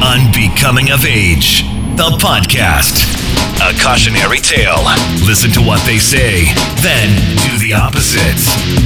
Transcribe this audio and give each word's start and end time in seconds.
Unbecoming 0.00 0.90
of 0.90 1.04
Age, 1.04 1.62
the 1.96 2.16
podcast. 2.22 3.02
A 3.60 3.76
cautionary 3.82 4.38
tale. 4.38 4.84
Listen 5.26 5.50
to 5.50 5.60
what 5.60 5.84
they 5.84 5.98
say, 5.98 6.44
then 6.80 7.08
do 7.42 7.58
the 7.58 7.74
opposite. 7.74 8.38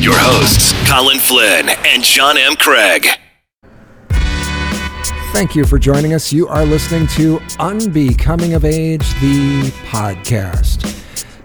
Your 0.02 0.14
hosts, 0.16 0.72
Colin 0.90 1.18
Flynn 1.18 1.68
and 1.84 2.02
John 2.02 2.38
M. 2.38 2.56
Craig. 2.56 3.08
Thank 5.34 5.54
you 5.54 5.66
for 5.66 5.78
joining 5.78 6.14
us. 6.14 6.32
You 6.32 6.48
are 6.48 6.64
listening 6.64 7.06
to 7.08 7.40
Unbecoming 7.58 8.54
of 8.54 8.64
Age, 8.64 9.06
the 9.20 9.70
podcast. 9.90 10.88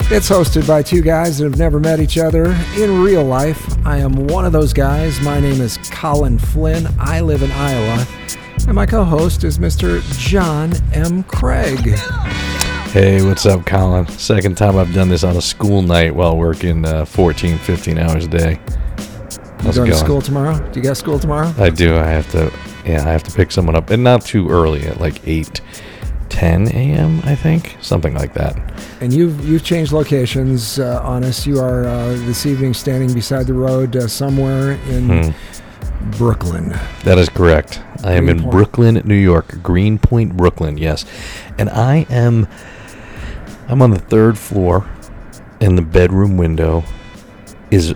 It's 0.09 0.29
hosted 0.29 0.65
by 0.65 0.81
two 0.81 1.02
guys 1.02 1.39
that 1.39 1.43
have 1.43 1.59
never 1.59 1.81
met 1.81 1.99
each 1.99 2.18
other 2.18 2.57
in 2.77 3.02
real 3.04 3.25
life. 3.25 3.61
I 3.86 3.97
am 3.97 4.27
one 4.27 4.45
of 4.45 4.54
those 4.54 4.71
guys. 4.71 5.20
My 5.20 5.41
name 5.41 5.59
is 5.59 5.77
Colin 5.91 6.38
Flynn. 6.39 6.88
I 6.97 7.20
live 7.20 7.43
in 7.43 7.52
Iowa. 7.52 8.07
And 8.68 8.75
my 8.75 8.86
co 8.86 9.05
host 9.05 9.45
is 9.45 9.59
Mr. 9.59 10.02
John 10.20 10.73
M. 10.92 11.23
Craig. 11.23 11.96
Hey, 12.92 13.23
what's 13.23 13.46
up, 13.46 13.65
Colin? 13.65 14.05
Second 14.09 14.57
time 14.57 14.75
I've 14.75 14.93
done 14.93 15.07
this 15.07 15.23
on 15.23 15.37
a 15.37 15.42
school 15.42 15.82
night 15.82 16.14
while 16.14 16.36
working 16.36 16.83
uh, 16.83 17.06
14, 17.06 17.57
15 17.59 17.97
hours 17.97 18.25
a 18.25 18.28
day. 18.28 18.51
You 18.51 19.45
How's 19.59 19.78
it 19.78 19.79
going 19.79 19.92
to 19.92 19.97
school 19.97 20.21
tomorrow? 20.21 20.59
Do 20.71 20.82
you 20.82 20.83
got 20.83 20.97
school 20.97 21.18
tomorrow? 21.18 21.54
I 21.57 21.69
do. 21.69 21.95
I 21.95 22.07
have 22.07 22.29
to. 22.32 22.51
Yeah, 22.86 23.07
I 23.07 23.11
have 23.11 23.23
to 23.23 23.32
pick 23.32 23.54
someone 23.54 23.78
up, 23.78 23.89
and 23.89 24.04
not 24.04 24.25
too 24.25 24.50
early 24.50 24.86
at 24.86 25.00
like 25.00 25.25
8, 25.25 25.61
10 26.28 26.68
a.m. 26.68 27.21
I 27.23 27.36
think, 27.36 27.78
something 27.79 28.15
like 28.15 28.34
that. 28.34 28.57
And 29.00 29.14
you've 29.14 29.47
you've 29.47 29.64
changed 29.64 29.93
locations 29.93 30.78
uh, 30.78 31.01
on 31.04 31.23
us. 31.23 31.47
You 31.47 31.61
are 31.61 31.86
uh, 31.86 32.09
this 32.25 32.45
evening 32.45 32.73
standing 32.73 33.14
beside 33.14 33.47
the 33.47 33.53
road 33.53 33.95
uh, 33.95 34.09
somewhere 34.09 34.73
in 34.89 35.34
Brooklyn. 36.02 36.69
That 37.03 37.17
is 37.17 37.30
correct. 37.30 37.81
I 38.03 38.14
am 38.14 38.30
in 38.30 38.50
Brooklyn, 38.50 39.02
New 39.06 39.16
York, 39.16 39.61
Greenpoint, 39.64 40.38
Brooklyn. 40.38 40.78
Yes, 40.78 41.06
and 41.58 41.70
I 41.70 42.06
am. 42.09 42.48
I'm 43.67 43.81
on 43.81 43.92
the 43.92 44.00
third 44.00 44.38
floor, 44.38 44.90
and 45.59 45.78
the 45.78 45.81
bedroom 45.81 46.38
window 46.38 46.84
is 47.72 47.95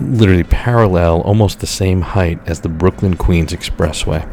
literally 0.00 0.44
parallel, 0.44 1.20
almost 1.22 1.60
the 1.60 1.66
same 1.66 2.00
height 2.00 2.40
as 2.46 2.60
the 2.60 2.68
Brooklyn 2.68 3.16
Queens 3.16 3.52
Expressway. 3.52 4.28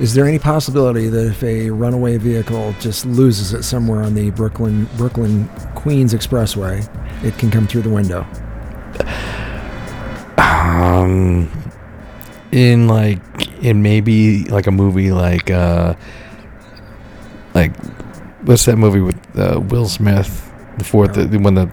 Is 0.00 0.12
there 0.14 0.26
any 0.26 0.40
possibility 0.40 1.08
that 1.08 1.26
if 1.26 1.42
a 1.44 1.70
runaway 1.70 2.16
vehicle 2.16 2.74
just 2.80 3.06
loses 3.06 3.52
it 3.52 3.62
somewhere 3.62 4.02
on 4.02 4.14
the 4.14 4.30
Brooklyn 4.30 4.88
Brooklyn 4.96 5.48
Queens 5.76 6.12
Expressway, 6.12 6.82
it 7.24 7.38
can 7.38 7.50
come 7.50 7.68
through 7.68 7.82
the 7.82 7.90
window? 7.90 8.26
Um, 10.36 11.48
in 12.54 12.86
like 12.86 13.18
in 13.62 13.82
maybe 13.82 14.44
like 14.44 14.66
a 14.66 14.70
movie 14.70 15.10
like 15.10 15.50
uh, 15.50 15.94
like 17.52 17.76
what's 18.42 18.64
that 18.66 18.76
movie 18.76 19.00
with 19.00 19.16
uh, 19.38 19.60
Will 19.60 19.88
Smith? 19.88 20.40
The 20.78 20.84
fourth, 20.84 21.14
the, 21.14 21.38
when 21.38 21.54
the 21.54 21.70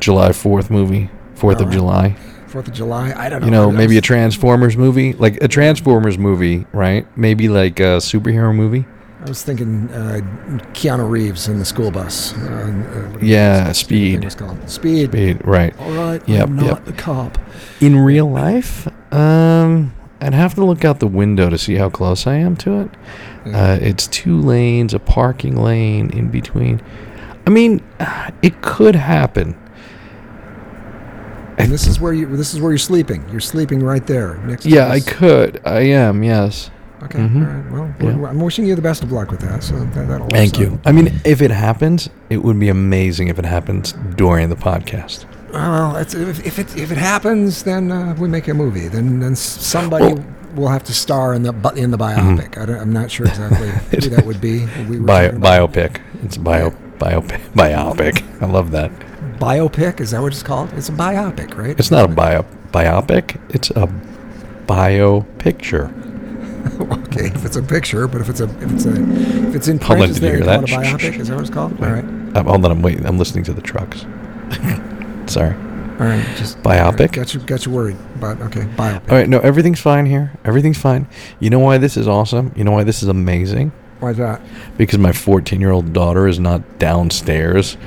July 0.00 0.32
Fourth 0.32 0.70
movie, 0.70 1.10
Fourth 1.34 1.60
of. 1.60 1.70
July. 1.70 2.16
Fourth 2.46 2.68
of 2.68 2.74
July? 2.74 3.12
I 3.14 3.28
don't 3.28 3.40
know. 3.40 3.46
You 3.46 3.50
know, 3.50 3.70
maybe 3.70 3.98
a 3.98 4.00
Transformers 4.00 4.76
movie, 4.76 5.12
like 5.14 5.42
a 5.42 5.48
Transformers 5.48 6.16
movie, 6.16 6.66
right? 6.72 7.06
Maybe 7.16 7.48
like 7.48 7.80
a 7.80 7.98
superhero 7.98 8.54
movie. 8.54 8.86
I 9.26 9.28
was 9.28 9.42
thinking 9.42 9.90
uh, 9.90 10.20
Keanu 10.72 11.10
Reeves 11.10 11.48
in 11.48 11.58
the 11.58 11.64
school 11.64 11.90
bus. 11.90 12.32
Uh, 12.34 13.10
uh, 13.14 13.18
Yeah, 13.20 13.66
was 13.66 13.78
Speed. 13.78 14.22
was 14.22 14.36
called? 14.36 14.70
Speed. 14.70 15.10
Speed, 15.10 15.44
right? 15.44 15.76
All 15.80 15.90
right. 15.90 16.22
Yep, 16.28 16.46
I'm 16.46 16.54
not 16.54 16.64
yep. 16.64 16.84
the 16.84 16.92
cop. 16.92 17.36
In 17.80 17.98
real 17.98 18.30
life, 18.30 18.86
um, 19.12 19.92
I'd 20.20 20.32
have 20.32 20.54
to 20.54 20.64
look 20.64 20.84
out 20.84 21.00
the 21.00 21.08
window 21.08 21.50
to 21.50 21.58
see 21.58 21.74
how 21.74 21.90
close 21.90 22.24
I 22.24 22.36
am 22.36 22.56
to 22.58 22.82
it. 22.82 22.90
Uh, 23.46 23.78
it's 23.80 24.06
two 24.06 24.40
lanes, 24.40 24.94
a 24.94 25.00
parking 25.00 25.56
lane 25.56 26.10
in 26.10 26.28
between. 26.28 26.80
I 27.48 27.50
mean, 27.50 27.84
it 28.42 28.62
could 28.62 28.94
happen. 28.94 29.60
And 31.58 31.72
this 31.72 31.88
is 31.88 31.98
where 31.98 32.12
you. 32.12 32.28
This 32.36 32.54
is 32.54 32.60
where 32.60 32.70
you're 32.70 32.78
sleeping. 32.78 33.28
You're 33.30 33.40
sleeping 33.40 33.80
right 33.80 34.06
there 34.06 34.36
next. 34.44 34.62
to 34.64 34.68
Yeah, 34.68 34.88
I 34.88 35.00
could. 35.00 35.60
I 35.64 35.80
am. 35.80 36.22
Yes. 36.22 36.70
Okay. 37.04 37.18
Mhm. 37.18 37.36
All 37.72 37.78
right. 37.82 38.00
Well, 38.00 38.10
Yeah. 38.22 38.28
I'm 38.28 38.40
wishing 38.40 38.64
you 38.66 38.74
the 38.74 38.82
best 38.82 39.02
of 39.02 39.12
luck 39.12 39.30
with 39.30 39.40
that. 39.40 39.62
So 39.62 39.74
that. 39.76 40.30
Thank 40.30 40.58
you. 40.58 40.78
I 40.84 40.92
mean, 40.92 41.20
if 41.24 41.42
it 41.42 41.50
happens, 41.50 42.08
it 42.30 42.42
would 42.42 42.58
be 42.58 42.68
amazing 42.68 43.28
if 43.28 43.38
it 43.38 43.44
happens 43.44 43.92
during 44.16 44.48
the 44.48 44.56
podcast. 44.56 45.26
Well, 45.52 45.96
if, 45.96 46.14
if 46.46 46.58
it 46.58 46.76
if 46.76 46.90
it 46.90 46.98
happens, 46.98 47.62
then 47.62 47.92
uh, 47.92 48.14
we 48.18 48.28
make 48.28 48.48
a 48.48 48.54
movie. 48.54 48.88
Then 48.88 49.20
then 49.20 49.36
somebody 49.36 50.04
Oh. 50.06 50.24
will 50.54 50.68
have 50.68 50.84
to 50.84 50.92
star 50.94 51.34
in 51.34 51.42
the 51.42 51.52
in 51.76 51.90
the 51.90 51.98
biopic. 51.98 52.56
I 52.58 52.64
don't, 52.66 52.80
I'm 52.80 52.92
not 52.92 53.10
sure 53.10 53.26
exactly 53.26 53.68
who 53.90 54.08
that 54.10 54.24
would 54.26 54.40
be. 54.40 54.66
We 54.88 54.98
Bio, 54.98 55.32
biopic. 55.32 56.00
It's 56.24 56.36
a 56.36 56.40
bio 56.40 56.70
biopic. 56.98 57.40
Biopic. 57.54 58.22
I 58.42 58.46
love 58.46 58.70
that. 58.70 58.90
biopic 59.38 60.00
is 60.00 60.10
that 60.12 60.22
what 60.22 60.32
it's 60.32 60.42
called? 60.42 60.72
It's 60.74 60.88
a 60.88 60.92
biopic, 60.92 61.56
right? 61.58 61.78
It's 61.78 61.90
not 61.90 62.04
a 62.06 62.08
bio 62.08 62.44
biopic. 62.72 63.36
It's 63.50 63.70
a 63.70 63.86
bio 64.66 65.22
picture. 65.38 65.92
okay. 67.06 67.26
If 67.26 67.44
it's 67.44 67.56
a 67.56 67.62
picture, 67.62 68.06
but 68.08 68.20
if 68.20 68.28
it's 68.28 68.40
a 68.40 68.44
if 68.44 68.72
it's 68.72 68.86
a 68.86 68.92
if 69.48 69.54
it's 69.54 69.68
in 69.68 69.78
print, 69.78 70.10
is 70.10 70.16
you 70.16 70.28
that 70.28 70.34
hear 70.36 70.44
called 70.44 70.64
a 70.64 70.66
that? 70.66 71.00
biopic? 71.00 71.18
Is 71.18 71.28
that 71.28 71.34
what 71.34 71.42
it's 71.42 71.50
called? 71.50 71.72
All 71.82 71.90
right. 71.90 72.04
Um, 72.04 72.46
hold 72.46 72.64
on. 72.64 72.70
I'm 72.70 72.82
waiting. 72.82 73.06
I'm 73.06 73.18
listening 73.18 73.44
to 73.44 73.52
the 73.52 73.62
trucks. 73.62 74.00
Sorry. 75.32 75.54
All 75.54 76.06
right. 76.06 76.24
Just 76.36 76.62
Biopic? 76.62 77.12
Got 77.12 77.32
you 77.32 77.40
got 77.40 77.64
you 77.64 77.72
worried, 77.72 77.96
but 78.20 78.38
okay. 78.42 78.60
Biopic. 78.76 79.10
All 79.10 79.16
right. 79.16 79.28
No, 79.28 79.38
everything's 79.40 79.80
fine 79.80 80.04
here. 80.06 80.32
Everything's 80.44 80.78
fine. 80.78 81.08
You 81.40 81.48
know 81.48 81.58
why 81.58 81.78
this 81.78 81.96
is 81.96 82.06
awesome? 82.06 82.52
You 82.54 82.64
know 82.64 82.72
why 82.72 82.84
this 82.84 83.02
is 83.02 83.08
amazing? 83.08 83.72
Why's 84.00 84.18
that? 84.18 84.42
Because 84.76 84.98
my 84.98 85.12
14 85.12 85.58
year 85.60 85.70
old 85.70 85.94
daughter 85.94 86.28
is 86.28 86.38
not 86.38 86.78
downstairs 86.78 87.78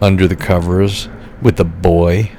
under 0.00 0.28
the 0.28 0.36
covers 0.36 1.08
with 1.42 1.56
the 1.56 1.64
boy. 1.64 2.30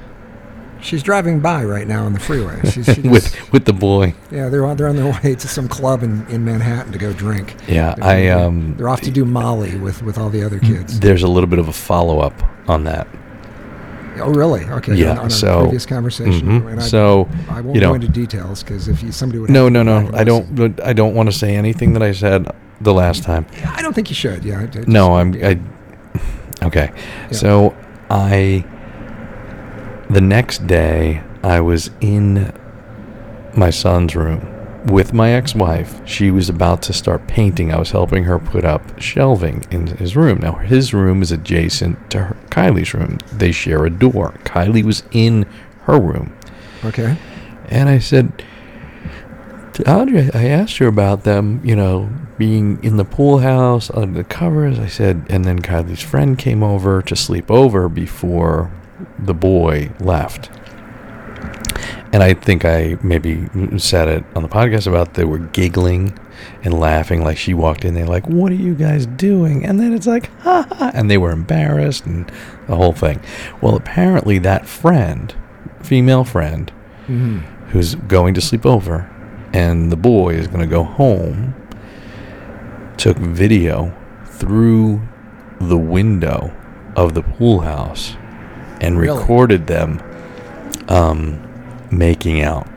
She's 0.88 1.04
driving 1.04 1.42
by 1.42 1.66
right 1.66 1.86
now 1.86 2.06
on 2.06 2.14
the 2.14 2.20
freeway. 2.20 2.62
She's, 2.64 2.86
she 2.86 3.02
just, 3.02 3.04
with 3.04 3.52
with 3.52 3.66
the 3.66 3.74
boy. 3.74 4.14
yeah, 4.32 4.48
they're 4.48 4.66
on 4.66 4.78
they're 4.78 4.88
on 4.88 4.96
their 4.96 5.12
way 5.22 5.36
to 5.36 5.48
some 5.48 5.68
club 5.68 6.02
in, 6.02 6.26
in 6.28 6.46
Manhattan 6.46 6.94
to 6.94 6.98
go 6.98 7.12
drink. 7.12 7.56
Yeah, 7.68 7.94
They're- 7.96 8.06
I 8.06 8.28
um. 8.30 8.76
They're 8.78 8.88
off 8.88 9.02
to 9.02 9.12
do 9.12 9.26
Molly 9.26 9.78
with, 9.78 10.02
with 10.02 10.18
all 10.18 10.30
the 10.30 10.44
other 10.44 10.60
kids. 10.60 11.00
There's 11.02 11.24
a 11.24 11.28
little 11.28 11.50
bit 11.50 11.60
of 11.60 11.68
a 11.68 11.74
follow 11.74 12.20
up 12.20 12.34
on 12.70 12.86
that. 12.86 13.06
Oh, 14.20 14.32
really? 14.34 14.64
Okay. 14.66 14.96
Yeah, 14.96 15.12
On, 15.12 15.18
on 15.20 15.30
so- 15.30 15.60
a 15.60 15.62
previous 15.64 15.86
conversation. 15.86 16.48
Mhm. 16.64 16.72
And 16.72 16.80
I, 16.80 16.84
So, 16.84 17.28
I 17.50 17.60
won't 17.62 17.76
you 17.76 17.82
go 17.82 17.94
into 17.94 18.08
details 18.08 18.64
because 18.64 18.88
if 18.88 19.04
you, 19.04 19.12
somebody 19.12 19.40
would 19.40 19.50
No, 19.50 19.68
no, 19.70 19.84
no. 19.84 20.10
I 20.14 20.24
don't. 20.24 20.80
I 20.82 20.94
don't 20.94 21.14
want 21.16 21.30
to 21.30 21.38
say 21.38 21.56
anything 21.56 21.94
that 21.94 22.02
I 22.02 22.14
said 22.14 22.48
the 22.82 22.94
last 22.94 23.24
time. 23.24 23.46
Yeah, 23.60 23.74
I 23.76 23.82
don't 23.82 23.94
think 23.94 24.10
you 24.10 24.16
should. 24.16 24.46
Yeah. 24.46 24.60
I- 24.60 24.64
I 24.64 24.66
just- 24.68 24.88
No, 24.88 25.16
I'm. 25.18 25.34
I. 25.44 25.60
Okay. 26.64 26.92
Yeah. 26.96 27.32
So 27.34 27.76
I. 28.10 28.64
The 30.10 30.22
next 30.22 30.68
day, 30.68 31.22
I 31.44 31.60
was 31.60 31.92
in 32.00 32.54
my 33.56 33.70
son's 33.70 34.16
room 34.16 34.86
with 34.86 35.12
my 35.12 35.32
ex-wife. 35.32 36.02
She 36.08 36.32
was 36.32 36.48
about 36.48 36.82
to 36.84 36.94
start 36.94 37.28
painting. 37.28 37.74
I 37.74 37.80
was 37.80 37.92
helping 37.92 38.24
her 38.24 38.40
put 38.40 38.64
up 38.64 39.02
shelving 39.02 39.66
in 39.70 39.88
his 39.88 40.16
room. 40.16 40.40
Now 40.40 40.54
his 40.54 40.94
room 40.94 41.22
is 41.22 41.34
adjacent 41.34 42.10
to 42.12 42.20
her, 42.20 42.38
Kylie's 42.50 42.94
room. 42.94 43.18
They 43.34 43.52
share 43.52 43.86
a 43.86 43.90
door. 43.90 44.34
Kylie 44.46 44.86
was 44.86 45.04
in 45.12 45.46
her 45.82 46.00
room. 46.00 46.38
Okay. 46.86 47.18
And 47.68 47.90
I 47.90 48.00
said 48.00 48.44
to 49.74 49.92
Audrey, 49.92 50.30
I 50.34 50.46
asked 50.46 50.78
her 50.78 50.88
about 50.88 51.26
them, 51.26 51.60
you 51.66 51.76
know, 51.76 52.10
being 52.38 52.82
in 52.82 52.96
the 52.96 53.04
pool 53.04 53.40
house 53.40 53.92
under 53.92 54.20
the 54.20 54.24
covers. 54.24 54.80
I 54.80 54.88
said, 54.88 55.26
and 55.30 55.44
then 55.44 55.62
Kylie's 55.62 56.02
friend 56.02 56.40
came 56.40 56.64
over 56.64 57.02
to 57.02 57.16
sleep 57.16 57.52
over 57.52 57.90
before 57.90 58.72
the 59.20 59.34
boy 59.34 59.92
left. 60.00 60.50
And 62.14 62.24
I 62.24 62.34
think 62.34 62.64
I 62.66 62.98
maybe 63.04 63.48
said 63.78 64.08
it 64.08 64.24
on 64.36 64.42
the 64.42 64.50
podcast 64.50 64.88
about 64.88 65.16
they 65.16 65.26
were 65.26 65.40
giggling 65.40 66.18
and 66.64 66.80
laughing 66.80 67.24
like 67.24 67.38
she 67.38 67.54
walked 67.54 67.84
in 67.84 67.94
there 67.94 68.06
like, 68.06 68.28
what 68.28 68.52
are 68.52 68.56
you 68.56 68.76
guys 68.76 69.06
doing? 69.06 69.66
And 69.66 69.80
then 69.80 69.94
it's 69.94 70.08
like, 70.08 70.32
ha 70.40 70.66
ha. 70.70 70.92
And 70.94 71.12
they 71.12 71.18
were 71.18 71.32
embarrassed 71.32 72.06
and 72.06 72.32
the 72.68 72.76
whole 72.76 72.94
thing. 72.94 73.22
Well, 73.62 73.76
apparently 73.76 74.40
that 74.40 74.68
friend, 74.68 75.36
female 75.82 76.24
friend, 76.24 76.72
hmm 77.06 77.40
who's 77.72 77.96
going 77.96 78.34
to 78.34 78.40
sleep 78.40 78.66
over, 78.66 79.10
and 79.54 79.92
the 79.92 79.98
boy 79.98 80.34
is 80.34 80.48
going 80.48 80.62
to 80.62 80.68
go 80.68 80.84
home, 80.84 81.54
took 82.96 83.18
video 83.18 83.94
through 84.26 85.02
the 85.60 85.78
window 85.78 86.56
of 86.96 87.14
the 87.14 87.22
pool 87.22 87.60
house 87.60 88.16
and 88.82 88.98
Really? 89.00 89.18
recorded 89.20 89.68
them 89.68 90.02
um, 90.88 91.42
making 91.92 92.42
out, 92.42 92.68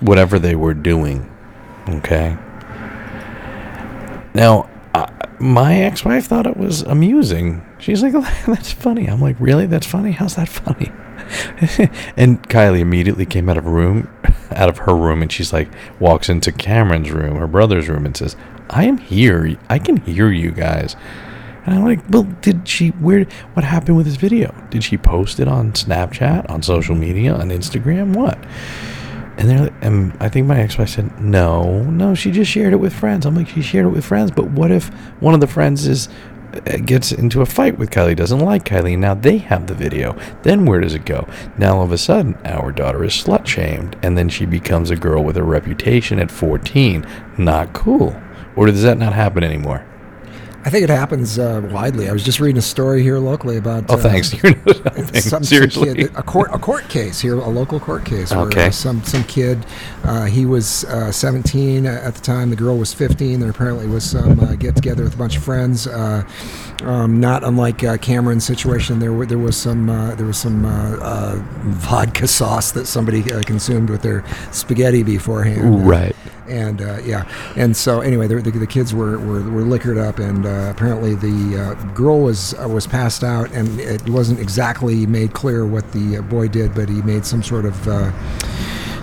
whatever 0.00 0.38
they 0.38 0.54
were 0.54 0.74
doing. 0.74 1.30
Okay. 1.88 2.36
Now, 4.34 4.68
I, 4.94 5.10
my 5.38 5.76
ex-wife 5.82 6.26
thought 6.26 6.46
it 6.46 6.56
was 6.56 6.82
amusing. 6.82 7.64
She's 7.78 8.02
like, 8.02 8.12
"That's 8.46 8.72
funny." 8.72 9.06
I'm 9.06 9.20
like, 9.20 9.36
"Really? 9.40 9.66
That's 9.66 9.86
funny? 9.86 10.12
How's 10.12 10.36
that 10.36 10.48
funny?" 10.48 10.92
and 12.16 12.42
Kylie 12.48 12.80
immediately 12.80 13.26
came 13.26 13.48
out 13.48 13.56
of 13.56 13.66
room, 13.66 14.08
out 14.52 14.68
of 14.68 14.78
her 14.78 14.96
room 14.96 15.22
and 15.22 15.30
she's 15.30 15.52
like 15.52 15.68
walks 16.00 16.28
into 16.28 16.50
Cameron's 16.52 17.10
room, 17.10 17.36
her 17.36 17.46
brother's 17.46 17.88
room, 17.88 18.06
and 18.06 18.16
says, 18.16 18.36
"I 18.68 18.84
am 18.84 18.98
here. 18.98 19.56
I 19.68 19.78
can 19.78 19.96
hear 19.98 20.30
you 20.30 20.50
guys." 20.52 20.96
And 21.66 21.74
I'm 21.74 21.84
like, 21.84 22.00
"Well, 22.10 22.24
did 22.40 22.66
she? 22.68 22.88
Where? 22.88 23.24
What 23.54 23.64
happened 23.64 23.96
with 23.96 24.06
this 24.06 24.16
video? 24.16 24.54
Did 24.70 24.84
she 24.84 24.96
post 24.96 25.40
it 25.40 25.48
on 25.48 25.72
Snapchat, 25.72 26.48
on 26.50 26.62
social 26.62 26.94
media, 26.94 27.34
on 27.34 27.50
Instagram? 27.50 28.14
What?" 28.14 28.38
And 29.36 29.48
they're 29.48 29.70
and 29.80 30.16
I 30.20 30.28
think 30.28 30.46
my 30.46 30.60
ex-wife 30.60 30.88
said, 30.88 31.20
"No, 31.20 31.82
no, 31.84 32.14
she 32.14 32.30
just 32.30 32.50
shared 32.50 32.72
it 32.72 32.80
with 32.80 32.92
friends." 32.92 33.26
I'm 33.26 33.34
like, 33.34 33.48
"She 33.48 33.62
shared 33.62 33.86
it 33.86 33.90
with 33.90 34.04
friends, 34.04 34.30
but 34.30 34.50
what 34.50 34.70
if 34.70 34.88
one 35.20 35.34
of 35.34 35.40
the 35.40 35.46
friends 35.46 35.86
is 35.86 36.08
uh, 36.52 36.78
gets 36.78 37.12
into 37.12 37.42
a 37.42 37.46
fight 37.46 37.78
with 37.78 37.90
Kylie, 37.90 38.16
doesn't 38.16 38.40
like 38.40 38.64
Kylie, 38.64 38.98
now 38.98 39.14
they 39.14 39.38
have 39.38 39.66
the 39.66 39.74
video. 39.74 40.16
Then 40.42 40.64
where 40.66 40.80
does 40.80 40.94
it 40.94 41.04
go? 41.04 41.28
Now 41.58 41.76
all 41.76 41.84
of 41.84 41.92
a 41.92 41.98
sudden, 41.98 42.36
our 42.44 42.72
daughter 42.72 43.04
is 43.04 43.12
slut 43.12 43.46
shamed, 43.46 43.96
and 44.02 44.18
then 44.18 44.28
she 44.28 44.46
becomes 44.46 44.90
a 44.90 44.96
girl 44.96 45.22
with 45.22 45.36
a 45.36 45.44
reputation 45.44 46.18
at 46.18 46.30
14. 46.30 47.06
Not 47.38 47.72
cool. 47.72 48.20
Or 48.56 48.66
does 48.66 48.82
that 48.82 48.98
not 48.98 49.12
happen 49.12 49.44
anymore? 49.44 49.86
I 50.62 50.68
think 50.68 50.84
it 50.84 50.90
happens 50.90 51.38
uh, 51.38 51.66
widely. 51.72 52.08
I 52.08 52.12
was 52.12 52.22
just 52.22 52.38
reading 52.38 52.58
a 52.58 52.62
story 52.62 53.02
here 53.02 53.18
locally 53.18 53.56
about. 53.56 53.84
Oh, 53.88 53.94
uh, 53.94 53.96
thanks. 53.96 54.32
You're 54.42 54.54
not 54.54 54.66
helping. 54.94 55.04
some, 55.14 55.22
some 55.30 55.44
Seriously. 55.44 55.94
kid, 55.94 56.10
a 56.14 56.22
court 56.22 56.50
a 56.52 56.58
court 56.58 56.86
case 56.90 57.18
here, 57.20 57.34
a 57.38 57.48
local 57.48 57.80
court 57.80 58.04
case. 58.04 58.30
Where, 58.30 58.40
Okay. 58.46 58.66
uh, 58.66 58.70
some 58.70 59.02
some 59.04 59.24
kid, 59.24 59.64
uh, 60.04 60.26
he 60.26 60.44
was 60.44 60.84
uh, 60.84 61.10
17 61.12 61.86
at 61.86 62.14
the 62.14 62.20
time. 62.20 62.50
The 62.50 62.56
girl 62.56 62.76
was 62.76 62.92
15. 62.92 63.40
There 63.40 63.48
apparently 63.50 63.86
was 63.86 64.04
some 64.04 64.38
uh, 64.40 64.54
get 64.54 64.76
together 64.76 65.04
with 65.04 65.14
a 65.14 65.18
bunch 65.18 65.36
of 65.36 65.42
friends. 65.42 65.86
Uh, 65.86 66.24
um, 66.82 67.20
not 67.20 67.42
unlike 67.44 67.82
uh, 67.84 67.96
Cameron's 67.98 68.44
situation, 68.44 68.98
there 68.98 69.12
were, 69.12 69.26
there 69.26 69.38
was 69.38 69.56
some 69.56 69.88
uh, 69.88 70.14
there 70.16 70.26
was 70.26 70.38
some 70.38 70.64
uh, 70.66 70.96
uh, 71.00 71.42
vodka 71.62 72.26
sauce 72.38 72.70
that 72.72 72.86
somebody 72.86 73.32
uh, 73.32 73.40
consumed 73.42 73.88
with 73.88 74.02
their 74.02 74.24
spaghetti 74.52 75.02
beforehand. 75.02 75.86
Right. 75.88 76.14
And 76.50 76.82
uh, 76.82 76.98
yeah, 77.04 77.30
and 77.56 77.76
so 77.76 78.00
anyway, 78.00 78.26
the, 78.26 78.40
the, 78.40 78.50
the 78.50 78.66
kids 78.66 78.92
were, 78.92 79.18
were, 79.18 79.48
were 79.48 79.62
liquored 79.62 79.98
up, 79.98 80.18
and 80.18 80.44
uh, 80.44 80.72
apparently 80.74 81.14
the 81.14 81.62
uh, 81.62 81.92
girl 81.94 82.20
was 82.20 82.54
uh, 82.54 82.68
was 82.68 82.86
passed 82.86 83.22
out, 83.22 83.50
and 83.52 83.78
it 83.78 84.08
wasn't 84.08 84.40
exactly 84.40 85.06
made 85.06 85.32
clear 85.32 85.64
what 85.64 85.92
the 85.92 86.16
uh, 86.16 86.22
boy 86.22 86.48
did, 86.48 86.74
but 86.74 86.88
he 86.88 87.02
made 87.02 87.24
some 87.24 87.42
sort 87.42 87.64
of 87.64 87.88
uh, 87.88 88.10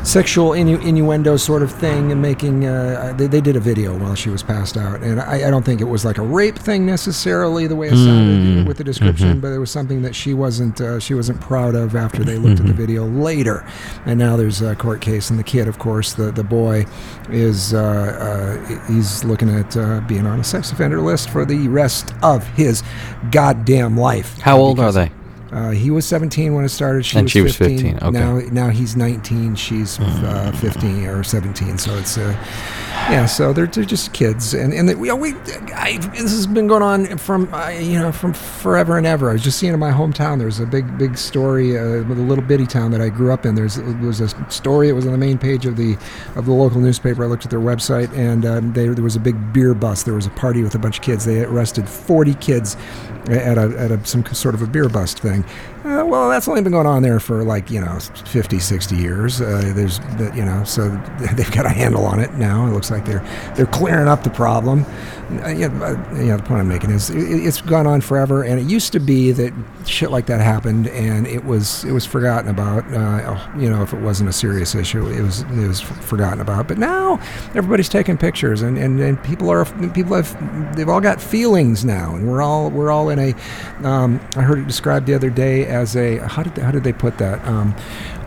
sexual 0.07 0.51
innu- 0.51 0.81
innuendo 0.83 1.35
sort 1.35 1.61
of 1.61 1.71
thing, 1.71 2.11
and 2.11 2.21
making 2.21 2.65
uh, 2.65 3.13
they, 3.17 3.27
they 3.27 3.41
did 3.41 3.55
a 3.55 3.59
video 3.59 3.97
while 3.97 4.15
she 4.15 4.29
was 4.29 4.41
passed 4.41 4.77
out, 4.77 5.01
and 5.01 5.19
I, 5.19 5.47
I 5.47 5.51
don't 5.51 5.63
think 5.63 5.81
it 5.81 5.85
was 5.85 6.05
like 6.05 6.17
a 6.17 6.21
rape 6.21 6.57
thing 6.57 6.85
necessarily 6.85 7.67
the 7.67 7.75
way 7.75 7.87
it 7.87 7.97
sounded 7.97 8.67
with 8.67 8.77
the 8.77 8.83
description, 8.83 9.39
but 9.41 9.49
it 9.49 9.57
was 9.59 9.69
something 9.69 10.01
that 10.03 10.15
she 10.15 10.33
wasn't 10.33 10.79
uh, 10.79 10.99
she 10.99 11.13
wasn't 11.13 11.41
proud 11.41 11.75
of 11.75 11.95
after 11.95 12.23
they 12.23 12.37
looked 12.37 12.59
at 12.59 12.67
the 12.67 12.73
video 12.73 13.05
later, 13.05 13.65
and 14.05 14.17
now 14.17 14.37
there's 14.37 14.61
a 14.61 14.75
court 14.75 15.01
case, 15.01 15.29
and 15.29 15.37
the 15.37 15.43
kid, 15.43 15.67
of 15.67 15.77
course, 15.77 16.13
the 16.13 16.31
the 16.31 16.43
boy 16.43 16.85
is 17.29 17.73
uh, 17.73 17.77
uh, 17.79 18.91
he's 18.91 19.23
looking 19.25 19.49
at 19.49 19.75
uh, 19.75 19.99
being 20.07 20.25
on 20.25 20.39
a 20.39 20.43
sex 20.43 20.71
offender 20.71 21.01
list 21.01 21.29
for 21.29 21.45
the 21.45 21.67
rest 21.67 22.13
of 22.23 22.47
his 22.55 22.81
goddamn 23.31 23.97
life. 23.97 24.39
How 24.39 24.57
old 24.57 24.79
are 24.79 24.91
they? 24.91 25.11
Uh, 25.51 25.71
he 25.71 25.89
was 25.91 26.05
17 26.05 26.53
when 26.53 26.65
it 26.65 26.69
started. 26.69 27.05
She 27.05 27.17
And 27.17 27.25
was 27.25 27.31
she 27.31 27.41
was 27.41 27.55
15. 27.55 27.77
15, 27.77 27.95
okay. 27.97 28.11
Now, 28.11 28.39
now 28.51 28.69
he's 28.69 28.95
19. 28.95 29.55
She's 29.55 29.99
uh, 29.99 30.51
15 30.59 31.05
or 31.05 31.23
17. 31.23 31.77
So 31.77 31.95
it's 31.97 32.17
uh, 32.17 32.35
yeah. 33.09 33.25
So 33.25 33.53
they're, 33.53 33.67
they're 33.67 33.85
just 33.85 34.13
kids, 34.13 34.53
and 34.53 34.73
and 34.73 34.87
we, 34.99 35.11
we 35.13 35.33
I, 35.73 35.97
this 36.13 36.31
has 36.31 36.47
been 36.47 36.67
going 36.67 36.83
on 36.83 37.17
from 37.17 37.53
uh, 37.53 37.69
you 37.69 37.99
know 37.99 38.11
from 38.11 38.33
forever 38.33 38.97
and 38.97 39.07
ever. 39.07 39.29
I 39.29 39.33
was 39.33 39.43
just 39.43 39.59
seeing 39.59 39.73
in 39.73 39.79
my 39.79 39.91
hometown. 39.91 40.37
There's 40.39 40.59
a 40.59 40.65
big 40.65 40.97
big 40.97 41.17
story 41.17 41.77
uh, 41.77 42.03
with 42.03 42.19
a 42.19 42.23
little 42.23 42.43
bitty 42.43 42.65
town 42.65 42.91
that 42.91 43.01
I 43.01 43.09
grew 43.09 43.31
up 43.31 43.45
in. 43.45 43.55
There's 43.55 43.75
there 43.75 43.95
was 43.95 44.19
a 44.19 44.51
story. 44.51 44.89
It 44.89 44.93
was 44.93 45.05
on 45.05 45.11
the 45.13 45.17
main 45.17 45.37
page 45.37 45.65
of 45.65 45.77
the 45.77 45.97
of 46.35 46.45
the 46.45 46.51
local 46.53 46.81
newspaper. 46.81 47.23
I 47.23 47.27
looked 47.27 47.45
at 47.45 47.51
their 47.51 47.59
website, 47.59 48.11
and 48.17 48.45
um, 48.45 48.73
they, 48.73 48.87
there 48.87 49.03
was 49.03 49.15
a 49.15 49.19
big 49.21 49.53
beer 49.53 49.73
bus. 49.73 50.03
There 50.03 50.13
was 50.13 50.25
a 50.25 50.31
party 50.31 50.63
with 50.63 50.75
a 50.75 50.79
bunch 50.79 50.97
of 50.97 51.03
kids. 51.03 51.25
They 51.25 51.43
arrested 51.43 51.87
40 51.87 52.33
kids 52.35 52.75
at 53.29 53.57
a, 53.57 53.73
at 53.77 53.91
a, 53.91 54.05
some 54.05 54.25
sort 54.27 54.55
of 54.55 54.61
a 54.61 54.67
beer 54.67 54.89
bust 54.89 55.19
thing 55.19 55.36
wearing 55.37 55.76
uh, 55.87 56.03
well, 56.05 56.27
that's 56.27 56.49
only 56.49 56.61
been 56.61 56.73
going 56.73 56.85
on 56.85 57.01
there 57.01 57.17
for 57.17 57.43
like, 57.45 57.71
you 57.71 57.79
know, 57.79 57.97
50, 58.25 58.59
60 58.59 58.95
years. 58.97 59.39
Uh, 59.39 59.71
there's, 59.73 59.99
the- 60.17 60.33
you 60.35 60.43
know, 60.43 60.61
so 60.65 60.89
they've 61.35 61.51
got 61.51 61.65
a 61.65 61.69
handle 61.69 62.05
on 62.05 62.19
it 62.19 62.33
now. 62.33 62.67
It 62.67 62.71
looks 62.71 62.91
like 62.91 63.05
they're 63.05 63.23
they're 63.55 63.67
clearing 63.67 64.09
up 64.09 64.23
the 64.23 64.29
problem. 64.29 64.85
Uh, 65.43 65.49
yeah, 65.49 65.67
uh, 65.83 66.15
yeah, 66.23 66.37
the 66.37 66.43
point 66.43 66.61
I'm 66.61 66.67
making 66.69 66.89
is 66.89 67.09
it, 67.09 67.17
it's 67.19 67.59
gone 67.61 67.85
on 67.87 67.99
forever, 68.01 68.43
and 68.43 68.59
it 68.59 68.65
used 68.65 68.91
to 68.93 68.99
be 68.99 69.31
that 69.33 69.53
shit 69.85 70.09
like 70.09 70.25
that 70.27 70.39
happened, 70.41 70.87
and 70.87 71.27
it 71.27 71.43
was 71.45 71.83
it 71.85 71.91
was 71.91 72.05
forgotten 72.05 72.49
about. 72.49 72.85
Uh, 72.93 73.37
you 73.57 73.69
know, 73.69 73.81
if 73.83 73.93
it 73.93 73.99
wasn't 74.01 74.29
a 74.29 74.33
serious 74.33 74.73
issue, 74.75 75.05
it 75.07 75.21
was 75.21 75.41
it 75.41 75.67
was 75.67 75.79
forgotten 75.81 76.39
about. 76.41 76.67
But 76.67 76.77
now 76.77 77.19
everybody's 77.55 77.89
taking 77.89 78.17
pictures, 78.17 78.61
and, 78.61 78.77
and, 78.77 78.99
and 79.01 79.21
people 79.23 79.49
are 79.49 79.65
people 79.91 80.15
have 80.15 80.75
they've 80.77 80.87
all 80.89 81.01
got 81.01 81.21
feelings 81.21 81.83
now, 81.85 82.15
and 82.15 82.27
we're 82.27 82.41
all 82.41 82.69
we're 82.69 82.91
all 82.91 83.09
in 83.09 83.19
a. 83.19 83.33
Um, 83.85 84.19
I 84.35 84.41
heard 84.41 84.59
it 84.59 84.67
described 84.67 85.07
the 85.07 85.13
other 85.13 85.29
day 85.29 85.65
as 85.81 85.95
a 85.95 86.17
how 86.27 86.43
did 86.43 86.57
how 86.57 86.71
did 86.71 86.83
they 86.83 86.93
put 86.93 87.17
that? 87.17 87.45
Um, 87.45 87.75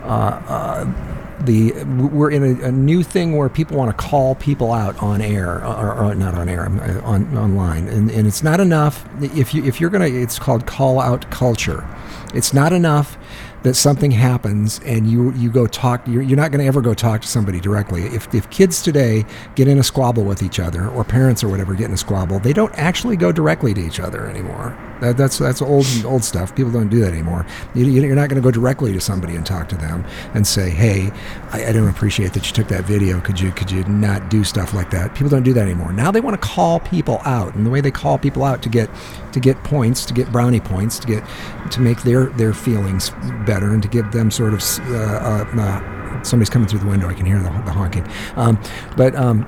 uh, 0.03 0.41
uh, 0.47 1.11
the 1.45 1.71
we're 1.83 2.31
in 2.31 2.43
a, 2.43 2.67
a 2.67 2.71
new 2.71 3.03
thing 3.03 3.35
where 3.35 3.49
people 3.49 3.77
want 3.77 3.95
to 3.95 4.03
call 4.03 4.35
people 4.35 4.71
out 4.71 5.01
on 5.01 5.21
air 5.21 5.63
or, 5.65 5.93
or 5.93 6.15
not 6.15 6.35
on 6.35 6.47
air 6.49 6.65
uh, 6.65 7.01
on 7.01 7.37
online. 7.37 7.87
And, 7.87 8.11
and 8.11 8.27
it's 8.27 8.43
not 8.43 8.59
enough 8.59 9.05
if 9.21 9.53
you 9.53 9.63
if 9.63 9.81
you're 9.81 9.89
gonna 9.89 10.05
it's 10.05 10.39
called 10.39 10.65
call 10.65 10.99
out 10.99 11.29
culture. 11.31 11.87
It's 12.33 12.53
not 12.53 12.73
enough 12.73 13.17
that 13.63 13.75
something 13.75 14.11
happens 14.11 14.79
and 14.85 15.09
you 15.09 15.31
you 15.33 15.51
go 15.51 15.67
talk 15.67 16.07
you're, 16.07 16.21
you're 16.21 16.37
not 16.37 16.51
going 16.51 16.61
to 16.61 16.65
ever 16.65 16.81
go 16.81 16.93
talk 16.93 17.21
to 17.21 17.27
somebody 17.27 17.59
directly. 17.59 18.03
If, 18.03 18.33
if 18.33 18.49
kids 18.49 18.81
today 18.81 19.25
get 19.55 19.67
in 19.67 19.77
a 19.77 19.83
squabble 19.83 20.23
with 20.23 20.41
each 20.41 20.59
other 20.59 20.87
or 20.89 21.03
parents 21.03 21.43
or 21.43 21.49
whatever 21.49 21.73
get 21.73 21.85
in 21.85 21.93
a 21.93 21.97
squabble 21.97 22.39
they 22.39 22.53
don't 22.53 22.73
actually 22.77 23.17
go 23.17 23.31
directly 23.31 23.73
to 23.73 23.81
each 23.81 23.99
other 23.99 24.27
anymore 24.27 24.75
that, 25.01 25.17
that's 25.17 25.37
that's 25.37 25.61
old 25.61 25.85
old 26.05 26.23
stuff. 26.23 26.55
People 26.55 26.71
don't 26.71 26.89
do 26.89 26.99
that 27.01 27.11
anymore. 27.11 27.45
You, 27.75 27.85
you're 27.85 28.15
not 28.15 28.29
going 28.29 28.41
to 28.41 28.45
go 28.45 28.51
directly 28.51 28.93
to 28.93 29.01
somebody 29.01 29.35
and 29.35 29.45
talk 29.45 29.69
to 29.69 29.75
them 29.75 30.05
and 30.33 30.45
say 30.47 30.69
hey 30.69 31.11
I, 31.51 31.67
I 31.67 31.71
don't 31.71 31.89
appreciate 31.89 32.33
that 32.33 32.47
you 32.47 32.53
took 32.53 32.67
that 32.69 32.85
video. 32.85 33.19
Could 33.19 33.39
you 33.39 33.51
could 33.51 33.69
you 33.69 33.83
not 33.85 34.29
do 34.29 34.43
stuff 34.43 34.73
like 34.73 34.89
that? 34.91 35.13
People 35.15 35.29
don't 35.29 35.43
do 35.43 35.53
that 35.53 35.63
anymore. 35.63 35.91
Now 35.91 36.11
they 36.11 36.21
want 36.21 36.39
to 36.41 36.47
call 36.47 36.79
people 36.79 37.19
out 37.25 37.55
and 37.55 37.65
the 37.65 37.69
way 37.69 37.81
they 37.81 37.91
call 37.91 38.17
people 38.17 38.43
out 38.43 38.61
to 38.63 38.69
get 38.69 38.89
to 39.33 39.39
get 39.39 39.61
points 39.63 40.05
to 40.05 40.13
get 40.13 40.31
brownie 40.31 40.59
points 40.59 40.99
to 40.99 41.07
get 41.07 41.23
to 41.71 41.81
make 41.81 42.01
their 42.03 42.27
their 42.27 42.53
feelings 42.53 43.11
better 43.45 43.71
and 43.73 43.81
to 43.83 43.89
give 43.89 44.11
them 44.11 44.31
sort 44.31 44.53
of 44.53 44.61
uh, 44.89 44.95
uh, 44.95 45.61
uh, 45.61 46.23
somebody's 46.23 46.49
coming 46.49 46.67
through 46.67 46.79
the 46.79 46.87
window. 46.87 47.07
I 47.07 47.13
can 47.13 47.25
hear 47.25 47.39
the, 47.39 47.49
the 47.65 47.71
honking. 47.71 48.07
Um, 48.35 48.61
but 48.95 49.15
um, 49.15 49.45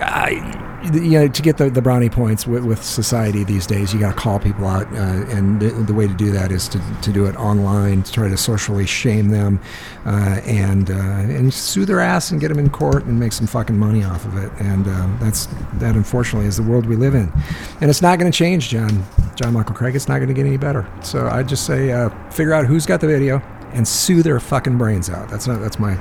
I, 0.00 0.75
you 0.94 1.18
know, 1.18 1.28
to 1.28 1.42
get 1.42 1.56
the, 1.56 1.70
the 1.70 1.82
brownie 1.82 2.08
points 2.08 2.46
with, 2.46 2.64
with 2.64 2.82
society 2.82 3.44
these 3.44 3.66
days, 3.66 3.92
you 3.92 4.00
got 4.00 4.14
to 4.14 4.20
call 4.20 4.38
people 4.38 4.66
out, 4.66 4.86
uh, 4.92 5.36
and 5.36 5.60
the, 5.60 5.70
the 5.70 5.94
way 5.94 6.06
to 6.06 6.14
do 6.14 6.30
that 6.32 6.52
is 6.52 6.68
to, 6.68 6.80
to 7.02 7.12
do 7.12 7.26
it 7.26 7.36
online, 7.36 8.02
to 8.02 8.12
try 8.12 8.28
to 8.28 8.36
socially 8.36 8.86
shame 8.86 9.28
them, 9.28 9.60
uh, 10.04 10.40
and 10.44 10.90
uh, 10.90 10.94
and 10.94 11.52
sue 11.52 11.84
their 11.84 12.00
ass 12.00 12.30
and 12.30 12.40
get 12.40 12.48
them 12.48 12.58
in 12.58 12.70
court 12.70 13.04
and 13.04 13.18
make 13.18 13.32
some 13.32 13.46
fucking 13.46 13.78
money 13.78 14.04
off 14.04 14.24
of 14.24 14.36
it. 14.36 14.52
And 14.58 14.86
um, 14.86 15.18
that's 15.20 15.46
that, 15.74 15.94
unfortunately, 15.94 16.48
is 16.48 16.56
the 16.56 16.62
world 16.62 16.86
we 16.86 16.96
live 16.96 17.14
in, 17.14 17.32
and 17.80 17.90
it's 17.90 18.02
not 18.02 18.18
going 18.18 18.30
to 18.30 18.36
change, 18.36 18.68
John 18.68 19.04
John 19.34 19.52
Michael 19.52 19.74
Craig. 19.74 19.94
It's 19.94 20.08
not 20.08 20.16
going 20.16 20.28
to 20.28 20.34
get 20.34 20.46
any 20.46 20.56
better. 20.56 20.88
So 21.02 21.26
I 21.28 21.42
just 21.42 21.66
say, 21.66 21.92
uh, 21.92 22.10
figure 22.30 22.52
out 22.52 22.66
who's 22.66 22.86
got 22.86 23.00
the 23.00 23.06
video 23.06 23.42
and 23.72 23.86
sue 23.86 24.22
their 24.22 24.40
fucking 24.40 24.78
brains 24.78 25.10
out. 25.10 25.28
That's 25.28 25.46
not 25.46 25.60
that's 25.60 25.78
my 25.78 25.96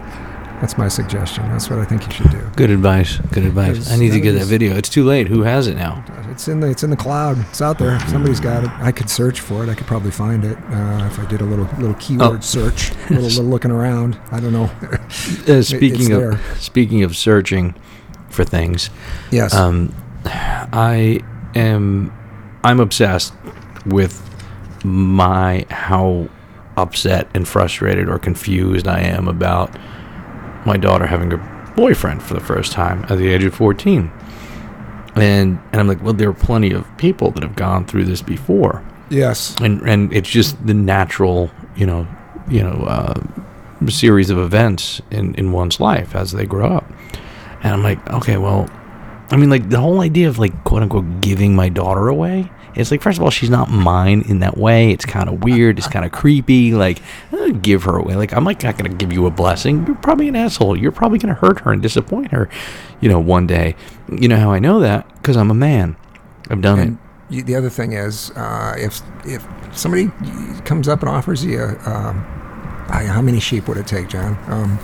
that's 0.65 0.79
my 0.79 0.87
suggestion. 0.87 1.47
That's 1.49 1.69
what 1.69 1.77
I 1.77 1.85
think 1.85 2.07
you 2.07 2.11
should 2.11 2.31
do. 2.31 2.41
Good 2.55 2.71
advice. 2.71 3.17
Good 3.31 3.45
advice. 3.45 3.91
I 3.91 3.97
need 3.97 4.13
to 4.13 4.19
get 4.19 4.33
of 4.33 4.39
that 4.39 4.45
video. 4.47 4.75
It's 4.75 4.89
too 4.89 5.03
late. 5.03 5.27
Who 5.27 5.43
has 5.43 5.67
it 5.67 5.75
now? 5.75 6.03
It's 6.31 6.47
in 6.47 6.59
the 6.59 6.71
it's 6.71 6.81
in 6.81 6.89
the 6.89 6.95
cloud. 6.97 7.37
It's 7.49 7.61
out 7.61 7.77
there. 7.77 7.99
Somebody's 8.07 8.39
got 8.39 8.63
it. 8.63 8.71
I 8.79 8.91
could 8.91 9.07
search 9.07 9.41
for 9.41 9.63
it. 9.63 9.69
I 9.69 9.75
could 9.75 9.85
probably 9.85 10.09
find 10.09 10.43
it 10.43 10.57
uh, 10.57 11.05
if 11.05 11.19
I 11.19 11.25
did 11.27 11.41
a 11.41 11.43
little 11.43 11.65
little 11.77 11.93
keyword 11.99 12.37
Oh. 12.37 12.39
search, 12.39 12.89
a 12.89 12.95
little, 13.13 13.25
little 13.25 13.43
looking 13.45 13.69
around. 13.69 14.17
I 14.31 14.39
don't 14.39 14.53
know. 14.53 14.71
Uh, 15.47 15.61
speaking 15.61 16.11
of 16.11 16.19
there. 16.19 16.39
speaking 16.55 17.03
of 17.03 17.15
searching 17.15 17.75
for 18.31 18.43
things, 18.43 18.89
yes. 19.29 19.53
um, 19.53 19.93
I 20.25 21.19
am 21.53 22.11
I'm 22.63 22.79
obsessed 22.79 23.35
with 23.85 24.19
my 24.83 25.67
how 25.69 26.27
upset 26.75 27.27
and 27.35 27.47
frustrated 27.47 28.09
or 28.09 28.17
confused 28.17 28.87
I 28.87 29.01
am 29.01 29.27
about 29.27 29.77
my 30.65 30.77
daughter 30.77 31.05
having 31.05 31.31
a 31.33 31.37
boyfriend 31.75 32.23
for 32.23 32.33
the 32.33 32.39
first 32.39 32.71
time 32.71 33.03
at 33.09 33.17
the 33.17 33.27
age 33.27 33.43
of 33.43 33.53
14. 33.53 34.11
And 35.15 35.59
and 35.71 35.75
I'm 35.81 35.87
like, 35.87 36.01
well, 36.03 36.13
there 36.13 36.29
are 36.29 36.33
plenty 36.33 36.71
of 36.71 36.85
people 36.97 37.31
that 37.31 37.43
have 37.43 37.55
gone 37.55 37.85
through 37.85 38.05
this 38.05 38.21
before. 38.21 38.83
yes. 39.09 39.55
and 39.61 39.81
and 39.87 40.11
it's 40.13 40.29
just 40.29 40.65
the 40.65 40.73
natural 40.73 41.49
you 41.75 41.85
know 41.85 42.07
you 42.49 42.61
know 42.63 42.83
uh, 42.87 43.13
series 43.87 44.29
of 44.29 44.37
events 44.37 45.01
in 45.11 45.35
in 45.35 45.51
one's 45.51 45.79
life 45.79 46.15
as 46.15 46.31
they 46.31 46.45
grow 46.45 46.67
up 46.77 46.85
and 47.61 47.71
i'm 47.73 47.83
like 47.83 47.99
okay 48.09 48.37
well 48.37 48.67
I 49.31 49.37
mean, 49.37 49.49
like 49.49 49.69
the 49.69 49.79
whole 49.79 50.01
idea 50.01 50.27
of 50.29 50.37
like 50.37 50.53
quote 50.63 50.83
unquote 50.83 51.21
giving 51.21 51.55
my 51.55 51.67
daughter 51.69 52.07
away. 52.09 52.51
It's 52.75 52.91
like 52.91 53.01
first 53.01 53.17
of 53.17 53.23
all, 53.23 53.29
she's 53.29 53.49
not 53.49 53.69
mine 53.69 54.23
in 54.27 54.39
that 54.39 54.57
way. 54.57 54.91
It's 54.91 55.05
kind 55.05 55.29
of 55.29 55.43
weird. 55.43 55.77
It's 55.77 55.87
kind 55.87 56.05
of 56.05 56.11
creepy. 56.11 56.73
Like, 56.73 57.01
give 57.61 57.83
her 57.83 57.95
away. 57.97 58.15
Like, 58.15 58.33
I'm 58.33 58.43
like 58.43 58.63
not 58.63 58.77
gonna 58.77 58.89
give 58.93 59.13
you 59.13 59.25
a 59.25 59.31
blessing. 59.31 59.85
You're 59.85 59.95
probably 59.95 60.27
an 60.27 60.35
asshole. 60.35 60.75
You're 60.77 60.91
probably 60.91 61.19
gonna 61.19 61.33
hurt 61.35 61.61
her 61.61 61.71
and 61.71 61.81
disappoint 61.81 62.31
her. 62.31 62.49
You 63.01 63.09
know, 63.09 63.19
one 63.19 63.47
day. 63.47 63.75
You 64.11 64.27
know 64.27 64.37
how 64.37 64.51
I 64.51 64.59
know 64.59 64.79
that? 64.81 65.07
Because 65.15 65.37
I'm 65.37 65.49
a 65.51 65.55
man. 65.55 65.95
I've 66.49 66.61
done 66.61 66.79
And 66.79 66.97
you, 67.29 67.41
the 67.43 67.55
other 67.55 67.69
thing 67.69 67.93
is, 67.93 68.31
uh, 68.31 68.75
if 68.77 69.01
if 69.25 69.47
somebody 69.71 70.11
comes 70.65 70.87
up 70.87 71.01
and 71.01 71.09
offers 71.09 71.43
you, 71.43 71.61
um, 71.85 72.23
I- 72.89 73.05
how 73.07 73.21
many 73.21 73.39
sheep 73.39 73.67
would 73.67 73.77
it 73.77 73.87
take, 73.87 74.09
John? 74.09 74.37
Um, 74.47 74.77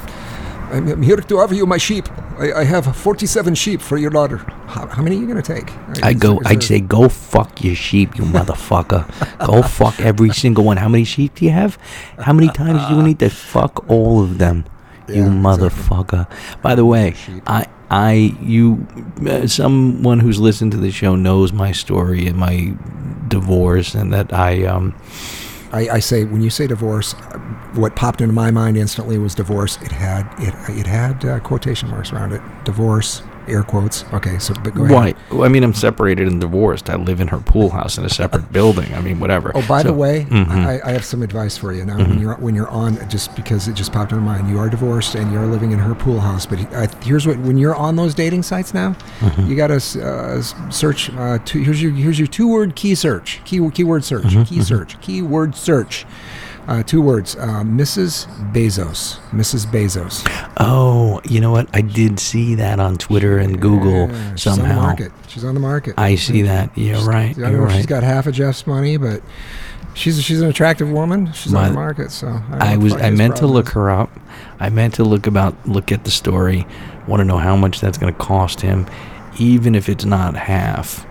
I'm, 0.71 0.87
I'm 0.87 1.01
here 1.01 1.17
to 1.17 1.37
offer 1.39 1.53
you 1.53 1.65
my 1.65 1.77
sheep. 1.77 2.07
I, 2.39 2.53
I 2.53 2.63
have 2.63 2.95
47 2.95 3.55
sheep 3.55 3.81
for 3.81 3.97
your 3.97 4.09
daughter. 4.09 4.37
How, 4.67 4.87
how 4.87 5.01
many 5.03 5.17
are 5.17 5.19
you 5.19 5.27
going 5.27 5.41
to 5.41 5.53
take? 5.55 5.69
it. 5.89 6.03
I 6.03 6.13
go. 6.13 6.41
I'd 6.45 6.63
say, 6.63 6.79
go 6.79 7.09
fuck 7.09 7.63
your 7.63 7.75
sheep, 7.75 8.17
you 8.17 8.23
motherfucker. 8.37 9.05
go 9.45 9.61
fuck 9.61 9.99
every 9.99 10.29
single 10.31 10.63
one. 10.63 10.77
How 10.77 10.87
many 10.89 11.03
sheep 11.03 11.35
do 11.35 11.45
you 11.45 11.51
have? 11.51 11.77
How 12.19 12.33
many 12.33 12.47
times 12.49 12.87
do 12.87 12.95
you 12.95 13.03
need 13.03 13.19
to 13.19 13.29
fuck 13.29 13.89
all 13.89 14.23
of 14.23 14.37
them? 14.37 14.65
you 15.07 15.15
Yeah, 15.25 15.35
exactly. 15.35 15.69
motherfucker. 15.69 16.61
By 16.61 16.75
the 16.75 16.85
way, 16.85 17.13
Sheep. 17.13 17.43
I, 17.45 17.65
I, 17.89 18.13
you, 18.41 18.87
uh, 19.27 19.47
someone 19.47 20.19
who's 20.21 20.39
listened 20.39 20.71
to 20.71 20.77
the 20.77 20.91
show 20.91 21.15
knows 21.15 21.51
my 21.51 21.73
story 21.73 22.27
and 22.27 22.37
my 22.37 22.73
divorce, 23.27 23.93
and 23.93 24.13
that 24.13 24.31
I, 24.33 24.63
um, 24.65 24.95
I, 25.71 25.89
I 25.89 25.99
say 25.99 26.25
when 26.25 26.41
you 26.41 26.49
say 26.49 26.67
divorce, 26.67 27.13
what 27.73 27.95
popped 27.95 28.21
into 28.21 28.33
my 28.33 28.51
mind 28.51 28.77
instantly 28.77 29.17
was 29.17 29.35
divorce. 29.35 29.77
It 29.81 29.91
had 29.91 30.27
it 30.37 30.53
it 30.69 30.85
had 30.85 31.23
uh, 31.23 31.39
quotation 31.39 31.89
marks 31.89 32.11
around 32.11 32.33
it. 32.33 32.41
Divorce, 32.65 33.23
air 33.48 33.63
quotes. 33.63 34.03
Okay, 34.13 34.38
so 34.39 34.53
but 34.63 34.74
go 34.75 34.83
ahead. 34.86 35.15
Well, 35.31 35.43
I 35.43 35.48
mean, 35.48 35.63
I'm 35.63 35.74
separated 35.74 36.27
and 36.27 36.39
divorced. 36.41 36.89
I 36.89 36.95
live 36.95 37.19
in 37.21 37.27
her 37.29 37.39
pool 37.39 37.69
house 37.69 37.98
in 37.98 38.05
a 38.05 38.10
separate 38.10 38.51
building. 38.53 38.93
I 38.93 39.01
mean, 39.01 39.19
whatever. 39.19 39.51
Oh, 39.55 39.65
by 39.67 39.83
the 39.83 39.89
So- 39.89 39.93
way, 39.93 40.25
Mhm. 40.29 40.50
I, 40.65 40.79
I 40.83 40.91
have 40.91 41.05
some 41.05 41.21
advice 41.21 41.57
for 41.57 41.74
you. 41.74 41.86
Now, 41.86 41.98
when 41.98 42.19
you're 42.19 42.36
when 42.36 42.55
you're 42.55 42.69
on, 42.69 42.98
just 43.10 43.36
because 43.36 43.67
it 43.67 43.74
just 43.74 43.91
popped 43.91 44.12
into 44.12 44.24
mind, 44.24 44.50
you 44.50 44.60
are 44.60 44.69
divorced 44.69 45.15
and 45.15 45.31
you're 45.31 45.45
living 45.45 45.71
in 45.71 45.79
her 45.79 45.95
pool 45.95 46.19
house. 46.19 46.45
But 46.45 46.60
uh, 46.74 46.88
here's 47.03 47.25
what: 47.27 47.38
when 47.39 47.57
you're 47.57 47.75
on 47.75 47.95
those 47.95 48.13
dating 48.13 48.43
sites 48.43 48.74
now, 48.74 48.95
Mm-hmm. 49.21 49.48
you 49.48 49.55
got 49.55 49.67
to 49.67 49.75
uh, 50.05 50.41
search. 50.71 51.10
Uh, 51.13 51.38
two, 51.45 51.60
here's 51.62 51.81
your 51.81 51.91
here's 51.91 52.17
your 52.19 52.27
two 52.27 52.48
word 52.48 52.75
key 52.75 52.95
search. 52.95 53.41
Key 53.45 53.67
keyword 53.71 54.03
search. 54.03 54.24
Mm-hmm, 54.25 54.43
Key 54.43 54.62
search. 54.62 55.00
Keyword 55.01 55.55
search. 55.55 56.05
Uh, 56.68 56.84
two 56.84 57.01
words: 57.01 57.36
uh, 57.36 57.63
Mrs. 57.63 58.27
Bezos. 58.53 59.20
Mrs. 59.32 59.65
Bezos. 59.65 60.24
Oh, 60.58 61.20
you 61.25 61.41
know 61.41 61.51
what? 61.51 61.68
I 61.75 61.82
did 61.82 62.20
see 62.20 62.56
that 62.56 62.80
on 62.80 62.98
Twitter 62.98 63.38
and 63.38 63.60
Google 63.60 64.08
Yeah, 64.10 64.36
she's 64.36 64.48
on 64.48 64.60
the 64.60 64.74
market. 64.74 65.12
She's 65.27 65.44
on 65.44 65.53
the 65.53 65.60
market. 65.60 65.96
I 65.98 66.15
see 66.15 66.44
that. 66.44 66.77
You're 66.77 67.00
right. 67.01 67.38
I 67.38 67.41
don't 67.41 67.58
know 67.58 67.65
if 67.65 67.74
she's 67.74 67.86
got 67.86 68.03
half 68.03 68.27
of 68.27 68.36
Jeff's 68.36 68.68
money, 68.68 68.98
but 68.98 69.22
she's 69.94 70.22
she's 70.24 70.41
an 70.41 70.50
attractive 70.50 70.89
woman. 70.91 71.32
She's 71.34 71.53
on 71.53 71.70
the 71.70 71.74
market, 71.74 72.12
so 72.12 72.27
I, 72.51 72.74
I 72.74 72.77
was. 72.77 72.94
I 72.94 73.10
meant 73.10 73.38
to 73.38 73.48
look 73.48 73.68
is. 73.68 73.74
her 73.74 73.89
up. 73.89 74.12
I 74.60 74.70
meant 74.70 74.96
to 74.96 75.03
look 75.03 75.27
about. 75.27 75.56
Look 75.68 75.91
at 75.91 76.03
the 76.03 76.12
story. 76.12 76.65
Want 77.08 77.22
to 77.22 77.25
know 77.25 77.38
how 77.38 77.56
much 77.56 77.82
that's 77.82 77.98
going 77.98 78.13
to 78.13 78.20
cost 78.20 78.62
him, 78.62 78.88
even 79.39 79.75
if 79.75 79.89
it's 79.89 80.06
not 80.06 80.36
half. 80.36 81.06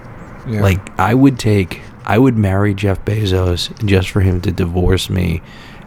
Yeah. 0.46 0.62
Like 0.62 0.98
I 0.98 1.14
would 1.14 1.38
take. 1.38 1.82
I 2.10 2.18
would 2.18 2.36
marry 2.36 2.74
Jeff 2.74 3.04
Bezos 3.04 3.70
just 3.86 4.10
for 4.10 4.20
him 4.20 4.40
to 4.40 4.50
divorce 4.50 5.08
me, 5.08 5.42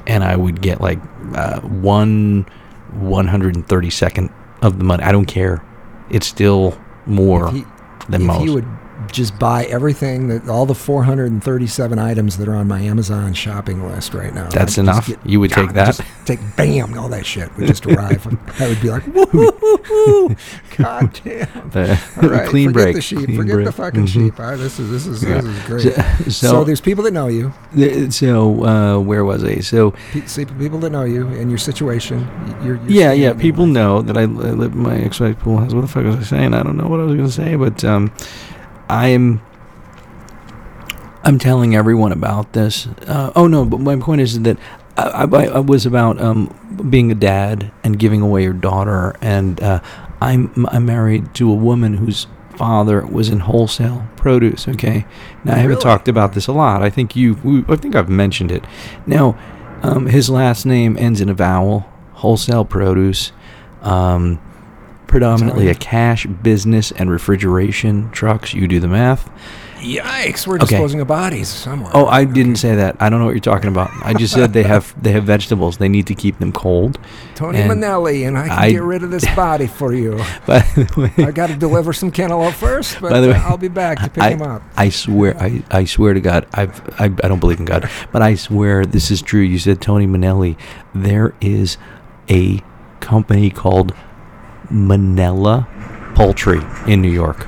and 0.07 0.23
I 0.23 0.37
would 0.37 0.61
get 0.61 0.79
like 0.79 0.99
uh, 1.35 1.59
one 1.59 2.45
one 2.91 3.27
hundred 3.27 3.57
and 3.57 3.67
thirty 3.67 3.89
second 3.89 4.31
of 4.61 4.77
the 4.77 4.85
money. 4.85 5.03
I 5.03 5.11
don't 5.11 5.25
care. 5.25 5.61
It's 6.09 6.25
still 6.25 6.79
more 7.05 7.51
he, 7.51 7.65
than 8.07 8.25
most. 8.25 8.41
he 8.41 8.49
would 8.49 8.65
just 9.11 9.37
buy 9.39 9.65
everything 9.65 10.27
that 10.27 10.47
all 10.49 10.65
the 10.65 10.75
437 10.75 11.99
items 11.99 12.37
that 12.37 12.47
are 12.47 12.55
on 12.55 12.67
my 12.67 12.81
Amazon 12.81 13.33
shopping 13.33 13.87
list 13.87 14.13
right 14.13 14.33
now. 14.33 14.49
That's 14.49 14.77
enough? 14.77 15.09
You 15.25 15.39
would 15.39 15.51
take 15.51 15.73
that? 15.73 15.99
Take 16.25 16.39
bam, 16.55 16.97
all 16.97 17.09
that 17.09 17.25
shit 17.25 17.55
would 17.57 17.67
just 17.67 17.85
arrive. 17.85 18.25
I 18.59 18.67
would 18.67 18.81
be 18.81 18.89
like, 18.89 19.05
woo, 19.07 20.35
god 20.77 21.19
damn. 21.23 21.69
The- 21.69 21.99
All 22.21 22.29
right, 22.29 22.47
clean 22.47 22.69
forget 22.69 22.83
break. 22.83 22.95
the 22.95 23.01
sheep. 23.01 23.19
clean 23.25 23.37
forget 23.37 23.53
break. 23.55 23.65
the 23.65 23.71
fucking 23.71 24.03
Mhm. 24.05 24.07
sheep. 24.07 24.39
Right, 24.39 24.55
this 24.57 24.79
is 24.79 24.89
this 24.89 25.05
is 25.07 25.23
Yeah. 25.23 25.41
this 25.41 25.45
is 25.45 25.63
great. 25.65 26.31
So- 26.33 26.47
So, 26.53 26.63
there's 26.63 26.81
people 26.81 27.03
that 27.05 27.11
know 27.13 27.27
you. 27.27 27.51
So 28.11 28.63
uh, 28.65 28.99
where 28.99 29.23
was 29.25 29.43
I? 29.43 29.59
So 29.59 29.91
Pe- 30.11 30.25
See, 30.25 30.45
people 30.45 30.79
that 30.79 30.91
know 30.91 31.03
you 31.03 31.27
and 31.27 31.49
your 31.49 31.57
situation. 31.57 32.27
You're, 32.63 32.75
you're 32.77 32.85
yeah, 32.87 33.11
yeah. 33.11 33.33
People 33.33 33.65
know 33.65 34.01
that 34.01 34.17
I, 34.17 34.21
I 34.21 34.25
live 34.25 34.73
in 34.73 34.79
my 34.83 34.97
ex-wife 34.97 35.39
pool 35.39 35.57
house. 35.57 35.73
What 35.73 35.81
the 35.81 35.87
fuck 35.87 36.05
was 36.05 36.15
I 36.15 36.23
saying? 36.23 36.53
I 36.53 36.63
don't 36.63 36.77
know 36.77 36.87
what 36.87 36.99
I 36.99 37.03
was 37.03 37.15
going 37.15 37.27
to 37.27 37.31
say, 37.33 37.55
but 37.55 37.83
um, 37.83 38.11
I'm 38.93 39.41
I'm 41.23 41.39
telling 41.39 41.75
everyone 41.75 42.11
about 42.11 42.53
this. 42.53 42.87
Uh, 43.07 43.31
oh 43.35 43.47
no, 43.47 43.65
but 43.65 43.79
my 43.79 43.95
point 43.95 44.21
is 44.21 44.41
that 44.41 44.57
I, 44.97 45.23
I, 45.23 45.45
I 45.45 45.59
was 45.59 45.85
about 45.85 46.21
um, 46.21 46.53
being 46.89 47.11
a 47.11 47.15
dad 47.15 47.71
and 47.83 47.97
giving 47.97 48.21
away 48.21 48.43
your 48.43 48.53
daughter, 48.53 49.15
and 49.21 49.61
uh, 49.61 49.79
I'm 50.21 50.65
I'm 50.69 50.85
married 50.85 51.33
to 51.35 51.49
a 51.51 51.55
woman 51.55 51.95
whose 51.97 52.27
father 52.57 53.03
was 53.05 53.29
in 53.29 53.39
wholesale 53.39 54.07
produce. 54.15 54.67
Okay, 54.67 55.05
now 55.43 55.53
I 55.53 55.57
haven't 55.57 55.69
Really? 55.69 55.81
talked 55.81 56.07
about 56.07 56.33
this 56.33 56.47
a 56.47 56.53
lot. 56.53 56.83
I 56.83 56.89
think 56.89 57.15
you, 57.15 57.65
I 57.67 57.75
think 57.77 57.95
I've 57.95 58.09
mentioned 58.09 58.51
it. 58.51 58.63
Now, 59.07 59.37
um, 59.81 60.05
his 60.07 60.29
last 60.29 60.65
name 60.65 60.97
ends 60.99 61.19
in 61.21 61.29
a 61.29 61.33
vowel. 61.33 61.89
Wholesale 62.13 62.63
produce. 62.63 63.31
Um, 63.81 64.39
predominantly 65.13 65.67
a 65.67 65.75
cash 65.75 66.25
business 66.25 66.91
and 66.91 67.11
refrigeration 67.11 68.09
trucks. 68.09 68.53
You 68.53 68.67
do 68.67 68.79
the 68.79 68.87
math. 68.87 69.29
Yikes! 69.77 70.47
We're 70.47 70.57
disposing 70.57 71.01
of 71.01 71.07
bodies 71.07 71.49
somewhere. 71.49 71.91
Oh, 71.93 72.07
I 72.07 72.23
didn't 72.23 72.55
say 72.55 72.73
that. 72.75 72.95
I 73.01 73.09
don't 73.09 73.19
know 73.19 73.25
what 73.25 73.35
you're 73.35 73.41
talking 73.41 73.67
about. 73.67 73.91
I 74.01 74.13
just 74.13 74.33
said 74.33 74.53
they 74.53 74.63
have 74.63 74.95
they 75.01 75.11
have 75.11 75.25
vegetables. 75.25 75.77
They 75.77 75.89
need 75.89 76.07
to 76.07 76.15
keep 76.15 76.39
them 76.39 76.53
cold. 76.53 76.97
Tony 77.35 77.59
and 77.59 77.69
Manelli, 77.69 78.25
and 78.25 78.37
I 78.37 78.47
can 78.47 78.57
I- 78.57 78.71
get 78.71 78.81
rid 78.81 79.03
of 79.03 79.11
this 79.11 79.25
body 79.35 79.67
for 79.67 79.93
you. 79.93 80.17
By 80.47 80.59
the 80.59 81.13
I 81.17 81.31
got 81.31 81.47
to 81.47 81.55
deliver 81.57 81.91
some 81.91 82.11
cantaloupe 82.11 82.53
first, 82.53 83.01
but 83.01 83.11
By 83.11 83.19
the 83.19 83.27
way, 83.27 83.35
uh, 83.35 83.41
I'll 83.41 83.57
be 83.57 83.67
back 83.67 83.99
to 83.99 84.09
pick 84.09 84.23
I, 84.23 84.29
him 84.31 84.41
up. 84.41 84.63
I 84.77 84.87
swear, 84.89 85.37
I, 85.37 85.63
I 85.69 85.83
swear 85.83 86.13
to 86.13 86.21
God, 86.21 86.47
I've, 86.53 86.81
I, 86.99 87.05
I 87.05 87.27
don't 87.27 87.39
believe 87.39 87.59
in 87.59 87.65
God, 87.65 87.89
but 88.13 88.21
I 88.21 88.35
swear 88.35 88.85
this 88.85 89.11
is 89.11 89.21
true. 89.21 89.41
You 89.41 89.59
said 89.59 89.81
Tony 89.81 90.07
Manelli. 90.07 90.57
There 90.95 91.35
is 91.41 91.77
a 92.29 92.61
company 93.01 93.49
called 93.49 93.93
Manila 94.73 95.67
Poultry 96.15 96.61
in 96.87 97.01
New 97.01 97.11
York. 97.11 97.47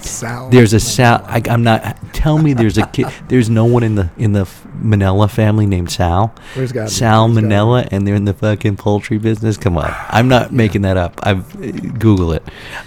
Sal. 0.00 0.48
There's 0.50 0.72
a 0.72 0.80
Sal. 0.80 1.24
I, 1.26 1.42
I'm 1.48 1.62
not. 1.62 1.96
Tell 2.14 2.38
me, 2.38 2.52
there's 2.54 2.78
a 2.78 2.86
kid. 2.86 3.06
There's 3.28 3.50
no 3.50 3.64
one 3.64 3.82
in 3.82 3.96
the 3.96 4.10
in 4.16 4.32
the 4.32 4.48
Manila 4.74 5.28
family 5.28 5.66
named 5.66 5.90
Sal. 5.90 6.34
There's 6.54 6.72
Sal 6.94 7.28
there's 7.28 7.42
Manila, 7.42 7.86
and 7.90 8.06
they're 8.06 8.14
in 8.14 8.24
the 8.24 8.34
fucking 8.34 8.76
poultry 8.76 9.18
business. 9.18 9.56
Come 9.56 9.76
on, 9.76 9.92
I'm 10.08 10.28
not 10.28 10.52
making 10.52 10.82
that 10.82 10.96
up. 10.96 11.20
I've 11.22 11.98
Google 11.98 12.32
it. 12.32 12.42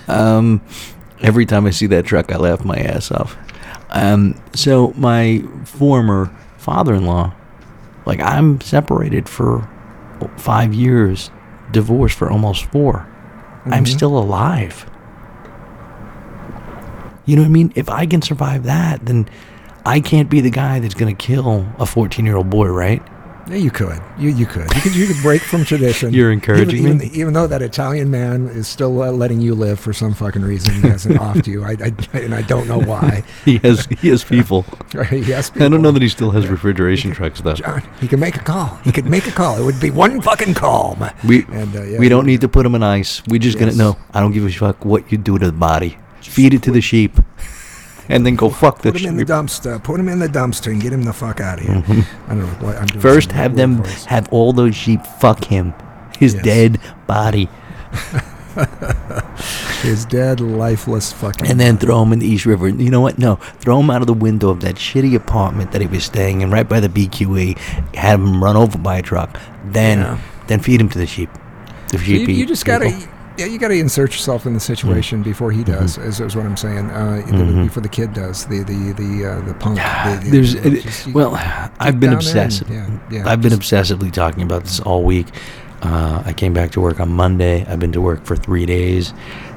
Um, 0.08 0.62
every 1.22 1.46
time 1.46 1.66
I 1.66 1.72
see 1.72 1.88
that 1.88 2.06
truck, 2.06 2.32
I 2.32 2.38
laugh 2.38 2.64
my 2.64 2.78
ass 2.78 3.12
off. 3.12 3.36
Um, 3.90 4.42
so 4.54 4.94
my 4.96 5.44
former 5.66 6.32
father-in-law, 6.58 7.34
like 8.06 8.22
I'm 8.22 8.62
separated 8.62 9.30
for 9.30 9.70
five 10.38 10.74
years, 10.74 11.30
divorced 11.72 12.18
for 12.18 12.30
almost 12.32 12.66
4 13.66 13.74
I'm 13.74 13.84
mm-hmm. 13.84 13.96
still 13.96 14.18
alive. 14.18 14.90
You 17.26 17.36
know 17.36 17.42
what 17.42 17.48
I 17.48 17.52
mean? 17.52 17.74
If 17.76 17.90
I 17.90 18.06
can 18.06 18.22
survive 18.22 18.64
that, 18.64 19.06
then 19.06 19.28
I 19.86 20.00
can't 20.00 20.30
be 20.30 20.42
the 20.42 20.50
guy 20.50 20.80
that's 20.80 20.94
going 20.94 21.16
to 21.16 21.26
kill 21.26 21.66
a 21.80 21.86
14 21.86 22.26
year 22.26 22.38
old 22.38 22.50
boy, 22.50 22.68
right? 22.68 23.02
Yeah, 23.48 23.58
you 23.58 23.70
could. 23.70 24.02
You 24.18 24.30
you 24.32 24.46
could. 24.46 24.74
You 24.74 24.82
could. 24.82 24.96
You 24.96 25.08
could 25.08 25.22
break 25.22 25.42
from 25.42 25.64
tradition. 25.66 26.14
You're 26.18 26.32
encouraging 26.32 26.80
even, 26.80 26.98
me? 26.98 27.06
even, 27.06 27.16
even 27.20 27.34
though 27.34 27.46
that 27.46 27.62
Italian 27.62 28.10
man 28.10 28.48
is 28.48 28.68
still 28.68 29.02
uh, 29.04 29.12
letting 29.12 29.40
you 29.40 29.54
live 29.54 29.80
for 29.80 29.94
some 29.94 30.14
fucking 30.16 30.42
reason, 30.42 30.74
he 30.74 30.82
hasn't 30.88 31.16
offed 31.20 31.46
you. 31.46 31.64
I, 31.64 31.72
I 31.74 32.18
and 32.18 32.34
I 32.34 32.42
don't 32.42 32.68
know 32.68 32.80
why. 32.80 33.24
He 33.46 33.58
has 33.60 33.86
he 34.02 34.10
has 34.10 34.24
people. 34.24 34.66
yes, 35.12 35.52
I 35.56 35.68
don't 35.70 35.82
know 35.84 35.92
that 35.92 36.02
he 36.02 36.10
still 36.10 36.32
has 36.32 36.48
refrigeration 36.48 37.12
trucks 37.12 37.42
though. 37.42 37.54
John, 37.54 37.84
he 38.02 38.08
can 38.08 38.20
make 38.20 38.36
a 38.36 38.40
call. 38.40 38.78
He 38.84 38.92
could 38.92 39.06
make 39.06 39.28
a 39.28 39.32
call. 39.32 39.60
It 39.62 39.64
would 39.64 39.80
be 39.80 39.92
one 39.92 40.22
fucking 40.22 40.56
call. 40.56 40.98
We 41.28 41.46
And, 41.52 41.76
uh, 41.76 41.84
yeah, 41.84 42.00
we 42.00 42.10
don't 42.10 42.26
need 42.26 42.42
to 42.42 42.48
put 42.50 42.66
him 42.66 42.74
in 42.74 42.82
ice. 42.82 43.22
We 43.28 43.38
just 43.38 43.60
gonna 43.60 43.72
Yes. 43.72 43.78
no. 43.78 43.98
I 44.14 44.22
don't 44.22 44.32
give 44.32 44.46
a 44.46 44.50
fuck 44.52 44.84
what 44.86 45.12
you 45.12 45.18
do 45.20 45.38
to 45.38 45.46
the 45.46 45.52
body. 45.52 45.98
Feed 46.22 46.56
it 46.56 46.64
to 46.64 46.72
the 46.72 46.82
sheep, 46.82 47.12
and 48.10 48.26
then 48.26 48.36
go 48.36 48.50
fuck 48.50 48.82
the 48.82 48.92
Put 48.92 49.02
him 49.02 49.10
in 49.12 49.18
the 49.18 49.26
dumpster. 49.26 49.82
Put 49.84 50.00
him 50.00 50.10
in 50.10 50.20
the 50.20 50.28
dumpster 50.28 50.72
and 50.72 50.82
get 50.82 50.94
him 50.94 51.04
the 51.04 51.14
fuck 51.14 51.40
out 51.42 51.60
of 51.60 51.66
here. 51.66 51.84
I 52.28 52.30
don't 52.30 52.40
know 52.40 52.46
what 52.66 52.76
I'm 52.78 52.86
doing. 52.88 52.88
Mm-hmm. 52.88 53.00
First, 53.02 53.32
have 53.32 53.56
them 53.56 53.78
voice. 53.84 54.06
have 54.06 54.28
all 54.32 54.54
those 54.54 54.76
sheep 54.76 55.04
fuck 55.20 55.44
him, 55.46 55.74
his 56.20 56.34
Yes. 56.36 56.44
dead 56.44 56.80
body, 57.08 57.50
his 59.82 60.06
dead, 60.06 60.40
lifeless 60.40 61.12
fucking. 61.14 61.48
and 61.48 61.60
then 61.60 61.78
throw 61.78 62.02
him 62.04 62.14
in 62.14 62.20
the 62.20 62.28
East 62.28 62.46
River. 62.46 62.68
You 62.68 62.90
know 62.90 63.02
what? 63.02 63.18
No, 63.20 63.36
throw 63.60 63.80
him 63.80 63.90
out 63.90 64.02
of 64.02 64.08
the 64.08 64.14
window 64.14 64.50
of 64.50 64.62
that 64.62 64.76
shitty 64.76 65.16
apartment 65.16 65.72
that 65.72 65.82
he 65.82 65.88
was 65.88 66.04
staying 66.04 66.42
in, 66.42 66.52
right 66.52 66.68
by 66.68 66.80
the 66.80 66.90
BQE. 66.90 67.58
Have 67.96 68.20
him 68.20 68.44
run 68.44 68.56
over 68.56 68.78
by 68.78 68.98
a 68.98 69.02
truck. 69.02 69.40
Then, 69.66 70.00
Yeah. 70.00 70.18
then 70.48 70.60
feed 70.60 70.80
him 70.82 70.90
to 70.90 70.98
the 70.98 71.06
sheep. 71.08 71.30
The 71.90 71.98
you, 71.98 72.04
sheep. 72.04 72.30
you 72.30 72.46
just 72.46 72.66
gotta. 72.66 72.86
people. 72.90 73.08
Yeah, 73.38 73.48
you 73.48 73.58
got 73.60 73.68
to 73.68 73.74
insert 73.78 74.12
yourself 74.14 74.46
in 74.46 74.54
the 74.54 74.60
situation 74.62 75.22
before 75.22 75.52
he 75.52 75.64
does. 75.64 75.98
Is, 75.98 76.20
is 76.22 76.36
what 76.36 76.46
I'm 76.46 76.56
saying. 76.56 76.90
Uh, 76.90 77.22
the- 77.28 77.64
Before 77.64 77.82
the 77.84 77.90
kid 77.90 78.14
does, 78.14 78.46
the 78.46 78.60
the 78.64 78.94
the 78.94 79.26
uh, 79.26 79.42
the 79.42 79.54
punk. 79.56 79.76
the- 79.78 80.20
the- 80.24 80.32
There's 80.32 80.54
you 80.54 80.62
know, 80.62 80.70
just- 80.80 81.08
you- 81.08 81.14
well, 81.14 81.36
I've 81.80 82.00
been 82.00 82.10
and- 82.12 82.18
obsessive. 82.20 82.70
yeah, 82.70 82.90
yeah, 83.12 83.24
I've 83.30 83.42
been 83.42 83.52
obsessively 83.54 84.12
talking 84.12 84.44
about 84.44 84.64
this 84.64 84.80
all 84.80 85.04
week. 85.04 85.28
Uh, 85.82 86.24
I 86.26 86.32
came 86.34 86.54
back 86.54 86.72
to 86.72 86.82
work 86.82 87.00
on 87.00 87.10
Monday. 87.12 87.66
I've 87.68 87.80
been 87.80 87.92
to 87.92 88.02
work 88.02 88.24
for 88.26 88.38
three 88.38 88.66
days, 88.66 89.14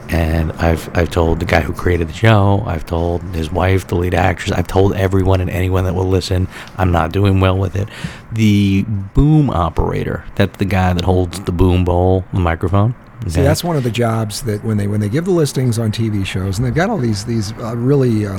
and 0.08 0.50
I've 0.54 0.90
I've 0.98 1.10
told 1.10 1.38
the 1.38 1.46
guy 1.46 1.60
who 1.60 1.72
created 1.72 2.08
the 2.08 2.12
show. 2.14 2.64
I've 2.66 2.84
told 2.84 3.22
his 3.34 3.52
wife, 3.52 3.86
the 3.86 3.94
lead 3.94 4.12
actress. 4.14 4.50
I've 4.50 4.66
told 4.66 4.94
everyone 4.94 5.40
and 5.40 5.48
anyone 5.48 5.84
that 5.84 5.94
will 5.94 6.08
listen. 6.08 6.48
I'm 6.76 6.90
not 6.90 7.12
doing 7.12 7.38
well 7.38 7.56
with 7.56 7.76
it. 7.76 7.88
The 8.32 8.82
boom 9.14 9.50
operator. 9.50 10.24
That's 10.34 10.56
the 10.58 10.64
guy 10.64 10.92
that 10.94 11.04
holds 11.04 11.38
the 11.40 11.52
boom 11.52 11.84
pole, 11.84 12.24
the 12.32 12.40
microphone. 12.40 12.96
See, 13.26 13.42
that's 13.42 13.64
one 13.64 13.76
of 13.76 13.82
the 13.82 13.90
jobs 13.90 14.42
that 14.42 14.62
when 14.64 14.76
they 14.76 14.86
when 14.86 15.00
they 15.00 15.08
give 15.08 15.24
the 15.24 15.32
listings 15.32 15.78
on 15.78 15.90
TV 15.92 16.24
shows, 16.24 16.58
and 16.58 16.66
they've 16.66 16.74
got 16.74 16.88
all 16.88 16.98
these 16.98 17.24
these 17.24 17.52
uh, 17.58 17.76
really 17.76 18.26
uh, 18.26 18.38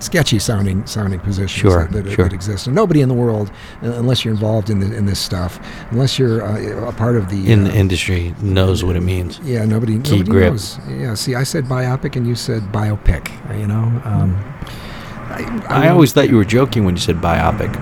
sketchy 0.00 0.38
sounding 0.38 0.86
sounding 0.86 1.18
positions 1.20 1.50
Sure, 1.50 1.86
that, 1.88 2.04
that, 2.04 2.12
sure. 2.12 2.24
that 2.24 2.32
exist, 2.32 2.66
and 2.66 2.74
nobody 2.74 3.00
in 3.02 3.08
the 3.08 3.14
world, 3.14 3.50
uh, 3.82 3.90
unless 3.92 4.24
you're 4.24 4.32
involved 4.32 4.70
in 4.70 4.78
the, 4.80 4.94
in 4.96 5.06
this 5.06 5.18
stuff, 5.18 5.58
unless 5.90 6.18
you're 6.18 6.42
uh, 6.42 6.88
a 6.88 6.92
part 6.92 7.16
of 7.16 7.30
the 7.30 7.50
in 7.52 7.64
uh, 7.66 7.68
the 7.68 7.74
industry 7.76 8.32
knows 8.40 8.84
what 8.84 8.94
it 8.96 9.02
means. 9.02 9.38
yeah, 9.40 9.64
nobody 9.64 9.98
Key 10.00 10.18
nobody 10.18 10.30
grip. 10.30 10.50
knows. 10.52 10.78
Yeah, 10.88 11.14
see, 11.14 11.34
I 11.34 11.42
said 11.42 11.64
biopic 11.64 12.14
and 12.16 12.26
you 12.26 12.34
said 12.36 12.62
biopic. 12.72 13.28
uh, 13.50 13.54
You 13.54 13.66
know, 13.66 14.00
um, 14.04 14.36
I 15.68 15.88
always 15.88 16.12
thought 16.12 16.28
you 16.28 16.36
were 16.36 16.44
joking 16.44 16.84
when 16.84 16.94
you 16.94 17.00
said 17.00 17.16
biopic. 17.16 17.72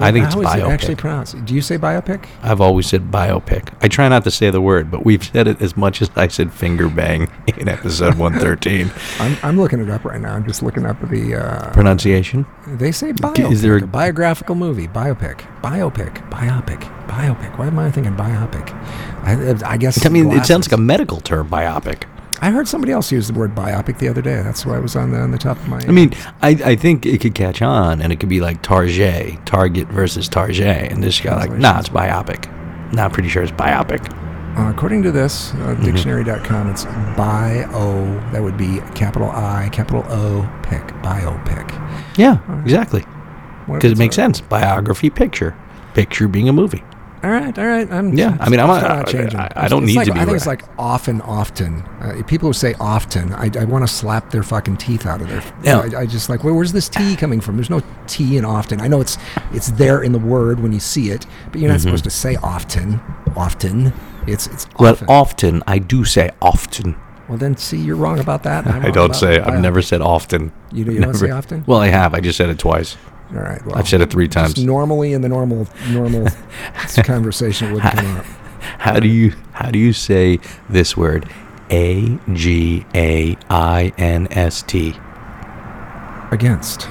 I 0.00 0.12
think 0.12 0.26
it's 0.26 0.34
how 0.34 0.40
is 0.40 0.46
it 0.54 0.58
biopic. 0.58 0.70
actually 0.70 0.94
pronounced? 0.96 1.44
Do 1.44 1.54
you 1.54 1.60
say 1.60 1.76
biopic? 1.78 2.26
I've 2.42 2.60
always 2.60 2.86
said 2.86 3.10
biopic. 3.10 3.72
I 3.82 3.88
try 3.88 4.08
not 4.08 4.24
to 4.24 4.30
say 4.30 4.50
the 4.50 4.60
word, 4.60 4.90
but 4.90 5.04
we've 5.04 5.22
said 5.24 5.48
it 5.48 5.60
as 5.60 5.76
much 5.76 6.00
as 6.02 6.10
I 6.16 6.28
said 6.28 6.52
finger 6.52 6.88
bang 6.88 7.30
in 7.58 7.68
episode 7.68 8.14
113. 8.16 8.90
I'm, 9.20 9.36
I'm 9.42 9.56
looking 9.60 9.80
it 9.80 9.90
up 9.90 10.04
right 10.04 10.20
now. 10.20 10.34
I'm 10.34 10.46
just 10.46 10.62
looking 10.62 10.86
up 10.86 11.00
the. 11.08 11.34
Uh, 11.34 11.72
Pronunciation? 11.72 12.46
They 12.66 12.92
say 12.92 13.12
biopic. 13.12 13.50
is 13.52 13.62
there 13.62 13.76
a- 13.76 13.82
a 13.82 13.86
biographical 13.86 14.54
movie? 14.54 14.86
Biopic. 14.88 15.40
Biopic. 15.62 16.28
Biopic. 16.30 16.80
Biopic. 17.08 17.58
Why 17.58 17.66
am 17.66 17.78
I 17.78 17.90
thinking 17.90 18.14
biopic? 18.14 18.68
I, 19.24 19.72
I 19.72 19.76
guess. 19.76 20.04
I 20.04 20.08
mean, 20.10 20.30
it 20.32 20.44
sounds 20.46 20.66
like 20.68 20.78
a 20.78 20.80
medical 20.82 21.20
term, 21.20 21.48
biopic. 21.48 22.04
I 22.40 22.50
heard 22.50 22.68
somebody 22.68 22.92
else 22.92 23.10
use 23.10 23.28
the 23.28 23.34
word 23.34 23.54
biopic 23.54 23.98
the 23.98 24.08
other 24.08 24.22
day. 24.22 24.42
That's 24.42 24.64
why 24.64 24.76
I 24.76 24.78
was 24.78 24.94
on 24.96 25.10
the 25.12 25.18
on 25.20 25.30
the 25.32 25.38
top 25.38 25.56
of 25.58 25.68
my. 25.68 25.78
I 25.80 25.90
mean, 25.90 26.12
I, 26.42 26.50
I 26.50 26.76
think 26.76 27.04
it 27.06 27.20
could 27.20 27.34
catch 27.34 27.62
on, 27.62 28.00
and 28.00 28.12
it 28.12 28.20
could 28.20 28.28
be 28.28 28.40
like 28.40 28.62
Target, 28.62 29.44
Target 29.46 29.88
versus 29.88 30.28
Target, 30.28 30.92
and 30.92 31.02
this 31.02 31.20
guy 31.20 31.36
like, 31.36 31.52
nah, 31.52 31.78
it's 31.80 31.88
biopic. 31.88 32.52
Not 32.92 33.12
pretty 33.12 33.28
sure 33.28 33.42
it's 33.42 33.52
biopic. 33.52 34.14
Uh, 34.56 34.70
according 34.70 35.02
to 35.04 35.12
this, 35.12 35.52
uh, 35.54 35.56
Mm-hmm. 35.56 35.84
dictionary.com, 35.84 36.70
it's 36.70 36.84
bio. 37.16 38.20
That 38.32 38.42
would 38.42 38.56
be 38.56 38.80
capital 38.94 39.30
I, 39.30 39.68
capital 39.72 40.04
O, 40.08 40.48
pic. 40.62 40.82
Biopic. 41.02 41.68
Yeah, 42.18 42.38
exactly. 42.62 43.02
What 43.66 43.76
if 43.76 43.82
Because 43.82 43.92
it 43.92 43.98
makes 43.98 44.16
sense. 44.16 44.40
Biography, 44.40 45.10
picture, 45.10 45.56
picture 45.94 46.26
being 46.28 46.48
a 46.48 46.52
movie. 46.52 46.82
All 47.22 47.30
right, 47.30 47.58
all 47.58 47.66
right. 47.66 47.90
I'm, 47.90 48.16
Yeah, 48.16 48.36
I 48.40 48.48
mean, 48.48 48.60
I'm 48.60 48.68
not- 48.68 48.82
not 48.82 49.06
changing. 49.08 49.38
I- 49.38 49.50
I 49.56 49.68
don't 49.68 49.82
It's 49.82 49.88
need 49.92 49.96
like- 49.96 50.06
to 50.06 50.12
be 50.12 50.18
I 50.20 50.22
think 50.22 50.28
right. 50.28 50.36
it's 50.36 50.46
like 50.46 50.62
often, 50.78 51.20
often. 51.22 51.82
Uh, 52.00 52.22
people 52.26 52.48
who 52.48 52.52
say 52.52 52.74
often, 52.78 53.32
I, 53.34 53.50
I 53.58 53.64
want 53.64 53.86
to 53.86 53.92
slap 53.92 54.30
their 54.30 54.42
fucking 54.44 54.76
teeth 54.76 55.04
out 55.06 55.20
of 55.20 55.28
their. 55.28 55.42
Yeah. 55.62 55.78
I, 55.96 56.02
I 56.02 56.06
just 56.06 56.28
like, 56.28 56.44
well, 56.44 56.54
where's 56.54 56.72
this 56.72 56.88
T 56.88 57.16
coming 57.16 57.40
from? 57.40 57.56
There's 57.56 57.70
no 57.70 57.82
T 58.06 58.36
in 58.36 58.44
often. 58.44 58.80
I 58.80 58.86
know 58.88 59.00
it's 59.00 59.18
it's 59.52 59.68
there 59.72 60.00
in 60.02 60.12
the 60.12 60.18
word 60.18 60.60
when 60.60 60.72
you 60.72 60.80
see 60.80 61.10
it, 61.10 61.26
but 61.50 61.60
you're 61.60 61.70
not 61.70 61.80
supposed 61.80 62.04
to 62.04 62.10
say 62.10 62.36
often. 62.36 63.00
Often, 63.36 63.92
it's 64.26 64.46
it's 64.46 64.66
Mm-hmm. 64.66 64.82
Well, 64.82 64.92
often. 64.92 65.08
often, 65.08 65.62
I 65.66 65.78
do 65.78 66.04
say 66.04 66.30
often. 66.40 66.94
well, 67.28 67.36
then 67.38 67.56
see, 67.56 67.78
you're 67.78 67.96
wrong 67.96 68.18
about 68.20 68.42
that. 68.44 68.66
I 68.88 68.90
don't 68.90 69.14
say, 69.16 69.40
I've 69.40 69.60
never 69.60 69.82
said 69.82 70.00
often. 70.00 70.52
You, 70.72 70.84
you 70.84 71.00
don't 71.00 71.14
say 71.14 71.30
often. 71.30 71.64
Well, 71.66 71.78
I 71.80 71.88
have. 71.88 72.14
I 72.14 72.20
just 72.20 72.36
said 72.38 72.48
it 72.48 72.58
twice. 72.58 72.96
All 73.34 73.42
right. 73.42 73.64
Well, 73.66 73.76
I've 73.76 73.88
said 73.88 74.00
it 74.00 74.10
three 74.10 74.28
times. 74.28 74.54
just 74.54 74.66
normally 74.66 75.12
in 75.12 75.20
the 75.20 75.28
normal 75.28 75.66
normal 75.90 76.28
conversation, 77.04 77.68
it 77.68 77.74
would 77.74 77.82
come 77.82 78.06
out. 78.06 78.24
How 78.78 78.98
do 79.00 79.08
you 79.08 79.34
how 79.52 79.70
do 79.70 79.78
you 79.78 79.92
say 79.92 80.38
this 80.68 80.96
word? 80.96 81.28
A 81.70 82.18
G 82.32 82.86
A 82.94 83.36
I 83.50 83.92
N 83.98 84.28
S 84.30 84.62
T. 84.62 84.94
Against. 86.30 86.88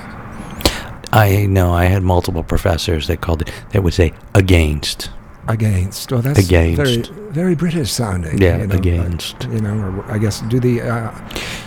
I 1.13 1.45
know 1.47 1.73
I 1.73 1.85
had 1.85 2.03
multiple 2.03 2.43
professors 2.43 3.07
that 3.07 3.21
called 3.21 3.43
it 3.43 3.51
that 3.71 3.83
would 3.83 3.93
say 3.93 4.13
against. 4.33 5.09
Against. 5.49 6.11
Oh, 6.11 6.19
that's 6.21 6.39
Against. 6.39 6.77
very 7.11 7.31
very 7.31 7.55
British 7.55 7.91
sounding. 7.91 8.37
Yeah, 8.41 8.57
you 8.57 8.67
know, 8.67 8.75
against. 8.75 9.45
uh, 9.45 9.49
you 9.51 9.61
know, 9.61 9.75
or 9.77 10.11
I 10.11 10.17
guess 10.17 10.41
do 10.41 10.59
the 10.59 10.81
uh, 10.81 11.11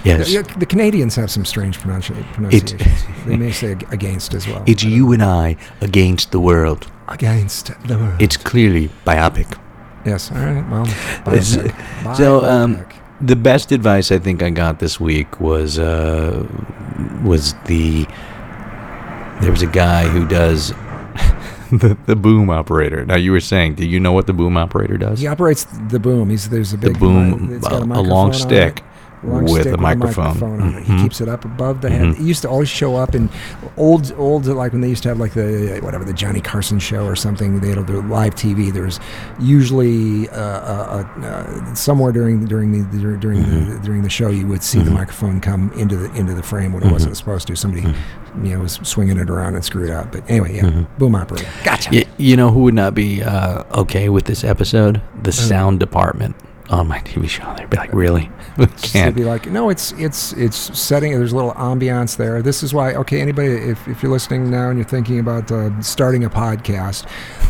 Yes. 0.04 0.32
the, 0.32 0.42
the 0.58 0.66
Canadians 0.66 1.14
have 1.16 1.30
some 1.30 1.44
strange 1.44 1.78
pronunci- 1.78 2.24
pronunciations. 2.32 2.82
they 3.26 3.36
may 3.36 3.52
say 3.52 3.72
against 3.90 4.34
as 4.34 4.46
well. 4.46 4.62
It's 4.66 4.82
you 4.82 5.12
and 5.12 5.22
I 5.22 5.56
against 5.80 6.30
the 6.32 6.40
world. 6.40 6.86
against 7.08 7.72
the 7.88 7.96
world. 7.98 8.20
It's 8.20 8.36
clearly 8.36 8.90
biopic. 9.06 9.46
yes. 10.06 10.30
All 10.30 10.38
right. 10.38 10.64
Well, 10.70 10.86
It's- 11.34 11.56
biopic. 11.56 12.16
so, 12.16 12.44
um, 12.44 12.84
The 13.22 13.36
best 13.36 13.70
advice 13.72 14.10
I 14.10 14.18
think 14.18 14.42
I 14.42 14.50
got 14.50 14.78
this 14.78 14.98
week 15.00 15.40
was 15.40 15.78
uh, 15.78 16.46
was 17.22 17.54
the 17.66 18.06
there 19.42 19.50
was 19.52 19.62
a 19.62 19.66
guy 19.84 20.08
who 20.08 20.26
does 20.26 20.72
the, 21.78 21.96
the 22.06 22.16
boom 22.16 22.50
operator. 22.50 23.04
Now 23.04 23.16
you 23.16 23.32
were 23.32 23.40
saying, 23.40 23.76
do 23.76 23.86
you 23.86 24.00
know 24.00 24.12
what 24.12 24.26
the 24.26 24.32
boom 24.32 24.56
operator 24.56 24.98
does? 24.98 25.20
he 25.20 25.26
operates 25.26 25.64
the 25.64 26.00
boom. 26.00 26.30
He's 26.30 26.48
there's 26.48 26.72
a 26.72 26.76
The 26.76 26.88
big 26.88 26.98
boom, 26.98 27.52
it's 27.52 27.68
got 27.68 27.80
uh, 27.80 27.84
a 27.84 27.86
microphone 27.86 28.08
long 28.08 28.32
stick 28.32 28.82
with 29.22 29.62
stick 29.62 29.74
a 29.74 29.76
microphone. 29.76 30.42
on 30.62 30.74
it. 30.74 30.84
He 30.84 30.96
keeps 31.02 31.20
it 31.20 31.28
up 31.28 31.44
above 31.44 31.80
the 31.82 31.90
head. 31.90 32.02
Mhm. 32.02 32.20
It 32.20 32.22
used 32.22 32.42
to 32.42 32.48
always 32.48 32.68
show 32.68 32.96
up 32.96 33.14
in 33.14 33.28
old, 33.76 34.12
old 34.16 34.46
like 34.46 34.72
when 34.72 34.80
they 34.80 34.88
used 34.88 35.02
to 35.02 35.08
have 35.10 35.18
like 35.18 35.32
the 35.34 35.78
whatever 35.82 36.04
the 36.04 36.12
Johnny 36.12 36.40
Carson 36.40 36.78
show 36.78 37.04
or 37.04 37.14
something. 37.16 37.60
They 37.60 37.68
had 37.70 37.86
do 37.86 38.00
live 38.02 38.34
TV. 38.34 38.70
There 38.72 38.84
was 38.84 38.98
usually 39.38 40.28
uh, 40.30 40.34
uh, 40.40 41.04
uh, 41.22 41.74
somewhere 41.74 42.12
during 42.12 42.44
during 42.46 42.72
the 42.72 43.16
during 43.18 43.40
Mm-hmm. 43.40 43.72
the 43.74 43.78
during 43.80 44.02
the 44.02 44.10
show 44.10 44.28
you 44.28 44.46
would 44.46 44.62
see 44.62 44.80
the 44.80 44.90
microphone 44.90 45.40
come 45.40 45.72
into 45.76 45.96
the 45.96 46.12
into 46.14 46.34
the 46.34 46.42
frame 46.42 46.72
when 46.72 46.82
it 46.82 46.86
Mm-hmm. 46.86 46.92
wasn't 46.94 47.16
supposed 47.16 47.46
to. 47.48 47.56
Somebody 47.56 47.82
you 48.42 48.54
know 48.54 48.60
was 48.60 48.78
swinging 48.82 49.18
it 49.18 49.28
around 49.30 49.54
and 49.54 49.64
screwed 49.64 49.90
up. 49.90 50.12
But 50.12 50.22
anyway, 50.28 50.56
yeah, 50.56 50.62
Mm-hmm. 50.64 50.98
boom 50.98 51.14
operator. 51.14 51.48
Gotcha. 51.64 51.90
Y- 51.92 52.04
you 52.18 52.36
know 52.36 52.50
who 52.50 52.60
would 52.60 52.74
not 52.74 52.94
be 52.94 53.22
uh, 53.22 53.64
okay 53.74 54.08
with 54.08 54.24
this 54.26 54.44
episode? 54.44 55.00
The 55.22 55.32
sound 55.32 55.80
department 55.80 56.36
on 56.70 56.86
my 56.86 57.00
TV 57.00 57.28
show. 57.28 57.52
They'd 57.56 57.68
be 57.68 57.76
like, 57.76 57.92
really? 57.92 58.30
We 58.58 58.66
can't. 58.66 59.16
be 59.16 59.24
like, 59.24 59.46
no, 59.46 59.70
it's 59.70 59.92
it's 59.92 60.34
it's 60.34 60.78
setting. 60.78 61.12
There's 61.12 61.32
a 61.32 61.36
little 61.36 61.52
ambiance 61.52 62.16
there. 62.16 62.42
This 62.42 62.62
is 62.62 62.74
why. 62.74 62.94
Okay, 62.94 63.20
anybody, 63.20 63.48
if, 63.48 63.88
if 63.88 64.02
you're 64.02 64.12
listening 64.12 64.50
now 64.50 64.68
and 64.68 64.78
you're 64.78 64.86
thinking 64.86 65.18
about 65.18 65.50
uh, 65.50 65.80
starting 65.80 66.24
a 66.24 66.30
podcast, 66.30 67.06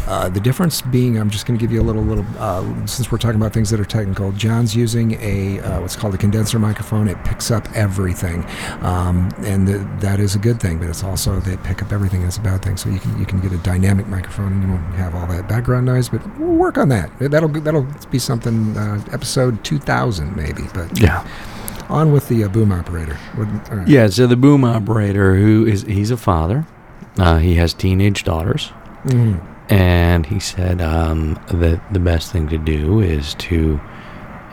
uh, 0.06 0.28
the 0.28 0.38
difference 0.38 0.82
being, 0.82 1.18
I'm 1.18 1.30
just 1.30 1.46
going 1.46 1.58
to 1.58 1.62
give 1.62 1.72
you 1.72 1.80
a 1.80 1.82
little 1.82 2.02
little. 2.02 2.24
Uh, 2.38 2.86
since 2.86 3.10
we're 3.10 3.18
talking 3.18 3.40
about 3.40 3.52
things 3.52 3.70
that 3.70 3.80
are 3.80 3.84
technical, 3.84 4.30
John's 4.32 4.76
using 4.76 5.12
a 5.20 5.58
uh, 5.60 5.80
what's 5.80 5.96
called 5.96 6.14
a 6.14 6.18
condenser 6.18 6.60
microphone. 6.60 7.08
It 7.08 7.16
picks 7.24 7.50
up 7.50 7.66
everything, 7.74 8.44
um, 8.82 9.30
and 9.38 9.66
the, 9.66 9.78
that 10.00 10.20
is 10.20 10.36
a 10.36 10.38
good 10.38 10.60
thing. 10.60 10.78
But 10.78 10.90
it's 10.90 11.02
also 11.02 11.40
they 11.40 11.56
pick 11.56 11.82
up 11.82 11.92
everything 11.92 12.22
that's 12.22 12.36
a 12.36 12.42
bad 12.42 12.62
thing. 12.62 12.76
So 12.76 12.88
you 12.88 13.00
can 13.00 13.18
you 13.18 13.26
can 13.26 13.40
get 13.40 13.52
a 13.52 13.58
dynamic 13.58 14.06
microphone 14.06 14.52
and 14.52 14.62
you 14.62 14.68
won't 14.68 14.94
have 14.94 15.16
all 15.16 15.26
that 15.26 15.48
background 15.48 15.86
noise. 15.86 16.08
But 16.08 16.38
we'll 16.38 16.54
work 16.54 16.78
on 16.78 16.88
that. 16.90 17.10
That'll 17.18 17.48
that'll 17.48 17.88
be 18.10 18.20
something. 18.20 18.76
Episode 19.12 19.62
2000 19.64 20.36
maybe, 20.36 20.62
but. 20.74 20.98
Yeah. 21.00 21.26
On 21.88 22.12
with 22.12 22.28
the 22.28 22.44
uh, 22.44 22.48
boom 22.48 22.70
operator. 22.70 23.18
Wouldn't- 23.36 23.88
Yeah, 23.88 24.06
so 24.08 24.26
the 24.28 24.36
boom 24.36 24.64
operator, 24.64 25.34
who 25.34 25.66
is, 25.66 25.82
he's 25.82 26.10
a 26.12 26.16
father. 26.16 26.64
Uh, 27.18 27.38
he 27.38 27.56
has 27.56 27.74
teenage 27.74 28.22
daughters. 28.24 28.72
Mhm. 29.06 29.40
and 29.70 30.26
he 30.26 30.38
said 30.40 30.80
um, 30.82 31.38
that 31.48 31.80
the 31.92 31.98
best 32.00 32.30
thing 32.32 32.48
to 32.48 32.58
do 32.58 33.00
is 33.00 33.34
to 33.36 33.80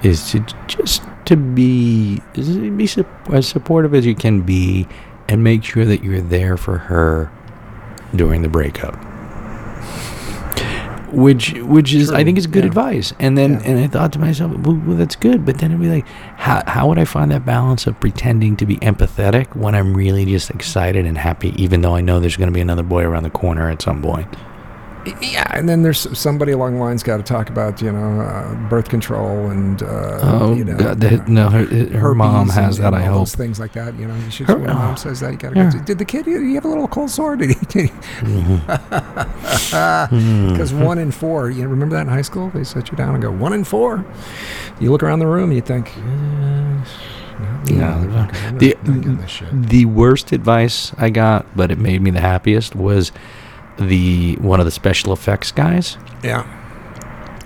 is 0.04 0.30
to 0.32 0.40
just 0.68 1.02
to 1.26 1.36
be 1.36 2.22
be 2.36 2.88
sup- 2.88 3.30
as 3.34 3.46
supportive 3.48 3.94
as 3.94 4.06
you 4.06 4.16
can 4.16 4.42
be 4.42 4.88
and 5.28 5.44
make 5.44 5.64
sure 5.64 5.84
that 5.86 6.04
you're 6.04 6.22
there 6.22 6.56
for 6.56 6.78
her 6.78 7.30
during 8.16 8.42
the 8.42 8.48
breakup 8.48 8.96
which 11.18 11.54
which 11.64 11.96
is 11.96 12.12
I 12.12 12.24
think 12.24 12.38
is 12.38 12.46
good 12.46 12.64
yeah. 12.64 12.68
advice 12.68 13.12
and 13.20 13.36
then 13.36 13.54
Yeah. 13.54 13.62
and 13.66 13.80
I 13.80 13.88
thought 13.88 14.14
to 14.14 14.20
myself 14.20 14.52
well, 14.60 14.76
well 14.86 14.96
that's 14.96 15.16
good 15.16 15.46
but 15.46 15.58
then 15.58 15.72
it'd 15.72 15.82
be 15.82 15.90
like 15.90 16.08
how, 16.38 16.62
how 16.68 16.88
would 16.88 17.00
I 17.00 17.06
find 17.06 17.32
that 17.32 17.44
balance 17.44 17.88
of 17.88 18.00
pretending 18.00 18.56
to 18.58 18.68
be 18.68 18.78
empathetic 18.78 19.56
when 19.56 19.74
I'm 19.74 19.96
really 19.96 20.26
just 20.26 20.52
excited 20.52 21.08
and 21.08 21.18
happy 21.18 21.54
even 21.62 21.82
though 21.82 21.96
I 21.96 22.02
know 22.02 22.20
there's 22.20 22.38
going 22.38 22.50
to 22.50 22.54
be 22.54 22.62
another 22.62 22.84
boy 22.84 23.04
around 23.04 23.24
the 23.24 23.32
corner 23.32 23.68
at 23.72 23.82
some 23.82 24.02
point 24.04 24.28
Yeah, 25.22 25.50
and 25.54 25.68
then 25.70 25.84
there's 25.84 26.18
somebody 26.18 26.52
along 26.52 26.76
the 26.76 26.80
lines 26.82 27.04
got 27.04 27.18
to 27.18 27.24
talk 27.24 27.50
about 27.50 27.82
you 27.82 27.92
know 27.92 28.22
uh, 28.22 28.56
birth 28.70 28.90
control 28.90 29.50
and 29.50 29.82
uh, 29.84 30.20
Oh, 30.22 30.54
you 30.54 30.64
know, 30.66 30.78
God, 30.78 31.00
they- 31.00 31.18
no, 31.32 31.50
her, 31.50 31.66
her 31.98 32.14
mom 32.16 32.50
has 32.50 32.78
and, 32.78 32.86
that. 32.86 32.94
and 32.94 33.04
I 33.04 33.06
hope. 33.08 33.28
things 33.30 33.60
like 33.60 33.74
that. 33.74 33.96
You 33.98 34.08
know, 34.08 34.16
you 34.16 34.32
should, 34.32 34.48
Her- 34.48 34.58
when 34.58 34.74
mom 34.74 34.98
says 34.98 35.20
that, 35.22 35.32
you 35.32 35.38
got 35.38 35.54
to 35.54 35.56
Yeah. 35.60 35.72
go. 35.72 35.80
Did 35.84 35.98
the 36.00 36.06
kid? 36.06 36.26
Did 36.26 36.42
he 36.44 36.56
have 36.56 36.66
a 36.66 36.68
little 36.68 36.88
cold 36.88 37.10
sore? 37.10 37.36
Did 37.38 37.52
he? 37.52 37.56
Mm-hmm. 37.56 38.68
Because 40.52 40.74
one 40.74 40.98
in 40.98 41.12
four. 41.12 41.50
You 41.50 41.68
remember 41.68 41.96
that 41.96 42.02
in 42.02 42.08
high 42.08 42.22
school? 42.22 42.50
They 42.50 42.64
set 42.64 42.90
you 42.92 42.98
down 42.98 43.14
and 43.16 43.22
go 43.22 43.32
one 43.32 43.54
in 43.54 43.64
four. 43.64 44.06
You 44.80 44.92
look 44.92 45.04
around 45.04 45.20
the 45.20 45.28
room, 45.28 45.52
you 45.52 45.62
think. 45.62 45.92
Yeah, 45.96 46.84
not 47.40 47.70
me, 47.70 47.76
No, 47.76 48.02
not- 48.04 48.34
the- 48.60 48.76
not 48.84 48.86
getting 48.86 49.18
this 49.18 49.30
shit. 49.32 49.50
The 49.70 49.86
worst 49.86 50.32
advice 50.32 50.94
I 50.98 51.10
got, 51.10 51.46
but 51.56 51.72
it 51.72 51.78
made 51.78 52.02
me 52.02 52.12
the 52.12 52.20
happiest, 52.22 52.76
was 52.76 53.12
the 53.80 54.36
one 54.36 54.60
of 54.60 54.66
the 54.66 54.72
special 54.72 55.14
effects 55.14 55.52
guys. 55.52 55.98
Yeah. 56.24 56.54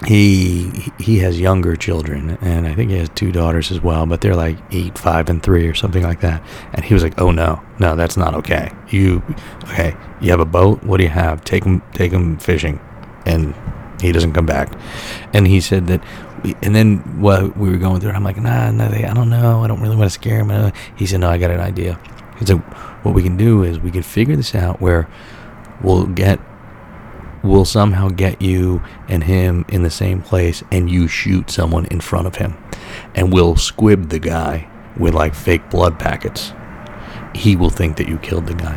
He 0.07 0.91
he 0.99 1.19
has 1.19 1.39
younger 1.39 1.75
children, 1.75 2.37
and 2.41 2.65
I 2.65 2.73
think 2.73 2.89
he 2.89 2.97
has 2.97 3.09
two 3.09 3.31
daughters 3.31 3.69
as 3.71 3.81
well. 3.81 4.07
But 4.07 4.21
they're 4.21 4.35
like 4.35 4.57
eight, 4.71 4.97
five, 4.97 5.29
and 5.29 5.43
three, 5.43 5.67
or 5.67 5.75
something 5.75 6.01
like 6.01 6.21
that. 6.21 6.41
And 6.73 6.83
he 6.83 6.95
was 6.95 7.03
like, 7.03 7.21
"Oh 7.21 7.29
no, 7.29 7.61
no, 7.77 7.95
that's 7.95 8.17
not 8.17 8.33
okay. 8.33 8.71
You 8.89 9.21
okay? 9.65 9.95
You 10.19 10.31
have 10.31 10.39
a 10.39 10.45
boat? 10.45 10.83
What 10.83 10.97
do 10.97 11.03
you 11.03 11.09
have? 11.09 11.43
Take 11.43 11.65
him, 11.65 11.83
take 11.93 12.11
him 12.11 12.37
fishing." 12.37 12.79
And 13.27 13.53
he 14.01 14.11
doesn't 14.11 14.33
come 14.33 14.45
back. 14.45 14.73
And 15.33 15.47
he 15.47 15.61
said 15.61 15.87
that. 15.87 16.03
And 16.63 16.73
then 16.73 17.21
what 17.21 17.55
we 17.55 17.69
were 17.69 17.77
going 17.77 18.01
through, 18.01 18.11
I'm 18.11 18.23
like, 18.23 18.37
nah, 18.37 18.71
no, 18.71 18.89
they, 18.89 19.05
I 19.05 19.13
don't 19.13 19.29
know. 19.29 19.63
I 19.63 19.67
don't 19.67 19.79
really 19.79 19.95
want 19.95 20.09
to 20.09 20.13
scare 20.13 20.43
him. 20.43 20.73
He 20.95 21.05
said, 21.05 21.19
no, 21.19 21.29
I 21.29 21.37
got 21.37 21.51
an 21.51 21.59
idea. 21.59 21.99
He 22.39 22.45
said, 22.47 22.57
what 23.03 23.13
we 23.13 23.21
can 23.21 23.37
do 23.37 23.63
is 23.63 23.79
we 23.79 23.91
can 23.91 24.01
figure 24.01 24.35
this 24.35 24.55
out 24.55 24.81
where 24.81 25.07
we'll 25.83 26.05
get 26.07 26.39
will 27.43 27.65
somehow 27.65 28.07
get 28.09 28.39
you 28.41 28.81
and 29.07 29.23
him 29.23 29.65
in 29.69 29.81
the 29.81 29.89
same 29.89 30.21
place 30.21 30.63
and 30.71 30.91
you 30.91 31.07
shoot 31.07 31.49
someone 31.49 31.85
in 31.85 31.99
front 31.99 32.27
of 32.27 32.35
him 32.35 32.55
and 33.15 33.33
we'll 33.33 33.55
squib 33.55 34.09
the 34.09 34.19
guy 34.19 34.67
with 34.97 35.13
like 35.13 35.33
fake 35.33 35.67
blood 35.71 35.97
packets 35.97 36.53
he 37.33 37.55
will 37.55 37.69
think 37.71 37.97
that 37.97 38.07
you 38.07 38.17
killed 38.19 38.45
the 38.45 38.53
guy 38.53 38.75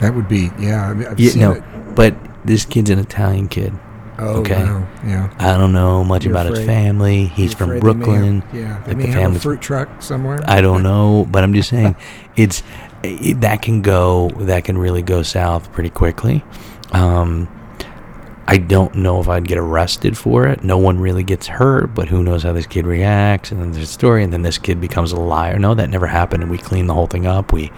That 0.00 0.14
would 0.14 0.28
be. 0.28 0.50
Yeah. 0.58 0.90
I 0.90 0.94
mean, 0.94 1.06
I've 1.06 1.18
yeah, 1.20 1.30
seen 1.30 1.40
no 1.42 1.52
it. 1.52 1.62
but 1.94 2.14
this 2.44 2.64
kid's 2.66 2.90
an 2.90 2.98
italian 2.98 3.48
kid 3.48 3.72
Oh, 4.18 4.40
okay. 4.40 4.62
wow. 4.62 4.86
Yeah. 5.06 5.34
i 5.38 5.56
don't 5.56 5.72
know 5.72 6.04
much 6.04 6.24
You're 6.26 6.34
about 6.34 6.46
his 6.54 6.64
family 6.66 7.24
he's 7.26 7.52
You're 7.52 7.58
from 7.58 7.70
afraid 7.70 7.82
they 7.82 7.88
have- 7.88 7.98
brooklyn 8.04 8.42
yeah. 8.52 8.82
They 8.84 8.94
like 8.94 9.02
the 9.06 9.12
have 9.12 9.36
a 9.36 9.38
fruit 9.40 9.62
truck 9.62 10.02
somewhere. 10.02 10.40
I 10.44 10.60
don't 10.60 10.82
know, 10.90 11.26
but 11.30 11.42
I'm 11.42 11.54
just 11.54 11.70
saying, 11.70 11.96
it's 12.36 12.62
that 13.02 13.62
can 13.62 13.82
go 13.82 14.30
that 14.40 14.64
can 14.64 14.78
really 14.78 15.02
go 15.02 15.22
south 15.22 15.72
pretty 15.72 15.90
quickly. 15.90 16.44
Um, 16.92 17.48
I 18.46 18.58
don't 18.58 18.94
know 18.96 19.20
if 19.20 19.28
I'd 19.28 19.46
get 19.46 19.56
arrested 19.56 20.18
for 20.18 20.46
it. 20.46 20.62
No 20.64 20.76
one 20.76 20.98
really 20.98 21.22
gets 21.22 21.46
hurt, 21.46 21.94
but 21.94 22.08
who 22.08 22.22
knows 22.22 22.42
how 22.42 22.52
this 22.52 22.66
kid 22.66 22.86
reacts? 22.86 23.52
And 23.52 23.60
then 23.60 23.72
there's 23.72 23.88
a 23.88 23.92
story, 23.92 24.24
and 24.24 24.32
then 24.32 24.42
this 24.42 24.58
kid 24.58 24.80
becomes 24.80 25.12
a 25.12 25.16
liar. 25.16 25.58
No, 25.58 25.74
that 25.74 25.90
never 25.90 26.06
happened, 26.06 26.42
and 26.42 26.50
we 26.50 26.58
clean 26.58 26.86
the 26.86 26.94
whole 26.94 27.06
thing 27.06 27.26
up. 27.26 27.52
We, 27.52 27.70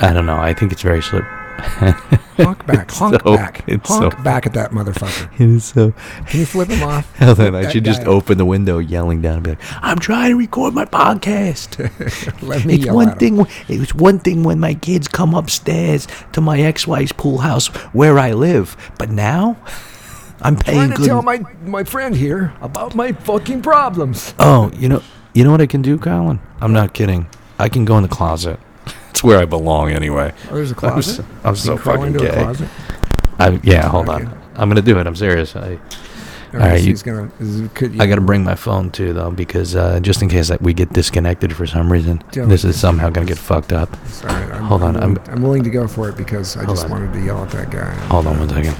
I 0.00 0.12
don't 0.12 0.26
know. 0.26 0.36
I 0.36 0.52
think 0.52 0.72
it's 0.72 0.82
very 0.82 1.00
slip. 1.00 1.24
honk 2.38 2.66
back. 2.66 2.90
Honk 2.90 3.20
so- 3.22 3.36
back. 3.36 3.68
Honk 3.84 3.86
so- 4.12 4.22
back 4.22 4.46
at 4.46 4.52
that 4.54 4.70
motherfucker. 4.70 5.28
It 5.40 5.48
is 5.48 5.64
so. 5.64 5.92
Can 6.26 6.40
you 6.40 6.46
flip 6.46 6.68
him 6.68 6.82
off? 6.82 7.14
Hell, 7.16 7.34
then 7.34 7.54
I 7.54 7.68
should 7.70 7.84
just 7.84 8.02
open 8.04 8.38
the 8.38 8.44
window, 8.44 8.78
yelling 8.78 9.22
down, 9.22 9.34
and 9.34 9.42
be 9.44 9.50
like, 9.50 9.60
"I'm 9.82 9.98
trying 9.98 10.30
to 10.30 10.36
record 10.36 10.74
my 10.74 10.84
podcast." 10.84 11.78
Let 12.42 12.64
me 12.64 12.74
It's 12.74 12.84
yell 12.86 12.94
one 12.94 13.16
thing. 13.16 13.46
It 13.68 13.78
was 13.80 13.94
one 13.94 14.18
thing 14.18 14.42
when 14.44 14.58
my 14.60 14.74
kids 14.74 15.08
come 15.08 15.34
upstairs 15.34 16.06
to 16.32 16.40
my 16.40 16.60
ex-wife's 16.60 17.12
pool 17.12 17.38
house 17.38 17.66
where 17.92 18.18
I 18.18 18.32
live, 18.32 18.76
but 18.98 19.10
now 19.10 19.56
I'm 20.42 20.56
paying 20.56 20.78
trying 20.78 20.90
to 20.90 20.96
good. 20.96 21.06
tell 21.06 21.22
my 21.22 21.40
my 21.64 21.84
friend 21.84 22.14
here 22.16 22.52
about 22.60 22.94
my 22.94 23.12
fucking 23.12 23.62
problems. 23.62 24.34
oh, 24.38 24.70
you 24.74 24.88
know, 24.88 25.02
you 25.34 25.44
know 25.44 25.50
what 25.50 25.60
I 25.60 25.66
can 25.66 25.82
do, 25.82 25.98
Colin? 25.98 26.40
I'm 26.60 26.72
not 26.72 26.94
kidding. 26.94 27.26
I 27.58 27.68
can 27.68 27.84
go 27.84 27.96
in 27.96 28.02
the 28.04 28.08
closet. 28.08 28.60
It's 29.18 29.24
where 29.24 29.40
I 29.40 29.46
belong 29.46 29.90
anyway. 29.90 30.32
Oh, 30.48 30.54
there's 30.54 30.70
a 30.70 30.74
I'm 30.86 30.92
closet. 30.92 31.16
so, 31.16 31.24
I'm 31.42 31.56
so 31.56 31.76
fucking 31.76 32.12
gay. 32.12 32.54
I, 33.40 33.58
yeah, 33.64 33.88
hold 33.88 34.08
Okay. 34.08 34.24
on. 34.24 34.42
I'm 34.54 34.68
gonna 34.68 34.80
do 34.80 34.96
it. 35.00 35.08
I'm 35.08 35.16
serious. 35.16 35.56
I, 35.56 35.76
All 36.54 36.60
right, 36.60 36.70
right, 36.70 36.78
so 36.78 36.84
you- 36.84 36.90
he's 36.90 37.02
gonna. 37.02 37.30
Is, 37.40 37.68
could, 37.74 38.00
I 38.00 38.06
got 38.06 38.14
to 38.14 38.20
bring 38.22 38.42
my 38.42 38.54
phone 38.54 38.90
too, 38.90 39.12
though, 39.12 39.30
because 39.30 39.76
uh, 39.76 40.00
just 40.00 40.22
in 40.22 40.28
case 40.30 40.48
that 40.48 40.62
we 40.62 40.72
get 40.72 40.92
disconnected 40.92 41.54
for 41.54 41.66
some 41.66 41.92
reason, 41.92 42.22
Don't. 42.32 42.48
this 42.48 42.64
is 42.64 42.78
somehow 42.80 43.10
gonna 43.10 43.26
get 43.26 43.36
fucked 43.38 43.72
up. 43.72 43.94
Sorry, 44.06 44.32
I'm, 44.52 44.62
Hold 44.64 44.82
on, 44.82 44.96
I'm, 44.96 45.02
I'm- 45.02 45.14
willing, 45.14 45.30
I'm 45.30 45.42
willing 45.42 45.64
to 45.64 45.70
go 45.70 45.86
for 45.86 46.08
it 46.08 46.16
because 46.16 46.56
I 46.56 46.64
just 46.64 46.84
on. 46.86 46.90
wanted 46.90 47.12
to 47.12 47.20
yell 47.20 47.42
at 47.44 47.50
that 47.50 47.70
guy. 47.70 47.92
Hold 48.06 48.26
on 48.26 48.38
one 48.38 48.48
second. 48.48 48.74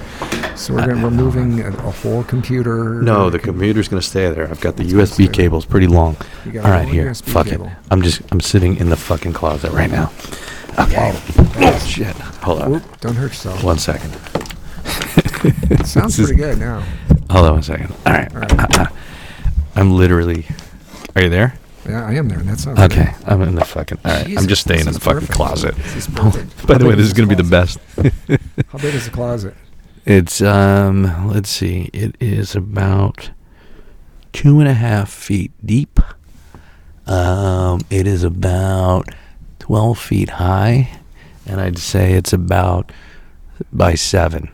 So 0.59 0.74
we're 0.74 0.87
gonna, 0.87 1.02
we're 1.02 1.11
moving 1.11 1.61
a, 1.61 1.68
a 1.68 1.90
whole 1.90 2.24
computer. 2.24 3.02
No, 3.02 3.28
the 3.31 3.38
com- 3.38 3.54
computer's 3.54 3.87
gonna 3.88 4.00
stay 4.02 4.31
there. 4.31 4.48
I've 4.50 4.61
got 4.61 4.76
the 4.76 4.83
It's 4.85 4.92
gonna 4.92 5.07
stay 5.07 5.24
USB 5.24 5.26
there. 5.26 5.35
cable's 5.35 5.66
pretty 5.66 5.87
long. 5.87 6.16
You 6.46 6.52
got 6.52 6.64
All 6.64 6.70
a 6.72 6.74
right, 6.74 6.85
long 6.85 6.94
here. 6.94 7.11
USB 7.11 7.31
Fuck 7.31 7.46
cable. 7.48 7.66
it. 7.66 7.72
I'm 7.90 8.00
just 8.02 8.22
I'm 8.33 8.40
sitting 8.40 8.76
in 8.76 8.88
the 8.88 8.96
fucking 8.96 9.35
closet 9.35 9.72
right 9.72 9.90
now. 9.90 10.11
Okay. 10.78 11.12
Oh 11.61 11.85
shit. 11.87 12.16
Hold 12.42 12.62
on. 12.62 12.70
Whoop, 12.70 13.00
don't 13.00 13.14
hurt 13.16 13.28
yourself. 13.28 13.62
One 13.62 13.78
second. 13.78 14.12
Sounds 15.87 16.16
pretty 16.18 16.35
good 16.37 16.59
now. 16.59 16.83
Hold 17.31 17.47
on 17.47 17.53
one 17.55 17.62
second. 17.62 17.93
All 18.07 18.12
right. 18.12 18.35
All 18.35 18.41
right. 18.41 18.88
I'm 19.77 19.91
literally. 19.93 20.47
Are 21.14 21.23
you 21.23 21.29
there? 21.29 21.55
Yeah, 21.88 22.07
I 22.07 22.14
am 22.14 22.29
there. 22.29 22.38
and 22.38 22.49
That 22.49 22.59
sounds 22.59 22.79
Okay. 22.81 23.12
I'm 23.27 23.41
in 23.43 23.55
the 23.55 23.64
fucking. 23.64 23.99
All 24.05 24.12
right. 24.12 24.27
Jesus, 24.27 24.43
I'm 24.43 24.49
just 24.49 24.62
staying 24.62 24.85
this 24.85 24.87
in 24.88 24.93
the 24.95 24.99
is 24.99 25.05
fucking 25.05 25.21
perfect. 25.21 25.33
closet. 25.37 25.77
This 25.77 25.97
is 25.97 26.07
perfect. 26.09 26.67
By 26.67 26.79
the 26.79 26.87
way, 26.87 26.95
this 26.95 27.07
is 27.07 27.12
gonna 27.12 27.29
be 27.29 27.35
the 27.35 27.43
best. 27.45 27.79
How 28.69 28.79
big 28.79 28.95
is 28.95 29.05
the 29.07 29.11
closet? 29.12 29.55
It's 30.05 30.41
um. 30.43 31.29
Let's 31.31 31.49
see. 31.51 31.91
It 31.93 32.17
is 32.21 32.55
about 32.57 33.31
two 34.33 34.59
and 34.61 34.69
a 34.69 34.75
half 34.75 35.11
feet 35.11 35.53
deep. 35.64 36.01
Um. 37.07 37.81
It 37.91 38.07
is 38.07 38.23
about 38.25 39.09
twelve 39.59 39.99
feet 39.99 40.31
high, 40.31 40.99
and 41.47 41.61
I'd 41.61 41.79
say 41.79 42.14
it's 42.14 42.33
about 42.33 42.91
by 43.73 43.95
seven. 43.95 44.51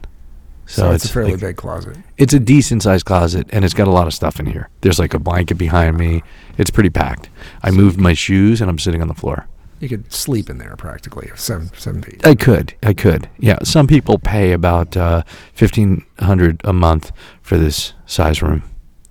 So, 0.75 0.83
So, 0.83 0.91
it's 0.91 1.05
it's, 1.05 1.11
a 1.11 1.15
fairly 1.15 1.31
like- 1.33 1.41
big 1.41 1.57
closet. 1.57 1.97
It's 2.19 2.35
a 2.35 2.41
decent 2.41 2.83
sized 2.83 3.05
closet, 3.05 3.47
and 3.51 3.65
it's 3.65 3.75
got 3.75 3.87
a 3.87 3.93
lot 3.93 4.07
of 4.09 4.15
stuff 4.15 4.41
in 4.41 4.47
here. 4.47 4.69
There's 4.81 4.99
like 4.99 5.15
a 5.15 5.19
blanket 5.21 5.55
behind 5.55 5.97
me. 5.97 6.23
It's 6.59 6.71
pretty 6.71 6.91
packed. 6.91 7.29
I 7.63 7.71
moved 7.71 8.01
my 8.01 8.13
shoes, 8.13 8.61
and 8.61 8.69
I'm 8.69 8.79
sitting 8.81 9.01
on 9.01 9.07
the 9.09 9.15
floor. 9.15 9.47
You 9.81 9.89
could 9.89 10.13
sleep 10.13 10.51
in 10.51 10.59
there 10.59 10.75
practically, 10.77 11.31
seven 11.37 11.71
seven 11.77 12.03
feet. 12.03 12.27
I 12.27 12.35
could, 12.35 12.75
I 12.83 12.93
could. 12.93 13.29
Yeah, 13.39 13.59
some 13.65 13.87
people 13.87 14.19
pay 14.19 14.53
about 14.53 14.97
uh, 14.97 15.23
fifteen 15.53 16.05
hundred 16.19 16.61
a 16.65 16.73
month 16.73 17.13
for 17.43 17.57
this 17.59 17.93
size 18.07 18.43
room. 18.43 18.63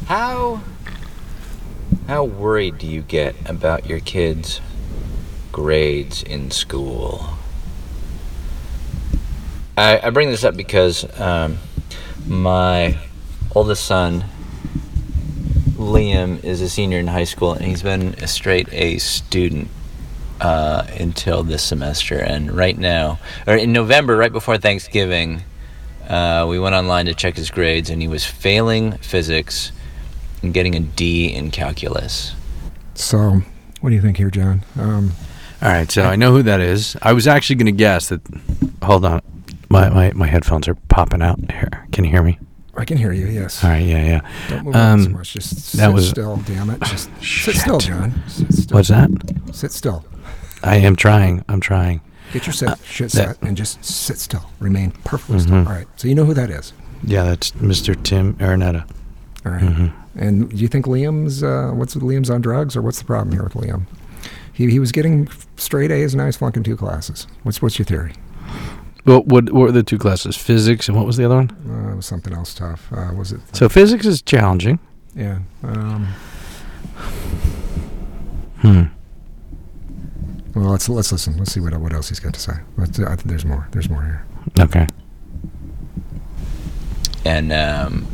How 0.06 0.60
how 2.08 2.24
worried 2.24 2.78
do 2.78 2.86
you 2.88 3.02
get 3.02 3.36
about 3.48 3.86
your 3.86 4.00
kids' 4.00 4.60
grades 5.52 6.22
in 6.24 6.50
school? 6.50 7.34
I, 9.76 10.00
I 10.02 10.10
bring 10.10 10.28
this 10.30 10.44
up 10.44 10.56
because 10.56 11.06
um, 11.20 11.58
my 12.26 12.98
oldest 13.54 13.84
son 13.86 14.24
Liam 15.76 16.42
is 16.44 16.60
a 16.60 16.68
senior 16.68 16.98
in 16.98 17.06
high 17.06 17.24
school, 17.24 17.52
and 17.54 17.64
he's 17.64 17.82
been 17.82 18.08
a 18.20 18.26
straight 18.26 18.68
A 18.72 18.98
student 18.98 19.68
uh, 20.40 20.86
until 20.98 21.42
this 21.42 21.62
semester. 21.62 22.18
And 22.18 22.50
right 22.52 22.76
now, 22.76 23.18
or 23.46 23.54
in 23.56 23.72
November, 23.72 24.16
right 24.16 24.32
before 24.32 24.58
Thanksgiving, 24.58 25.42
uh, 26.08 26.46
we 26.48 26.58
went 26.58 26.74
online 26.74 27.06
to 27.06 27.14
check 27.14 27.36
his 27.36 27.50
grades, 27.50 27.90
and 27.90 28.02
he 28.02 28.08
was 28.08 28.24
failing 28.24 28.92
physics 28.98 29.70
and 30.42 30.52
getting 30.54 30.74
a 30.74 30.80
D 30.80 31.26
in 31.32 31.50
calculus. 31.50 32.34
So, 32.94 33.42
what 33.80 33.90
do 33.90 33.94
you 33.96 34.02
think 34.02 34.16
here, 34.16 34.30
John? 34.30 34.62
Um, 34.78 35.12
All 35.62 35.68
right, 35.68 35.90
so 35.90 36.02
I 36.04 36.16
know 36.16 36.32
who 36.32 36.42
that 36.42 36.60
is. 36.60 36.96
I 37.02 37.12
was 37.12 37.26
actually 37.26 37.56
going 37.56 37.66
to 37.66 37.72
guess 37.72 38.08
that. 38.08 38.20
Hold 38.82 39.04
on, 39.04 39.20
my, 39.68 39.88
my 39.90 40.10
my 40.12 40.26
headphones 40.26 40.66
are 40.68 40.74
popping 40.88 41.22
out. 41.22 41.38
Here, 41.52 41.86
can 41.92 42.04
you 42.04 42.10
hear 42.10 42.22
me? 42.22 42.38
I 42.76 42.84
can 42.86 42.96
hear 42.96 43.12
you. 43.12 43.26
Yes. 43.26 43.62
All 43.62 43.70
right, 43.70 43.84
yeah, 43.84 44.04
yeah. 44.04 44.20
Don't 44.48 44.64
move 44.64 44.74
around 44.74 45.00
so 45.02 45.06
Um, 45.08 45.12
much. 45.12 45.32
Just 45.34 45.56
sit 45.70 45.78
that 45.78 45.92
was- 45.92 46.08
still. 46.08 46.36
Damn 46.46 46.70
it. 46.70 46.80
Just 46.80 47.10
sit 47.16 47.22
Shit. 47.24 47.56
still, 47.56 47.78
John. 47.78 48.22
Sit 48.26 48.52
still. 48.52 48.74
What's 48.76 48.88
that? 48.88 49.10
Sit 49.52 49.72
still. 49.72 50.04
I 50.62 50.76
am 50.76 50.96
trying. 50.96 51.44
I'm 51.48 51.60
trying. 51.60 52.00
Get 52.32 52.46
your 52.46 52.52
sit, 52.52 52.78
shit 52.84 53.10
that- 53.12 53.36
set 53.36 53.42
and 53.42 53.56
just 53.56 53.84
sit 53.84 54.18
still. 54.18 54.44
Remain 54.60 54.92
perfectly 55.04 55.38
Mhm. 55.38 55.42
still. 55.42 55.56
All 55.58 55.64
right. 55.64 55.86
So 55.96 56.06
you 56.08 56.14
know 56.14 56.24
who 56.24 56.34
that 56.34 56.50
is. 56.50 56.72
Yeah, 57.02 57.24
that's 57.24 57.50
Mr. 57.52 58.00
Tim 58.02 58.34
Araneta. 58.34 58.84
All 59.46 59.52
right. 59.52 59.62
Mhm. 59.62 59.92
And 60.16 60.48
do 60.50 60.56
you 60.56 60.68
think 60.68 60.86
Liam's 60.86 61.42
uh, 61.42 61.70
what's 61.74 61.94
Liam's 61.96 62.30
on 62.30 62.40
drugs 62.40 62.76
or 62.76 62.82
what's 62.82 62.98
the 62.98 63.04
problem 63.04 63.32
here 63.32 63.42
with 63.42 63.54
Liam? 63.54 63.82
He, 64.52 64.70
he 64.70 64.78
was 64.78 64.92
getting 64.92 65.28
straight 65.56 65.90
A's 65.90 66.12
and 66.12 66.18
now 66.18 66.26
he's 66.26 66.36
flunking 66.36 66.62
two 66.62 66.76
classes. 66.76 67.26
What's 67.42 67.62
what's 67.62 67.78
your 67.78 67.86
theory? 67.86 68.12
Well, 69.06 69.22
what 69.22 69.50
what 69.52 69.60
were 69.62 69.72
the 69.72 69.82
two 69.82 69.98
classes? 69.98 70.36
Physics 70.36 70.88
and 70.88 70.96
what 70.96 71.06
was 71.06 71.16
the 71.16 71.24
other 71.24 71.36
one? 71.36 71.50
Uh, 71.68 71.92
it 71.92 71.96
was 71.96 72.06
something 72.06 72.34
else 72.34 72.52
tough. 72.54 72.92
Uh, 72.92 73.12
was 73.16 73.32
it? 73.32 73.40
So 73.52 73.68
physics 73.68 74.04
is 74.04 74.20
challenging. 74.22 74.78
yeah. 75.16 75.38
Um, 75.64 76.08
Hmm. 78.60 78.82
Well, 80.54 80.70
let's 80.70 80.88
let's 80.88 81.12
listen. 81.12 81.36
Let's 81.36 81.52
see 81.52 81.60
what 81.60 81.76
what 81.78 81.92
else 81.92 82.08
he's 82.08 82.20
got 82.20 82.34
to 82.34 82.40
say. 82.40 82.52
Let's, 82.76 82.98
I 82.98 83.16
think 83.16 83.28
there's 83.28 83.44
more. 83.44 83.68
There's 83.72 83.88
more 83.88 84.02
here. 84.02 84.24
Okay. 84.58 84.86
and 87.24 87.52
um, 87.52 88.06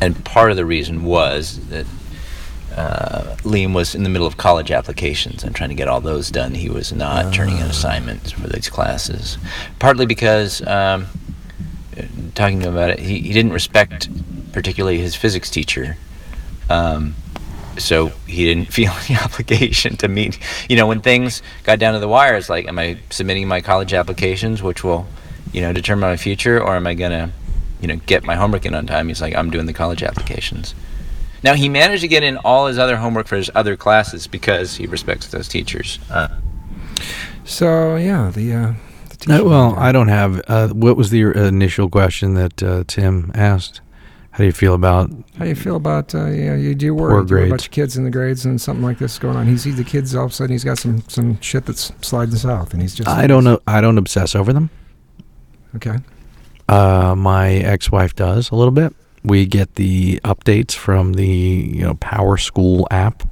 and 0.00 0.24
part 0.24 0.50
of 0.50 0.56
the 0.56 0.64
reason 0.64 1.04
was 1.04 1.66
that 1.68 1.86
uh, 2.76 3.36
Liam 3.42 3.74
was 3.74 3.94
in 3.94 4.02
the 4.02 4.08
middle 4.08 4.26
of 4.26 4.36
college 4.36 4.70
applications 4.70 5.42
and 5.42 5.54
trying 5.54 5.70
to 5.70 5.74
get 5.74 5.88
all 5.88 6.00
those 6.00 6.30
done. 6.30 6.54
He 6.54 6.68
was 6.68 6.92
not 6.92 7.32
turning 7.34 7.56
in 7.56 7.62
assignments 7.64 8.30
for 8.30 8.46
these 8.48 8.68
classes, 8.68 9.38
partly 9.78 10.06
because 10.06 10.64
um, 10.66 11.06
talking 12.34 12.60
to 12.60 12.68
him 12.68 12.74
about 12.74 12.90
it, 12.90 12.98
he, 13.00 13.20
he 13.20 13.32
didn't 13.32 13.52
respect 13.52 14.08
particularly 14.52 14.98
his 14.98 15.14
physics 15.14 15.50
teacher. 15.50 15.96
Um, 16.70 17.14
so 17.78 18.08
he 18.26 18.44
didn't 18.44 18.72
feel 18.72 18.92
any 19.08 19.18
obligation 19.18 19.96
to 19.98 20.08
meet. 20.08 20.38
You 20.68 20.76
know, 20.76 20.86
when 20.86 21.00
things 21.00 21.42
got 21.64 21.78
down 21.78 21.94
to 21.94 22.00
the 22.00 22.08
wire, 22.08 22.34
it's 22.36 22.48
like, 22.48 22.66
am 22.68 22.78
I 22.78 22.98
submitting 23.10 23.48
my 23.48 23.60
college 23.60 23.92
applications, 23.94 24.62
which 24.62 24.82
will, 24.84 25.06
you 25.52 25.60
know, 25.60 25.72
determine 25.72 26.08
my 26.10 26.16
future, 26.16 26.62
or 26.62 26.76
am 26.76 26.86
I 26.86 26.94
gonna, 26.94 27.32
you 27.80 27.88
know, 27.88 27.96
get 28.06 28.24
my 28.24 28.34
homework 28.36 28.66
in 28.66 28.74
on 28.74 28.86
time? 28.86 29.08
He's 29.08 29.20
like, 29.22 29.34
I'm 29.34 29.50
doing 29.50 29.66
the 29.66 29.72
college 29.72 30.02
applications. 30.02 30.74
Now 31.42 31.54
he 31.54 31.68
managed 31.68 32.02
to 32.02 32.08
get 32.08 32.22
in 32.24 32.36
all 32.38 32.66
his 32.66 32.78
other 32.78 32.96
homework 32.96 33.28
for 33.28 33.36
his 33.36 33.50
other 33.54 33.76
classes 33.76 34.26
because 34.26 34.76
he 34.76 34.86
respects 34.86 35.28
those 35.28 35.48
teachers. 35.48 35.98
Uh, 36.10 36.28
So 37.44 37.96
yeah, 37.96 38.30
the. 38.34 38.52
Uh, 38.52 38.72
the 39.20 39.40
Uh, 39.40 39.44
well, 39.44 39.74
I 39.76 39.92
don't 39.92 40.08
have. 40.08 40.42
Uh, 40.48 40.68
what 40.68 40.96
was 40.96 41.10
the 41.10 41.22
initial 41.22 41.88
question 41.88 42.34
that 42.34 42.62
uh, 42.62 42.84
Tim 42.86 43.30
asked? 43.34 43.80
How 44.38 44.42
do 44.42 44.46
you 44.46 44.52
feel 44.52 44.74
about? 44.74 45.10
How 45.36 45.42
do 45.42 45.48
you 45.48 45.56
feel 45.56 45.74
about 45.74 46.14
uh, 46.14 46.26
yeah? 46.26 46.54
You 46.54 46.72
do 46.76 46.94
worry 46.94 47.20
you 47.20 47.26
worry 47.26 47.48
about 47.48 47.64
your 47.64 47.70
kids 47.70 47.96
and 47.96 48.06
the 48.06 48.10
grades 48.12 48.44
and 48.44 48.60
something 48.60 48.84
like 48.84 48.98
this 48.98 49.18
going 49.18 49.36
on. 49.36 49.48
He 49.48 49.58
sees 49.58 49.74
the 49.74 49.82
kids 49.82 50.14
all 50.14 50.26
of 50.26 50.30
a 50.30 50.34
sudden 50.34 50.52
he's 50.52 50.62
got 50.62 50.78
some 50.78 51.02
some 51.08 51.40
shit 51.40 51.66
that's 51.66 51.90
sliding 52.02 52.36
south 52.36 52.72
and 52.72 52.80
he's 52.80 52.94
just 52.94 53.08
I 53.08 53.26
don't 53.26 53.42
know. 53.42 53.58
I 53.66 53.80
don't 53.80 53.98
obsess 53.98 54.36
over 54.36 54.52
them. 54.52 54.70
Okay. 55.74 55.96
Uh, 56.68 57.16
my 57.18 57.50
ex-wife 57.50 58.14
does 58.14 58.52
a 58.52 58.54
little 58.54 58.70
bit. 58.70 58.94
We 59.24 59.44
get 59.44 59.74
the 59.74 60.20
updates 60.22 60.70
from 60.70 61.14
the 61.14 61.26
you 61.26 61.82
know 61.82 61.94
PowerSchool 61.94 62.84
app. 62.92 63.24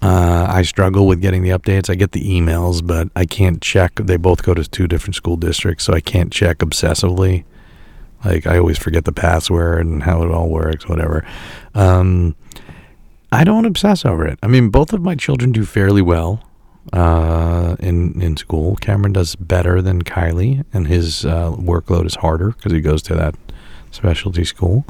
Uh, 0.00 0.46
I 0.48 0.62
struggle 0.62 1.06
with 1.06 1.20
getting 1.20 1.42
the 1.42 1.50
updates. 1.50 1.90
I 1.90 1.94
get 1.94 2.12
the 2.12 2.22
emails, 2.22 2.86
but 2.86 3.10
I 3.14 3.26
can't 3.26 3.60
check. 3.60 3.96
They 3.96 4.16
both 4.16 4.44
go 4.44 4.54
to 4.54 4.64
two 4.64 4.88
different 4.88 5.16
school 5.16 5.36
districts, 5.36 5.84
so 5.84 5.92
I 5.92 6.00
can't 6.00 6.32
check 6.32 6.60
obsessively. 6.60 7.44
Like 8.24 8.46
I 8.46 8.58
always 8.58 8.78
forget 8.78 9.04
the 9.04 9.12
password 9.12 9.86
and 9.86 10.02
how 10.02 10.22
it 10.22 10.30
all 10.30 10.48
works, 10.48 10.88
whatever. 10.88 11.24
Um, 11.74 12.34
I 13.30 13.44
don't 13.44 13.64
obsess 13.64 14.04
over 14.04 14.26
it. 14.26 14.38
I 14.42 14.46
mean, 14.46 14.70
both 14.70 14.92
of 14.92 15.02
my 15.02 15.14
children 15.14 15.52
do 15.52 15.64
fairly 15.64 16.02
well 16.02 16.42
uh, 16.92 17.76
in 17.78 18.20
in 18.20 18.36
school. 18.36 18.76
Cameron 18.76 19.12
does 19.12 19.36
better 19.36 19.82
than 19.82 20.02
Kylie, 20.02 20.64
and 20.72 20.86
his 20.86 21.24
uh, 21.24 21.52
workload 21.52 22.06
is 22.06 22.16
harder 22.16 22.50
because 22.50 22.72
he 22.72 22.80
goes 22.80 23.02
to 23.02 23.14
that 23.14 23.34
specialty 23.90 24.44
school. 24.44 24.84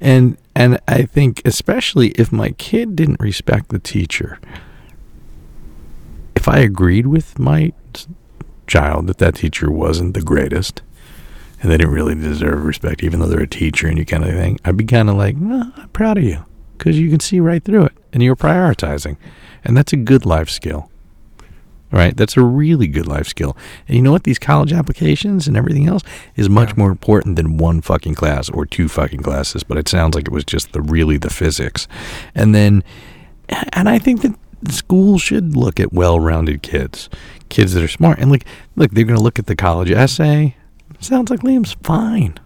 And 0.00 0.36
and 0.54 0.80
I 0.88 1.02
think 1.02 1.42
especially 1.44 2.08
if 2.10 2.32
my 2.32 2.50
kid 2.50 2.96
didn't 2.96 3.20
respect 3.20 3.68
the 3.68 3.78
teacher, 3.78 4.40
if 6.34 6.48
I 6.48 6.58
agreed 6.58 7.06
with 7.06 7.38
my 7.38 7.72
child 8.66 9.06
that 9.06 9.18
that 9.18 9.36
teacher 9.36 9.70
wasn't 9.70 10.14
the 10.14 10.22
greatest, 10.22 10.82
and 11.62 11.70
they 11.70 11.76
didn't 11.78 11.92
really 11.92 12.14
deserve 12.14 12.64
respect, 12.64 13.02
even 13.02 13.20
though 13.20 13.26
they're 13.26 13.40
a 13.40 13.46
teacher 13.46 13.86
and 13.86 13.96
you 13.96 14.04
kind 14.04 14.24
of 14.24 14.30
thing, 14.30 14.58
I'd 14.64 14.76
be 14.76 14.84
kind 14.84 15.08
of 15.08 15.16
like, 15.16 15.36
"No, 15.36 15.70
I'm 15.76 15.88
proud 15.90 16.18
of 16.18 16.24
you 16.24 16.44
because 16.76 16.98
you 16.98 17.08
can 17.08 17.20
see 17.20 17.40
right 17.40 17.62
through 17.64 17.84
it 17.86 17.92
and 18.12 18.22
you're 18.22 18.36
prioritizing, 18.36 19.16
and 19.64 19.76
that's 19.76 19.92
a 19.92 19.96
good 19.96 20.26
life 20.26 20.50
skill. 20.50 20.90
Right, 21.90 22.16
that's 22.16 22.38
a 22.38 22.42
really 22.42 22.86
good 22.86 23.06
life 23.06 23.28
skill. 23.28 23.54
And 23.86 23.94
you 23.94 24.02
know 24.02 24.12
what? 24.12 24.24
These 24.24 24.38
college 24.38 24.72
applications 24.72 25.46
and 25.46 25.58
everything 25.58 25.86
else 25.88 26.02
is 26.36 26.48
much 26.48 26.70
Yeah. 26.70 26.74
more 26.78 26.90
important 26.90 27.36
than 27.36 27.58
one 27.58 27.82
fucking 27.82 28.14
class 28.14 28.48
or 28.48 28.64
two 28.64 28.88
fucking 28.88 29.20
classes. 29.20 29.62
But 29.62 29.76
it 29.76 29.88
sounds 29.88 30.14
like 30.14 30.26
it 30.26 30.32
was 30.32 30.44
just 30.44 30.72
the 30.72 30.80
really 30.80 31.18
the 31.18 31.28
physics, 31.28 31.86
and 32.34 32.54
then, 32.54 32.82
and 33.74 33.90
I 33.90 33.98
think 33.98 34.22
that 34.22 34.34
schools 34.70 35.20
should 35.20 35.54
look 35.54 35.78
at 35.78 35.92
well-rounded 35.92 36.62
kids, 36.62 37.10
kids 37.50 37.74
that 37.74 37.82
are 37.84 37.88
smart. 37.88 38.18
And 38.20 38.30
like, 38.30 38.46
look, 38.74 38.92
they're 38.92 39.04
going 39.04 39.18
to 39.18 39.22
look 39.22 39.38
at 39.38 39.44
the 39.46 39.56
college 39.56 39.90
essay. 39.90 40.56
Sounds 41.02 41.30
like 41.30 41.40
Liam's 41.40 41.76
fine 41.82 42.38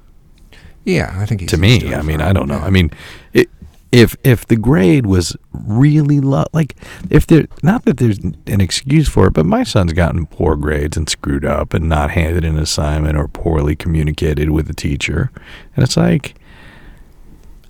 Yeah, 0.84 1.14
I 1.18 1.26
think 1.26 1.42
he's 1.42 1.50
to 1.50 1.58
me. 1.58 1.94
I 1.94 2.02
mean. 2.02 2.20
I 2.20 2.32
don't 2.32 2.48
know. 2.48 2.58
I 2.58 2.70
mean, 2.70 2.90
it, 3.32 3.50
if 3.92 4.16
if 4.24 4.46
the 4.46 4.56
grade 4.56 5.06
was 5.06 5.36
really 5.52 6.20
low, 6.20 6.44
like 6.52 6.74
if 7.10 7.26
there, 7.26 7.46
not 7.62 7.84
that 7.84 7.98
there's 7.98 8.18
an 8.18 8.60
excuse 8.60 9.08
for 9.08 9.28
it, 9.28 9.34
but 9.34 9.46
my 9.46 9.62
son's 9.62 9.92
gotten 9.92 10.26
poor 10.26 10.56
grades 10.56 10.96
and 10.96 11.08
screwed 11.08 11.44
up 11.44 11.72
and 11.72 11.88
not 11.88 12.10
handed 12.10 12.44
an 12.44 12.58
assignment 12.58 13.16
or 13.16 13.28
poorly 13.28 13.76
communicated 13.76 14.50
with 14.50 14.66
the 14.66 14.74
teacher, 14.74 15.30
and 15.74 15.84
it's 15.84 15.96
like, 15.96 16.34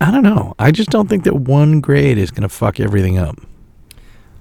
I 0.01 0.11
don't 0.11 0.23
know. 0.23 0.55
I 0.59 0.71
just 0.71 0.91
don't 0.91 1.09
think 1.09 1.25
that 1.25 1.37
one 1.37 1.81
grade 1.81 2.19
is 2.19 2.31
going 2.31 2.43
to 2.43 2.49
fuck 2.49 2.81
everything 2.81 3.19
up. 3.19 3.37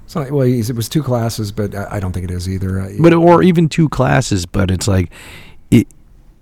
So, 0.07 0.21
well, 0.31 0.47
it 0.47 0.75
was 0.75 0.87
two 0.87 1.01
classes, 1.01 1.51
but 1.51 1.73
I, 1.73 1.99
don't 1.99 2.11
think 2.11 2.25
it 2.25 2.31
is 2.31 2.47
either. 2.47 2.87
But 2.99 3.13
or 3.13 3.41
even 3.41 3.67
two 3.67 3.89
classes 3.89 4.45
but 4.45 4.69
it's 4.69 4.87
like 4.87 5.11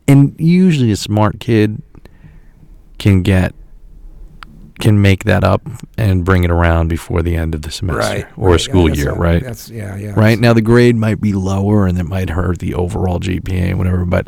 and 0.07 0.35
usually 0.39 0.91
a 0.91 0.95
smart 0.95 1.39
kid 1.39 1.81
can 2.97 3.21
get 3.21 3.53
can 4.79 5.01
make 5.01 5.23
that 5.23 5.43
up 5.43 5.61
and 5.97 6.25
bring 6.25 6.43
it 6.43 6.51
around 6.51 6.87
before 6.87 7.21
the 7.21 7.35
end 7.35 7.53
of 7.55 7.61
the 7.61 7.71
semester 7.71 8.01
right. 8.01 8.25
or 8.35 8.49
right, 8.49 8.55
a 8.55 8.59
school 8.59 8.89
yeah, 8.89 8.95
year 8.95 9.09
a- 9.11 9.17
right? 9.17 9.43
That's 9.43 9.69
yeah, 9.69 9.95
yeah. 9.95 10.13
right? 10.19 10.37
Now 10.37 10.53
the 10.53 10.61
grade 10.61 10.95
might 10.95 11.21
be 11.21 11.31
lower 11.33 11.85
and 11.87 11.97
it 11.97 12.03
might 12.03 12.29
hurt 12.31 12.59
the 12.59 12.73
overall 12.73 13.19
gpa 13.19 13.69
and 13.69 13.77
whatever 13.77 14.03
but 14.05 14.27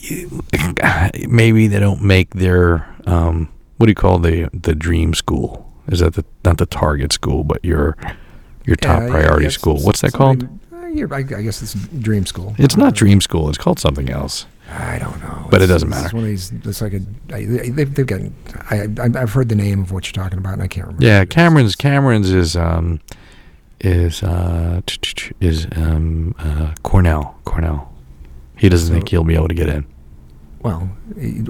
maybe 1.28 1.66
they 1.66 1.80
don't 1.80 2.02
make 2.02 2.34
their 2.34 2.94
um, 3.06 3.48
what 3.78 3.86
do 3.86 3.90
you 3.90 3.94
call 3.96 4.18
the 4.18 4.48
the 4.52 4.74
dream 4.74 5.14
school? 5.14 5.72
Is 5.88 6.00
that 6.00 6.14
the 6.14 6.24
not 6.44 6.58
the 6.58 6.66
target 6.66 7.12
school 7.12 7.42
but 7.42 7.64
your 7.64 7.96
your 8.64 8.76
top 8.76 9.02
Yeah, 9.02 9.10
priority 9.10 9.44
yeah, 9.44 9.50
school. 9.50 9.78
what's 9.80 10.02
that 10.02 10.12
called? 10.12 10.44
uh, 10.72 10.76
I, 10.76 11.18
I 11.18 11.22
guess 11.22 11.62
it's 11.62 11.74
dream 11.74 12.26
school. 12.26 12.54
it's 12.58 12.76
not 12.76 12.94
dream 12.94 13.20
school. 13.20 13.48
It's 13.48 13.58
called 13.58 13.78
something 13.80 14.10
else 14.10 14.46
I 14.76 14.98
don't 14.98 15.20
know, 15.22 15.46
But 15.50 15.62
it 15.62 15.66
doesn't 15.68 15.88
matter. 15.88 16.06
it's 16.06 16.14
one 16.14 16.24
of 16.24 16.28
these. 16.28 16.52
It's 16.64 16.80
like 16.82 16.94
a. 16.94 17.00
I, 17.32 17.44
they've, 17.44 17.94
they've 17.94 18.06
got. 18.06 18.20
I, 18.70 18.88
I, 19.00 19.22
I've 19.22 19.32
heard 19.32 19.48
the 19.48 19.54
name 19.54 19.80
of 19.82 19.92
what 19.92 20.06
you're 20.06 20.22
talking 20.24 20.38
about, 20.38 20.54
and 20.54 20.62
I 20.62 20.66
can't 20.68 20.86
remember. 20.88 21.04
Yeah, 21.06 21.18
what 21.20 21.22
it 21.22 21.28
is. 21.30 21.34
Cameron's 21.34 21.76
Cameron's 21.76 22.30
is 22.30 22.56
um 22.56 23.00
is 23.80 24.22
uh 24.22 24.80
is 25.40 25.66
um 25.76 26.34
uh 26.38 26.74
Cornell 26.82 27.38
Cornell. 27.44 27.92
He 28.56 28.68
doesn't 28.68 28.88
So- 28.88 28.94
think 28.94 29.08
he'll 29.10 29.24
be 29.24 29.34
able 29.34 29.48
to 29.48 29.54
get 29.54 29.68
in. 29.68 29.86
Well, 30.64 30.80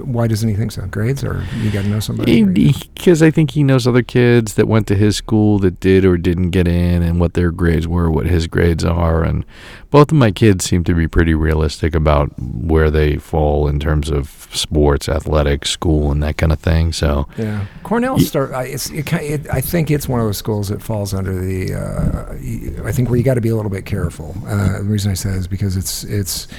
why 0.03 0.27
doesn't 0.27 0.49
he 0.49 0.55
think 0.55 0.73
so? 0.73 0.85
Grades, 0.87 1.23
or 1.23 1.41
you 1.61 1.71
got 1.71 1.83
to 1.83 1.87
know 1.87 2.01
somebody? 2.01 2.43
Because 2.43 3.21
I 3.23 3.31
think 3.31 3.51
he 3.51 3.63
knows 3.63 3.87
other 3.87 4.03
kids 4.03 4.55
that 4.55 4.67
went 4.67 4.87
to 4.87 4.95
his 4.95 5.15
school 5.15 5.57
that 5.59 5.79
did 5.79 6.03
or 6.03 6.17
didn't 6.17 6.49
get 6.49 6.67
in, 6.67 7.01
and 7.01 7.17
what 7.17 7.33
their 7.33 7.51
grades 7.51 7.87
were, 7.87 8.11
what 8.11 8.25
his 8.25 8.47
grades 8.47 8.83
are, 8.83 9.23
and 9.23 9.45
both 9.89 10.11
of 10.11 10.17
my 10.17 10.31
kids 10.31 10.65
seem 10.65 10.83
to 10.83 10.93
be 10.93 11.07
pretty 11.07 11.33
realistic 11.33 11.95
about 11.95 12.37
where 12.37 12.91
they 12.91 13.15
fall 13.15 13.69
in 13.69 13.79
terms 13.79 14.09
of 14.09 14.49
sports, 14.51 15.07
athletics, 15.07 15.69
school, 15.69 16.11
and 16.11 16.21
that 16.21 16.35
kind 16.35 16.51
of 16.51 16.59
thing. 16.59 16.91
So 16.91 17.25
Yeah, 17.37 17.67
Cornell 17.83 18.19
start. 18.19 18.51
I- 18.51 18.63
It's. 18.65 18.89
It, 18.89 19.13
it, 19.13 19.47
I 19.49 19.61
think 19.61 19.91
it's 19.91 20.09
one 20.09 20.19
of 20.19 20.25
those 20.25 20.37
schools 20.37 20.67
that 20.67 20.81
falls 20.83 21.13
under 21.13 21.33
the. 21.33 21.73
Uh, 21.73 22.83
I 22.85 22.91
think 22.91 23.07
where 23.09 23.17
you 23.17 23.23
got 23.23 23.35
to 23.35 23.41
be 23.41 23.47
a 23.49 23.55
little 23.55 23.71
bit 23.71 23.85
careful. 23.85 24.35
Uh, 24.45 24.79
the 24.79 24.83
reason 24.83 25.09
I 25.09 25.13
say 25.13 25.29
that 25.29 25.37
is 25.37 25.47
because 25.47 25.77
it's. 25.77 26.03
It's 26.03 26.49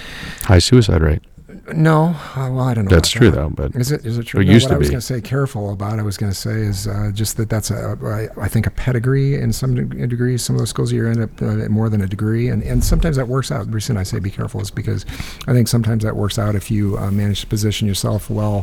high 0.44 0.58
suicide 0.58 1.02
rate. 1.02 1.20
No. 1.72 2.06
Uh, 2.34 2.50
well, 2.50 2.60
I 2.60 2.74
don't 2.74 2.86
know. 2.86 2.90
That's 2.90 3.08
true 3.08 3.30
that. 3.30 3.36
though, 3.36 3.48
but 3.50 3.74
Is 3.76 3.92
it? 3.92 4.04
Is 4.04 4.18
it 4.18 4.24
true? 4.24 4.40
It 4.40 4.46
No, 4.46 4.52
used 4.52 4.64
what 4.64 4.70
to 4.70 4.74
I 4.74 4.78
was 4.78 4.88
going 4.90 5.00
to 5.00 5.06
say 5.06 5.20
careful 5.20 5.72
about. 5.72 5.98
I 5.98 6.02
was 6.02 6.16
going 6.16 6.32
to 6.32 6.36
say 6.38 6.50
is 6.54 6.88
uh, 6.88 7.10
just 7.14 7.36
that 7.36 7.48
that's 7.48 7.70
a. 7.70 7.96
I, 8.36 8.42
I 8.42 8.48
think 8.48 8.66
a 8.66 8.70
pedigree 8.70 9.34
in 9.36 9.52
some 9.52 9.74
deg- 9.74 10.08
degrees. 10.08 10.42
Some 10.42 10.56
of 10.56 10.60
those 10.60 10.70
schools 10.70 10.90
you 10.90 11.06
end 11.06 11.22
up 11.22 11.40
uh, 11.40 11.68
more 11.68 11.88
than 11.88 12.00
a 12.00 12.06
degree, 12.06 12.48
and 12.48 12.62
and 12.62 12.82
sometimes 12.82 13.16
that 13.16 13.28
works 13.28 13.52
out. 13.52 13.66
The 13.66 13.72
reason 13.72 13.96
I 13.96 14.02
say 14.02 14.18
be 14.18 14.30
careful 14.30 14.60
is 14.60 14.70
because 14.70 15.06
I 15.46 15.52
think 15.52 15.68
sometimes 15.68 16.02
that 16.02 16.16
works 16.16 16.38
out 16.38 16.56
if 16.56 16.70
you 16.70 16.98
uh, 16.98 17.10
manage 17.12 17.42
to 17.42 17.46
position 17.46 17.86
yourself 17.86 18.28
well 18.28 18.62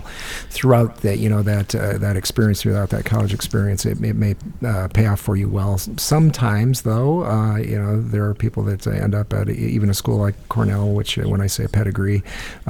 throughout 0.49 0.97
that 0.97 1.19
you 1.19 1.29
know 1.29 1.41
that 1.43 1.73
uh, 1.75 1.97
that 1.99 2.17
experience 2.17 2.61
throughout 2.63 2.89
that 2.89 3.05
college 3.05 3.33
experience. 3.33 3.85
It, 3.85 4.03
it 4.03 4.15
may 4.15 4.35
uh, 4.65 4.89
pay 4.93 5.05
off 5.07 5.21
for 5.21 5.37
you 5.37 5.47
well. 5.47 5.77
Sometimes 5.77 6.81
though, 6.81 7.23
uh, 7.23 7.57
you 7.57 7.79
know 7.79 8.01
there 8.01 8.25
are 8.25 8.33
people 8.33 8.63
that 8.63 8.85
uh, 8.85 8.91
end 8.91 9.15
up 9.15 9.31
at 9.33 9.49
even 9.49 9.89
a 9.89 9.93
school 9.93 10.17
like 10.17 10.35
Cornell, 10.49 10.89
which 10.93 11.17
uh, 11.17 11.23
when 11.29 11.39
I 11.39 11.47
say 11.47 11.65
pedigree, 11.67 12.23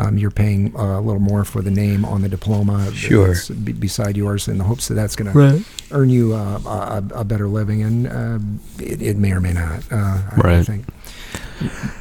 um, 0.04 0.18
you're 0.18 0.32
paying 0.32 0.76
uh, 0.78 1.00
a 1.00 1.02
little 1.02 1.22
more 1.22 1.44
for 1.46 1.62
the 1.62 1.72
name 1.72 2.04
on 2.06 2.22
the 2.22 2.30
diploma 2.30 2.92
Sure. 2.94 3.28
that's 3.28 3.50
be- 3.50 3.72
beside 3.74 4.18
yours 4.18 4.48
in 4.48 4.58
the 4.58 4.64
hopes 4.64 4.88
that 4.88 4.96
that's 4.96 5.16
going 5.16 5.32
to 5.32 5.38
earn 5.92 6.10
you 6.10 6.34
uh, 6.34 6.60
a, 7.14 7.20
a 7.22 7.24
better 7.24 7.48
living, 7.48 7.82
and 7.84 8.08
uh, 8.08 8.40
it, 8.84 9.02
it 9.02 9.18
may 9.18 9.32
or 9.32 9.40
may 9.40 9.54
not. 9.54 9.84
Uh, 9.92 10.22
I, 10.32 10.56
I 10.60 10.64
think 10.64 10.86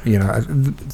you 0.03 0.19
know, 0.19 0.41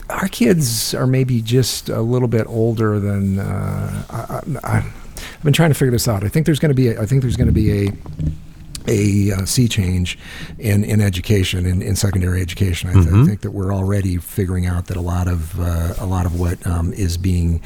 our 0.10 0.28
kids 0.28 0.94
are 0.94 1.08
maybe 1.08 1.42
just 1.42 1.90
a 1.90 2.02
little 2.02 2.28
bit 2.28 2.46
older 2.48 3.00
than. 3.00 3.40
Uh, 3.40 4.04
I, 4.10 4.68
I, 4.68 4.78
I've 4.78 5.44
been 5.44 5.54
trying 5.54 5.70
to 5.72 5.74
figure 5.76 5.92
this 5.92 6.08
out. 6.08 6.24
I 6.24 6.28
think 6.28 6.46
there's 6.46 6.60
going 6.60 6.70
to 6.70 6.76
be. 6.76 6.90
A, 6.90 7.02
I 7.02 7.06
think 7.06 7.22
there's 7.22 7.36
going 7.38 7.48
to 7.48 7.54
be 7.54 7.88
a 7.88 7.92
a 8.90 9.32
uh, 9.32 9.46
sea 9.46 9.68
change 9.68 10.18
in, 10.58 10.84
in 10.84 11.00
education 11.02 11.66
in, 11.66 11.82
in 11.82 11.96
secondary 11.96 12.42
education. 12.42 12.90
I, 12.90 12.94
th- 12.94 13.06
I 13.08 13.10
Mhm. 13.12 13.26
think 13.28 13.42
that 13.42 13.52
we're 13.52 13.74
already 13.74 14.18
figuring 14.18 14.66
out 14.66 14.88
that 14.88 14.98
a 14.98 15.02
lot 15.02 15.28
of 15.28 15.60
uh, 15.60 15.94
a 16.00 16.06
lot 16.16 16.26
of 16.26 16.40
what 16.40 16.58
um, 16.68 16.92
is 16.94 17.18
being 17.18 17.62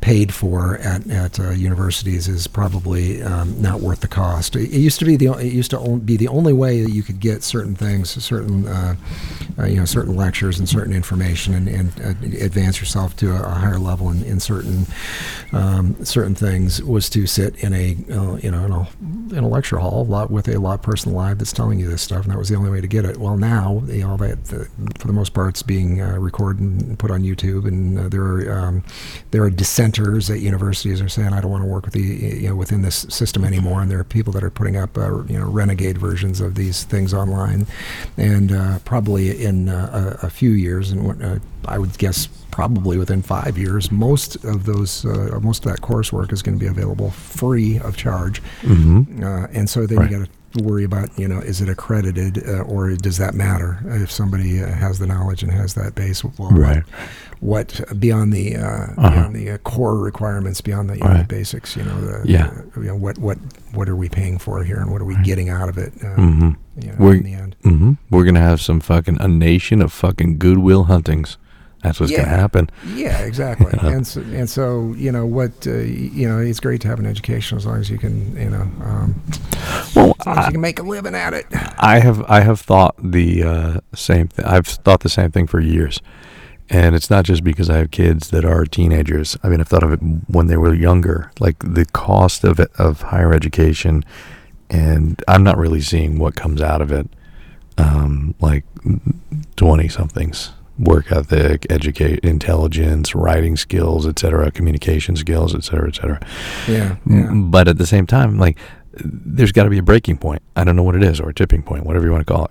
paid 0.00 0.32
for 0.32 0.78
at, 0.78 1.06
at 1.10 1.40
uh, 1.40 1.50
universities 1.50 2.28
is 2.28 2.46
probably 2.46 3.22
um, 3.22 3.60
not 3.60 3.80
worth 3.80 4.00
the 4.00 4.08
cost. 4.08 4.56
It, 4.56 4.70
it 4.72 4.80
used 4.88 4.98
to 5.00 5.04
be 5.04 5.16
the 5.16 5.28
it 5.38 5.52
used 5.52 5.70
to 5.72 5.78
be 5.98 6.16
the 6.16 6.28
only 6.28 6.52
way 6.52 6.82
that 6.84 6.92
you 6.92 7.02
could 7.02 7.20
get 7.20 7.42
certain 7.42 7.74
things, 7.74 8.10
certain 8.24 8.66
uh, 8.68 8.94
uh, 9.58 9.64
you 9.66 9.76
know 9.76 9.84
certain 9.86 10.14
lectures 10.16 10.58
and 10.58 10.68
certain 10.68 10.94
information, 10.94 11.54
and, 11.54 11.68
and 11.68 11.88
uh, 12.00 12.44
advance 12.44 12.78
yourself 12.80 13.16
to 13.16 13.26
a, 13.32 13.42
a 13.42 13.54
higher 13.62 13.78
level 13.78 14.10
in, 14.10 14.22
in 14.24 14.38
certain 14.40 14.86
um, 15.52 15.96
certain 16.04 16.34
things 16.34 16.82
was 16.82 17.08
to 17.10 17.26
sit 17.26 17.56
in 17.64 17.72
a 17.72 17.96
uh, 18.12 18.36
you 18.36 18.50
know 18.50 18.64
in 18.64 18.72
a, 18.72 19.36
in 19.38 19.44
a 19.44 19.48
lecture 19.48 19.78
hall 19.78 20.04
lot 20.06 20.30
with 20.30 20.48
a 20.48 20.58
lot 20.68 20.82
person 20.82 21.12
live 21.12 21.38
that's 21.38 21.52
telling 21.52 21.78
you 21.78 21.88
this 21.88 22.02
stuff, 22.02 22.22
and 22.22 22.32
that 22.32 22.38
was 22.38 22.48
the 22.48 22.56
only 22.56 22.70
way 22.70 22.80
to 22.80 22.86
get 22.86 23.04
it. 23.04 23.16
Well, 23.16 23.36
now 23.36 23.82
you 23.86 24.06
know 24.06 24.16
that 24.18 24.44
the, 24.46 24.68
for 24.98 25.06
the 25.06 25.12
most 25.12 25.34
part 25.34 25.50
it's 25.50 25.62
being 25.62 26.00
uh, 26.00 26.18
recorded 26.18 26.62
and 26.62 26.98
put 26.98 27.10
on 27.10 27.22
YouTube, 27.22 27.66
and 27.66 27.98
uh, 27.98 28.08
there 28.08 28.22
are 28.22 28.58
um, 28.58 28.84
there 29.30 29.42
are 29.42 29.50
dissenters 29.50 30.30
at 30.30 30.40
universities 30.40 31.00
are 31.00 31.08
saying 31.08 31.32
I 31.32 31.40
don't 31.40 31.50
want 31.50 31.64
to 31.64 31.68
work 31.68 31.84
with 31.84 31.94
the 31.94 32.00
you 32.00 32.48
know 32.48 32.56
within 32.56 32.82
this 32.82 33.06
system 33.08 33.44
anymore, 33.44 33.82
and 33.82 33.90
there 33.90 33.98
are 33.98 34.04
people 34.04 34.32
that 34.34 34.44
are 34.44 34.50
putting 34.50 34.76
up 34.76 34.96
uh, 34.96 35.22
you 35.24 35.38
know 35.38 35.46
renegade 35.46 35.98
versions 35.98 36.40
of 36.40 36.54
these 36.54 36.84
things 36.84 37.14
online, 37.14 37.66
and 38.16 38.52
uh, 38.52 38.78
probably 38.84 39.44
in 39.44 39.68
uh, 39.68 40.18
a, 40.22 40.26
a 40.26 40.30
few 40.30 40.50
years, 40.50 40.90
and 40.90 41.06
what, 41.06 41.22
uh, 41.22 41.38
I 41.64 41.78
would 41.78 41.96
guess 41.98 42.28
probably 42.58 42.98
within 42.98 43.22
five 43.22 43.56
years, 43.56 43.92
most 43.92 44.34
of 44.44 44.64
those 44.64 45.04
uh, 45.04 45.38
most 45.40 45.64
of 45.64 45.70
that 45.70 45.80
coursework 45.80 46.32
is 46.32 46.42
going 46.42 46.58
to 46.58 46.64
be 46.64 46.68
available 46.68 47.12
free 47.12 47.78
of 47.78 47.96
charge, 47.96 48.38
hmm 48.62 49.02
uh, 49.22 49.46
and 49.52 49.70
so 49.70 49.86
then 49.86 49.98
Right. 49.98 50.10
you 50.10 50.18
got 50.18 50.26
to 50.26 50.64
worry 50.64 50.82
about 50.82 51.16
you 51.16 51.28
know 51.28 51.38
is 51.38 51.60
it 51.60 51.68
accredited 51.68 52.32
uh, 52.48 52.62
or 52.62 52.90
does 52.96 53.16
that 53.18 53.32
matter 53.34 53.78
if 54.02 54.10
somebody 54.10 54.60
uh, 54.60 54.66
has 54.72 54.98
the 54.98 55.06
knowledge 55.06 55.44
and 55.44 55.52
has 55.52 55.74
that 55.74 55.94
base 55.94 56.24
well, 56.24 56.50
Right. 56.50 56.82
what, 57.38 57.78
what 57.80 58.00
beyond 58.00 58.32
the 58.32 58.56
uh, 58.56 58.60
Uh-huh. 58.96 59.10
beyond 59.10 59.36
the 59.36 59.50
uh, 59.52 59.58
core 59.58 59.96
requirements 60.10 60.60
beyond 60.60 60.90
the, 60.90 60.96
you 60.98 61.04
know, 61.04 61.18
the 61.18 61.24
basics 61.38 61.76
you 61.76 61.84
know 61.84 62.00
the 62.00 62.16
Yeah. 62.28 62.50
the- 62.74 62.80
you 62.80 62.88
know 62.88 62.96
what 62.96 63.18
what 63.18 63.38
what 63.76 63.88
are 63.88 63.94
we 64.02 64.08
paying 64.08 64.36
for 64.38 64.64
here 64.64 64.80
and 64.82 64.90
what 64.90 65.00
are 65.00 65.04
we 65.12 65.16
getting 65.30 65.48
out 65.48 65.68
of 65.68 65.78
it 65.78 65.92
uh, 66.02 66.16
hmm 66.16 66.50
you 66.82 66.88
know, 66.90 66.96
We're- 66.98 67.18
in 67.18 67.24
the 67.30 67.34
end 67.34 67.54
hmm 67.62 67.92
We're 68.10 68.24
gonna 68.24 68.40
have 68.50 68.60
some 68.60 68.80
fucking 68.80 69.18
a 69.20 69.28
nation 69.28 69.80
of 69.80 69.92
fucking 69.92 70.38
goodwill 70.38 70.84
huntings. 70.86 71.36
That's 71.82 72.00
what's 72.00 72.10
Yeah. 72.12 72.24
gonna 72.24 72.36
happen. 72.36 72.70
Yeah, 72.94 73.18
exactly. 73.20 73.72
Yeah. 73.82 73.90
And 73.90 74.06
so, 74.06 74.20
and 74.20 74.50
so, 74.50 74.92
you 74.96 75.12
know, 75.12 75.24
what 75.24 75.66
uh, 75.66 75.72
you 75.78 76.28
know, 76.28 76.38
it's 76.40 76.58
great 76.60 76.80
to 76.82 76.88
have 76.88 76.98
an 76.98 77.06
education 77.06 77.56
as 77.56 77.64
long 77.66 77.78
as 77.78 77.88
you 77.88 77.98
can, 77.98 78.36
you 78.36 78.50
know, 78.50 78.62
um, 78.82 79.22
Well, 79.94 80.16
as 80.20 80.26
long 80.26 80.38
as 80.38 80.46
you 80.46 80.52
can 80.52 80.60
make 80.60 80.78
a 80.80 80.82
living 80.82 81.14
at 81.14 81.34
it. 81.34 81.46
I 81.78 82.00
have 82.00 82.22
I 82.28 82.40
have 82.40 82.60
thought 82.60 82.94
the 83.02 83.42
uh, 83.44 83.80
same. 83.94 84.28
thing. 84.28 84.44
I've 84.44 84.66
thought 84.66 85.00
the 85.00 85.08
same 85.08 85.30
thing 85.30 85.46
for 85.46 85.60
years, 85.60 86.00
and 86.68 86.96
it's 86.96 87.10
not 87.10 87.24
just 87.24 87.44
because 87.44 87.70
I 87.70 87.76
have 87.78 87.92
kids 87.92 88.30
that 88.30 88.44
are 88.44 88.64
teenagers. 88.64 89.36
I 89.44 89.48
mean, 89.48 89.60
I've 89.60 89.68
thought 89.68 89.84
of 89.84 89.92
it 89.92 90.00
when 90.26 90.48
they 90.48 90.56
were 90.56 90.74
younger, 90.74 91.30
like 91.38 91.56
the 91.60 91.84
cost 91.86 92.42
of 92.42 92.58
it, 92.58 92.70
of 92.78 93.02
higher 93.02 93.32
education, 93.32 94.04
and 94.68 95.22
I'm 95.28 95.44
not 95.44 95.56
really 95.56 95.80
seeing 95.80 96.18
what 96.18 96.34
comes 96.34 96.60
out 96.60 96.82
of 96.82 96.90
it. 96.90 97.06
Um, 97.78 98.34
like 98.40 98.64
twenty 99.54 99.86
somethings, 99.88 100.50
work 100.78 101.10
ethic, 101.10 101.66
educate, 101.70 102.20
intelligence, 102.20 103.14
writing 103.14 103.56
skills, 103.56 104.06
etc., 104.06 104.50
communication 104.50 105.16
skills, 105.16 105.54
etc., 105.54 105.88
etc. 105.88 106.20
Yeah, 106.68 106.96
yeah. 107.06 107.32
But 107.32 107.68
at 107.68 107.78
the 107.78 107.86
same 107.86 108.06
time, 108.06 108.38
like, 108.38 108.58
there's 108.92 109.52
got 109.52 109.64
to 109.64 109.70
be 109.70 109.78
a 109.78 109.82
breaking 109.82 110.18
point. 110.18 110.42
I 110.56 110.64
don't 110.64 110.76
know 110.76 110.82
what 110.82 110.94
it 110.94 111.02
is, 111.02 111.20
or 111.20 111.30
a 111.30 111.34
tipping 111.34 111.62
point, 111.62 111.84
whatever 111.84 112.06
you 112.06 112.12
want 112.12 112.26
to 112.26 112.32
call 112.32 112.46
it. 112.46 112.50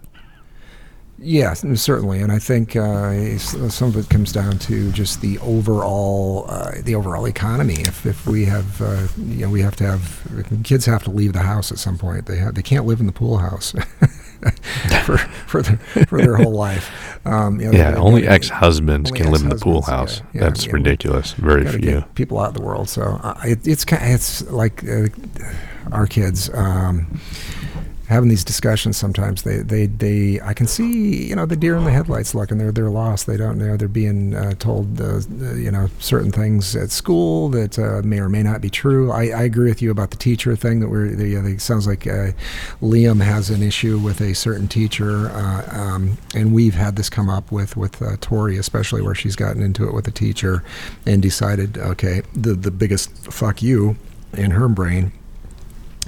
Yeah, 1.19 1.53
certainly, 1.55 2.21
and 2.21 2.31
I 2.31 2.37
think 2.37 2.75
uh, 2.75 3.39
some 3.39 3.89
of 3.89 3.97
it 3.97 4.07
comes 4.07 4.31
down 4.31 4.59
to 4.59 4.91
just 4.91 5.19
the 5.21 5.39
overall 5.39 6.45
uh, 6.47 6.73
the 6.83 6.93
overall 6.93 7.25
economy. 7.25 7.81
If, 7.81 8.05
if 8.05 8.27
we 8.27 8.45
have 8.45 8.79
uh, 8.79 9.07
you 9.17 9.45
know 9.45 9.49
we 9.49 9.61
have 9.61 9.75
to 9.77 9.83
have 9.83 10.61
kids 10.63 10.85
have 10.85 11.03
to 11.05 11.11
leave 11.11 11.33
the 11.33 11.39
house 11.39 11.71
at 11.71 11.79
some 11.79 11.97
point. 11.97 12.27
They 12.27 12.37
have 12.37 12.53
they 12.53 12.61
can't 12.61 12.85
live 12.85 12.99
in 12.99 13.07
the 13.07 13.11
pool 13.11 13.39
house 13.39 13.73
for 15.05 15.17
for 15.17 15.61
their, 15.61 15.77
for 16.05 16.19
their 16.21 16.35
whole 16.37 16.53
life. 16.53 16.91
Um, 17.25 17.59
you 17.59 17.71
know, 17.71 17.77
Yeah, 17.77 17.95
only 17.95 18.27
ex-husbands 18.27 19.11
can 19.11 19.31
live 19.31 19.41
in 19.41 19.49
the 19.49 19.55
pool 19.57 19.81
house. 19.81 20.19
yeah, 20.19 20.25
yeah, 20.33 20.41
That's 20.41 20.65
yeah, 20.65 20.71
ridiculous. 20.73 21.33
Very 21.33 21.65
few. 21.67 22.01
people 22.15 22.39
out 22.39 22.49
of 22.49 22.53
the 22.53 22.61
world. 22.61 22.87
So 22.89 23.19
uh, 23.23 23.39
it, 23.43 23.67
it's 23.67 23.83
kind 23.85 24.13
it's 24.13 24.49
like 24.49 24.83
uh, 24.87 25.07
our 25.91 26.07
kids 26.07 26.49
um, 26.53 27.19
having 28.07 28.29
these 28.29 28.43
discussions. 28.43 28.97
Sometimes 28.97 29.43
they, 29.43 29.57
they 29.57 29.85
they 29.85 30.39
I 30.41 30.53
can 30.53 30.67
see 30.67 31.27
you 31.27 31.35
know 31.35 31.45
the 31.45 31.55
deer 31.55 31.75
in 31.75 31.83
the 31.83 31.91
headlights 31.91 32.33
looking. 32.33 32.57
They're 32.57 32.71
they're 32.71 32.89
lost. 32.89 33.27
They 33.27 33.37
don't 33.37 33.57
know. 33.57 33.77
They're 33.77 33.87
being 33.87 34.33
uh, 34.33 34.53
told 34.53 34.99
uh, 34.99 35.19
you 35.53 35.71
know 35.71 35.89
certain 35.99 36.31
things 36.31 36.75
at 36.75 36.89
school 36.89 37.49
that 37.49 37.77
uh, 37.77 38.01
may 38.03 38.19
or 38.19 38.29
may 38.29 38.43
not 38.43 38.61
be 38.61 38.69
true. 38.69 39.11
I, 39.11 39.29
I 39.29 39.43
agree 39.43 39.69
with 39.69 39.81
you 39.81 39.91
about 39.91 40.11
the 40.11 40.17
teacher 40.17 40.55
thing. 40.55 40.79
That 40.79 40.89
we're 40.89 41.09
the, 41.15 41.35
it 41.35 41.61
sounds 41.61 41.87
like 41.87 42.07
uh, 42.07 42.31
Liam 42.81 43.21
has 43.21 43.49
an 43.49 43.61
issue 43.61 43.99
with 43.99 44.21
a 44.21 44.33
certain 44.33 44.67
teacher, 44.67 45.29
uh, 45.29 45.67
um, 45.71 46.17
and 46.33 46.53
we've 46.53 46.75
had 46.75 46.95
this 46.95 47.09
come 47.09 47.29
up 47.29 47.51
with 47.51 47.75
with 47.75 48.01
uh, 48.01 48.17
Tori, 48.21 48.57
especially 48.57 49.01
where 49.01 49.15
she's 49.15 49.35
gotten 49.35 49.61
into 49.61 49.87
it 49.87 49.93
with 49.93 50.07
a 50.07 50.11
teacher, 50.11 50.63
and 51.05 51.21
decided, 51.21 51.77
okay, 51.77 52.21
the 52.33 52.53
the 52.53 52.71
biggest 52.71 53.11
fuck 53.31 53.61
you 53.61 53.97
in 54.33 54.51
her 54.51 54.67
brain 54.67 55.11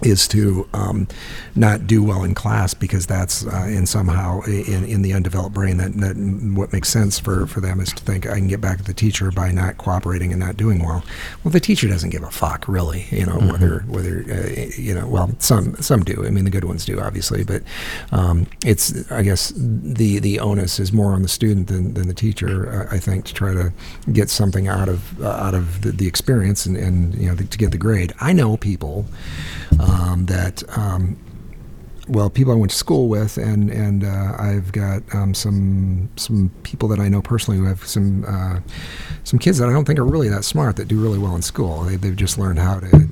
is 0.03 0.27
to 0.29 0.67
um, 0.73 1.07
not 1.55 1.87
do 1.87 2.03
well 2.03 2.23
in 2.23 2.33
class 2.33 2.73
because 2.73 3.05
that's 3.05 3.45
uh, 3.45 3.65
in 3.67 3.85
somehow 3.85 4.41
in, 4.41 4.85
in 4.85 5.01
the 5.01 5.13
undeveloped 5.13 5.53
brain 5.53 5.77
that, 5.77 5.93
that 5.93 6.15
what 6.55 6.71
makes 6.73 6.89
sense 6.89 7.19
for, 7.19 7.45
for 7.47 7.59
them 7.59 7.79
is 7.79 7.91
to 7.93 8.03
think 8.03 8.27
I 8.27 8.35
can 8.35 8.47
get 8.47 8.61
back 8.61 8.79
at 8.79 8.85
the 8.85 8.93
teacher 8.93 9.31
by 9.31 9.51
not 9.51 9.77
cooperating 9.77 10.31
and 10.31 10.39
not 10.39 10.57
doing 10.57 10.79
well. 10.79 11.03
Well, 11.43 11.51
the 11.51 11.59
teacher 11.59 11.87
doesn't 11.87 12.09
give 12.09 12.23
a 12.23 12.31
fuck 12.31 12.67
really, 12.67 13.05
you 13.09 13.25
know 13.25 13.39
whether 13.39 13.79
whether 13.87 14.23
uh, 14.29 14.71
you 14.77 14.93
know 14.93 15.07
well 15.07 15.31
some 15.39 15.75
some 15.75 16.03
do. 16.03 16.25
I 16.25 16.29
mean 16.29 16.45
the 16.45 16.51
good 16.51 16.65
ones 16.65 16.85
do 16.85 16.99
obviously, 16.99 17.43
but 17.43 17.63
um, 18.11 18.47
it's 18.65 19.09
I 19.11 19.23
guess 19.23 19.53
the 19.55 20.19
the 20.19 20.39
onus 20.39 20.79
is 20.79 20.93
more 20.93 21.13
on 21.13 21.21
the 21.21 21.27
student 21.27 21.67
than, 21.67 21.93
than 21.93 22.07
the 22.07 22.13
teacher. 22.13 22.87
Uh, 22.89 22.95
I 22.95 22.99
think 22.99 23.25
to 23.25 23.33
try 23.33 23.53
to 23.53 23.71
get 24.11 24.29
something 24.29 24.67
out 24.67 24.89
of 24.89 25.21
uh, 25.21 25.29
out 25.29 25.53
of 25.53 25.81
the, 25.81 25.91
the 25.91 26.07
experience 26.07 26.65
and, 26.65 26.77
and 26.77 27.15
you 27.15 27.27
know 27.27 27.35
the, 27.35 27.45
to 27.45 27.57
get 27.57 27.71
the 27.71 27.77
grade. 27.77 28.13
I 28.19 28.33
know 28.33 28.57
people 28.57 29.05
um, 29.79 29.88
that 30.29 30.63
um, 30.77 31.17
well, 32.07 32.29
people 32.29 32.53
I 32.53 32.55
went 32.55 32.71
to 32.71 32.77
school 32.77 33.07
with, 33.07 33.37
and 33.37 33.69
and 33.69 34.03
uh, 34.03 34.35
I've 34.39 34.71
got 34.71 35.03
um, 35.13 35.33
some 35.33 36.09
some 36.15 36.51
people 36.63 36.87
that 36.89 36.99
I 36.99 37.07
know 37.07 37.21
personally 37.21 37.59
who 37.59 37.65
have 37.65 37.85
some 37.85 38.25
uh, 38.27 38.59
some 39.23 39.39
kids 39.39 39.57
that 39.59 39.69
I 39.69 39.73
don't 39.73 39.85
think 39.85 39.99
are 39.99 40.05
really 40.05 40.29
that 40.29 40.43
smart 40.43 40.75
that 40.77 40.87
do 40.87 40.99
really 40.99 41.19
well 41.19 41.35
in 41.35 41.41
school. 41.41 41.83
They, 41.83 41.97
they've 41.97 42.15
just 42.15 42.37
learned 42.37 42.59
how 42.59 42.79
to 42.79 43.07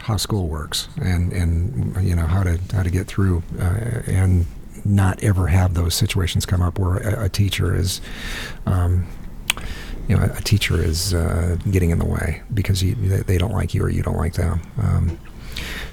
how 0.00 0.16
school 0.16 0.48
works 0.48 0.88
and 1.00 1.32
and 1.32 1.96
you 2.06 2.14
know 2.14 2.26
how 2.26 2.42
to 2.42 2.60
how 2.72 2.82
to 2.82 2.90
get 2.90 3.06
through 3.06 3.42
uh, 3.58 4.02
and 4.06 4.46
not 4.84 5.20
ever 5.24 5.48
have 5.48 5.74
those 5.74 5.94
situations 5.94 6.46
come 6.46 6.62
up 6.62 6.78
where 6.78 6.98
a, 6.98 7.24
a 7.24 7.28
teacher 7.28 7.74
is. 7.74 8.00
Um, 8.66 9.06
you 10.08 10.16
know, 10.16 10.22
a, 10.22 10.26
a 10.36 10.40
teacher 10.40 10.80
is 10.80 11.12
uh, 11.14 11.56
getting 11.72 11.90
in 11.90 11.98
the 11.98 12.04
way 12.04 12.40
because 12.54 12.80
you, 12.80 12.94
they, 12.94 13.22
they 13.22 13.38
don't 13.38 13.50
like 13.50 13.74
you 13.74 13.82
or 13.82 13.88
you 13.88 14.04
don't 14.04 14.16
like 14.16 14.34
them. 14.34 14.60
Um, 14.80 15.18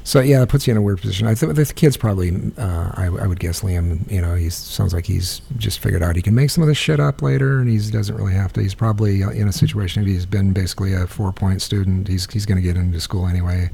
so 0.04 0.20
yeah, 0.20 0.42
it 0.42 0.50
puts 0.50 0.68
you 0.68 0.72
in 0.72 0.78
a 0.78 0.82
weird 0.82 1.02
position. 1.02 1.28
I 1.28 1.36
think 1.36 1.56
the 1.56 1.66
kid's 1.66 1.98
probably, 1.98 2.32
uh, 2.58 2.92
I, 2.94 3.06
I 3.06 3.28
would 3.28 3.40
guess 3.40 3.62
Liam. 3.62 4.10
You 4.12 4.22
know, 4.22 4.36
he 4.36 4.50
sounds 4.50 4.94
like 4.94 5.06
he's 5.06 5.42
just 5.58 5.80
figured 5.80 6.04
out 6.04 6.16
he 6.16 6.22
can 6.22 6.36
make 6.36 6.50
some 6.50 6.62
of 6.62 6.68
this 6.68 6.78
shit 6.78 7.00
up 7.00 7.22
later, 7.22 7.60
and 7.60 7.70
he 7.70 7.78
doesn't 7.92 8.16
really 8.16 8.34
have 8.34 8.54
to. 8.54 8.62
He's 8.62 8.76
probably 8.76 9.24
uh, 9.24 9.30
in 9.30 9.48
a 9.48 9.54
situation 9.54 10.04
if 10.04 10.08
he's 10.08 10.26
been 10.26 10.54
basically 10.54 10.94
a 10.94 11.08
four 11.08 11.32
point 11.32 11.62
student. 11.62 12.08
He's 12.08 12.32
he's 12.32 12.46
going 12.46 12.58
to 12.58 12.62
get 12.62 12.78
into 12.78 13.00
school 13.00 13.28
anyway, 13.28 13.70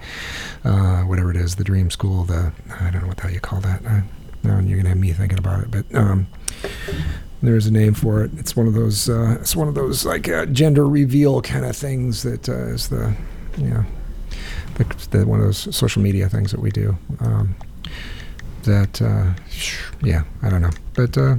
uh, 0.64 1.01
whatever 1.01 1.32
it 1.32 1.38
is, 1.38 1.55
the 1.55 1.64
dream 1.64 1.89
school. 1.89 2.24
The 2.24 2.51
I 2.80 2.89
don't 2.91 3.01
know 3.01 3.07
what 3.07 3.18
the 3.18 3.24
hell 3.24 3.32
you 3.32 3.39
call 3.39 3.62
that. 3.62 3.86
Uh, 3.86 4.01
now 4.43 4.60
you're 4.60 4.78
going 4.78 4.84
to 4.84 4.89
have 4.89 4.97
me 4.97 5.14
thinking 5.14 5.39
about 5.39 5.64
it, 5.64 5.72
but. 5.72 5.95
Um, 5.95 6.28
there's 7.41 7.68
a 7.68 7.72
name 7.72 7.93
for 7.93 8.24
it. 8.24 8.32
It's 8.38 8.55
one 8.55 8.68
of 8.68 8.74
those. 8.74 9.10
Uh, 9.10 9.38
it's 9.39 9.55
one 9.55 9.68
of 9.68 9.76
those 9.76 10.05
like 10.05 10.28
uh, 10.28 10.45
gender 10.47 10.86
reveal 10.86 11.41
kind 11.41 11.66
of 11.66 11.76
things 11.76 12.24
that 12.24 12.49
uh, 12.49 12.68
is 12.68 12.89
the, 12.89 13.16
you 13.57 13.70
know, 13.70 13.86
the, 15.12 15.26
one 15.26 15.40
of 15.40 15.46
those 15.46 15.76
social 15.76 16.02
media 16.02 16.30
things 16.30 16.52
that 16.52 16.60
we 16.60 16.72
do. 16.72 16.98
Um, 17.20 17.56
that 18.64 19.02
uh, 19.02 19.34
yeah, 20.04 20.24
I 20.42 20.50
don't 20.50 20.62
know, 20.62 20.72
but 20.94 21.18
uh, 21.18 21.36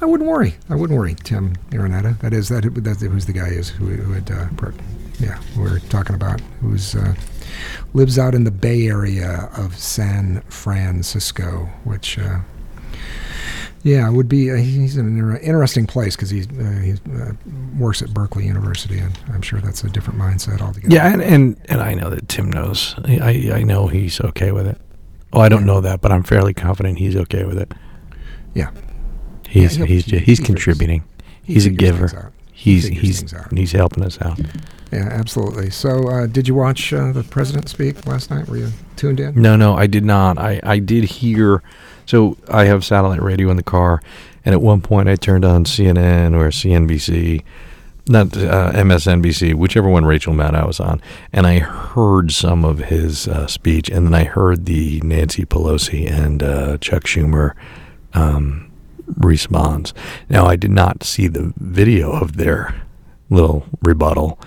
I 0.00 0.04
wouldn't 0.04 0.28
worry. 0.28 0.54
I 0.70 0.76
wouldn't 0.76 0.96
worry. 0.98 1.14
Tim 1.14 1.56
Araneta. 1.70 2.18
That 2.20 2.32
is 2.32 2.48
that. 2.48 2.64
Who's 2.64 3.26
the 3.26 3.32
guy 3.32 3.48
is 3.48 3.68
who, 3.70 3.86
who 3.86 4.12
had. 4.12 4.30
Uh, 4.30 4.48
yeah, 5.20 5.40
we're 5.56 5.78
talking 5.78 6.16
about 6.16 6.40
who's 6.60 6.96
lives 7.92 8.18
out 8.18 8.34
in 8.34 8.44
the 8.44 8.50
Bay 8.50 8.88
Area 8.88 9.48
of 9.56 9.78
San 9.78 10.40
Francisco, 10.42 11.68
which 11.84 12.18
yeah, 13.84 14.08
it 14.08 14.12
would 14.12 14.30
be. 14.30 14.50
Uh, 14.50 14.56
he's 14.56 14.96
in 14.96 15.06
an 15.06 15.36
interesting 15.36 15.86
place 15.86 16.16
because 16.16 16.30
he, 16.30 16.40
uh, 16.40 16.80
he 16.80 16.92
uh, 16.92 17.32
works 17.78 18.00
at 18.00 18.14
Berkeley 18.14 18.46
University, 18.46 18.98
and 18.98 19.16
I'm 19.28 19.42
sure 19.42 19.60
that's 19.60 19.84
a 19.84 19.90
different 19.90 20.18
mindset 20.18 20.62
altogether. 20.62 20.92
Yeah, 20.92 21.12
and 21.12 21.22
and, 21.22 21.60
and 21.68 21.82
I 21.82 21.92
know 21.92 22.08
that 22.08 22.26
Tim 22.30 22.50
knows. 22.50 22.94
I 23.04 23.52
I 23.52 23.62
know 23.62 23.86
he's 23.86 24.22
okay 24.22 24.52
with 24.52 24.66
it. 24.66 24.80
Oh, 25.34 25.40
I 25.40 25.50
don't 25.50 25.60
yeah. 25.60 25.66
know 25.66 25.80
that, 25.82 26.00
but 26.00 26.12
I'm 26.12 26.22
fairly 26.22 26.54
confident 26.54 26.98
he's 26.98 27.14
okay 27.14 27.44
with 27.44 27.58
it. 27.58 27.72
Yeah, 28.54 28.70
he's 29.46 29.76
yeah, 29.76 29.84
he's 29.84 30.06
he's, 30.06 30.22
he's 30.22 30.40
contributing. 30.40 31.04
He's 31.42 31.66
a 31.66 31.70
giver. 31.70 32.32
He's 32.64 32.86
he's 32.86 33.34
he's 33.54 33.72
helping 33.72 34.02
us 34.02 34.18
out. 34.22 34.40
Yeah, 34.90 35.08
absolutely. 35.10 35.68
So, 35.68 36.08
uh, 36.08 36.26
did 36.26 36.48
you 36.48 36.54
watch 36.54 36.94
uh, 36.94 37.12
the 37.12 37.22
president 37.22 37.68
speak 37.68 38.06
last 38.06 38.30
night? 38.30 38.48
Were 38.48 38.56
you 38.56 38.70
tuned 38.96 39.20
in? 39.20 39.34
No, 39.34 39.54
no, 39.54 39.76
I 39.76 39.86
did 39.86 40.02
not. 40.02 40.38
I 40.38 40.60
I 40.62 40.78
did 40.78 41.04
hear 41.04 41.62
so 42.06 42.38
I 42.48 42.64
have 42.64 42.82
satellite 42.82 43.20
radio 43.20 43.50
in 43.50 43.58
the 43.58 43.62
car, 43.62 44.00
and 44.46 44.54
at 44.54 44.62
one 44.62 44.80
point 44.80 45.10
I 45.10 45.16
turned 45.16 45.44
on 45.44 45.66
CNN 45.66 46.34
or 46.34 46.48
CNBC, 46.48 47.44
not 48.08 48.34
uh, 48.34 48.72
MSNBC, 48.72 49.52
whichever 49.52 49.90
one 49.90 50.06
Rachel 50.06 50.32
Maddow 50.32 50.66
was 50.66 50.80
on, 50.80 51.02
and 51.34 51.46
I 51.46 51.58
heard 51.58 52.32
some 52.32 52.64
of 52.64 52.78
his 52.78 53.28
uh, 53.28 53.46
speech, 53.46 53.90
and 53.90 54.06
then 54.06 54.14
I 54.14 54.24
heard 54.24 54.64
the 54.64 55.02
Nancy 55.02 55.44
Pelosi 55.44 56.10
and 56.10 56.42
uh, 56.42 56.78
Chuck 56.78 57.02
Schumer 57.02 57.52
um, 58.14 58.70
response. 59.06 59.92
Now 60.28 60.46
I 60.46 60.56
did 60.56 60.70
not 60.70 61.04
see 61.04 61.28
the 61.28 61.52
video 61.56 62.12
of 62.12 62.36
their 62.36 62.82
little 63.30 63.66
rebuttal. 63.82 64.38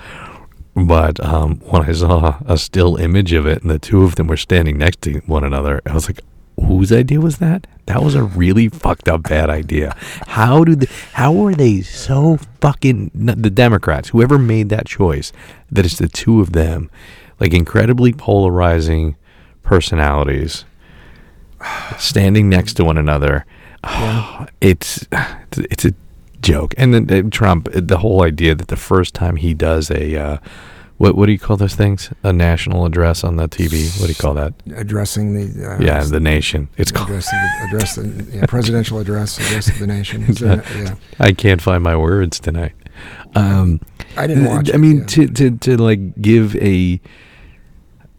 But 0.75 1.19
um, 1.25 1.59
when 1.61 1.89
I 1.89 1.91
saw 1.91 2.37
a 2.45 2.57
still 2.57 2.97
image 2.97 3.33
of 3.33 3.47
it 3.47 3.63
and 3.63 3.71
the 3.71 3.79
two 3.79 4.03
of 4.03 4.15
them 4.15 4.27
were 4.27 4.37
standing 4.37 4.77
next 4.77 5.01
to 5.03 5.19
one 5.25 5.43
another, 5.43 5.81
I 5.87 5.93
was 5.93 6.07
like, 6.07 6.19
whose 6.59 6.91
idea 6.91 7.19
was 7.19 7.37
that? 7.37 7.65
That 7.87 8.03
was 8.03 8.15
a 8.15 8.23
really 8.23 8.67
fucked 8.67 9.07
up 9.07 9.23
bad 9.23 9.49
idea. 9.49 9.95
How 10.27 10.63
do 10.63 10.85
how 11.13 11.45
are 11.45 11.55
they 11.55 11.81
so 11.81 12.37
fucking 12.61 13.11
the 13.13 13.49
Democrats, 13.49 14.09
whoever 14.09 14.37
made 14.37 14.69
that 14.69 14.85
choice, 14.85 15.31
that 15.71 15.85
it's 15.85 15.97
the 15.97 16.09
two 16.09 16.41
of 16.41 16.53
them, 16.53 16.91
like 17.39 17.53
incredibly 17.53 18.13
polarizing 18.13 19.15
personalities, 19.63 20.65
standing 21.97 22.49
next 22.49 22.73
to 22.73 22.83
one 22.83 22.97
another. 22.97 23.45
Yeah. 23.84 24.47
It's 24.61 25.07
it's 25.55 25.86
a 25.86 25.93
joke. 26.41 26.73
And 26.78 26.93
then 26.93 27.11
uh, 27.11 27.30
Trump, 27.30 27.69
the 27.73 27.97
whole 27.97 28.23
idea 28.23 28.55
that 28.55 28.67
the 28.67 28.78
first 28.78 29.13
time 29.13 29.36
he 29.36 29.53
does 29.53 29.91
a 29.91 30.15
uh, 30.15 30.38
what 30.97 31.15
what 31.15 31.28
do 31.28 31.32
you 31.32 31.39
call 31.39 31.57
those 31.57 31.75
things? 31.75 32.11
A 32.23 32.34
national 32.34 32.86
address 32.86 33.23
on 33.23 33.36
the 33.36 33.47
TV. 33.47 33.99
What 33.99 34.07
do 34.07 34.11
you 34.11 34.15
call 34.15 34.34
that? 34.34 34.53
Addressing 34.75 35.34
the 35.36 35.71
uh, 35.71 35.80
yeah 35.80 36.03
the 36.03 36.19
nation. 36.19 36.69
It's 36.78 36.91
address 36.91 37.30
called 37.30 37.41
the, 37.41 37.67
address 37.67 37.95
the 37.95 38.38
yeah, 38.38 38.45
presidential 38.47 38.99
address 38.99 39.38
address 39.38 39.69
of 39.69 39.80
the 39.80 39.88
nation. 39.88 40.25
yeah. 40.39 40.95
I 41.19 41.34
can't 41.34 41.61
find 41.61 41.84
my 41.84 41.95
words 41.95 42.39
tonight. 42.39 42.73
Um, 43.36 43.80
I 44.15 44.25
didn't 44.25 44.45
watch. 44.45 44.73
I 44.73 44.78
mean, 44.78 44.99
yeah. 44.99 45.05
to 45.05 45.28
to 45.28 45.57
to 45.57 45.78
like 45.78 46.19
give 46.19 46.55
a 46.55 46.99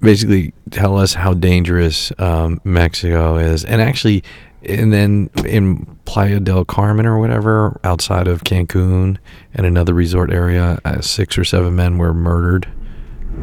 basically 0.01 0.55
tell 0.71 0.97
us 0.97 1.15
how 1.15 1.35
dangerous 1.35 2.13
um, 2.19 2.61
Mexico 2.63 3.37
is, 3.39 3.65
and 3.65 3.83
actually, 3.83 4.23
and 4.65 4.93
then 4.93 5.31
in 5.45 5.87
Playa 6.05 6.41
del 6.41 6.65
Carmen 6.65 7.07
or 7.07 7.19
whatever, 7.19 7.79
outside 7.85 8.29
of 8.29 8.45
Cancun 8.45 9.19
and 9.55 9.67
another 9.67 9.95
resort 9.95 10.33
area, 10.33 10.79
uh, 10.85 11.01
six 11.01 11.39
or 11.39 11.45
seven 11.45 11.77
men 11.77 11.99
were 11.99 12.15
murdered. 12.15 12.69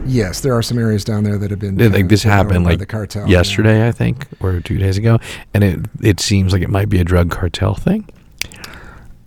Yes, 0.06 0.42
there 0.42 0.54
are 0.54 0.62
some 0.62 0.78
areas 0.78 1.06
down 1.06 1.24
there 1.24 1.38
that 1.38 1.52
have 1.52 1.60
been. 1.60 1.80
Yeah, 1.80 1.88
like 1.88 2.10
this 2.10 2.24
happened 2.24 2.66
like 2.66 2.80
the 2.80 2.86
cartel 2.86 3.30
yesterday, 3.30 3.80
yeah. 3.80 3.88
I 3.88 3.92
think, 3.92 4.28
or 4.42 4.60
two 4.60 4.78
days 4.78 4.98
ago, 4.98 5.20
and 5.54 5.64
it 5.64 5.80
it 6.02 6.20
seems 6.20 6.52
like 6.52 6.62
it 6.62 6.70
might 6.70 6.90
be 6.90 7.00
a 7.00 7.04
drug 7.04 7.32
cartel 7.32 7.76
thing. 7.76 8.08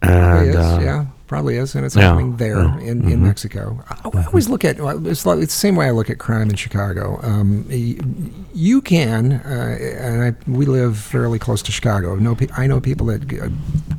And, 0.02 0.54
uh, 0.54 0.78
yeah 0.80 1.06
probably 1.28 1.56
is, 1.56 1.74
and 1.74 1.84
it's 1.84 1.94
yeah. 1.94 2.02
happening 2.02 2.36
there 2.36 2.62
yeah. 2.62 2.78
in, 2.80 3.02
mm-hmm. 3.02 3.12
in 3.12 3.22
Mexico. 3.22 3.82
I, 3.88 4.00
I, 4.04 4.24
always 4.24 4.48
look 4.48 4.64
at 4.64 4.78
it's 4.80 5.26
like 5.26 5.38
it's 5.38 5.54
the 5.54 5.60
same 5.60 5.76
way 5.76 5.86
I 5.86 5.90
look 5.90 6.10
at 6.10 6.18
crime 6.18 6.50
in 6.50 6.56
Chicago. 6.56 7.20
Um, 7.22 7.66
you 7.70 8.80
can, 8.80 9.32
uh, 9.32 9.78
and 9.80 10.22
I, 10.22 10.50
we 10.50 10.66
live 10.66 10.98
fairly 10.98 11.38
close 11.38 11.62
to 11.62 11.72
Chicago. 11.72 12.16
No, 12.16 12.36
I 12.56 12.66
know 12.66 12.80
people 12.80 13.06
that 13.06 13.40
uh, 13.40 13.48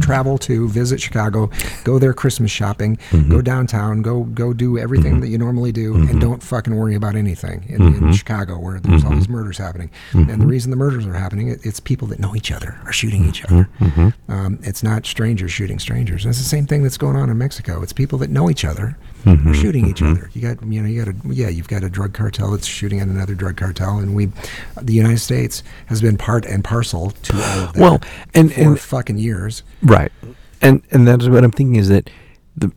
travel 0.02 0.38
to 0.40 0.68
visit 0.68 1.00
Chicago, 1.00 1.50
go 1.84 2.00
there 2.00 2.14
Christmas 2.14 2.52
shopping, 2.52 2.98
mm-hmm. 3.12 3.32
go 3.32 3.42
downtown, 3.42 4.02
go 4.02 4.24
go 4.24 4.52
do 4.52 4.78
everything 4.78 5.14
mm-hmm. 5.14 5.22
that 5.22 5.28
you 5.28 5.38
normally 5.38 5.72
do, 5.72 5.96
and 5.96 6.10
mm-hmm. 6.10 6.20
don't 6.20 6.44
fucking 6.44 6.76
worry 6.76 6.96
about 6.96 7.16
anything 7.16 7.66
in, 7.70 7.82
in 7.82 7.94
mm-hmm. 7.94 8.12
Chicago 8.12 8.60
where 8.60 8.80
there's 8.80 9.06
all 9.06 9.12
these 9.12 9.30
murders 9.30 9.58
happening. 9.58 9.92
And 10.14 10.42
the 10.42 10.48
reason 10.48 10.72
the 10.72 10.78
murders 10.78 11.06
are 11.06 11.14
happening, 11.14 11.50
it, 11.50 11.66
it's 11.66 11.80
people 11.80 12.08
that 12.08 12.20
know 12.20 12.36
each 12.36 12.52
other 12.52 12.80
are 12.86 12.92
shooting 12.92 13.28
each 13.28 13.44
other. 13.46 13.70
Um, 14.28 14.60
it's 14.64 14.84
not 14.84 15.06
strangers 15.06 15.52
shooting 15.52 15.80
strangers. 15.80 16.24
And 16.24 16.30
it's 16.30 16.40
the 16.40 16.46
same 16.46 16.66
thing 16.66 16.84
that's 16.84 16.98
going 16.98 17.18
on 17.18 17.19
on 17.20 17.30
in 17.30 17.38
Mexico. 17.38 17.82
It's 17.82 17.94
people 17.94 18.18
that 18.20 18.30
know 18.30 18.50
each 18.50 18.66
other 18.66 18.98
mm-hmm, 19.24 19.54
shooting 19.54 19.88
each 19.88 20.02
mm-hmm. 20.02 20.14
other. 20.14 20.30
You 20.34 20.42
got 20.42 20.66
you 20.66 20.82
know 20.82 20.88
you 20.88 21.06
got 21.06 21.14
a 21.14 21.34
yeah 21.34 21.50
you've 21.50 21.68
got 21.68 21.84
a 21.84 21.90
drug 21.90 22.14
cartel 22.14 22.52
that's 22.52 22.68
shooting 22.68 23.00
at 23.00 23.08
another 23.08 23.36
drug 23.36 23.58
cartel, 23.58 24.00
and 24.00 24.16
we, 24.16 24.32
the 24.82 24.94
United 24.94 25.20
States 25.20 25.64
has 25.88 26.02
been 26.02 26.18
part 26.18 26.46
and 26.46 26.64
parcel 26.64 27.12
to 27.12 27.34
all 27.34 27.60
of 27.60 27.74
that. 27.74 27.82
Well, 27.82 28.02
and 28.34 28.54
for 28.54 28.62
and, 28.62 28.80
fucking 28.80 29.18
years, 29.18 29.64
right? 29.84 30.12
And 30.62 30.84
and 30.92 31.08
that's 31.08 31.28
what 31.28 31.44
I'm 31.44 31.52
thinking 31.52 31.76
is 31.76 31.90
that 31.90 32.10
the 32.56 32.72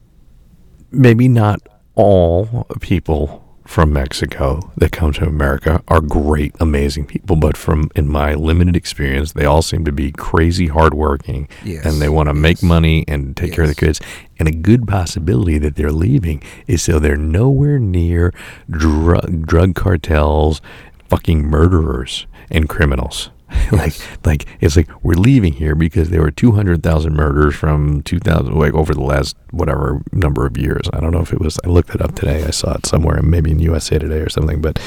maybe 0.90 1.28
not 1.28 1.61
all 1.95 2.66
people 2.80 3.41
from 3.65 3.93
Mexico 3.93 4.73
that 4.77 4.93
come 4.93 5.13
to 5.13 5.27
America 5.27 5.83
are 5.89 6.01
great, 6.01 6.55
amazing 6.61 7.07
people. 7.07 7.37
But 7.37 7.57
from 7.57 7.91
in 7.95 8.09
my 8.09 8.35
limited 8.35 8.77
experience, 8.77 9.33
they 9.33 9.45
all 9.45 9.63
seem 9.63 9.85
to 9.85 9.93
be 9.93 10.13
crazy 10.13 10.69
hardworking, 10.69 11.49
yes. 11.65 11.85
and 11.85 12.01
they 12.01 12.09
want 12.09 12.29
to 12.29 12.35
yes. 12.35 12.43
make 12.43 12.63
money 12.63 13.05
and 13.09 13.37
take 13.37 13.49
yes. 13.49 13.57
care 13.57 13.65
of 13.65 13.71
the 13.71 13.75
kids. 13.75 14.01
And 14.39 14.49
a 14.49 14.53
good 14.53 14.87
possibility 14.87 15.59
that 15.59 15.77
they're 15.77 15.93
leaving 15.93 16.43
is 16.67 16.83
so 16.83 16.99
they're 16.99 17.17
nowhere 17.17 17.79
near 17.79 18.33
drug 18.71 19.47
drug 19.47 19.75
cartels, 19.75 20.61
fucking 21.09 21.45
murderers 21.45 22.27
and 22.51 22.69
criminals. 22.69 23.31
like 23.73 23.95
like 24.25 24.47
it's 24.61 24.77
like 24.77 24.89
we're 25.03 25.15
leaving 25.15 25.53
here 25.53 25.75
because 25.75 26.11
there 26.11 26.21
were 26.21 26.31
200,000 26.31 27.15
murders 27.15 27.55
from 27.55 28.03
2000 28.03 28.55
like 28.55 28.75
over 28.75 28.95
the 28.95 29.03
last 29.03 29.37
whatever 29.51 30.03
number 30.13 30.47
of 30.47 30.57
years. 30.57 30.89
I 30.93 31.01
don't 31.01 31.13
know 31.13 31.21
if 31.21 31.33
it 31.33 31.41
was 31.41 31.59
I 31.65 31.69
looked 31.69 31.95
it 31.95 32.03
up 32.03 32.15
today. 32.15 32.45
I 32.45 32.51
saw 32.51 32.75
it 32.75 32.87
somewhere 32.87 33.21
maybe 33.23 33.51
in 33.51 33.59
USA 33.61 33.99
Today 33.99 34.21
or 34.21 34.29
something, 34.29 34.61
but 34.61 34.79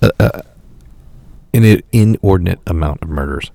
uh, 0.00 0.10
uh, 0.18 0.42
an 1.54 1.82
inordinate 1.92 2.60
amount 2.66 3.02
of 3.02 3.08
murders. 3.08 3.50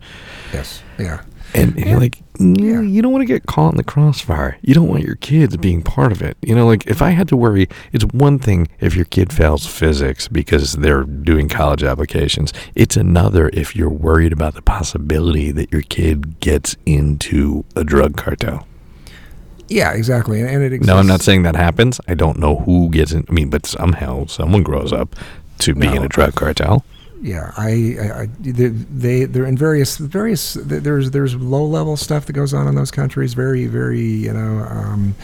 Yes. 0.53 0.84
Yeah. 0.97 1.24
And 1.53 1.78
you're 1.78 1.99
like, 1.99 2.22
Mm, 2.38 2.59
yeah. 2.59 2.81
you 2.81 3.01
don't 3.01 3.11
want 3.11 3.23
to 3.23 3.27
get 3.27 3.45
caught 3.45 3.71
in 3.71 3.77
the 3.77 3.83
crossfire. 3.83 4.57
You 4.61 4.73
don't 4.73 4.88
want 4.88 5.03
your 5.03 5.15
kids 5.15 5.57
being 5.57 5.81
part 5.81 6.11
of 6.11 6.21
it. 6.21 6.38
You 6.41 6.55
know, 6.55 6.67
like 6.67 6.85
if 6.85 7.01
I 7.01 7.11
had 7.11 7.27
to 7.29 7.38
worry, 7.38 7.67
it's 7.91 8.05
one 8.05 8.38
thing 8.38 8.67
if 8.79 8.95
your 8.95 9.05
kid 9.05 9.33
fails 9.33 9.65
physics 9.65 10.27
because 10.27 10.73
they're 10.73 11.03
doing 11.03 11.49
college 11.49 11.83
applications. 11.83 12.53
It's 12.75 12.95
another 12.95 13.49
if 13.53 13.75
you're 13.75 13.89
worried 13.89 14.33
about 14.33 14.53
the 14.53 14.61
possibility 14.61 15.51
that 15.51 15.71
your 15.71 15.81
kid 15.81 16.39
gets 16.39 16.75
into 16.85 17.65
a 17.75 17.83
drug 17.83 18.17
cartel. 18.17 18.67
Yeah, 19.67 19.91
exactly. 19.93 20.41
And 20.41 20.63
it 20.63 20.73
exists. 20.73 20.88
No, 20.88 20.97
I'm 20.97 21.07
not 21.07 21.21
saying 21.21 21.43
that 21.43 21.55
happens. 21.55 21.99
I 22.07 22.13
don't 22.13 22.39
know 22.39 22.57
who 22.57 22.89
gets 22.89 23.11
in. 23.11 23.25
I 23.27 23.31
mean, 23.33 23.49
but 23.49 23.65
somehow 23.65 24.25
someone 24.27 24.63
grows 24.63 24.93
up 24.93 25.15
to 25.59 25.73
be 25.73 25.88
no. 25.88 25.95
in 25.95 26.03
a 26.03 26.07
drug 26.07 26.35
cartel 26.35 26.85
yeah, 27.22 27.51
I, 27.57 27.97
I, 27.99 28.30
they 28.39 29.26
they're 29.26 29.45
in 29.45 29.57
various 29.57 29.97
various 29.97 30.53
there's 30.53 31.11
there's 31.11 31.36
low 31.36 31.65
level 31.65 31.97
stuff 31.97 32.26
that 32.28 32.34
goes 32.34 32.53
on 32.53 32.68
in 32.68 32.76
those 32.76 32.91
countries, 32.91 33.34
very 33.34 33.65
very 33.65 34.01
you 34.01 34.34
know 34.34 34.65
um, 34.70 35.15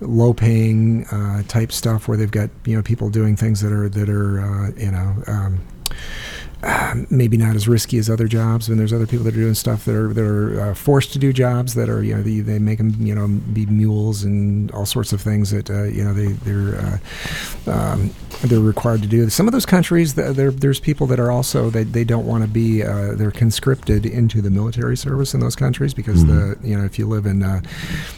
low 0.00 0.32
paying 0.32 1.04
uh, 1.06 1.42
type 1.42 1.70
stuff 1.72 2.08
where 2.08 2.16
they've 2.16 2.30
got 2.30 2.50
you 2.64 2.76
know 2.76 2.82
people 2.82 3.10
doing 3.10 3.36
things 3.36 3.60
that 3.60 3.72
are 3.72 3.88
that 3.88 4.08
are 4.08 4.40
uh, 4.40 4.70
you 4.76 4.90
know. 4.90 5.22
Um, 5.26 5.60
um, 6.64 7.06
maybe 7.10 7.36
not 7.36 7.56
as 7.56 7.68
risky 7.68 7.98
as 7.98 8.08
other 8.08 8.26
jobs. 8.26 8.68
And 8.68 8.78
there's 8.78 8.92
other 8.92 9.06
people 9.06 9.24
that 9.24 9.34
are 9.34 9.40
doing 9.40 9.54
stuff 9.54 9.84
that 9.84 9.94
are 9.94 10.12
that 10.12 10.24
are 10.24 10.60
uh, 10.60 10.74
forced 10.74 11.12
to 11.12 11.18
do 11.18 11.32
jobs 11.32 11.74
that 11.74 11.88
are 11.88 12.02
you 12.02 12.14
know 12.14 12.22
they, 12.22 12.40
they 12.40 12.58
make 12.58 12.78
them 12.78 12.94
you 13.00 13.14
know 13.14 13.28
be 13.28 13.66
mules 13.66 14.24
and 14.24 14.70
all 14.72 14.86
sorts 14.86 15.12
of 15.12 15.20
things 15.20 15.50
that 15.50 15.70
uh, 15.70 15.84
you 15.84 16.02
know 16.04 16.14
they 16.14 16.32
they're 16.32 17.00
uh, 17.66 17.70
um, 17.70 18.10
they're 18.42 18.60
required 18.60 19.02
to 19.02 19.08
do. 19.08 19.28
Some 19.28 19.46
of 19.46 19.52
those 19.52 19.66
countries 19.66 20.14
there 20.14 20.50
there's 20.50 20.80
people 20.80 21.06
that 21.08 21.20
are 21.20 21.30
also 21.30 21.70
they, 21.70 21.84
they 21.84 22.04
don't 22.04 22.26
want 22.26 22.42
to 22.44 22.48
be 22.48 22.82
uh, 22.82 23.14
they're 23.14 23.30
conscripted 23.30 24.06
into 24.06 24.40
the 24.40 24.50
military 24.50 24.96
service 24.96 25.34
in 25.34 25.40
those 25.40 25.56
countries 25.56 25.94
because 25.94 26.24
mm-hmm. 26.24 26.62
the 26.62 26.68
you 26.68 26.76
know 26.76 26.84
if 26.84 26.98
you 26.98 27.06
live 27.06 27.26
in 27.26 27.42
uh, 27.42 27.60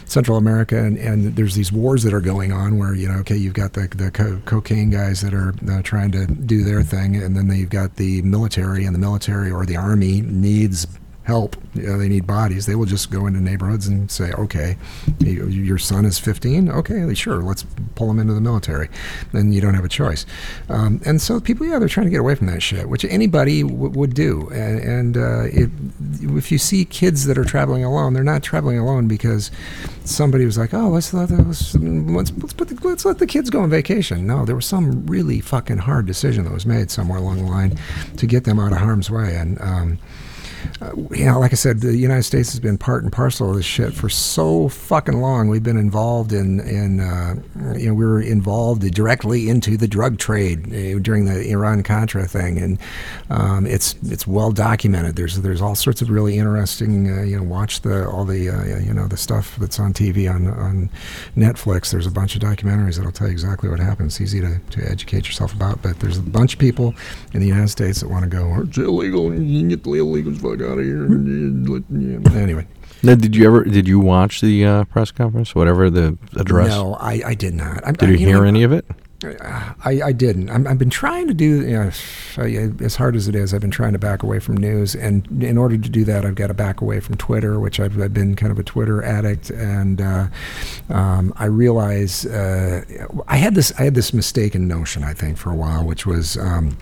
Central 0.05 0.37
America 0.37 0.77
and, 0.77 0.97
and 0.97 1.35
there's 1.35 1.55
these 1.55 1.71
wars 1.71 2.03
that 2.03 2.13
are 2.13 2.21
going 2.21 2.51
on 2.51 2.77
where 2.77 2.93
you 2.93 3.07
know 3.07 3.19
okay 3.19 3.35
you've 3.35 3.53
got 3.53 3.73
the 3.73 3.87
the 3.89 4.11
co- 4.11 4.41
cocaine 4.45 4.89
guys 4.89 5.21
that 5.21 5.33
are 5.33 5.53
uh, 5.69 5.81
trying 5.81 6.11
to 6.11 6.25
do 6.25 6.63
their 6.63 6.83
thing 6.83 7.15
and 7.15 7.35
then 7.35 7.49
you've 7.57 7.69
got 7.69 7.95
the 7.95 8.21
military, 8.37 8.85
and 8.85 8.93
the 8.93 8.99
military 8.99 9.49
or 9.49 9.65
the 9.65 9.77
army 9.77 10.21
needs 10.21 10.85
help. 11.27 11.57
You 11.73 11.83
know, 11.83 11.97
they 11.97 12.07
need 12.07 12.25
bodies. 12.25 12.67
They 12.67 12.75
will 12.75 12.85
just 12.85 13.11
go 13.11 13.27
into 13.27 13.41
neighborhoods 13.41 13.85
and 13.85 14.09
say, 14.09 14.31
okay, 14.31 14.77
your 15.19 15.77
son 15.77 16.05
is 16.05 16.17
15. 16.17 16.69
Okay, 16.69 17.13
sure, 17.13 17.41
let's 17.43 17.65
pull 17.95 18.09
him 18.09 18.17
into 18.17 18.33
the 18.33 18.39
military. 18.39 18.87
Then 19.33 19.51
you 19.51 19.59
don't 19.59 19.73
have 19.73 19.83
a 19.83 19.89
choice. 19.89 20.25
Um, 20.69 21.01
and 21.05 21.21
so 21.21 21.41
people, 21.41 21.67
yeah, 21.67 21.79
they're 21.79 21.89
trying 21.89 22.05
to 22.05 22.11
get 22.11 22.21
away 22.21 22.35
from 22.35 22.47
that 22.47 22.63
shit, 22.63 22.87
which 22.87 23.03
anybody 23.03 23.61
w- 23.61 23.89
would 23.89 24.13
do. 24.13 24.47
And, 24.53 24.79
and 24.79 25.17
uh, 25.17 25.43
if 26.37 26.49
you 26.49 26.57
see 26.57 26.85
kids 26.85 27.25
that 27.25 27.37
are 27.37 27.43
traveling 27.43 27.83
alone, 27.83 28.13
they're 28.13 28.23
not 28.23 28.41
traveling 28.41 28.79
alone 28.79 29.09
because 29.09 29.51
somebody 30.05 30.45
was 30.45 30.57
like, 30.57 30.73
oh, 30.73 30.87
let's 30.87 31.13
let, 31.13 31.29
let's, 31.29 31.75
let's, 31.75 32.31
let's, 32.37 32.53
put 32.53 32.69
the, 32.69 32.87
let's 32.87 33.03
let 33.03 33.17
the 33.17 33.27
kids 33.27 33.49
go 33.49 33.59
on 33.59 33.69
vacation. 33.69 34.25
No, 34.25 34.45
there 34.45 34.55
was 34.55 34.65
some 34.65 35.05
really 35.05 35.41
fucking 35.41 35.79
hard 35.79 36.05
decision 36.05 36.45
that 36.45 36.53
was 36.53 36.65
made 36.65 36.89
somewhere 36.89 37.19
along 37.19 37.43
the 37.43 37.51
line 37.51 37.77
to 38.15 38.25
get 38.25 38.45
them 38.45 38.61
out 38.61 38.71
of 38.71 38.77
harm's 38.77 39.11
way. 39.11 39.35
And, 39.35 39.59
um, 39.59 39.99
uh, 40.81 40.91
you 41.11 41.25
know, 41.25 41.39
like 41.39 41.53
I 41.53 41.55
said, 41.55 41.81
the 41.81 41.95
United 41.95 42.23
States 42.23 42.51
has 42.51 42.59
been 42.59 42.77
part 42.77 43.03
and 43.03 43.11
parcel 43.11 43.49
of 43.49 43.55
this 43.55 43.65
shit 43.65 43.93
for 43.93 44.09
so 44.09 44.69
fucking 44.69 45.19
long. 45.19 45.47
We've 45.47 45.63
been 45.63 45.77
involved 45.77 46.33
in, 46.33 46.59
in 46.61 46.99
uh, 46.99 47.35
you 47.77 47.87
know, 47.87 47.93
we 47.93 48.05
were 48.05 48.21
involved 48.21 48.81
directly 48.93 49.49
into 49.49 49.77
the 49.77 49.87
drug 49.87 50.17
trade 50.17 50.67
uh, 50.67 50.99
during 50.99 51.25
the 51.25 51.49
Iran 51.49 51.83
Contra 51.83 52.27
thing, 52.27 52.57
and 52.57 52.79
um, 53.29 53.65
it's 53.65 53.95
it's 54.03 54.27
well 54.27 54.51
documented. 54.51 55.15
There's 55.15 55.41
there's 55.41 55.61
all 55.61 55.75
sorts 55.75 56.01
of 56.01 56.09
really 56.09 56.37
interesting, 56.37 57.19
uh, 57.19 57.23
you 57.23 57.37
know, 57.37 57.43
watch 57.43 57.81
the 57.81 58.07
all 58.07 58.25
the 58.25 58.49
uh, 58.49 58.79
you 58.79 58.93
know 58.93 59.07
the 59.07 59.17
stuff 59.17 59.55
that's 59.57 59.79
on 59.79 59.93
TV 59.93 60.33
on 60.33 60.47
on 60.47 60.89
Netflix. 61.35 61.91
There's 61.91 62.07
a 62.07 62.11
bunch 62.11 62.35
of 62.35 62.41
documentaries 62.41 62.97
that'll 62.97 63.11
tell 63.11 63.27
you 63.27 63.33
exactly 63.33 63.69
what 63.69 63.79
happened. 63.79 64.07
It's 64.07 64.21
easy 64.21 64.41
to, 64.41 64.59
to 64.71 64.89
educate 64.89 65.27
yourself 65.27 65.53
about, 65.53 65.81
but 65.81 65.99
there's 65.99 66.17
a 66.17 66.21
bunch 66.21 66.53
of 66.53 66.59
people 66.59 66.93
in 67.33 67.39
the 67.39 67.47
United 67.47 67.69
States 67.69 68.01
that 68.01 68.09
want 68.09 68.23
to 68.23 68.29
go, 68.29 68.61
it's 68.61 68.77
illegal, 68.77 69.33
you 69.33 69.67
get 69.67 69.83
the 69.83 69.91
illegals 69.91 70.41
fuck 70.57 70.69
out 70.69 70.79
of 70.79 70.85
here. 70.85 71.05
Anyway. 72.37 72.67
Now, 73.03 73.15
did 73.15 73.35
you 73.35 73.45
ever 73.45 73.63
did 73.63 73.87
you 73.87 73.99
watch 73.99 74.41
the 74.41 74.65
uh, 74.65 74.83
press 74.85 75.11
conference, 75.11 75.53
whatever 75.53 75.89
the 75.89 76.17
address? 76.35 76.69
No, 76.69 76.95
I, 76.95 77.21
I 77.25 77.33
did 77.35 77.53
not. 77.53 77.85
I, 77.85 77.91
did 77.91 78.09
you, 78.09 78.15
you 78.15 78.27
hear 78.27 78.37
know, 78.39 78.43
any 78.43 78.63
of 78.63 78.71
it? 78.71 78.85
I, 79.23 80.01
I 80.05 80.11
didn't. 80.11 80.49
i 80.49 80.69
have 80.69 80.77
been 80.77 80.91
trying 80.91 81.27
to 81.27 81.33
do, 81.33 81.61
you 81.61 81.73
know, 81.73 81.91
as 82.85 82.95
hard 82.95 83.15
as 83.15 83.27
it 83.27 83.33
is, 83.33 83.51
I've 83.51 83.61
been 83.61 83.71
trying 83.71 83.93
to 83.93 83.99
back 83.99 84.21
away 84.21 84.37
from 84.37 84.57
news. 84.57 84.93
And 84.93 85.43
in 85.43 85.57
order 85.57 85.75
to 85.75 85.89
do 85.89 86.03
that, 86.03 86.23
I've 86.23 86.35
got 86.35 86.47
to 86.47 86.53
back 86.53 86.81
away 86.81 86.99
from 86.99 87.17
Twitter, 87.17 87.59
which 87.59 87.79
I've, 87.79 87.99
I've 87.99 88.13
been 88.13 88.35
kind 88.35 88.51
of 88.51 88.59
a 88.59 88.63
Twitter 88.63 89.03
addict. 89.03 89.49
And 89.49 90.01
uh, 90.01 90.27
um, 90.89 91.33
I 91.35 91.45
realize 91.45 92.27
uh, 92.27 92.83
I 93.27 93.37
had 93.37 93.55
this 93.55 93.73
I 93.79 93.85
had 93.85 93.95
this 93.95 94.13
mistaken 94.13 94.67
notion, 94.67 95.03
I 95.03 95.13
think, 95.13 95.37
for 95.37 95.49
a 95.49 95.55
while, 95.55 95.83
which 95.83 96.05
was. 96.05 96.37
Um, 96.37 96.77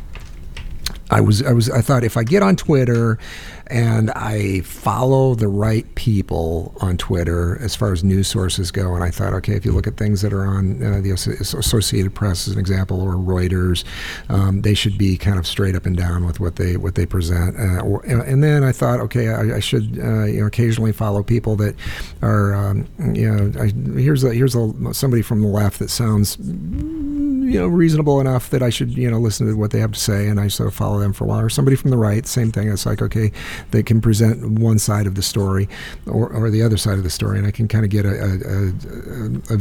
I 1.12 1.22
was 1.22 1.44
I 1.44 1.54
was 1.54 1.70
I 1.70 1.82
thought 1.82 2.04
if 2.04 2.18
I 2.18 2.24
get 2.24 2.42
on 2.42 2.56
Twitter 2.56 3.20
and 3.68 4.12
I 4.12 4.62
follow 4.62 5.36
the 5.36 5.48
right 5.48 5.86
people 5.96 6.76
on 6.82 6.98
Twitter 6.98 7.58
as 7.62 7.76
far 7.76 7.92
as 7.92 8.04
news 8.04 8.28
sources 8.28 8.72
go. 8.72 8.94
And 8.94 9.04
I 9.04 9.10
thought, 9.10 9.34
okay, 9.34 9.54
if 9.54 9.66
you 9.66 9.72
look 9.72 9.88
at 9.88 9.98
things 9.98 10.22
that 10.22 10.34
are 10.34 10.46
on 10.46 10.84
uh, 10.84 11.02
the 11.02 11.12
Associated 11.12 12.14
Press 12.14 12.48
as 12.48 12.54
an 12.54 12.60
example, 12.60 13.02
or 13.02 13.14
Reuters, 13.14 13.84
um, 14.30 14.62
they 14.62 14.74
should 14.74 14.98
be 14.98 15.18
kind 15.18 15.40
of 15.40 15.48
straight 15.48 15.76
up 15.76 15.86
and 15.86 15.98
down 15.98 16.26
with 16.26 16.40
what 16.40 16.58
they 16.58 16.78
what 16.78 16.96
they 16.96 17.06
present. 17.06 17.58
Uh, 17.58 17.82
or, 17.82 18.06
and 18.06 18.44
then 18.44 18.64
I 18.64 18.72
thought, 18.72 19.00
okay, 19.02 19.30
I, 19.30 19.56
I 19.56 19.60
should 19.60 20.00
uh, 20.00 20.26
you 20.26 20.42
know 20.42 20.48
occasionally 20.48 20.92
follow 20.92 21.24
people 21.24 21.56
that 21.58 21.76
are 22.22 22.54
um, 22.54 22.88
you 23.14 23.32
know 23.32 23.52
I, 23.62 23.68
here's 24.00 24.24
a, 24.24 24.34
here's 24.34 24.56
a, 24.56 24.94
somebody 24.94 25.22
from 25.22 25.42
the 25.42 25.48
left 25.48 25.80
that 25.80 25.90
sounds 25.90 26.38
you 26.40 27.60
know 27.60 27.68
reasonable 27.68 28.20
enough 28.20 28.50
that 28.50 28.62
I 28.62 28.70
should 28.70 28.98
you 28.98 29.10
know 29.10 29.20
listen 29.20 29.48
to 29.48 29.54
what 29.54 29.72
they 29.72 29.80
have 29.80 29.92
to 29.94 30.00
say, 30.00 30.28
and 30.28 30.40
I 30.40 30.48
sort 30.50 30.68
of 30.68 30.76
follow 30.76 31.00
them 31.00 31.14
for 31.14 31.24
a 31.24 31.28
while. 31.28 31.42
Or 31.42 31.50
somebody 31.50 31.76
from 31.76 31.92
the 31.92 31.98
right, 31.98 32.26
same 32.28 32.52
thing. 32.52 32.70
It's 32.70 32.86
like 32.86 33.02
okay, 33.02 33.32
they 33.72 33.84
can 33.84 34.02
present 34.02 34.60
one 34.60 34.80
side 34.80 35.08
of 35.08 35.16
the 35.16 35.22
story 35.22 35.68
or, 36.06 36.30
or 36.30 36.50
the 36.50 36.62
other 36.62 36.78
side 36.78 36.98
of 36.98 37.04
the 37.04 37.10
story, 37.10 37.38
and 37.38 37.48
I 37.48 37.52
can 37.52 37.68
kind 37.68 37.84
of 37.84 37.92
get 37.92 38.06
a, 38.06 38.10
a, 38.10 39.54
a, 39.54 39.56
a 39.56 39.60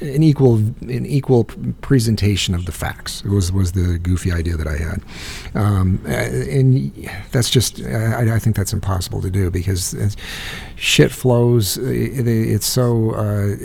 an 0.00 0.22
equal 0.22 0.56
an 0.56 1.06
equal 1.06 1.44
presentation 1.80 2.54
of 2.54 2.66
the 2.66 2.72
facts. 2.72 3.22
It 3.24 3.30
was 3.30 3.52
was 3.52 3.72
the 3.72 3.98
goofy 3.98 4.32
idea 4.32 4.56
that 4.56 4.66
I 4.66 4.76
had, 4.76 5.02
um, 5.54 6.00
and 6.06 6.92
that's 7.30 7.50
just 7.50 7.80
I, 7.82 8.34
I, 8.34 8.38
think 8.38 8.56
that's 8.56 8.72
impossible 8.72 9.22
to 9.22 9.30
do 9.30 9.50
because 9.50 9.94
shit 10.76 11.12
flows. 11.12 11.78
It, 11.78 12.26
it's 12.26 12.66
so. 12.66 13.12
Uh, 13.12 13.56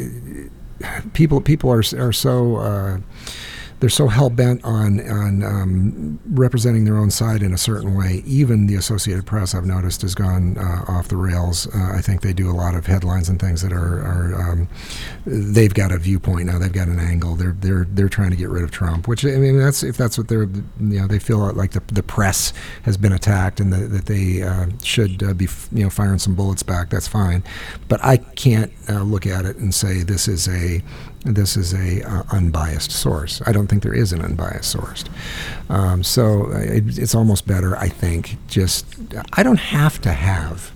people 1.13 1.41
people 1.41 1.71
are 1.71 1.83
are 1.97 2.13
so 2.13 2.57
uh, 2.57 2.97
they're 3.81 3.89
so 3.89 4.07
hell 4.07 4.29
bent 4.29 4.63
on 4.63 4.99
on 5.09 5.43
um, 5.43 6.19
representing 6.29 6.85
their 6.85 6.97
own 6.97 7.09
side 7.09 7.41
in 7.41 7.51
a 7.51 7.57
certain 7.57 7.97
way. 7.97 8.21
Even 8.27 8.67
the 8.67 8.75
Associated 8.75 9.25
Press, 9.25 9.55
I've 9.55 9.65
noticed, 9.65 10.03
has 10.03 10.13
gone 10.13 10.55
uh, 10.57 10.85
off 10.87 11.07
the 11.07 11.17
rails. 11.17 11.67
Uh, 11.75 11.91
I 11.91 11.99
think 11.99 12.21
they 12.21 12.31
do 12.31 12.49
a 12.49 12.53
lot 12.53 12.75
of 12.75 12.85
headlines 12.85 13.27
and 13.27 13.39
things 13.39 13.63
that 13.63 13.73
are, 13.73 13.99
are 14.03 14.51
um, 14.51 14.69
they've 15.25 15.73
got 15.73 15.91
a 15.91 15.97
viewpoint 15.97 16.45
now. 16.45 16.59
They've 16.59 16.71
got 16.71 16.89
an 16.89 16.99
angle. 16.99 17.35
They're 17.35 17.53
they're 17.59 17.87
they're 17.89 18.07
trying 18.07 18.29
to 18.29 18.35
get 18.35 18.49
rid 18.49 18.63
of 18.63 18.69
Trump. 18.69 19.07
Which 19.07 19.25
I 19.25 19.29
mean, 19.37 19.57
that's 19.57 19.81
if 19.81 19.97
that's 19.97 20.15
what 20.15 20.27
they're 20.27 20.43
you 20.43 20.69
know 20.79 21.07
they 21.07 21.19
feel 21.19 21.51
like 21.51 21.71
the 21.71 21.81
the 21.87 22.03
press 22.03 22.53
has 22.83 22.97
been 22.97 23.11
attacked 23.11 23.59
and 23.59 23.73
the, 23.73 23.87
that 23.87 24.05
they 24.05 24.43
uh, 24.43 24.67
should 24.83 25.23
uh, 25.23 25.33
be 25.33 25.47
you 25.71 25.83
know 25.83 25.89
firing 25.89 26.19
some 26.19 26.35
bullets 26.35 26.61
back. 26.61 26.91
That's 26.91 27.07
fine, 27.07 27.43
but 27.87 27.99
I 28.03 28.17
can't 28.17 28.71
uh, 28.87 29.01
look 29.01 29.25
at 29.25 29.45
it 29.45 29.57
and 29.57 29.73
say 29.73 30.03
this 30.03 30.27
is 30.27 30.47
a 30.47 30.83
this 31.23 31.55
is 31.55 31.73
a 31.73 32.01
uh, 32.03 32.23
unbiased 32.31 32.91
source. 32.91 33.41
I 33.45 33.51
don't 33.51 33.67
think 33.67 33.83
there 33.83 33.93
is 33.93 34.11
an 34.11 34.21
unbiased 34.21 34.71
source. 34.71 35.03
Um, 35.69 36.03
so 36.03 36.51
uh, 36.51 36.57
it, 36.59 36.97
it's 36.97 37.15
almost 37.15 37.47
better, 37.47 37.77
I 37.77 37.89
think. 37.89 38.37
Just 38.47 38.85
I 39.33 39.43
don't 39.43 39.59
have 39.59 40.01
to 40.01 40.11
have 40.11 40.71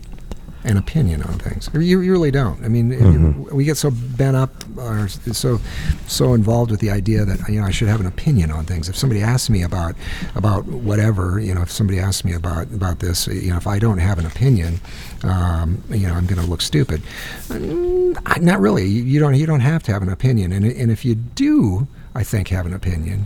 an 0.66 0.78
opinion 0.78 1.22
on 1.24 1.38
things. 1.38 1.70
You, 1.74 2.02
you 2.02 2.12
really 2.12 2.32
don't. 2.32 2.64
I 2.66 2.68
mean, 2.68 2.92
mm-hmm. 2.92 3.56
we 3.56 3.64
get 3.66 3.78
so 3.78 3.92
bent 3.92 4.36
up 4.36 4.52
or 4.78 5.08
so 5.08 5.60
so 6.08 6.34
involved 6.34 6.72
with 6.72 6.80
the 6.80 6.90
idea 6.90 7.24
that 7.24 7.48
you 7.48 7.62
know 7.62 7.68
I 7.68 7.72
should 7.72 7.88
have 7.88 8.00
an 8.00 8.08
opinion 8.08 8.52
on 8.52 8.66
things. 8.66 8.90
If 8.90 8.98
somebody 8.98 9.22
asks 9.22 9.50
me 9.50 9.62
about 9.62 9.96
about 10.36 10.66
whatever, 10.66 11.40
you 11.40 11.54
know, 11.54 11.62
if 11.62 11.72
somebody 11.72 12.00
asks 12.00 12.26
me 12.26 12.34
about 12.34 12.72
about 12.74 13.00
this, 13.00 13.28
you 13.28 13.52
know, 13.52 13.58
if 13.58 13.68
I 13.68 13.80
don't 13.80 14.00
have 14.00 14.18
an 14.18 14.26
opinion, 14.26 14.82
um, 15.24 15.84
you 15.90 16.08
know, 16.08 16.14
I'm 16.14 16.26
going 16.26 16.42
to 16.42 16.48
look 16.48 16.62
stupid. 16.62 17.02
Mm, 17.48 18.42
not 18.42 18.60
really. 18.60 18.86
You 18.88 19.20
don't 19.20 19.36
you 19.36 19.46
don't 19.46 19.62
have 19.62 19.84
to 19.84 19.94
have 19.94 20.02
an 20.02 20.10
opinion, 20.10 20.52
and 20.52 20.66
and 20.66 20.92
if 20.92 21.06
you 21.06 21.16
do 21.16 21.88
I 22.16 22.24
think, 22.24 22.48
have 22.48 22.66
an 22.66 22.74
opinion. 22.74 23.26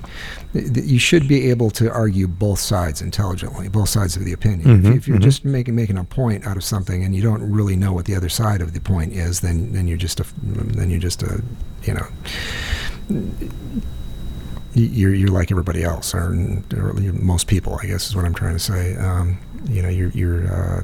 You 0.54 0.98
should 1.00 1.28
be 1.28 1.50
able 1.52 1.70
to 1.72 1.92
argue 1.92 2.28
both 2.28 2.60
sides 2.60 3.02
intelligently, 3.02 3.70
both 3.70 3.90
sides 3.90 4.16
of 4.16 4.26
the 4.26 4.34
opinion. 4.34 4.82
Mm-hmm, 4.82 4.94
if, 4.94 5.08
you're 5.08 5.18
mm-hmm. 5.18 5.24
just 5.24 5.46
making 5.46 5.76
making 5.76 5.98
a 5.98 6.04
point 6.04 6.46
out 6.48 6.58
of 6.58 6.64
something 6.64 7.04
and 7.04 7.16
you 7.16 7.22
don't 7.22 7.50
really 7.50 7.76
know 7.76 7.94
what 7.94 8.06
the 8.06 8.16
other 8.16 8.30
side 8.30 8.62
of 8.62 8.74
the 8.74 8.82
point 8.82 9.14
is, 9.14 9.42
then 9.42 9.74
then 9.74 9.88
you're 9.88 9.98
just 9.98 10.20
a 10.20 10.26
then 10.42 10.90
you're 10.90 11.00
just 11.00 11.22
a 11.22 11.42
you 11.84 11.94
know 11.94 12.08
you're 14.74 15.14
you're 15.14 15.30
like 15.30 15.52
everybody 15.52 15.84
else, 15.84 16.14
or, 16.14 16.34
or 16.76 16.94
most 17.14 17.48
people, 17.48 17.78
I 17.82 17.88
guess 17.88 18.08
is 18.08 18.16
what 18.16 18.26
I'm 18.26 18.34
trying 18.34 18.54
to 18.54 18.60
say. 18.60 18.96
Um, 18.96 19.40
you 19.68 19.82
know, 19.82 19.90
you're 19.90 20.10
you're. 20.10 20.54
Uh, 20.54 20.84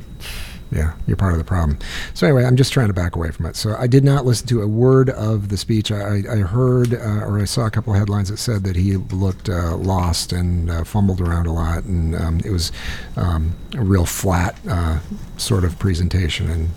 yeah, 0.72 0.94
you're 1.08 1.18
part 1.18 1.34
of 1.34 1.38
the 1.38 1.46
problem. 1.46 1.78
So 2.14 2.28
anyway, 2.28 2.44
I'm 2.44 2.56
just 2.56 2.74
trying 2.74 2.88
to 2.88 2.94
back 2.94 3.16
away 3.16 3.32
from 3.32 3.46
it. 3.46 3.56
So 3.56 3.76
I 3.78 3.88
did 3.88 4.04
not 4.04 4.26
listen 4.26 4.48
to 4.48 4.62
a 4.62 4.68
word 4.68 5.10
of 5.12 5.50
the 5.50 5.58
speech. 5.58 5.92
I, 5.92 6.24
I 6.30 6.38
heard 6.38 6.94
uh, 6.94 7.24
or 7.26 7.40
I 7.40 7.46
saw 7.46 7.66
a 7.66 7.72
couple 7.72 7.94
of 7.94 8.00
headlines 8.00 8.30
that 8.30 8.38
said 8.38 8.64
that 8.64 8.76
he 8.76 8.98
looked 8.98 9.48
uh, 9.48 9.78
lost 9.78 10.34
and 10.34 10.70
uh, 10.70 10.84
fumbled 10.84 11.22
around 11.22 11.46
a 11.46 11.54
lot, 11.54 11.84
and 11.84 12.16
um, 12.16 12.42
it 12.44 12.52
was 12.52 12.72
um, 13.16 13.56
a 13.76 13.84
real 13.84 14.06
flat 14.06 14.56
uh, 14.70 15.00
sort 15.38 15.64
of 15.64 15.78
presentation 15.80 16.50
and. 16.50 16.70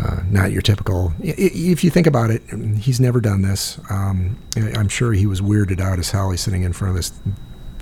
Uh, 0.00 0.22
not 0.30 0.52
your 0.52 0.62
typical. 0.62 1.12
If 1.18 1.82
you 1.82 1.90
think 1.90 2.06
about 2.06 2.30
it, 2.30 2.40
he's 2.78 3.00
never 3.00 3.20
done 3.20 3.42
this. 3.42 3.80
Um, 3.90 4.38
I'm 4.56 4.88
sure 4.88 5.12
he 5.12 5.26
was 5.26 5.40
weirded 5.40 5.80
out 5.80 5.98
as. 5.98 6.12
He's 6.12 6.40
sitting 6.40 6.62
in 6.62 6.72
front 6.72 6.90
of 6.90 6.96
this, 6.96 7.12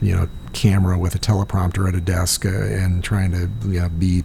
you 0.01 0.17
know, 0.17 0.27
camera 0.55 0.99
with 0.99 1.15
a 1.15 1.19
teleprompter 1.19 1.87
at 1.87 1.95
a 1.95 2.01
desk 2.01 2.47
uh, 2.47 2.49
and 2.49 3.05
trying 3.05 3.33
to 3.33 3.51
you 3.69 3.81
know, 3.81 3.91
be 3.91 4.25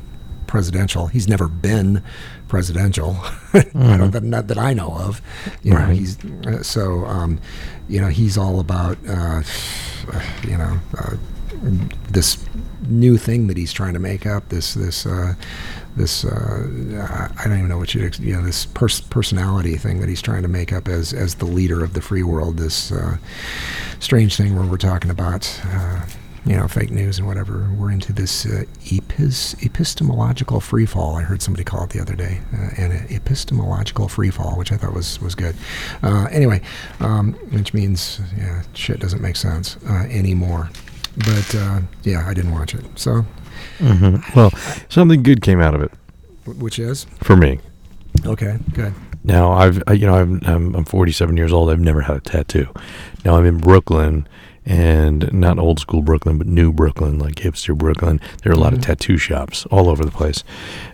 presidential. 0.52 1.08
He's 1.08 1.30
never 1.30 1.48
been 1.48 2.04
presidential, 2.50 3.14
mm-hmm. 3.54 4.30
not 4.30 4.48
that 4.48 4.58
I 4.58 4.74
know 4.74 4.94
of. 4.94 5.22
You 5.64 5.74
right. 5.74 5.88
know, 5.88 5.94
he's 5.94 6.24
uh, 6.46 6.62
so 6.62 7.06
um, 7.06 7.40
you 7.88 8.02
know 8.02 8.10
he's 8.10 8.38
all 8.38 8.60
about 8.60 8.98
uh, 9.08 9.44
you 10.44 10.58
know 10.58 10.78
uh, 10.98 11.16
this 12.10 12.46
new 12.86 13.18
thing 13.18 13.48
that 13.48 13.56
he's 13.56 13.72
trying 13.72 13.94
to 13.94 14.00
make 14.00 14.26
up. 14.26 14.50
This 14.50 14.74
this 14.74 15.06
uh, 15.06 15.36
this 15.96 16.26
uh, 16.26 17.30
I 17.38 17.44
don't 17.46 17.58
even 17.58 17.70
know 17.70 17.78
what 17.78 17.96
you 17.96 18.12
you 18.20 18.36
know 18.36 18.44
this 18.44 18.66
pers- 18.66 19.02
personality 19.02 19.78
thing 19.78 20.02
that 20.02 20.10
he's 20.10 20.22
trying 20.22 20.42
to 20.42 20.50
make 20.50 20.74
up 20.74 20.90
as 20.90 21.14
as 21.14 21.36
the 21.36 21.46
leader 21.46 21.82
of 21.82 21.94
the 21.94 22.02
free 22.02 22.24
world. 22.24 22.58
This 22.58 22.92
uh, 22.92 23.16
strange 24.02 24.36
thing 24.36 24.54
where 24.58 24.66
we're 24.66 24.76
talking 24.76 25.12
about 25.12 25.46
you 26.46 26.56
know, 26.56 26.68
fake 26.68 26.90
news 26.90 27.20
and 27.20 27.28
whatever. 27.28 27.70
We're 27.78 27.92
into 27.92 28.14
this 28.14 28.46
uh, 28.46 28.64
epis- 28.86 29.64
epistemological 29.64 30.60
freefall. 30.60 31.20
I 31.20 31.24
heard 31.24 31.42
somebody 31.42 31.64
call 31.64 31.84
it 31.84 31.92
the 31.92 32.02
other 32.02 32.16
day, 32.16 32.42
uh, 32.54 32.82
an 32.82 32.92
epistemological 33.10 34.08
freefall, 34.08 34.58
which 34.58 34.72
I 34.72 34.78
thought 34.78 34.94
was 34.94 35.22
was 35.22 35.36
good. 35.36 35.56
Uh, 36.02 36.28
anyway, 36.32 36.62
um, 37.00 37.34
which 37.52 37.74
means 37.74 38.20
yeah, 38.38 38.64
shit 38.74 39.00
doesn't 39.00 39.22
make 39.22 39.36
sense 39.36 39.78
uh, 39.88 40.08
anymore. 40.10 40.70
But 41.18 41.56
uh, 41.56 41.82
yeah, 42.04 42.28
I 42.28 42.34
didn't 42.34 42.52
watch 42.52 42.74
it. 42.74 42.86
So, 42.96 43.26
mm-hmm. 43.80 44.38
well, 44.38 44.52
something 44.90 45.22
good 45.24 45.42
came 45.42 45.62
out 45.62 45.76
of 45.76 45.82
it. 45.82 45.92
Which 46.46 46.80
is 46.80 47.06
for 47.22 47.36
me. 47.36 47.60
Okay, 48.26 48.58
good. 48.74 48.94
Now 49.24 49.52
I've 49.52 49.84
you 49.92 50.08
know 50.08 50.16
I'm 50.16 50.76
I'm 50.76 50.86
47 50.86 51.38
years 51.38 51.54
old. 51.54 51.70
I've 51.70 51.80
never 51.80 52.02
had 52.02 52.18
a 52.18 52.22
tattoo. 52.22 52.68
Now 53.24 53.36
I'm 53.36 53.46
in 53.46 53.60
Brooklyn 53.60 54.28
and 54.66 55.32
not 55.34 55.58
old 55.60 55.80
school 55.80 56.02
Brooklyn, 56.02 56.38
but 56.38 56.48
new 56.48 56.72
Brooklyn, 56.72 57.18
like 57.20 57.36
hipster 57.36 57.78
Brooklyn. 57.78 58.22
There 58.44 58.52
are 58.52 58.56
a 58.56 58.60
lot 58.60 58.74
mm-hmm. 58.74 58.80
of 58.80 58.86
tattoo 58.86 59.18
shops 59.18 59.66
all 59.68 59.90
over 59.90 60.06
the 60.06 60.12
place. 60.12 60.44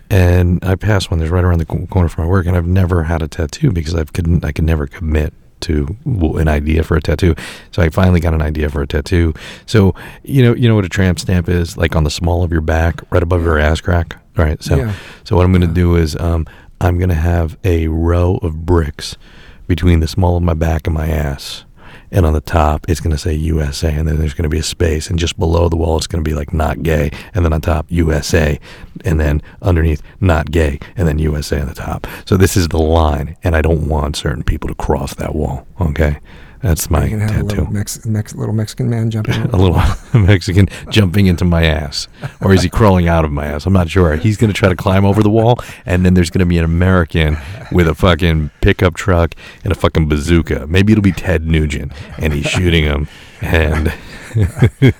And 0.09 0.63
I 0.63 0.75
passed 0.75 1.11
one 1.11 1.19
that's 1.19 1.31
right 1.31 1.43
around 1.43 1.59
the 1.59 1.65
corner 1.65 2.07
from 2.07 2.25
my 2.25 2.29
work, 2.29 2.45
and 2.45 2.55
I've 2.55 2.67
never 2.67 3.03
had 3.03 3.21
a 3.21 3.27
tattoo 3.27 3.71
because 3.71 3.93
I 3.93 4.05
couldn't, 4.05 4.45
I 4.45 4.51
could 4.51 4.65
never 4.65 4.87
commit 4.87 5.33
to 5.59 5.97
an 6.37 6.47
idea 6.47 6.83
for 6.83 6.95
a 6.95 7.01
tattoo. 7.01 7.35
So 7.71 7.81
I 7.81 7.89
finally 7.89 8.19
got 8.19 8.33
an 8.33 8.41
idea 8.41 8.69
for 8.69 8.81
a 8.81 8.87
tattoo. 8.87 9.33
So 9.65 9.95
you 10.23 10.43
know 10.43 10.53
you 10.53 10.67
know 10.67 10.75
what 10.75 10.85
a 10.85 10.89
tramp 10.89 11.19
stamp 11.19 11.49
is, 11.49 11.77
like 11.77 11.95
on 11.95 12.03
the 12.03 12.09
small 12.09 12.43
of 12.43 12.51
your 12.51 12.61
back, 12.61 13.01
right 13.11 13.23
above 13.23 13.43
your 13.43 13.57
ass 13.57 13.81
crack. 13.81 14.17
Right. 14.35 14.61
So 14.61 14.77
yeah. 14.77 14.93
so 15.23 15.35
what 15.35 15.45
I'm 15.45 15.51
going 15.51 15.61
to 15.61 15.67
yeah. 15.67 15.73
do 15.73 15.95
is 15.95 16.15
um, 16.17 16.45
I'm 16.79 16.97
going 16.97 17.09
to 17.09 17.15
have 17.15 17.57
a 17.63 17.87
row 17.87 18.37
of 18.37 18.65
bricks 18.65 19.17
between 19.65 19.99
the 19.99 20.07
small 20.07 20.37
of 20.37 20.43
my 20.43 20.53
back 20.53 20.87
and 20.87 20.93
my 20.93 21.07
ass 21.07 21.65
and 22.11 22.25
on 22.25 22.33
the 22.33 22.41
top 22.41 22.85
it's 22.89 22.99
going 22.99 23.15
to 23.15 23.17
say 23.17 23.33
USA, 23.33 23.93
and 23.93 24.07
then 24.07 24.17
there's 24.17 24.33
going 24.33 24.43
to 24.43 24.49
be 24.49 24.59
a 24.59 24.63
space, 24.63 25.09
and 25.09 25.19
just 25.19 25.37
below 25.37 25.69
the 25.69 25.75
wall 25.75 25.97
it's 25.97 26.07
going 26.07 26.23
to 26.23 26.29
be 26.29 26.35
like 26.35 26.53
not 26.53 26.83
gay, 26.83 27.11
and 27.33 27.43
then 27.43 27.53
on 27.53 27.61
top 27.61 27.85
USA, 27.89 28.59
and 29.05 29.19
then 29.19 29.41
underneath 29.61 30.01
not 30.19 30.51
gay, 30.51 30.79
and 30.95 31.07
then 31.07 31.19
USA 31.19 31.61
on 31.61 31.67
the 31.67 31.73
top. 31.73 32.07
So 32.25 32.37
this 32.37 32.57
is 32.57 32.67
the 32.67 32.79
line, 32.79 33.37
and 33.43 33.55
I 33.55 33.61
don't 33.61 33.87
want 33.87 34.15
certain 34.15 34.43
people 34.43 34.67
to 34.67 34.75
cross 34.75 35.13
that 35.15 35.35
wall. 35.35 35.65
Okay. 35.79 36.19
That's 36.61 36.89
my 36.89 37.07
tattoo. 37.09 37.41
A 37.41 37.43
little, 37.43 37.71
Mex- 37.71 38.05
Mex- 38.05 38.35
little 38.35 38.53
Mexican 38.53 38.89
man 38.89 39.09
jumping. 39.11 39.35
a 39.53 39.57
little 39.57 39.81
Mexican 40.19 40.67
jumping 40.89 41.27
into 41.27 41.45
my 41.45 41.65
ass, 41.65 42.07
or 42.41 42.53
is 42.53 42.63
he 42.63 42.69
crawling 42.69 43.07
out 43.07 43.25
of 43.25 43.31
my 43.31 43.45
ass? 43.45 43.65
I'm 43.65 43.73
not 43.73 43.89
sure. 43.89 44.15
He's 44.15 44.37
going 44.37 44.51
to 44.51 44.57
try 44.57 44.69
to 44.69 44.75
climb 44.75 45.05
over 45.05 45.21
the 45.21 45.29
wall, 45.29 45.59
and 45.85 46.05
then 46.05 46.13
there's 46.13 46.29
going 46.29 46.39
to 46.39 46.45
be 46.45 46.57
an 46.57 46.65
American 46.65 47.37
with 47.71 47.87
a 47.87 47.95
fucking 47.95 48.51
pickup 48.61 48.95
truck 48.95 49.35
and 49.63 49.71
a 49.71 49.75
fucking 49.75 50.07
bazooka. 50.07 50.67
Maybe 50.67 50.93
it'll 50.93 51.03
be 51.03 51.11
Ted 51.11 51.45
Nugent, 51.45 51.91
and 52.17 52.33
he's 52.33 52.47
shooting 52.47 52.83
him. 52.83 53.07
And 53.41 53.93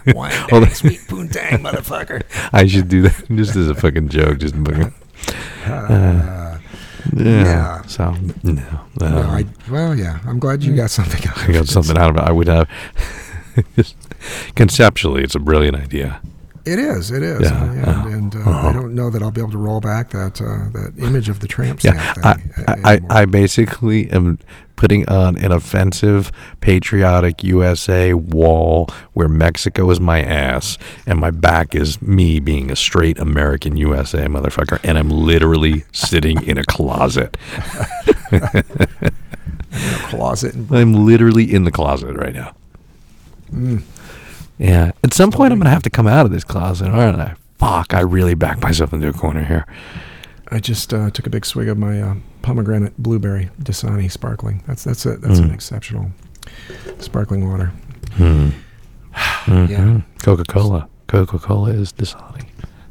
Wine 0.08 0.32
sweet 0.74 1.02
poontang, 1.08 1.62
motherfucker. 1.62 2.24
I 2.54 2.68
should 2.68 2.88
do 2.88 3.02
that 3.04 3.26
just 3.36 3.56
as 3.56 3.68
a 3.68 3.76
fucking 3.76 4.10
joke. 4.10 4.38
Just. 4.40 4.56
Uh, 5.66 6.47
yeah. 7.16 7.44
yeah. 7.44 7.82
So 7.84 8.12
no. 8.44 8.62
Um, 8.62 8.86
no 9.00 9.22
I, 9.22 9.46
well, 9.70 9.96
yeah. 9.96 10.20
I'm 10.26 10.40
glad 10.40 10.64
you 10.64 10.76
got 10.76 10.92
something 10.92 11.28
out. 11.28 11.38
I 11.38 11.52
got 11.52 11.68
something 11.68 11.98
out 11.98 12.12
of 12.12 12.18
it. 12.18 12.24
I 12.24 12.32
would 12.32 12.48
have. 12.48 12.70
conceptually, 14.56 15.24
it's 15.24 15.36
a 15.36 15.40
brilliant 15.40 15.78
idea. 15.78 16.22
It 16.68 16.80
is. 16.80 17.12
It 17.12 17.24
is. 17.24 17.42
Yeah, 17.42 17.64
and, 17.64 17.86
uh, 17.86 18.18
and 18.18 18.36
uh, 18.36 18.40
uh-huh. 18.40 18.68
I 18.68 18.74
don't 18.74 18.94
know 18.94 19.10
that 19.10 19.24
I'll 19.24 19.32
be 19.32 19.40
able 19.40 19.52
to 19.52 19.58
roll 19.58 19.80
back 19.80 20.10
that 20.10 20.42
uh, 20.42 20.70
that 20.74 20.94
image 20.98 21.30
of 21.30 21.40
the 21.40 21.48
tramp 21.48 21.80
stamp 21.80 21.98
yeah, 21.98 22.34
thing. 22.34 22.54
I, 22.68 22.94
I, 22.94 23.22
I, 23.22 23.26
basically 23.26 24.10
am 24.10 24.38
putting 24.76 25.08
on 25.08 25.38
an 25.38 25.52
offensive, 25.52 26.32
patriotic 26.60 27.44
USA 27.44 28.14
wall 28.14 28.90
where 29.14 29.30
Mexico 29.30 29.90
is 29.90 30.00
my 30.00 30.22
ass 30.22 30.78
and 31.06 31.20
my 31.20 31.32
back 31.32 31.74
is 31.74 32.02
me 32.02 32.40
being 32.40 32.70
a 32.70 32.76
straight 32.76 33.18
American 33.18 33.78
USA 33.78 34.26
motherfucker, 34.26 34.80
and 34.84 34.98
I'm 34.98 35.10
literally 35.10 35.86
sitting 35.94 36.44
in 36.44 36.58
a 36.58 36.66
closet. 36.66 37.38
in 38.32 38.42
a 38.44 39.12
closet. 40.10 40.56
I'm 40.72 41.06
literally 41.06 41.54
in 41.54 41.64
the 41.64 41.72
closet 41.72 42.16
right 42.16 42.34
now. 42.34 42.54
Mm. 43.52 43.84
Yeah. 44.58 44.92
At 45.04 45.14
some 45.14 45.32
point, 45.32 45.52
I'm 45.52 45.60
going 45.60 45.66
to 45.66 45.72
have 45.72 45.84
to 45.84 45.90
come 45.90 46.08
out 46.08 46.26
of 46.26 46.32
this 46.32 46.44
closet, 46.44 46.90
aren't 46.90 47.20
I? 47.20 47.36
Fuck, 47.58 47.94
I 47.94 48.02
really 48.02 48.36
backed 48.36 48.62
myself 48.62 48.94
into 48.94 49.08
a 49.08 49.14
corner 49.14 49.44
here. 49.44 49.66
I 50.50 50.60
just 50.60 50.94
uh, 50.94 51.10
took 51.10 51.28
a 51.28 51.30
big 51.30 51.46
swig 51.46 51.68
of 51.68 51.78
my 51.78 52.02
uh, 52.02 52.16
pomegranate 52.42 52.98
blueberry 52.98 53.50
Dasani 53.62 54.10
sparkling. 54.10 54.64
That's 54.68 54.84
that's 54.84 55.06
a, 55.06 55.18
that's 55.18 55.40
mm. 55.40 55.46
an 55.46 55.52
exceptional 55.52 56.12
sparkling 57.00 57.50
water. 57.50 57.72
Hmm. 58.14 58.50
Mm-hmm. 59.48 59.72
Yeah. 59.72 60.02
Coca 60.22 60.44
Cola. 60.44 60.90
Coca 61.08 61.40
Cola 61.40 61.70
is 61.70 61.94
Dasani. 61.94 62.46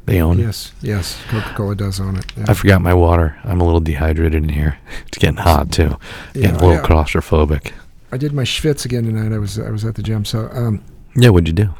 They 0.07 0.21
own 0.21 0.39
yes, 0.39 0.73
it. 0.81 0.87
Yes, 0.87 1.23
yes. 1.31 1.31
Coca 1.43 1.53
Cola 1.55 1.75
does 1.75 1.99
own 1.99 2.17
it. 2.17 2.25
Yeah. 2.35 2.45
I 2.47 2.55
forgot 2.55 2.81
my 2.81 2.95
water. 2.95 3.37
I'm 3.43 3.61
a 3.61 3.63
little 3.63 3.79
dehydrated 3.79 4.43
in 4.43 4.49
here. 4.49 4.79
It's 5.07 5.19
getting 5.19 5.37
hot 5.37 5.71
too. 5.71 5.97
Yeah, 6.33 6.41
getting 6.41 6.55
a 6.55 6.67
little 6.67 6.85
claustrophobic. 6.85 7.73
I 8.11 8.17
did 8.17 8.33
my 8.33 8.43
schwitz 8.43 8.85
again 8.85 9.03
tonight. 9.03 9.33
I 9.33 9.37
was 9.37 9.59
I 9.59 9.69
was 9.69 9.85
at 9.85 9.95
the 9.95 10.01
gym. 10.01 10.25
So 10.25 10.49
um, 10.51 10.83
yeah, 11.17 11.29
what'd 11.29 11.47
you 11.47 11.53
do? 11.53 11.73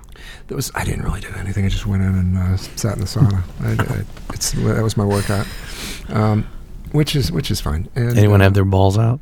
That 0.48 0.56
was 0.56 0.72
I 0.76 0.84
didn't 0.84 1.04
really 1.04 1.22
do 1.22 1.30
anything. 1.38 1.66
I 1.66 1.70
just 1.70 1.86
went 1.86 2.02
in 2.02 2.10
and 2.10 2.38
uh, 2.38 2.58
sat 2.58 2.96
in 2.96 3.02
the 3.02 3.06
sauna. 3.06 3.44
I, 3.62 4.00
I, 4.00 4.06
it's 4.34 4.52
that 4.52 4.84
was 4.84 4.98
my 4.98 5.06
workout, 5.06 5.48
um, 6.10 6.48
which 6.92 7.16
is 7.16 7.32
which 7.32 7.52
is 7.52 7.62
fine. 7.62 7.88
And, 7.96 8.18
Anyone 8.18 8.42
uh, 8.42 8.46
have 8.46 8.54
their 8.54 8.66
balls 8.66 8.98
out? 8.98 9.20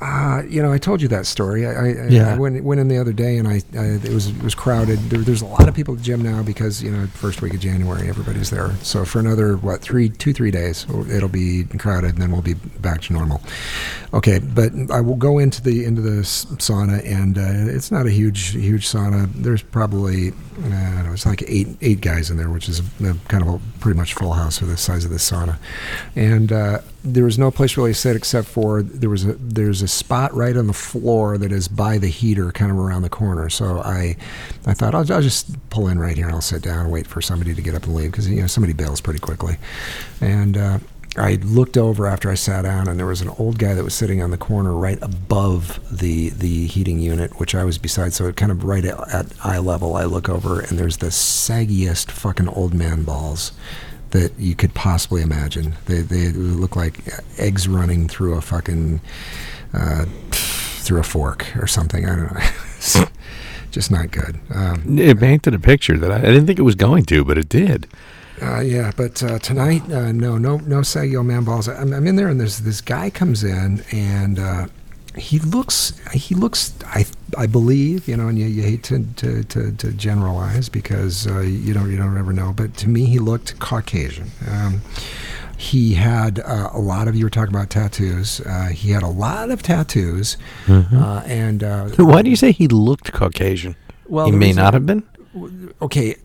Uh, 0.00 0.42
you 0.48 0.62
know, 0.62 0.72
I 0.72 0.78
told 0.78 1.02
you 1.02 1.08
that 1.08 1.26
story. 1.26 1.66
I, 1.66 1.72
I, 1.72 2.06
yeah. 2.08 2.34
I 2.34 2.38
went, 2.38 2.62
went 2.64 2.80
in 2.80 2.88
the 2.88 2.96
other 2.96 3.12
day, 3.12 3.36
and 3.36 3.46
I, 3.46 3.60
I 3.76 3.84
it 3.84 4.08
was 4.08 4.28
it 4.28 4.42
was 4.42 4.54
crowded. 4.54 4.98
There, 5.10 5.20
there's 5.20 5.42
a 5.42 5.46
lot 5.46 5.68
of 5.68 5.74
people 5.74 5.94
at 5.94 5.98
the 5.98 6.04
gym 6.04 6.22
now 6.22 6.42
because 6.42 6.82
you 6.82 6.90
know 6.90 7.06
first 7.08 7.42
week 7.42 7.52
of 7.52 7.60
January 7.60 8.08
everybody's 8.08 8.48
there. 8.48 8.74
So 8.82 9.04
for 9.04 9.18
another 9.18 9.56
what 9.58 9.82
three 9.82 10.08
two 10.08 10.32
three 10.32 10.50
days 10.50 10.86
it'll 11.10 11.28
be 11.28 11.64
crowded, 11.64 12.14
and 12.14 12.22
then 12.22 12.32
we'll 12.32 12.40
be 12.40 12.54
back 12.54 13.02
to 13.02 13.12
normal. 13.12 13.42
Okay, 14.14 14.38
but 14.38 14.72
I 14.90 15.02
will 15.02 15.16
go 15.16 15.38
into 15.38 15.62
the 15.62 15.84
into 15.84 16.00
the 16.00 16.22
sauna, 16.22 17.04
and 17.04 17.36
uh, 17.36 17.74
it's 17.74 17.90
not 17.90 18.06
a 18.06 18.10
huge 18.10 18.52
huge 18.52 18.86
sauna. 18.88 19.30
There's 19.34 19.62
probably 19.62 20.32
uh, 20.64 21.02
know, 21.10 21.12
it's 21.12 21.26
like 21.26 21.42
eight 21.46 21.68
eight 21.80 22.00
guys 22.00 22.30
in 22.30 22.36
there, 22.36 22.50
which 22.50 22.68
is 22.68 22.80
a, 22.80 23.10
a 23.10 23.14
kind 23.28 23.42
of 23.42 23.48
a 23.48 23.60
pretty 23.80 23.98
much 23.98 24.14
full 24.14 24.32
house 24.32 24.58
for 24.58 24.66
the 24.66 24.76
size 24.76 25.04
of 25.04 25.10
the 25.10 25.16
sauna, 25.16 25.58
and 26.16 26.52
uh, 26.52 26.80
there 27.02 27.24
was 27.24 27.38
no 27.38 27.50
place 27.50 27.76
really 27.76 27.92
to 27.92 27.98
sit 27.98 28.16
except 28.16 28.46
for 28.46 28.82
there 28.82 29.10
was 29.10 29.24
a 29.24 29.32
there's 29.34 29.82
a 29.82 29.88
spot 29.88 30.34
right 30.34 30.56
on 30.56 30.66
the 30.66 30.72
floor 30.72 31.38
that 31.38 31.52
is 31.52 31.68
by 31.68 31.98
the 31.98 32.08
heater, 32.08 32.52
kind 32.52 32.70
of 32.70 32.78
around 32.78 33.02
the 33.02 33.08
corner. 33.10 33.48
So 33.48 33.80
I 33.80 34.16
I 34.66 34.74
thought 34.74 34.94
I'll, 34.94 35.10
I'll 35.12 35.22
just 35.22 35.70
pull 35.70 35.88
in 35.88 35.98
right 35.98 36.16
here 36.16 36.26
and 36.26 36.34
I'll 36.34 36.40
sit 36.40 36.62
down 36.62 36.80
and 36.80 36.92
wait 36.92 37.06
for 37.06 37.22
somebody 37.22 37.54
to 37.54 37.62
get 37.62 37.74
up 37.74 37.84
and 37.84 37.94
leave 37.94 38.10
because 38.10 38.28
you 38.28 38.40
know 38.40 38.46
somebody 38.46 38.72
bails 38.72 39.00
pretty 39.00 39.20
quickly, 39.20 39.56
and. 40.20 40.56
Uh, 40.56 40.78
I 41.16 41.34
looked 41.42 41.76
over 41.76 42.06
after 42.06 42.30
I 42.30 42.34
sat 42.34 42.62
down, 42.62 42.86
and 42.86 42.96
there 42.96 43.04
was 43.04 43.20
an 43.20 43.30
old 43.30 43.58
guy 43.58 43.74
that 43.74 43.82
was 43.82 43.94
sitting 43.94 44.22
on 44.22 44.30
the 44.30 44.38
corner 44.38 44.72
right 44.72 44.98
above 45.02 45.80
the 45.90 46.28
the 46.28 46.68
heating 46.68 47.00
unit, 47.00 47.40
which 47.40 47.52
I 47.52 47.64
was 47.64 47.78
beside. 47.78 48.12
So 48.12 48.28
it 48.28 48.36
kind 48.36 48.52
of 48.52 48.62
right 48.62 48.84
at, 48.84 49.12
at 49.12 49.26
eye 49.42 49.58
level, 49.58 49.96
I 49.96 50.04
look 50.04 50.28
over, 50.28 50.60
and 50.60 50.78
there's 50.78 50.98
the 50.98 51.08
saggiest 51.08 52.12
fucking 52.12 52.48
old 52.48 52.74
man 52.74 53.02
balls 53.02 53.50
that 54.10 54.32
you 54.38 54.54
could 54.54 54.74
possibly 54.74 55.22
imagine. 55.22 55.74
They 55.86 56.00
they 56.00 56.30
look 56.30 56.76
like 56.76 57.00
eggs 57.38 57.68
running 57.68 58.08
through 58.08 58.34
a 58.34 58.40
fucking 58.40 59.00
uh, 59.72 60.06
through 60.30 61.00
a 61.00 61.04
fork 61.04 61.46
or 61.56 61.66
something. 61.66 62.06
I 62.06 62.16
don't 62.16 62.34
know. 62.34 63.04
just 63.70 63.90
not 63.90 64.10
good. 64.10 64.40
Um, 64.52 64.98
it 64.98 65.18
painted 65.18 65.54
a 65.54 65.58
picture 65.58 65.96
that 65.98 66.10
I, 66.10 66.16
I, 66.16 66.20
didn't 66.22 66.46
think 66.46 66.58
it 66.58 66.62
was 66.62 66.74
going 66.74 67.04
to, 67.06 67.24
but 67.24 67.38
it 67.38 67.48
did. 67.48 67.86
Uh, 68.42 68.60
yeah, 68.60 68.90
but 68.96 69.22
uh, 69.22 69.38
tonight, 69.38 69.82
uh, 69.90 70.12
no, 70.12 70.38
no, 70.38 70.56
no 70.58 70.82
saggy 70.82 71.16
man 71.16 71.44
balls. 71.44 71.68
I'm, 71.68 71.92
I'm 71.92 72.06
in 72.06 72.16
there, 72.16 72.28
and 72.28 72.40
there's 72.40 72.60
this 72.60 72.80
guy 72.80 73.10
comes 73.10 73.44
in, 73.44 73.84
and 73.92 74.38
uh, 74.38 74.66
he 75.16 75.38
looks, 75.38 75.98
he 76.12 76.34
looks, 76.34 76.72
I, 76.86 77.04
I 77.36 77.46
believe, 77.46 78.06
you 78.08 78.16
know, 78.16 78.28
and 78.28 78.38
you, 78.38 78.46
you 78.46 78.62
hate 78.62 78.82
to, 78.84 79.04
to, 79.16 79.42
to, 79.44 79.72
to 79.72 79.92
generalize 79.92 80.68
because 80.68 81.26
uh, 81.26 81.40
you 81.40 81.74
don't, 81.74 81.90
you 81.90 81.96
don't 81.96 82.16
ever 82.16 82.32
know. 82.32 82.52
But 82.54 82.76
to 82.78 82.88
me, 82.88 83.06
he 83.06 83.18
looked 83.18 83.58
Caucasian. 83.58 84.30
Um, 84.48 84.82
he 85.56 85.94
had 85.94 86.40
uh, 86.40 86.70
a 86.72 86.80
lot 86.80 87.06
of. 87.06 87.14
You 87.14 87.26
were 87.26 87.30
talking 87.30 87.54
about 87.54 87.68
tattoos. 87.68 88.40
Uh, 88.40 88.68
he 88.68 88.92
had 88.92 89.02
a 89.02 89.08
lot 89.08 89.50
of 89.50 89.62
tattoos, 89.62 90.38
uh, 90.66 91.22
and 91.26 91.62
uh, 91.62 91.90
Why 91.98 92.22
do 92.22 92.30
you 92.30 92.36
say 92.36 92.50
he 92.50 92.66
looked 92.66 93.12
Caucasian? 93.12 93.76
Well, 94.08 94.24
he 94.24 94.32
may 94.32 94.52
not 94.52 94.72
have 94.72 94.86
been. 94.86 95.02
okay, 95.82 96.16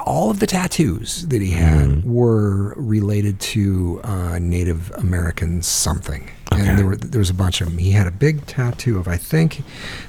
all 0.00 0.30
of 0.30 0.40
the 0.40 0.46
tattoos 0.46 1.26
that 1.28 1.40
he 1.42 1.50
had 1.50 2.04
were 2.04 2.74
related 2.76 3.40
to 3.40 4.00
uh, 4.04 4.38
Native 4.38 4.90
American 4.92 5.62
something, 5.62 6.30
Okay. 6.52 6.66
and 6.68 6.78
there 6.78 6.86
were 6.86 6.96
there 6.96 7.18
was 7.18 7.30
a 7.30 7.34
bunch 7.34 7.60
of 7.60 7.68
them. 7.68 7.78
He 7.78 7.90
had 7.92 8.06
a 8.06 8.10
big 8.10 8.46
tattoo 8.46 8.98
of 8.98 9.08
I 9.08 9.16
think, 9.16 9.62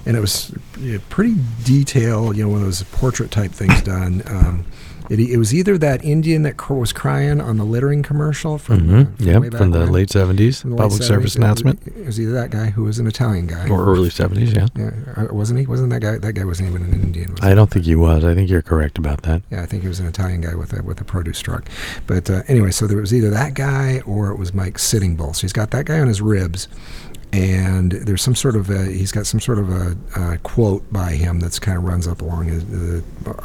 and 0.06 0.16
it 0.18 0.20
was 0.20 0.52
uh, 0.78 1.00
pretty 1.10 1.36
detailed. 1.64 2.38
You 2.38 2.44
know, 2.44 2.50
one 2.50 2.60
of 2.60 2.66
those 2.66 2.84
portrait 2.84 3.32
type 3.32 3.52
things 3.52 3.82
done. 3.82 4.22
Um, 4.28 4.66
it, 5.10 5.20
it 5.20 5.38
was 5.38 5.54
either 5.54 5.78
that 5.78 6.04
Indian 6.04 6.44
that 6.44 6.58
cr- 6.58 6.74
was 6.74 6.94
crying 6.94 7.42
on 7.42 7.58
the 7.58 7.64
littering 7.64 8.04
commercial 8.04 8.58
from, 8.58 8.76
uh, 8.90 9.04
Mm-hmm. 9.04 9.16
from 9.16 9.26
way 9.42 9.48
Yep, 9.48 9.54
from 9.56 9.72
the 9.72 9.80
when. 9.80 9.92
late 9.92 10.10
seventies, 10.10 10.62
From 10.62 10.72
the 10.72 10.76
late 10.78 10.84
public 10.84 11.02
70s. 11.02 11.06
service 11.08 11.36
It 11.36 11.40
announcement, 11.40 11.80
It 11.88 12.06
was 12.06 12.20
either 12.20 12.32
that 12.34 12.50
guy 12.52 12.70
who 12.72 12.84
was 12.84 13.00
an 13.00 13.08
Italian 13.08 13.48
guy, 13.48 13.68
or 13.70 13.86
early 13.86 14.10
seventies. 14.10 14.54
Yeah, 14.54 14.68
yeah, 14.76 14.92
uh, 15.16 15.28
wasn't 15.34 15.60
he? 15.60 15.66
Wasn't 15.66 15.90
that 15.92 16.02
guy? 16.02 16.18
That 16.18 16.34
guy 16.34 16.44
wasn't 16.46 16.70
even 16.70 16.84
an 16.84 16.94
Indian. 16.94 17.36
I 17.42 17.54
don't 17.54 17.70
think 17.70 17.86
he 17.86 17.96
was. 17.96 18.24
I 18.24 18.34
think 18.36 18.50
you're 18.50 18.62
correct 18.62 18.98
about 18.98 19.22
that. 19.24 19.42
Yeah, 19.52 19.62
I 19.62 19.66
think 19.66 19.82
he 19.84 19.88
was 19.88 20.00
an 20.00 20.08
Italian 20.08 20.42
guy 20.42 20.56
with 20.56 20.74
a 20.78 20.82
with 20.84 21.00
a 21.02 21.04
produce 21.06 21.40
truck. 21.40 21.66
But 22.08 22.30
uh, 22.30 22.44
anyway, 22.48 22.72
so 22.72 22.88
there 22.88 22.98
was 22.98 23.14
either 23.14 23.30
that 23.30 23.54
guy 23.54 24.02
or 24.06 24.32
it 24.32 24.38
was 24.40 24.54
Mike 24.54 24.80
Sitting 24.80 25.16
Bull. 25.16 25.34
So 25.34 25.42
he's 25.42 25.54
got 25.54 25.72
that 25.72 25.86
guy 25.86 26.00
on 26.00 26.08
his 26.08 26.22
ribs, 26.22 26.68
and 27.36 27.92
there's 27.92 28.22
some 28.22 28.36
sort 28.36 28.56
of 28.56 28.70
a, 28.70 28.86
he's 28.86 29.12
got 29.12 29.26
some 29.26 29.42
sort 29.42 29.60
of 29.60 29.70
a, 29.70 29.98
uh 30.16 30.38
quote 30.44 30.92
by 30.92 31.12
him 31.12 31.40
that's 31.40 31.60
kind 31.60 31.78
of 31.78 31.84
runs 31.84 32.08
up 32.08 32.22
along 32.22 32.46
his, 32.46 32.66
the 32.66 33.04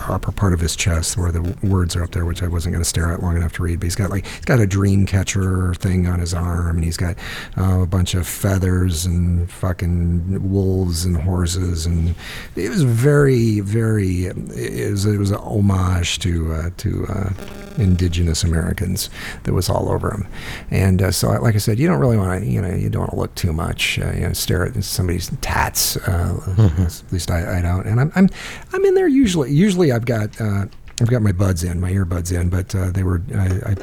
upper 0.08 0.32
part 0.32 0.52
of 0.52 0.60
his 0.60 0.76
chest 0.76 1.16
where 1.16 1.32
the 1.32 1.56
words 1.62 1.96
are 1.96 2.04
up 2.04 2.12
there, 2.12 2.24
which 2.24 2.42
I 2.42 2.48
wasn't 2.48 2.72
going 2.72 2.82
to 2.82 2.88
stare 2.88 3.12
at 3.12 3.22
long 3.22 3.36
enough 3.36 3.52
to 3.54 3.62
read. 3.62 3.80
But 3.80 3.86
he's 3.86 3.96
got 3.96 4.10
like 4.10 4.26
he's 4.26 4.44
got 4.44 4.60
a 4.60 4.66
dream 4.66 5.06
catcher 5.06 5.74
thing 5.74 6.06
on 6.06 6.20
his 6.20 6.34
arm, 6.34 6.76
and 6.76 6.84
he's 6.84 6.96
got 6.96 7.16
uh, 7.56 7.80
a 7.82 7.86
bunch 7.86 8.14
of 8.14 8.26
feathers 8.26 9.06
and 9.06 9.50
fucking 9.50 10.50
wolves 10.50 11.04
and 11.04 11.16
horses, 11.16 11.86
and 11.86 12.14
it 12.56 12.68
was 12.68 12.82
very, 12.82 13.60
very. 13.60 14.26
It 14.26 14.90
was 14.90 15.06
it 15.06 15.18
was 15.18 15.30
an 15.30 15.38
homage 15.38 16.18
to 16.20 16.52
uh, 16.52 16.70
to 16.78 17.06
uh, 17.08 17.30
indigenous 17.78 18.44
Americans 18.44 19.10
that 19.44 19.52
was 19.52 19.68
all 19.68 19.88
over 19.90 20.12
him, 20.12 20.26
and 20.70 21.02
uh, 21.02 21.10
so 21.10 21.28
like 21.40 21.54
I 21.54 21.58
said, 21.58 21.78
you 21.78 21.86
don't 21.86 22.00
really 22.00 22.16
want 22.16 22.42
to 22.42 22.48
you 22.48 22.60
know 22.60 22.74
you 22.74 22.90
don't 22.90 23.00
want 23.00 23.12
to 23.12 23.18
look 23.18 23.34
too 23.34 23.52
much, 23.52 23.79
uh, 23.98 24.12
you 24.14 24.20
know, 24.22 24.32
stare 24.32 24.66
at 24.66 24.82
somebody's 24.84 25.30
tats. 25.40 25.96
Uh, 25.96 26.38
At 26.78 27.12
least 27.12 27.30
I, 27.30 27.58
I 27.58 27.62
don't, 27.62 27.86
and 27.86 28.00
I'm 28.00 28.12
I'm 28.14 28.28
I'm 28.72 28.84
in 28.84 28.94
there 28.94 29.08
usually. 29.08 29.52
Usually 29.52 29.92
I've 29.92 30.04
got. 30.06 30.40
Uh, 30.40 30.66
I've 31.02 31.08
got 31.08 31.22
my 31.22 31.32
buds 31.32 31.64
in, 31.64 31.80
my 31.80 31.90
earbuds 31.90 32.30
in, 32.38 32.50
but 32.50 32.74
uh, 32.74 32.90
they 32.90 33.02
were 33.02 33.22
I, 33.34 33.46
I 33.70 33.76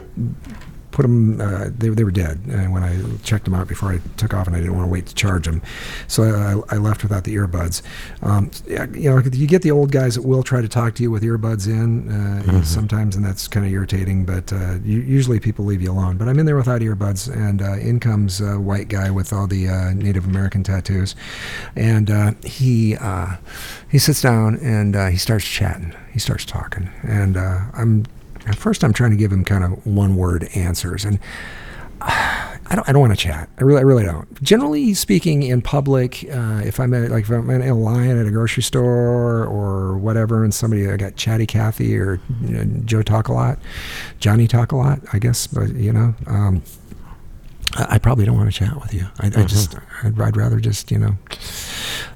put 0.97 1.03
them. 1.03 1.39
Uh, 1.39 1.69
they, 1.77 1.89
they 1.89 2.03
were 2.03 2.09
dead 2.09 2.39
and 2.49 2.73
when 2.73 2.81
I 2.83 2.97
checked 3.23 3.45
them 3.45 3.53
out 3.53 3.67
before 3.67 3.91
I 3.93 3.99
took 4.17 4.33
off, 4.33 4.47
and 4.47 4.55
I 4.55 4.59
didn't 4.59 4.75
want 4.75 4.87
to 4.87 4.91
wait 4.91 5.05
to 5.05 5.13
charge 5.13 5.45
them, 5.45 5.61
so 6.07 6.23
I, 6.23 6.75
I 6.75 6.77
left 6.79 7.03
without 7.03 7.23
the 7.23 7.35
earbuds. 7.35 7.83
Um, 8.23 8.49
you 8.65 9.11
know, 9.11 9.21
you 9.31 9.45
get 9.45 9.61
the 9.61 9.69
old 9.69 9.91
guys 9.91 10.15
that 10.15 10.23
will 10.23 10.41
try 10.41 10.59
to 10.59 10.67
talk 10.67 10.95
to 10.95 11.03
you 11.03 11.11
with 11.11 11.21
earbuds 11.21 11.67
in 11.67 12.09
uh, 12.09 12.63
sometimes, 12.63 13.15
and 13.15 13.23
that's 13.23 13.47
kind 13.47 13.63
of 13.63 13.71
irritating. 13.71 14.25
But 14.25 14.51
uh, 14.51 14.79
u- 14.83 15.01
usually 15.01 15.39
people 15.39 15.65
leave 15.65 15.83
you 15.83 15.91
alone. 15.91 16.17
But 16.17 16.27
I'm 16.29 16.39
in 16.39 16.47
there 16.47 16.57
without 16.57 16.81
earbuds, 16.81 17.31
and 17.31 17.61
uh, 17.61 17.73
in 17.73 17.99
comes 17.99 18.41
a 18.41 18.59
white 18.59 18.87
guy 18.87 19.11
with 19.11 19.31
all 19.31 19.45
the 19.45 19.67
uh, 19.67 19.93
Native 19.93 20.25
American 20.25 20.63
tattoos, 20.63 21.15
and 21.75 22.09
uh, 22.09 22.31
he 22.43 22.95
uh, 22.97 23.35
he 23.87 23.99
sits 23.99 24.21
down 24.21 24.55
and 24.61 24.95
uh, 24.95 25.07
he 25.09 25.17
starts 25.17 25.45
chatting. 25.45 25.93
He 26.11 26.17
starts 26.19 26.43
talking, 26.43 26.89
and 27.03 27.37
uh, 27.37 27.59
I'm 27.73 28.05
at 28.47 28.55
first 28.55 28.83
I'm 28.83 28.93
trying 28.93 29.11
to 29.11 29.17
give 29.17 29.31
him 29.31 29.43
kind 29.43 29.63
of 29.63 29.85
one 29.85 30.15
word 30.15 30.49
answers, 30.55 31.05
and 31.05 31.19
I 32.69 32.75
don't, 32.75 32.87
I 32.89 32.91
don't 32.91 33.01
want 33.01 33.13
to 33.13 33.17
chat. 33.17 33.49
I 33.57 33.63
really, 33.63 33.79
I 33.79 33.83
really 33.83 34.03
don't. 34.03 34.41
Generally 34.43 34.93
speaking, 34.95 35.43
in 35.43 35.61
public, 35.61 36.25
uh, 36.29 36.61
if 36.65 36.79
I'm 36.79 36.93
at, 36.93 37.11
like 37.11 37.23
if 37.23 37.29
I'm 37.29 37.49
in 37.49 37.61
a 37.61 37.73
line 37.73 38.17
at 38.17 38.25
a 38.25 38.31
grocery 38.31 38.63
store 38.63 39.45
or 39.45 39.97
whatever, 39.97 40.43
and 40.43 40.53
somebody 40.53 40.89
I 40.89 40.97
got 40.97 41.15
chatty 41.15 41.45
Cathy 41.45 41.97
or 41.97 42.19
you 42.41 42.49
know, 42.49 42.81
Joe 42.85 43.01
talk 43.01 43.29
a 43.29 43.33
lot, 43.33 43.59
Johnny 44.19 44.47
talk 44.47 44.71
a 44.71 44.75
lot, 44.75 44.99
I 45.13 45.19
guess, 45.19 45.47
but 45.47 45.73
you 45.75 45.93
know, 45.93 46.13
um, 46.27 46.61
I, 47.75 47.95
I 47.95 47.97
probably 47.99 48.25
don't 48.25 48.35
want 48.35 48.51
to 48.51 48.57
chat 48.57 48.79
with 48.79 48.93
you. 48.93 49.07
I, 49.19 49.27
I 49.27 49.43
just, 49.45 49.75
I'd, 50.03 50.19
I'd 50.19 50.37
rather 50.37 50.59
just 50.59 50.91
you 50.91 50.97
know, 50.97 51.17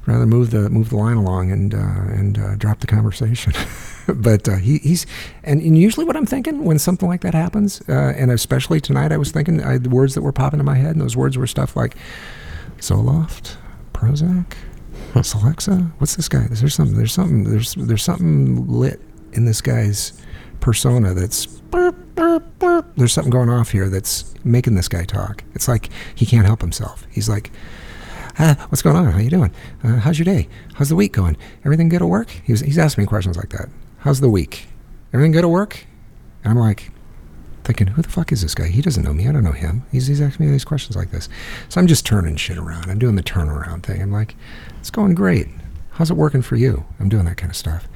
rather 0.05 0.25
move 0.25 0.51
the 0.51 0.69
move 0.69 0.89
the 0.89 0.97
line 0.97 1.17
along 1.17 1.51
and 1.51 1.73
uh, 1.73 1.77
and 1.77 2.37
uh, 2.37 2.55
drop 2.55 2.79
the 2.81 2.87
conversation. 2.87 3.53
but 4.13 4.47
uh, 4.47 4.55
he, 4.55 4.77
he's 4.79 5.05
and, 5.43 5.61
and 5.61 5.77
usually 5.77 6.05
what 6.05 6.15
I'm 6.15 6.25
thinking 6.25 6.63
when 6.63 6.79
something 6.79 7.07
like 7.07 7.21
that 7.21 7.33
happens, 7.33 7.81
uh, 7.87 8.13
and 8.17 8.31
especially 8.31 8.81
tonight, 8.81 9.11
I 9.11 9.17
was 9.17 9.31
thinking 9.31 9.63
I, 9.63 9.77
the 9.77 9.89
words 9.89 10.15
that 10.15 10.21
were 10.21 10.33
popping 10.33 10.59
in 10.59 10.65
my 10.65 10.75
head, 10.75 10.91
and 10.91 11.01
those 11.01 11.15
words 11.15 11.37
were 11.37 11.47
stuff 11.47 11.75
like 11.75 11.95
Zoloft, 12.79 13.55
Prozac, 13.93 14.53
Celexa. 15.13 15.91
What's 15.99 16.15
this 16.15 16.27
guy? 16.27 16.47
There's 16.49 16.73
something. 16.73 16.97
There's 16.97 17.13
something. 17.13 17.43
There's 17.43 17.75
there's 17.75 18.03
something 18.03 18.67
lit 18.67 18.99
in 19.33 19.45
this 19.45 19.61
guy's 19.61 20.13
persona 20.59 21.13
that's. 21.13 21.45
burp, 21.71 21.95
burp, 22.15 22.43
burp. 22.59 22.85
There's 22.97 23.13
something 23.13 23.31
going 23.31 23.49
off 23.49 23.71
here 23.71 23.89
that's 23.89 24.33
making 24.43 24.75
this 24.75 24.89
guy 24.89 25.05
talk. 25.05 25.43
It's 25.55 25.67
like 25.67 25.89
he 26.13 26.25
can't 26.25 26.45
help 26.45 26.59
himself. 26.59 27.07
He's 27.09 27.29
like, 27.29 27.49
ah, 28.37 28.65
what's 28.69 28.81
going 28.81 28.97
on? 28.97 29.05
How 29.05 29.19
you 29.19 29.29
doing? 29.29 29.51
Uh, 29.83 29.95
how's 29.95 30.19
your 30.19 30.25
day? 30.25 30.49
How's 30.73 30.89
the 30.89 30.95
week 30.97 31.13
going? 31.13 31.37
Everything 31.63 31.87
good 31.87 32.01
at 32.01 32.07
work? 32.09 32.29
He 32.29 32.51
was, 32.51 32.59
he's 32.61 32.77
asking 32.77 33.03
me 33.03 33.07
questions 33.07 33.37
like 33.37 33.49
that. 33.49 33.69
How's 34.01 34.19
the 34.19 34.29
week? 34.29 34.67
Everything 35.13 35.31
good 35.31 35.43
at 35.43 35.49
work? 35.49 35.85
And 36.43 36.51
I'm 36.51 36.57
like, 36.57 36.91
thinking, 37.63 37.87
who 37.87 38.01
the 38.01 38.09
fuck 38.09 38.31
is 38.31 38.41
this 38.41 38.55
guy? 38.55 38.67
He 38.67 38.81
doesn't 38.81 39.03
know 39.03 39.13
me. 39.13 39.27
I 39.27 39.31
don't 39.31 39.43
know 39.43 39.51
him. 39.51 39.85
He's, 39.91 40.07
he's 40.07 40.19
asking 40.19 40.47
me 40.47 40.51
these 40.51 40.65
questions 40.65 40.95
like 40.95 41.11
this. 41.11 41.29
So 41.69 41.79
I'm 41.79 41.85
just 41.85 42.03
turning 42.03 42.35
shit 42.35 42.57
around. 42.57 42.89
I'm 42.89 42.97
doing 42.97 43.15
the 43.15 43.21
turnaround 43.21 43.83
thing. 43.83 44.01
I'm 44.01 44.11
like, 44.11 44.35
it's 44.79 44.89
going 44.89 45.13
great. 45.13 45.47
How's 45.91 46.09
it 46.09 46.17
working 46.17 46.41
for 46.41 46.55
you? 46.55 46.85
I'm 46.99 47.09
doing 47.09 47.25
that 47.25 47.37
kind 47.37 47.51
of 47.51 47.55
stuff. 47.55 47.87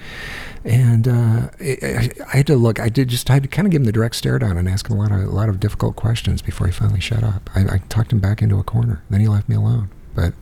And 0.63 1.07
uh, 1.07 1.49
I, 1.59 2.11
I, 2.31 2.37
had 2.37 2.47
to 2.47 2.55
look. 2.55 2.79
I 2.79 2.89
did 2.89 3.07
just. 3.07 3.29
I 3.29 3.33
had 3.33 3.43
to 3.43 3.49
kind 3.49 3.67
of 3.67 3.71
give 3.71 3.81
him 3.81 3.85
the 3.85 3.91
direct 3.91 4.15
stare 4.15 4.37
down 4.37 4.57
and 4.57 4.67
ask 4.67 4.89
him 4.89 4.97
a 4.97 5.01
lot 5.01 5.11
of 5.11 5.19
a 5.21 5.31
lot 5.31 5.47
of 5.47 5.59
difficult 5.59 5.95
questions 5.95 6.41
before 6.41 6.67
he 6.67 6.73
finally 6.73 6.99
shut 6.99 7.23
up. 7.23 7.49
I, 7.55 7.61
I 7.61 7.77
talked 7.89 8.11
him 8.11 8.19
back 8.19 8.41
into 8.41 8.57
a 8.59 8.63
corner. 8.63 9.03
Then 9.09 9.21
he 9.21 9.27
left 9.27 9.47
me 9.47 9.55
alone. 9.55 9.89
But 10.13 10.33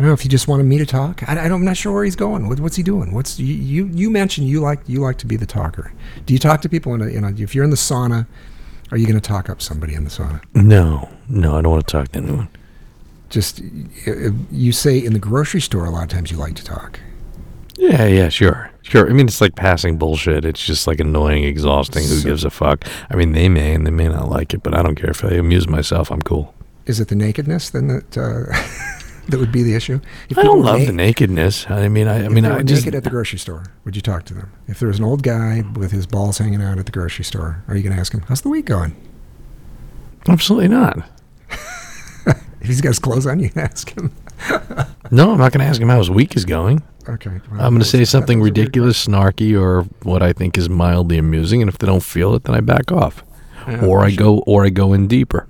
I 0.00 0.02
don't 0.02 0.08
know 0.08 0.14
if 0.14 0.22
he 0.22 0.30
just 0.30 0.48
wanted 0.48 0.62
me 0.62 0.78
to 0.78 0.86
talk. 0.86 1.22
I, 1.28 1.32
I 1.32 1.48
don't, 1.48 1.60
I'm 1.60 1.64
not 1.66 1.76
sure 1.76 1.92
where 1.92 2.04
he's 2.04 2.16
going. 2.16 2.48
What, 2.48 2.58
what's 2.58 2.74
he 2.74 2.82
doing? 2.82 3.12
What's 3.12 3.38
you, 3.38 3.54
you? 3.54 3.84
You 3.92 4.08
mentioned 4.08 4.48
you 4.48 4.62
like 4.62 4.80
you 4.86 5.00
like 5.00 5.18
to 5.18 5.26
be 5.26 5.36
the 5.36 5.44
talker. 5.44 5.92
Do 6.24 6.32
you 6.32 6.38
talk 6.38 6.62
to 6.62 6.70
people 6.70 6.94
in 6.94 7.02
a, 7.02 7.06
in 7.08 7.22
a 7.22 7.28
if 7.32 7.54
you're 7.54 7.64
in 7.64 7.68
the 7.70 7.76
sauna? 7.76 8.26
Are 8.92 8.96
you 8.96 9.06
going 9.06 9.20
to 9.20 9.28
talk 9.28 9.50
up 9.50 9.60
somebody 9.60 9.92
in 9.92 10.04
the 10.04 10.08
sauna? 10.10 10.42
No, 10.54 11.10
no, 11.28 11.54
I 11.58 11.60
don't 11.60 11.70
want 11.72 11.86
to 11.86 11.92
talk 11.92 12.08
to 12.12 12.18
anyone. 12.18 12.48
Just 13.28 13.60
you 14.50 14.72
say 14.72 14.96
in 14.98 15.12
the 15.12 15.18
grocery 15.18 15.60
store. 15.60 15.84
A 15.84 15.90
lot 15.90 16.04
of 16.04 16.08
times 16.08 16.30
you 16.30 16.38
like 16.38 16.54
to 16.54 16.64
talk. 16.64 16.98
Yeah, 17.76 18.06
yeah, 18.06 18.30
sure, 18.30 18.70
sure. 18.80 19.06
I 19.06 19.12
mean, 19.12 19.26
it's 19.26 19.42
like 19.42 19.54
passing 19.54 19.98
bullshit. 19.98 20.46
It's 20.46 20.64
just 20.64 20.86
like 20.86 20.98
annoying, 20.98 21.44
exhausting. 21.44 22.04
Who 22.04 22.20
So- 22.20 22.28
gives 22.30 22.42
a 22.44 22.50
fuck? 22.50 22.86
I 23.10 23.16
mean, 23.16 23.32
they 23.32 23.50
may 23.50 23.74
and 23.74 23.86
they 23.86 23.90
may 23.90 24.08
not 24.08 24.30
like 24.30 24.54
it, 24.54 24.62
but 24.62 24.72
I 24.74 24.80
don't 24.82 24.94
care 24.96 25.10
if 25.10 25.22
I 25.26 25.32
amuse 25.32 25.68
myself. 25.68 26.10
I'm 26.10 26.22
cool. 26.22 26.54
Is 26.86 27.00
it 27.00 27.08
the 27.08 27.14
nakedness 27.16 27.68
then 27.68 27.88
that 27.88 28.16
uh, 28.16 28.46
that 29.28 29.38
would 29.38 29.52
be 29.52 29.62
the 29.62 29.74
issue? 29.74 30.00
If 30.28 30.38
I 30.38 30.42
don't 30.42 30.62
love 30.62 30.80
na- 30.80 30.86
the 30.86 30.92
nakedness. 30.92 31.68
I 31.70 31.88
mean, 31.88 32.08
I, 32.08 32.24
I 32.24 32.28
mean, 32.28 32.44
I 32.44 32.62
just 32.62 32.82
naked 32.84 32.94
at 32.96 33.04
the 33.04 33.10
grocery 33.10 33.38
store, 33.38 33.64
would 33.84 33.94
you 33.96 34.02
talk 34.02 34.24
to 34.26 34.34
them? 34.34 34.52
If 34.66 34.78
there 34.80 34.88
was 34.88 34.98
an 34.98 35.04
old 35.04 35.22
guy 35.22 35.62
with 35.76 35.92
his 35.92 36.06
balls 36.06 36.38
hanging 36.38 36.62
out 36.62 36.78
at 36.78 36.86
the 36.86 36.92
grocery 36.92 37.24
store, 37.24 37.62
are 37.68 37.76
you 37.76 37.82
going 37.82 37.94
to 37.94 38.00
ask 38.00 38.12
him, 38.12 38.22
"How's 38.28 38.40
the 38.42 38.48
week 38.48 38.66
going?" 38.66 38.96
absolutely 40.28 40.68
not. 40.68 40.98
If 42.60 42.66
he's 42.66 42.82
got 42.82 42.90
his 42.90 42.98
clothes 42.98 43.26
on, 43.26 43.40
you 43.40 43.50
ask 43.56 43.90
him. 43.96 44.12
No, 45.12 45.32
I'm 45.32 45.38
not 45.38 45.50
going 45.50 45.58
to 45.60 45.66
ask 45.66 45.80
him 45.80 45.88
how 45.88 45.98
his 45.98 46.08
week 46.10 46.36
is 46.36 46.44
going. 46.44 46.84
Okay. 47.08 47.30
well, 47.50 47.60
I'm 47.60 47.70
going 47.72 47.80
to 47.80 47.84
say 47.84 48.04
something 48.04 48.38
was 48.38 48.50
a 48.50 48.52
weird 48.52 48.58
ridiculous, 48.58 49.06
snarky, 49.06 49.60
or 49.60 49.82
what 50.04 50.22
I 50.22 50.32
think 50.32 50.56
is 50.56 50.68
mildly 50.68 51.18
amusing, 51.18 51.62
and 51.62 51.68
if 51.68 51.78
they 51.78 51.86
don't 51.88 52.02
feel 52.02 52.34
it, 52.36 52.44
then 52.44 52.54
I 52.54 52.60
back 52.60 52.92
off, 52.92 53.24
Yeah, 53.66 53.84
or 53.84 54.02
I 54.04 54.10
should- 54.10 54.18
go, 54.20 54.38
or 54.46 54.64
I 54.64 54.68
go 54.68 54.92
in 54.92 55.08
deeper. 55.08 55.48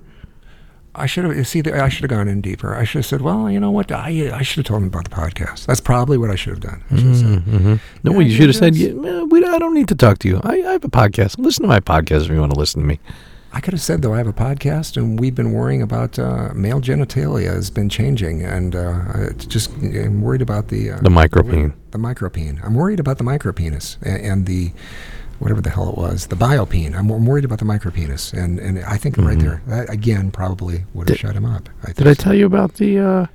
I 0.95 1.07
should 1.07 1.25
have. 1.25 1.47
See, 1.47 1.63
I 1.65 1.89
should 1.89 2.03
have 2.03 2.11
gone 2.11 2.27
in 2.29 2.41
deeper. 2.41 2.75
I 2.75 2.85
should 2.85 2.99
have 3.01 3.07
said, 3.07 3.21
"Well, 3.21 3.51
you 3.51 3.61
know 3.61 3.71
what? 3.71 3.93
I 3.93 4.31
I 4.35 4.43
should 4.43 4.57
have 4.59 4.67
told 4.67 4.83
him 4.83 4.89
about 4.89 5.05
the 5.05 5.15
podcast." 5.15 5.67
That's 5.67 5.81
probably 5.81 6.19
what 6.19 6.31
I 6.31 6.35
should 6.35 6.53
have 6.55 6.61
done. 6.61 6.83
I 6.91 6.97
should 6.97 7.07
have 7.07 7.17
said, 7.17 7.39
hmm 7.43 7.75
No, 8.03 8.11
Yeah, 8.11 8.11
well, 8.17 8.23
you 8.27 8.33
should 8.33 8.49
have 8.49 8.57
said, 8.57 8.75
yeah, 8.75 8.93
man, 8.93 9.29
we, 9.29 9.45
I 9.45 9.59
don't 9.59 9.75
need 9.75 9.89
to 9.89 9.95
talk 9.95 10.19
to 10.21 10.29
you. 10.29 10.41
I, 10.43 10.55
I 10.55 10.73
have 10.73 10.85
a 10.85 10.89
podcast. 10.89 11.39
Listen 11.39 11.63
to 11.63 11.69
my 11.69 11.81
podcast 11.81 12.25
if 12.25 12.31
you 12.31 12.41
want 12.41 12.53
to 12.53 12.59
listen 12.59 12.83
to 12.83 12.87
me. 12.89 12.99
I 13.53 13.61
could 13.61 13.73
have 13.75 13.81
said 13.81 14.03
though 14.03 14.15
I 14.15 14.19
have 14.19 14.29
a 14.29 14.33
podcast 14.33 14.97
and 14.97 15.19
we've 15.19 15.35
been 15.35 15.53
worrying 15.53 15.83
about 15.83 16.21
uh, 16.21 16.53
male 16.55 16.81
genitalia 16.81 17.53
has 17.53 17.69
been 17.69 17.89
changing 17.89 18.43
and 18.45 18.77
uh, 18.77 19.33
just 19.39 19.73
I'm 19.83 20.23
worried 20.23 20.41
about 20.43 20.69
the 20.69 20.93
uh, 20.93 21.01
The 21.01 21.11
micropene. 21.11 21.73
The 21.91 21.99
micropene. 21.99 22.65
I'm 22.65 22.75
worried 22.77 23.01
about 23.01 23.19
the 23.19 23.25
micropenis 23.25 23.97
and, 24.03 24.23
and 24.25 24.47
the 24.47 24.71
whatever 25.41 25.61
the 25.61 25.71
hell 25.71 25.89
it 25.89 25.97
was, 25.97 26.27
the 26.29 26.37
biopene. 26.37 26.95
I'm, 26.95 27.11
I'm 27.11 27.27
worried 27.27 27.45
about 27.45 27.59
the 27.59 27.65
micropenis, 27.65 28.33
and 28.33 28.59
and 28.59 28.79
I 28.85 28.97
think 28.97 29.17
right 29.17 29.39
there, 29.39 29.63
that 29.67 29.91
again 29.91 30.31
probably 30.31 30.85
would 30.95 31.09
have 31.09 31.19
shut 31.19 31.35
him 31.35 31.45
up. 31.45 31.69
I 31.83 31.93
Did 31.93 32.07
I 32.07 32.15
tell 32.15 32.35
you 32.35 32.47
about 32.47 32.75
the 32.75 32.99
uh, 32.99 33.27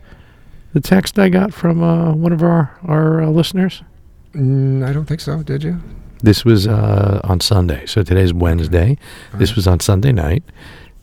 the 0.74 0.80
text 0.80 1.20
I 1.20 1.30
got 1.30 1.54
from 1.54 1.84
uh, 1.84 2.14
one 2.14 2.32
of 2.32 2.44
our 2.44 2.78
our 2.88 3.24
uh, 3.24 3.30
listeners? 3.30 3.82
Mm, 4.34 4.88
I 4.88 4.94
don't 4.94 5.06
think 5.06 5.22
so. 5.22 5.44
Did 5.44 5.64
you? 5.64 5.82
This 6.22 6.46
was 6.46 6.68
uh, 6.68 7.22
on 7.24 7.40
Sunday, 7.42 7.86
so 7.86 8.04
today's 8.04 8.34
Wednesday. 8.34 8.98
This 9.34 9.56
was 9.56 9.68
on 9.68 9.80
Sunday 9.80 10.12
night, 10.12 10.44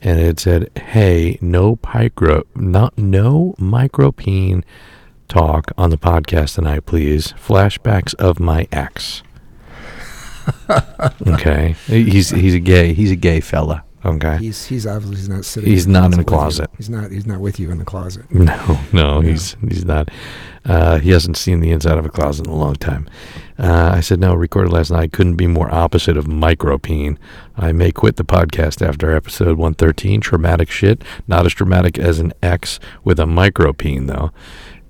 and 0.01 0.19
it 0.19 0.39
said, 0.39 0.69
"Hey, 0.77 1.37
no 1.41 1.77
micro, 1.93 2.43
not 2.55 2.97
no 2.97 3.55
micropene 3.59 4.63
talk 5.27 5.71
on 5.77 5.89
the 5.89 5.97
podcast 5.97 6.55
tonight, 6.55 6.85
please. 6.85 7.33
Flashbacks 7.33 8.15
of 8.15 8.39
my 8.39 8.67
ex." 8.71 9.21
Okay, 11.27 11.75
he's 11.87 12.29
he's 12.29 12.53
a 12.53 12.59
gay 12.59 12.93
he's 12.93 13.11
a 13.11 13.15
gay 13.15 13.39
fella. 13.39 13.83
Okay, 14.05 14.35
He's 14.37 14.65
he's 14.65 14.85
obviously 14.85 15.15
he's 15.15 15.29
not 15.29 15.45
sitting. 15.45 15.69
He's 15.69 15.87
not 15.87 16.05
in 16.05 16.11
the 16.11 16.17
with 16.17 16.25
you. 16.27 16.33
closet. 16.33 16.69
He's 16.75 16.89
not 16.89 17.09
he's 17.09 17.25
not 17.25 17.39
with 17.39 17.57
you 17.57 17.71
in 17.71 17.77
the 17.77 17.85
closet. 17.85 18.25
No, 18.31 18.77
no, 18.91 19.21
Yeah. 19.21 19.29
he's 19.31 19.55
he's 19.65 19.85
not. 19.85 20.09
Uh, 20.65 20.97
he 20.99 21.11
hasn't 21.11 21.37
seen 21.37 21.61
the 21.61 21.71
inside 21.71 21.97
of 21.97 22.05
a 22.05 22.09
closet 22.09 22.45
in 22.45 22.51
a 22.51 22.55
long 22.55 22.75
time. 22.75 23.07
Uh, 23.57 23.93
I 23.95 24.01
said 24.01 24.19
no. 24.19 24.33
Recorded 24.33 24.73
last 24.73 24.91
night. 24.91 25.13
Couldn't 25.13 25.35
be 25.37 25.47
more 25.47 25.73
opposite 25.73 26.17
of 26.17 26.25
micropene. 26.25 27.17
I 27.55 27.71
may 27.71 27.93
quit 27.93 28.17
the 28.17 28.25
podcast 28.25 28.85
after 28.85 29.15
episode 29.15 29.57
one 29.57 29.73
thirteen. 29.73 30.19
Traumatic 30.19 30.69
shit. 30.69 31.01
Not 31.25 31.45
as 31.45 31.53
traumatic 31.53 31.97
as 31.97 32.19
an 32.19 32.33
ex 32.43 32.81
with 33.05 33.21
a 33.21 33.25
micropene 33.25 34.07
though. 34.07 34.31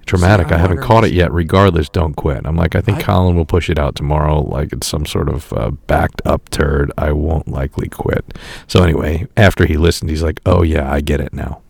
Traumatic. 0.06 0.52
I 0.52 0.58
haven't 0.58 0.82
caught 0.82 1.04
it 1.06 1.14
yet. 1.14 1.32
Regardless, 1.32 1.90
don't 1.90 2.14
quit. 2.16 2.46
I'm 2.46 2.56
like, 2.56 2.76
I 2.76 2.82
think 2.82 3.00
I- 3.00 3.02
Colin 3.04 3.36
will 3.36 3.46
push 3.46 3.70
it 3.70 3.80
out 3.80 3.96
tomorrow. 3.96 4.42
Like 4.42 4.74
it's 4.74 4.88
some 4.88 5.06
sort 5.06 5.30
of 5.30 5.52
uh, 5.54 5.72
backed 5.88 6.22
up 6.26 6.50
turd. 6.50 6.92
I 6.98 7.12
won't 7.12 7.48
likely 7.48 7.90
quit. 7.90 8.38
So 8.68 8.84
anyway, 8.84 9.28
after 9.38 9.66
he 9.66 9.78
listened, 9.78 10.10
he's 10.10 10.24
like, 10.24 10.40
Oh 10.46 10.62
yeah, 10.64 10.92
I 10.92 11.02
get 11.02 11.20
it 11.22 11.34
now. 11.34 11.62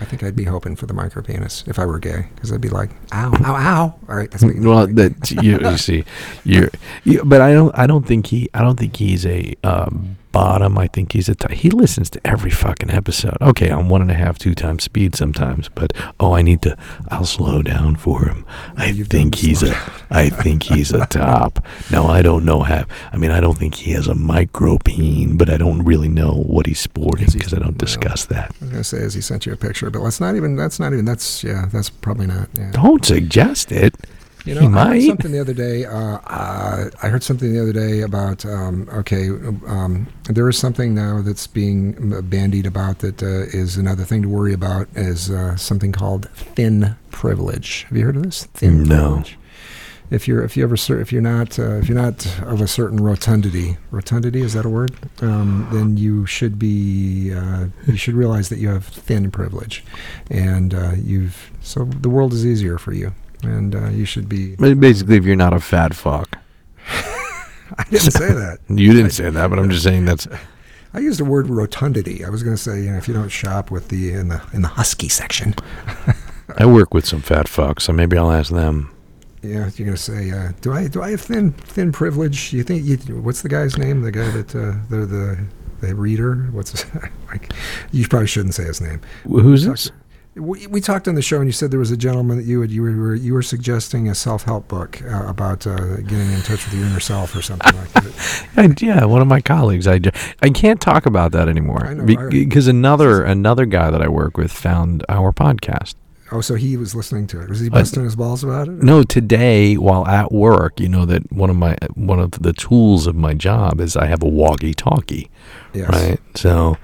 I 0.00 0.04
think 0.06 0.22
I'd 0.22 0.34
be 0.34 0.44
hoping 0.44 0.76
for 0.76 0.86
the 0.86 0.94
micropenis 0.94 1.68
if 1.68 1.78
I 1.78 1.84
were 1.84 1.98
gay, 1.98 2.28
because 2.34 2.50
I'd 2.52 2.60
be 2.62 2.70
like, 2.70 2.88
ow, 3.12 3.32
ow, 3.44 3.54
ow. 3.54 3.94
All 4.08 4.16
right, 4.16 4.30
that's 4.30 4.42
what 4.42 4.54
you 4.54 4.62
well 4.66 4.86
that 4.86 5.30
you, 5.30 5.58
you 5.60 5.76
see 5.76 6.04
you're 6.42 6.70
you, 7.04 7.22
but 7.22 7.42
i 7.42 7.52
don't 7.52 7.76
i 7.78 7.86
don't 7.86 8.06
think 8.06 8.28
he 8.28 8.48
i 8.54 8.62
don't 8.62 8.78
think 8.78 8.96
he's 8.96 9.26
a 9.26 9.54
um, 9.62 10.16
bottom 10.32 10.78
i 10.78 10.86
think 10.86 11.12
he's 11.12 11.28
a 11.28 11.34
t- 11.34 11.54
he 11.54 11.70
listens 11.70 12.10
to 12.10 12.20
every 12.26 12.50
fucking 12.50 12.90
episode 12.90 13.36
okay 13.40 13.70
on 13.70 13.88
one 13.88 14.00
and 14.00 14.10
a 14.10 14.14
half 14.14 14.38
two 14.38 14.54
times 14.54 14.84
speed 14.84 15.14
sometimes 15.14 15.68
but 15.70 15.92
oh 16.18 16.32
i 16.34 16.42
need 16.42 16.62
to 16.62 16.76
i'll 17.08 17.24
slow 17.24 17.62
down 17.62 17.96
for 17.96 18.24
him 18.24 18.44
i 18.76 18.86
You've 18.86 19.08
think 19.08 19.34
he's 19.36 19.60
slow 19.60 19.70
a 19.70 19.92
i 20.10 20.28
think 20.28 20.62
he's 20.64 20.92
a 20.92 21.06
top 21.10 21.64
no 21.90 22.06
i 22.06 22.22
don't 22.22 22.44
know 22.44 22.60
how 22.62 22.84
i 23.12 23.16
mean 23.16 23.30
i 23.30 23.40
don't 23.40 23.58
think 23.58 23.74
he 23.74 23.92
has 23.92 24.06
a 24.06 24.14
micropene 24.14 25.36
but 25.36 25.50
i 25.50 25.56
don't 25.56 25.82
really 25.82 26.08
know 26.08 26.32
what 26.32 26.66
he's 26.66 26.80
sporting 26.80 27.28
because 27.32 27.52
i 27.52 27.58
don't 27.58 27.68
well, 27.68 27.78
discuss 27.78 28.26
that 28.26 28.50
I 28.60 28.64
was 28.64 28.70
gonna 28.70 28.84
say 28.84 28.98
as 29.02 29.14
he 29.14 29.20
sent 29.20 29.46
you 29.46 29.52
a 29.52 29.56
picture, 29.56 29.90
but 29.90 30.02
let's 30.02 30.20
not 30.20 30.36
even. 30.36 30.56
That's 30.56 30.78
not 30.78 30.92
even. 30.92 31.04
That's 31.04 31.42
yeah. 31.42 31.66
That's 31.72 31.90
probably 31.90 32.26
not. 32.26 32.48
Yeah. 32.54 32.70
don't 32.72 33.04
suggest 33.04 33.72
it 33.72 33.94
You 34.44 34.54
know, 34.54 34.62
he 34.62 34.66
I 34.68 34.94
heard 34.94 35.02
something 35.02 35.32
the 35.32 35.40
other 35.40 35.52
day. 35.54 35.84
Uh, 35.84 36.18
uh, 36.26 36.90
I 37.02 37.08
heard 37.08 37.22
something 37.22 37.52
the 37.52 37.60
other 37.60 37.72
day 37.72 38.00
about. 38.00 38.44
Um, 38.46 38.88
okay, 38.92 39.28
um, 39.28 40.06
there 40.24 40.48
is 40.48 40.56
something 40.58 40.94
now 40.94 41.20
that's 41.22 41.46
being 41.46 42.20
bandied 42.22 42.66
about 42.66 43.00
that 43.00 43.22
uh, 43.22 43.26
is 43.26 43.76
another 43.76 44.04
thing 44.04 44.22
to 44.22 44.28
worry 44.28 44.52
about. 44.54 44.88
Is 44.94 45.30
uh, 45.30 45.56
something 45.56 45.92
called 45.92 46.28
thin 46.30 46.96
privilege. 47.10 47.84
Have 47.88 47.98
you 47.98 48.04
heard 48.06 48.16
of 48.16 48.22
this? 48.22 48.44
Thin 48.54 48.84
No. 48.84 48.96
privilege. 49.08 49.36
If 50.10 50.26
you're 50.26 50.42
if 50.42 50.56
you 50.56 50.64
ever 50.64 50.74
if 51.00 51.12
you're 51.12 51.22
not 51.22 51.56
uh, 51.58 51.74
if 51.76 51.88
you're 51.88 52.00
not 52.00 52.26
of 52.42 52.60
a 52.60 52.66
certain 52.66 52.98
rotundity 52.98 53.76
rotundity 53.92 54.40
is 54.40 54.54
that 54.54 54.64
a 54.64 54.68
word 54.68 54.92
um, 55.22 55.68
then 55.70 55.96
you 55.98 56.26
should 56.26 56.58
be 56.58 57.32
uh, 57.32 57.66
you 57.86 57.96
should 57.96 58.14
realize 58.14 58.48
that 58.48 58.58
you 58.58 58.70
have 58.70 58.86
thin 58.86 59.30
privilege 59.30 59.84
and 60.28 60.74
uh, 60.74 60.94
you've 60.96 61.52
so 61.60 61.84
the 61.84 62.08
world 62.10 62.32
is 62.32 62.44
easier 62.44 62.76
for 62.76 62.92
you 62.92 63.14
and 63.44 63.74
uh, 63.74 63.88
you 63.88 64.04
should 64.04 64.28
be 64.28 64.56
basically 64.56 65.16
if 65.16 65.24
you're 65.24 65.36
not 65.36 65.52
a 65.52 65.60
fat 65.60 65.94
fuck. 65.94 66.38
I 67.78 67.84
didn't 67.90 68.10
say 68.12 68.32
that. 68.32 68.58
You 68.68 68.92
didn't 68.92 69.12
say 69.12 69.30
that, 69.30 69.48
but 69.50 69.58
I'm 69.58 69.70
just 69.70 69.84
saying 69.84 70.04
that's. 70.04 70.26
I 70.94 70.98
used 70.98 71.20
the 71.20 71.24
word 71.24 71.48
rotundity. 71.48 72.24
I 72.24 72.30
was 72.30 72.42
going 72.42 72.56
to 72.56 72.62
say 72.62 72.82
you 72.82 72.90
know 72.90 72.98
if 72.98 73.06
you 73.06 73.14
don't 73.14 73.28
shop 73.28 73.70
with 73.70 73.88
the 73.88 74.12
in 74.12 74.28
the 74.28 74.42
in 74.52 74.62
the 74.62 74.68
husky 74.68 75.08
section. 75.08 75.54
I 76.58 76.66
work 76.66 76.92
with 76.92 77.06
some 77.06 77.20
fat 77.20 77.46
fucks, 77.46 77.82
so 77.82 77.92
maybe 77.92 78.18
I'll 78.18 78.32
ask 78.32 78.50
them. 78.50 78.92
yeah 79.42 79.70
you're 79.76 79.86
going 79.86 79.96
to 79.96 79.96
say 79.96 80.32
uh, 80.32 80.50
do 80.60 80.72
I 80.72 80.88
do 80.88 81.00
I 81.00 81.12
have 81.12 81.20
thin 81.20 81.52
thin 81.52 81.92
privilege? 81.92 82.52
You 82.52 82.64
think 82.64 82.84
you 82.84 82.96
what's 83.20 83.42
the 83.42 83.48
guy's 83.48 83.78
name? 83.78 84.02
The 84.02 84.10
guy 84.10 84.30
that 84.32 84.54
uh, 84.54 84.74
the 84.88 85.06
the 85.06 85.38
the 85.80 85.94
reader? 85.94 86.48
What's 86.50 86.72
his, 86.72 86.86
like 87.28 87.52
you 87.92 88.08
probably 88.08 88.26
shouldn't 88.26 88.54
say 88.54 88.64
his 88.64 88.80
name. 88.80 89.00
Who's 89.24 89.64
this? 89.64 89.90
We, 90.36 90.66
we 90.68 90.80
talked 90.80 91.08
on 91.08 91.16
the 91.16 91.22
show, 91.22 91.38
and 91.38 91.46
you 91.46 91.52
said 91.52 91.72
there 91.72 91.80
was 91.80 91.90
a 91.90 91.96
gentleman 91.96 92.36
that 92.36 92.44
you 92.44 92.60
had 92.60 92.70
you 92.70 92.82
were 92.82 93.14
you 93.16 93.34
were 93.34 93.42
suggesting 93.42 94.08
a 94.08 94.14
self 94.14 94.44
help 94.44 94.68
book 94.68 95.02
uh, 95.02 95.26
about 95.26 95.66
uh, 95.66 95.96
getting 95.96 96.30
in 96.32 96.40
touch 96.42 96.64
with 96.64 96.72
your 96.74 96.86
inner 96.86 97.00
self 97.00 97.34
or 97.34 97.42
something 97.42 97.74
like 97.76 97.92
that. 97.94 98.46
I, 98.56 98.74
yeah, 98.78 99.04
one 99.06 99.22
of 99.22 99.26
my 99.28 99.40
colleagues. 99.40 99.88
I, 99.88 100.00
I 100.40 100.50
can't 100.50 100.80
talk 100.80 101.04
about 101.04 101.32
that 101.32 101.48
anymore 101.48 101.84
I 101.84 101.94
know, 101.94 102.04
Be- 102.04 102.16
I- 102.16 102.28
because 102.28 102.68
another 102.68 103.24
another 103.24 103.66
guy 103.66 103.90
that 103.90 104.00
I 104.02 104.08
work 104.08 104.36
with 104.36 104.52
found 104.52 105.04
our 105.08 105.32
podcast. 105.32 105.94
Oh, 106.32 106.40
so 106.40 106.54
he 106.54 106.76
was 106.76 106.94
listening 106.94 107.26
to 107.28 107.40
it. 107.42 107.48
Was 107.48 107.58
he 107.58 107.68
busting 107.68 108.04
his 108.04 108.14
balls 108.14 108.44
about 108.44 108.68
it? 108.68 108.84
No, 108.84 109.02
today 109.02 109.74
while 109.76 110.06
at 110.06 110.30
work, 110.30 110.78
you 110.78 110.88
know 110.88 111.04
that 111.06 111.32
one 111.32 111.50
of 111.50 111.56
my 111.56 111.76
one 111.94 112.20
of 112.20 112.30
the 112.40 112.52
tools 112.52 113.08
of 113.08 113.16
my 113.16 113.34
job 113.34 113.80
is 113.80 113.96
I 113.96 114.06
have 114.06 114.22
a 114.22 114.28
walkie-talkie. 114.28 115.28
Yes. 115.74 115.88
right? 115.90 116.20
So 116.36 116.76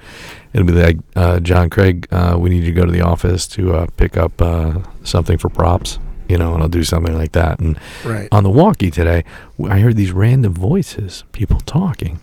it'll 0.52 0.66
be 0.66 0.72
like, 0.72 0.98
uh, 1.14 1.40
John 1.40 1.70
Craig, 1.70 2.06
uh, 2.10 2.36
we 2.38 2.50
need 2.50 2.64
you 2.64 2.72
to 2.72 2.80
go 2.80 2.84
to 2.86 2.92
the 2.92 3.02
office 3.02 3.46
to 3.48 3.74
uh, 3.74 3.86
pick 3.96 4.16
up 4.16 4.40
uh, 4.40 4.80
something 5.04 5.38
for 5.38 5.48
props, 5.48 5.98
you 6.28 6.38
know, 6.38 6.54
and 6.54 6.62
I'll 6.62 6.68
do 6.68 6.84
something 6.84 7.16
like 7.16 7.32
that. 7.32 7.58
And 7.60 7.78
Right. 8.04 8.28
on 8.32 8.42
the 8.42 8.50
walkie 8.50 8.90
today, 8.90 9.24
I 9.68 9.80
heard 9.80 9.96
these 9.96 10.12
random 10.12 10.54
voices, 10.54 11.24
people 11.32 11.60
talking. 11.60 12.20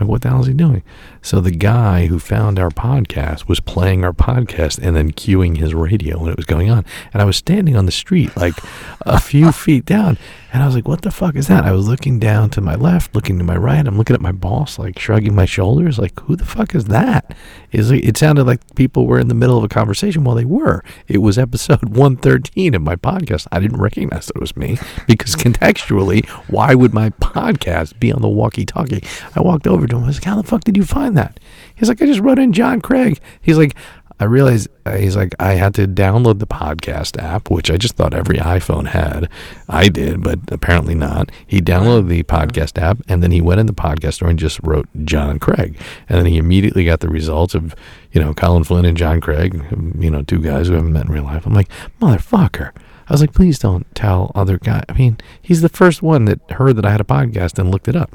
Like, 0.00 0.08
what 0.08 0.22
the 0.22 0.30
hell 0.30 0.40
is 0.40 0.46
he 0.46 0.54
doing? 0.54 0.82
So 1.22 1.40
the 1.40 1.50
guy 1.50 2.06
who 2.06 2.18
found 2.18 2.58
our 2.58 2.70
podcast 2.70 3.46
was 3.46 3.60
playing 3.60 4.04
our 4.04 4.12
podcast 4.12 4.78
and 4.82 4.96
then 4.96 5.12
cueing 5.12 5.58
his 5.58 5.74
radio 5.74 6.18
when 6.18 6.30
it 6.30 6.36
was 6.36 6.46
going 6.46 6.70
on. 6.70 6.84
And 7.12 7.20
I 7.20 7.24
was 7.24 7.36
standing 7.36 7.76
on 7.76 7.86
the 7.86 7.92
street, 7.92 8.34
like 8.36 8.54
a 9.02 9.20
few 9.20 9.52
feet 9.60 9.84
down, 9.84 10.16
and 10.52 10.62
I 10.62 10.66
was 10.66 10.74
like, 10.74 10.88
"What 10.88 11.02
the 11.02 11.10
fuck 11.10 11.36
is 11.36 11.46
that?" 11.46 11.64
I 11.64 11.72
was 11.72 11.86
looking 11.86 12.18
down 12.18 12.50
to 12.50 12.60
my 12.60 12.74
left, 12.74 13.14
looking 13.14 13.38
to 13.38 13.44
my 13.44 13.56
right. 13.56 13.86
I'm 13.86 13.96
looking 13.96 14.14
at 14.14 14.20
my 14.20 14.32
boss, 14.32 14.78
like 14.78 14.98
shrugging 14.98 15.34
my 15.34 15.44
shoulders, 15.44 15.98
like, 15.98 16.18
"Who 16.20 16.34
the 16.34 16.44
fuck 16.44 16.74
is 16.74 16.86
that?" 16.86 17.34
Is 17.70 17.90
it 17.90 18.16
sounded 18.16 18.44
like 18.44 18.74
people 18.74 19.06
were 19.06 19.20
in 19.20 19.28
the 19.28 19.34
middle 19.34 19.56
of 19.58 19.64
a 19.64 19.68
conversation. 19.68 20.24
Well, 20.24 20.34
they 20.34 20.44
were. 20.44 20.82
It 21.06 21.18
was 21.18 21.38
episode 21.38 21.84
113 21.96 22.74
of 22.74 22.82
my 22.82 22.96
podcast. 22.96 23.46
I 23.52 23.60
didn't 23.60 23.80
recognize 23.80 24.26
that 24.26 24.36
it 24.36 24.40
was 24.40 24.56
me 24.56 24.78
because 25.06 25.36
contextually, 25.36 26.28
why 26.48 26.74
would 26.74 26.92
my 26.92 27.10
podcast 27.10 28.00
be 28.00 28.12
on 28.12 28.22
the 28.22 28.28
walkie-talkie? 28.28 29.04
I 29.36 29.40
walked 29.40 29.66
over 29.68 29.86
him. 29.98 30.04
I 30.04 30.08
was 30.08 30.16
like, 30.16 30.24
"How 30.24 30.36
the 30.36 30.46
fuck 30.46 30.64
did 30.64 30.76
you 30.76 30.84
find 30.84 31.16
that?" 31.16 31.40
He's 31.74 31.88
like, 31.88 32.00
"I 32.02 32.06
just 32.06 32.20
wrote 32.20 32.38
in 32.38 32.52
John 32.52 32.80
Craig." 32.80 33.20
He's 33.40 33.58
like. 33.58 33.74
I 34.22 34.24
realized 34.24 34.68
uh, 34.84 34.96
he's 34.96 35.16
like 35.16 35.34
I 35.40 35.54
had 35.54 35.72
to 35.76 35.88
download 35.88 36.40
the 36.40 36.46
podcast 36.46 37.18
app, 37.18 37.50
which 37.50 37.70
I 37.70 37.78
just 37.78 37.96
thought 37.96 38.12
every 38.12 38.36
iPhone 38.36 38.88
had. 38.88 39.30
I 39.66 39.88
did, 39.88 40.22
but 40.22 40.40
apparently 40.48 40.94
not. 40.94 41.32
He 41.46 41.62
downloaded 41.62 42.08
the 42.08 42.22
podcast 42.24 42.76
app, 42.78 42.98
and 43.08 43.22
then 43.22 43.30
he 43.30 43.40
went 43.40 43.60
in 43.60 43.66
the 43.66 43.72
podcast 43.72 44.14
store 44.14 44.28
and 44.28 44.38
just 44.38 44.60
wrote 44.62 44.86
John 45.06 45.38
Craig, 45.38 45.80
and 46.06 46.18
then 46.18 46.26
he 46.26 46.36
immediately 46.36 46.84
got 46.84 47.00
the 47.00 47.08
results 47.08 47.54
of 47.54 47.74
you 48.12 48.20
know 48.20 48.34
Colin 48.34 48.62
Flynn 48.62 48.84
and 48.84 48.94
John 48.94 49.22
Craig, 49.22 49.54
you 49.98 50.10
know 50.10 50.20
two 50.22 50.42
guys 50.42 50.68
who 50.68 50.74
haven't 50.74 50.92
met 50.92 51.06
in 51.06 51.12
real 51.12 51.24
life. 51.24 51.46
I'm 51.46 51.54
like 51.54 51.70
motherfucker. 51.98 52.72
I 53.08 53.12
was 53.12 53.22
like, 53.22 53.32
please 53.32 53.58
don't 53.58 53.92
tell 53.94 54.30
other 54.34 54.58
guy. 54.58 54.84
I 54.88 54.92
mean, 54.92 55.16
he's 55.40 55.62
the 55.62 55.68
first 55.70 56.02
one 56.02 56.26
that 56.26 56.38
heard 56.52 56.76
that 56.76 56.84
I 56.84 56.92
had 56.92 57.00
a 57.00 57.04
podcast 57.04 57.58
and 57.58 57.70
looked 57.70 57.88
it 57.88 57.96
up. 57.96 58.10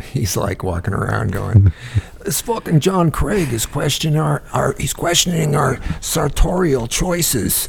He's 0.12 0.36
like 0.36 0.62
walking 0.62 0.94
around 0.94 1.32
going, 1.32 1.72
"This 2.24 2.40
fucking 2.40 2.80
John 2.80 3.10
Craig 3.10 3.52
is 3.52 3.66
questioning 3.66 4.18
our, 4.18 4.42
our 4.52 4.74
he's 4.78 4.92
questioning 4.92 5.54
our 5.54 5.78
sartorial 6.00 6.86
choices." 6.86 7.68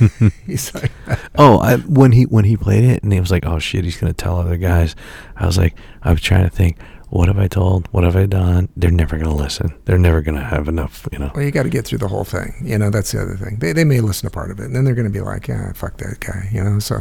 he's 0.46 0.74
like, 0.74 0.90
Oh, 1.36 1.58
I, 1.58 1.76
when 1.76 2.12
he 2.12 2.24
when 2.24 2.44
he 2.44 2.56
played 2.56 2.84
it, 2.84 3.02
and 3.02 3.12
he 3.12 3.20
was 3.20 3.30
like, 3.30 3.46
"Oh 3.46 3.58
shit, 3.58 3.84
he's 3.84 3.96
gonna 3.96 4.12
tell 4.12 4.38
other 4.38 4.56
guys." 4.56 4.94
I 5.36 5.46
was 5.46 5.58
like, 5.58 5.76
I 6.02 6.10
was 6.12 6.20
trying 6.20 6.44
to 6.44 6.50
think, 6.50 6.78
what 7.12 7.28
have 7.28 7.38
I 7.38 7.46
told? 7.46 7.88
What 7.88 8.04
have 8.04 8.16
I 8.16 8.24
done? 8.24 8.70
They're 8.74 8.90
never 8.90 9.18
gonna 9.18 9.34
listen. 9.34 9.74
They're 9.84 9.98
never 9.98 10.22
gonna 10.22 10.42
have 10.42 10.66
enough, 10.66 11.06
you 11.12 11.18
know. 11.18 11.30
Well, 11.34 11.44
you 11.44 11.50
got 11.50 11.64
to 11.64 11.68
get 11.68 11.84
through 11.84 11.98
the 11.98 12.08
whole 12.08 12.24
thing. 12.24 12.54
You 12.64 12.78
know, 12.78 12.88
that's 12.88 13.12
the 13.12 13.20
other 13.20 13.36
thing. 13.36 13.58
They, 13.58 13.74
they 13.74 13.84
may 13.84 14.00
listen 14.00 14.30
to 14.30 14.32
part 14.32 14.50
of 14.50 14.58
it, 14.60 14.64
and 14.64 14.74
then 14.74 14.84
they're 14.84 14.94
going 14.94 15.06
to 15.06 15.12
be 15.12 15.20
like, 15.20 15.46
yeah, 15.46 15.72
fuck 15.74 15.98
that 15.98 16.20
guy. 16.20 16.48
You 16.50 16.64
know, 16.64 16.78
so, 16.78 17.00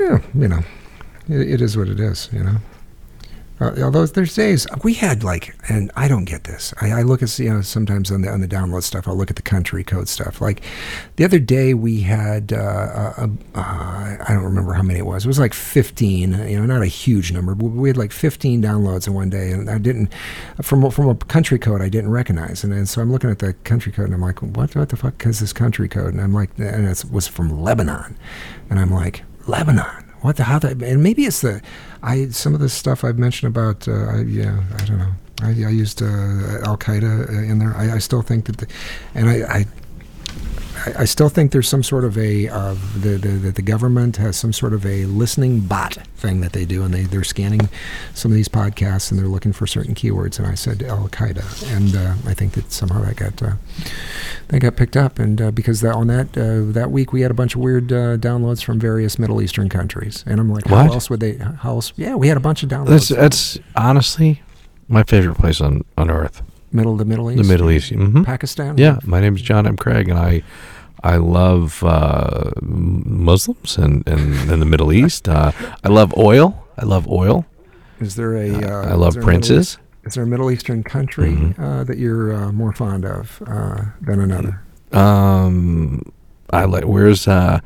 yeah, 0.00 0.18
you 0.34 0.48
know, 0.48 0.60
it, 1.28 1.40
it 1.52 1.60
is 1.60 1.76
what 1.76 1.88
it 1.88 2.00
is, 2.00 2.30
you 2.32 2.42
know. 2.42 2.56
Uh, 3.62 3.80
although 3.80 4.04
there's 4.06 4.34
days 4.34 4.66
we 4.82 4.94
had 4.94 5.22
like, 5.22 5.54
and 5.68 5.92
I 5.94 6.08
don't 6.08 6.24
get 6.24 6.44
this. 6.44 6.74
I, 6.80 6.90
I 6.90 7.02
look 7.02 7.22
at 7.22 7.38
you 7.38 7.52
know 7.52 7.60
sometimes 7.60 8.10
on 8.10 8.22
the 8.22 8.28
on 8.28 8.40
the 8.40 8.48
download 8.48 8.82
stuff. 8.82 9.06
I'll 9.06 9.16
look 9.16 9.30
at 9.30 9.36
the 9.36 9.42
country 9.42 9.84
code 9.84 10.08
stuff. 10.08 10.40
Like 10.40 10.62
the 11.14 11.24
other 11.24 11.38
day 11.38 11.72
we 11.72 12.00
had 12.00 12.52
uh, 12.52 12.56
uh, 12.56 13.28
uh, 13.54 13.58
I 13.58 14.26
don't 14.28 14.42
remember 14.42 14.72
how 14.72 14.82
many 14.82 14.98
it 14.98 15.06
was. 15.06 15.24
It 15.24 15.28
was 15.28 15.38
like 15.38 15.54
15. 15.54 16.32
You 16.48 16.58
know, 16.58 16.66
not 16.66 16.82
a 16.82 16.86
huge 16.86 17.30
number, 17.30 17.54
but 17.54 17.66
we 17.66 17.88
had 17.88 17.96
like 17.96 18.10
15 18.10 18.60
downloads 18.60 19.06
in 19.06 19.14
one 19.14 19.30
day, 19.30 19.52
and 19.52 19.70
I 19.70 19.78
didn't 19.78 20.12
from 20.60 20.90
from 20.90 21.08
a 21.08 21.14
country 21.14 21.58
code 21.58 21.80
I 21.80 21.88
didn't 21.88 22.10
recognize. 22.10 22.64
And, 22.64 22.72
and 22.72 22.88
so 22.88 23.00
I'm 23.00 23.12
looking 23.12 23.30
at 23.30 23.38
the 23.38 23.52
country 23.64 23.92
code 23.92 24.06
and 24.06 24.14
I'm 24.14 24.22
like, 24.22 24.42
what 24.42 24.74
what 24.74 24.88
the 24.88 24.96
fuck 24.96 25.24
is 25.24 25.38
this 25.38 25.52
country 25.52 25.88
code? 25.88 26.14
And 26.14 26.20
I'm 26.20 26.32
like, 26.32 26.50
and 26.58 26.88
it 26.88 27.04
was 27.12 27.28
from 27.28 27.62
Lebanon, 27.62 28.16
and 28.68 28.80
I'm 28.80 28.90
like, 28.90 29.22
Lebanon. 29.46 30.01
What 30.22 30.36
the 30.36 30.44
how 30.44 30.58
that 30.60 30.82
and 30.82 31.02
maybe 31.02 31.24
it's 31.24 31.40
the 31.40 31.60
I 32.02 32.28
some 32.28 32.54
of 32.54 32.60
the 32.60 32.68
stuff 32.68 33.04
I've 33.04 33.18
mentioned 33.18 33.54
about 33.54 33.86
uh, 33.88 33.92
I, 33.92 34.20
yeah 34.22 34.62
I 34.78 34.84
don't 34.84 34.98
know. 34.98 35.12
I, 35.42 35.48
I 35.48 35.70
used 35.70 36.00
uh, 36.00 36.06
Al 36.64 36.76
Qaeda 36.76 37.28
uh, 37.28 37.32
in 37.32 37.58
there. 37.58 37.74
I, 37.76 37.96
I 37.96 37.98
still 37.98 38.22
think 38.22 38.44
that 38.46 38.58
the, 38.58 38.66
and 39.14 39.28
I, 39.28 39.34
I 39.58 39.66
I, 40.86 41.02
I 41.02 41.04
still 41.04 41.28
think 41.28 41.52
there's 41.52 41.68
some 41.68 41.82
sort 41.82 42.04
of 42.04 42.16
a 42.18 42.48
uh, 42.48 42.74
the, 42.94 43.16
the 43.18 43.50
the 43.52 43.62
government 43.62 44.16
has 44.16 44.36
some 44.36 44.52
sort 44.52 44.72
of 44.72 44.84
a 44.86 45.04
listening 45.06 45.60
bot 45.60 45.94
thing 46.16 46.40
that 46.40 46.52
they 46.52 46.64
do, 46.64 46.82
and 46.82 46.92
they 46.94 47.02
they're 47.02 47.24
scanning 47.24 47.68
some 48.14 48.30
of 48.30 48.36
these 48.36 48.48
podcasts 48.48 49.10
and 49.10 49.18
they're 49.20 49.26
looking 49.28 49.52
for 49.52 49.66
certain 49.66 49.94
keywords. 49.94 50.38
And 50.38 50.46
I 50.48 50.54
said 50.54 50.82
Al 50.82 51.08
Qaeda, 51.08 51.76
and 51.76 51.94
uh, 51.96 52.14
I 52.30 52.34
think 52.34 52.52
that 52.52 52.72
somehow 52.72 53.02
that 53.02 53.16
got 53.16 53.42
uh, 53.42 53.54
that 54.48 54.60
got 54.60 54.76
picked 54.76 54.96
up, 54.96 55.18
and 55.18 55.40
uh, 55.40 55.50
because 55.50 55.80
that, 55.82 55.94
on 55.94 56.06
that 56.08 56.36
uh, 56.36 56.72
that 56.72 56.90
week 56.90 57.12
we 57.12 57.20
had 57.22 57.30
a 57.30 57.34
bunch 57.34 57.54
of 57.54 57.60
weird 57.60 57.92
uh, 57.92 58.16
downloads 58.16 58.62
from 58.64 58.78
various 58.80 59.18
Middle 59.18 59.40
Eastern 59.42 59.68
countries, 59.68 60.24
and 60.26 60.40
I'm 60.40 60.50
like, 60.50 60.66
What? 60.66 60.86
how 60.86 60.92
else 60.94 61.10
would 61.10 61.20
they? 61.20 61.36
How 61.36 61.70
else? 61.70 61.92
Yeah, 61.96 62.14
we 62.14 62.28
had 62.28 62.36
a 62.36 62.40
bunch 62.40 62.62
of 62.62 62.68
downloads. 62.68 62.88
That's 62.88 63.08
that's 63.08 63.58
honestly 63.76 64.42
my 64.88 65.02
favorite 65.04 65.36
place 65.36 65.60
on 65.60 65.82
on 65.96 66.10
earth. 66.10 66.42
middle 66.72 66.92
of 66.92 66.98
the 66.98 67.04
Middle 67.04 67.30
East, 67.30 67.42
The 67.42 67.48
Middle 67.48 67.70
East. 67.70 67.90
hmm 67.90 68.22
Pakistan. 68.24 68.78
Yeah, 68.78 68.98
my 69.04 69.20
name 69.20 69.36
is 69.36 69.42
John 69.42 69.66
M. 69.66 69.76
Craig, 69.76 70.08
and 70.08 70.18
I 70.18 70.42
I 71.04 71.16
love 71.16 71.82
uh, 71.84 72.50
Muslims 72.62 73.76
and, 73.76 74.06
and, 74.06 74.50
and 74.50 74.62
the 74.62 74.66
Middle 74.66 74.92
East. 74.92 75.28
Uh, 75.28 75.52
I 75.84 75.88
love 75.88 76.14
oil. 76.16 76.66
I 76.78 76.84
love 76.84 77.08
oil. 77.08 77.44
Is 78.00 78.14
there 78.16 78.36
a? 78.36 78.50
Uh, 78.54 78.90
I 78.90 78.94
love 78.94 79.08
is 79.08 79.14
there 79.14 79.22
a 79.22 79.24
Middle 79.24 79.24
princes. 79.24 79.78
Is 80.04 80.14
there 80.14 80.24
a 80.24 80.26
Middle 80.26 80.50
Eastern 80.50 80.82
country 80.82 81.30
Mhm. 81.32 81.58
uh, 81.58 81.84
that 81.84 81.98
you're 81.98 82.32
uh, 82.34 82.52
more 82.52 82.72
fond 82.72 83.04
of 83.04 83.42
uh, 83.46 83.82
than 84.00 84.20
another? 84.20 84.60
Um, 84.92 86.02
I 86.50 86.64
like. 86.64 86.84
Where's 86.84 87.26
uh, 87.28 87.60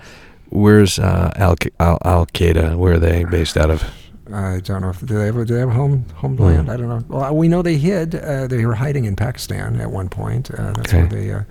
where's 0.51 0.99
uh, 0.99 1.32
Al 1.37 1.57
Qaeda? 1.57 2.76
Where 2.76 2.95
are 2.95 2.99
they 2.99 3.24
based 3.24 3.57
out 3.57 3.70
of? 3.70 3.84
I 4.32 4.60
don't 4.60 4.82
know 4.82 4.90
if 4.90 5.00
do 5.04 5.18
they 5.18 5.26
have 5.26 5.36
a, 5.36 5.44
do 5.44 5.54
they 5.54 5.60
have 5.60 5.68
a 5.68 5.72
home 5.72 6.04
homeland. 6.14 6.66
Hmm. 6.66 6.70
I 6.70 6.76
don't 6.76 6.88
know. 6.88 7.04
Well, 7.08 7.36
we 7.36 7.48
know 7.48 7.62
they 7.62 7.76
hid. 7.76 8.14
Uh, 8.14 8.46
they 8.46 8.66
were 8.66 8.74
hiding 8.74 9.04
in 9.04 9.14
Pakistan 9.16 9.80
at 9.80 9.90
one 9.90 10.08
point. 10.08 10.50
Uh, 10.50 10.72
that's 10.72 10.92
Okay. 10.92 10.98
where 11.00 11.08
they. 11.08 11.32
Uh, 11.32 11.42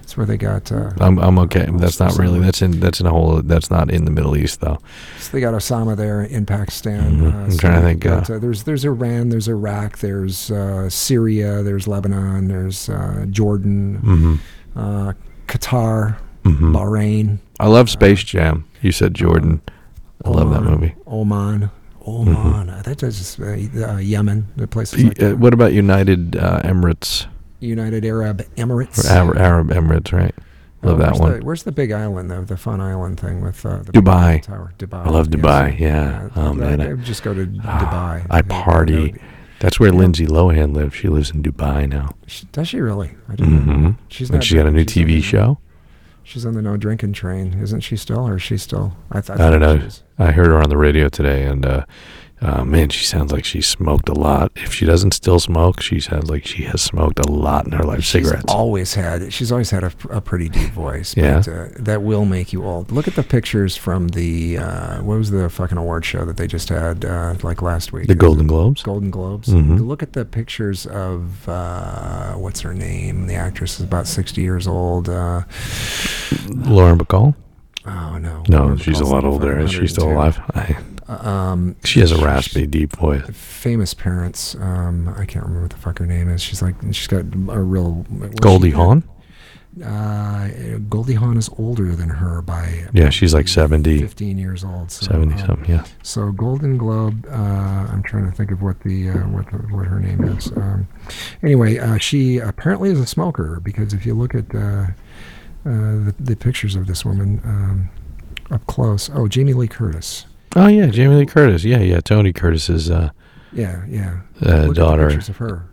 that's 0.00 0.16
where 0.16 0.26
they 0.26 0.36
got. 0.36 0.70
Uh, 0.72 0.90
I'm 1.00 1.18
I'm 1.18 1.38
okay. 1.40 1.66
That's 1.72 1.98
not 2.00 2.16
really. 2.18 2.40
That's 2.40 2.62
in 2.62 2.80
that's 2.80 3.00
in 3.00 3.06
a 3.06 3.10
whole. 3.10 3.42
That's 3.42 3.70
not 3.70 3.90
in 3.90 4.04
the 4.04 4.10
Middle 4.10 4.36
East 4.36 4.60
though. 4.60 4.78
so 5.18 5.30
they 5.32 5.40
got 5.40 5.54
Osama 5.54 5.96
there 5.96 6.22
in 6.22 6.46
Pakistan. 6.46 7.18
Mhm. 7.18 7.32
Uh, 7.34 7.36
I'm 7.44 7.50
so 7.50 7.58
trying 7.58 7.80
to 7.80 7.86
think, 7.86 8.00
got, 8.00 8.30
uh, 8.30 8.38
there's 8.38 8.62
there's 8.64 8.84
Iran. 8.84 9.28
There's 9.30 9.48
Iraq. 9.48 9.98
There's 9.98 10.50
uh, 10.50 10.88
Syria. 10.90 11.62
There's 11.62 11.86
Lebanon. 11.88 12.48
There's 12.48 12.88
uh, 12.88 13.26
Jordan. 13.30 13.98
Mm-hmm. 14.02 14.78
Uh, 14.78 15.12
Qatar. 15.46 16.16
Mm-hmm. 16.44 16.74
Bahrain. 16.74 17.38
I 17.58 17.66
love 17.66 17.90
Space 17.90 18.22
Jam. 18.24 18.64
You 18.80 18.92
said 18.92 19.14
Jordan. 19.14 19.60
I 20.24 20.30
love 20.30 20.50
that 20.52 20.62
movie. 20.62 20.94
Oman. 21.06 21.70
Oman. 22.18 22.68
Uh, 22.70 22.82
That 22.82 22.98
does 22.98 23.38
uh, 23.40 23.96
Yemen. 23.96 24.46
The 24.56 24.66
places 24.66 25.04
like 25.04 25.22
uh, 25.22 25.28
that. 25.30 25.38
what 25.38 25.52
about 25.54 25.72
United 25.72 26.36
uh, 26.36 26.60
Emirates 26.62 27.26
United 27.60 28.04
Arab 28.04 28.42
Emirates. 28.56 29.04
Arab, 29.08 29.36
Arab 29.38 29.68
Emirates? 29.68 30.12
Right. 30.12 30.34
Love 30.82 30.98
Uh, 31.00 31.04
that 31.04 31.20
one. 31.20 31.32
The, 31.40 31.44
where's 31.44 31.62
the 31.64 31.72
big 31.72 31.92
island 31.92 32.30
though? 32.30 32.42
The 32.44 32.56
fun 32.56 32.80
island 32.80 33.20
thing 33.20 33.42
with 33.42 33.64
uh, 33.66 33.82
the 33.82 33.92
Dubai. 33.92 34.40
Tower. 34.42 34.72
Dubai. 34.78 35.06
I 35.06 35.10
love 35.10 35.26
yes. 35.30 35.36
Dubai, 35.36 35.78
yeah. 35.78 36.28
Oh, 36.36 36.50
I, 36.50 36.52
man, 36.54 36.80
I, 36.80 36.92
I- 36.92 36.94
just 36.96 37.22
go 37.22 37.34
to 37.34 37.44
Ah, 37.64 37.80
Dubai. 37.84 38.26
I 38.30 38.40
party. 38.42 39.14
That's 39.60 39.78
where 39.78 39.92
Yeah. 39.92 39.98
Lindsay 39.98 40.26
Lohan 40.26 40.72
lives. 40.74 40.94
She 40.94 41.08
lives 41.08 41.30
in 41.32 41.42
Dubai 41.42 41.86
now. 41.86 42.14
She- 42.26 42.46
does 42.50 42.68
she 42.68 42.80
really? 42.80 43.10
I 43.28 43.34
didn't 43.36 43.66
know. 43.66 43.72
hmm 43.74 43.90
She's 44.08 44.30
and 44.30 44.42
she's 44.42 44.56
got 44.56 44.66
a 44.66 44.70
new 44.70 44.84
TV 44.86 45.22
show. 45.22 45.58
She's 46.22 46.46
on 46.46 46.54
the 46.54 46.62
no 46.62 46.76
drinking 46.76 47.14
train, 47.14 47.58
isn't 47.60 47.80
she? 47.80 47.96
Still, 47.96 48.28
or 48.28 48.36
is 48.36 48.42
she 48.42 48.56
still? 48.56 48.96
I, 49.10 49.20
th- 49.20 49.38
I 49.38 49.50
don't 49.50 49.60
know. 49.60 49.88
I 50.18 50.32
heard 50.32 50.46
her 50.46 50.62
on 50.62 50.68
the 50.68 50.76
radio 50.76 51.08
today, 51.08 51.44
and 51.44 51.64
uh, 51.66 51.84
uh, 52.42 52.64
man, 52.64 52.88
she 52.88 53.04
sounds 53.04 53.32
like 53.32 53.44
she 53.44 53.60
smoked 53.60 54.08
a 54.08 54.14
lot. 54.14 54.50
If 54.56 54.72
she 54.72 54.86
doesn't 54.86 55.12
still 55.12 55.38
smoke, 55.40 55.80
she 55.82 56.00
sounds 56.00 56.30
like 56.30 56.46
she 56.46 56.62
has 56.64 56.80
smoked 56.80 57.18
a 57.18 57.30
lot 57.30 57.66
in 57.66 57.72
her 57.72 57.84
life. 57.84 58.02
She's 58.02 58.24
Cigarettes. 58.24 58.44
always 58.48 58.94
had. 58.94 59.32
She's 59.32 59.52
always 59.52 59.70
had 59.70 59.84
a, 59.84 59.92
a 60.10 60.20
pretty 60.20 60.48
deep 60.48 60.70
voice. 60.70 61.14
Yeah. 61.16 61.42
But, 61.44 61.48
uh, 61.48 61.68
that 61.76 62.02
will 62.02 62.24
make 62.24 62.52
you 62.52 62.64
old. 62.64 62.90
Look 62.90 63.06
at 63.06 63.14
the 63.14 63.22
pictures 63.22 63.76
from 63.76 64.08
the 64.08 64.58
uh, 64.58 65.02
what 65.02 65.18
was 65.18 65.30
the 65.30 65.48
fucking 65.50 65.76
award 65.78 66.04
show 66.04 66.24
that 66.24 66.36
they 66.38 66.46
just 66.46 66.68
had 66.70 67.04
uh, 67.04 67.34
like 67.42 67.60
last 67.62 67.92
week? 67.92 68.06
the 68.06 68.14
Golden 68.14 68.46
Globes. 68.46 68.82
Golden 68.82 69.10
Globes. 69.10 69.48
Mhm. 69.48 69.86
Look 69.86 70.02
at 70.02 70.14
the 70.14 70.24
pictures 70.24 70.86
of 70.86 71.48
uh, 71.48 72.32
what's 72.34 72.60
her 72.60 72.72
name? 72.74 73.26
The 73.26 73.34
actress 73.34 73.78
is 73.78 73.84
about 73.84 74.06
sixty 74.06 74.40
years 74.42 74.66
old. 74.66 75.08
Uh, 75.08 75.42
Lauren 76.48 76.98
Bacall. 76.98 77.34
oh 77.86 78.18
no, 78.18 78.42
No, 78.48 78.62
Lauren 78.62 78.78
she's 78.78 79.00
a 79.00 79.04
lot 79.04 79.24
older. 79.24 79.58
Is 79.60 79.72
she 79.72 79.86
still 79.86 80.10
alive? 80.10 80.38
I, 80.54 80.76
um, 81.10 81.76
she 81.84 82.00
has 82.00 82.12
a 82.12 82.24
raspy, 82.24 82.66
deep 82.66 82.96
voice. 82.96 83.24
Famous 83.32 83.94
parents. 83.94 84.54
Um, 84.54 85.08
I 85.08 85.24
can't 85.24 85.44
remember 85.44 85.62
what 85.62 85.70
the 85.70 85.76
fuck 85.76 85.98
her 85.98 86.06
name 86.06 86.28
is. 86.28 86.42
She's 86.42 86.62
like 86.62 86.76
she's 86.92 87.06
got 87.06 87.24
a 87.24 87.60
real 87.60 88.06
Goldie? 88.40 88.70
Hawn. 88.70 89.02
Uh, 89.84 90.48
Goldie 90.88 91.14
Hawn 91.14 91.36
is 91.36 91.48
older 91.56 91.94
than 91.94 92.08
her 92.08 92.42
by 92.42 92.86
Yeah, 92.92 93.08
she's 93.10 93.32
like 93.32 93.46
70, 93.46 94.00
15 94.00 94.36
years 94.36 94.64
old. 94.64 94.90
So, 94.90 95.06
70 95.06 95.32
um, 95.32 95.38
something. 95.38 95.70
Yeah. 95.70 95.84
So 96.02 96.32
Golden 96.32 96.76
Globe. 96.76 97.26
Uh, 97.30 97.86
I'm 97.90 98.02
trying 98.02 98.28
to 98.28 98.36
think 98.36 98.50
of 98.50 98.62
what 98.62 98.80
the 98.80 99.10
uh, 99.10 99.28
what 99.28 99.50
the, 99.50 99.58
what 99.74 99.86
her 99.86 100.00
name 100.00 100.24
is. 100.24 100.48
Um, 100.52 100.88
anyway, 101.42 101.78
uh, 101.78 101.98
she 101.98 102.38
apparently 102.38 102.90
is 102.90 102.98
a 103.00 103.06
smoker 103.06 103.60
because 103.60 103.94
if 103.94 104.04
you 104.04 104.14
look 104.14 104.34
at 104.34 104.52
uh, 104.54 104.58
uh, 104.58 104.86
the, 105.64 106.14
the 106.18 106.36
pictures 106.36 106.74
of 106.74 106.86
this 106.86 107.04
woman 107.04 107.40
um, 107.44 107.90
up 108.50 108.66
close, 108.66 109.08
oh 109.14 109.28
Jamie 109.28 109.54
Lee 109.54 109.68
Curtis. 109.68 110.26
Oh 110.56 110.66
yeah, 110.66 110.86
Jamie 110.86 111.14
Lee 111.16 111.26
Curtis. 111.26 111.64
Yeah, 111.64 111.78
yeah. 111.78 112.00
Tony 112.00 112.32
Curtis's 112.32 112.90
uh, 112.90 113.10
Yeah, 113.52 113.84
yeah. 113.88 114.20
uh, 114.44 114.46
Look 114.46 114.50
at 114.50 114.68
the 114.68 114.74
daughter. 114.74 115.06
pictures 115.08 115.28
of 115.28 115.36
her. 115.38 115.66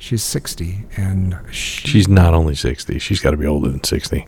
She's 0.00 0.22
60, 0.22 0.84
and 0.96 1.36
she, 1.50 1.88
She's 1.88 2.06
not 2.08 2.32
only 2.34 2.54
sixty. 2.54 2.98
She's 3.00 3.20
got 3.20 3.32
to 3.32 3.36
be 3.36 3.46
older 3.46 3.68
than 3.68 3.82
sixty. 3.82 4.26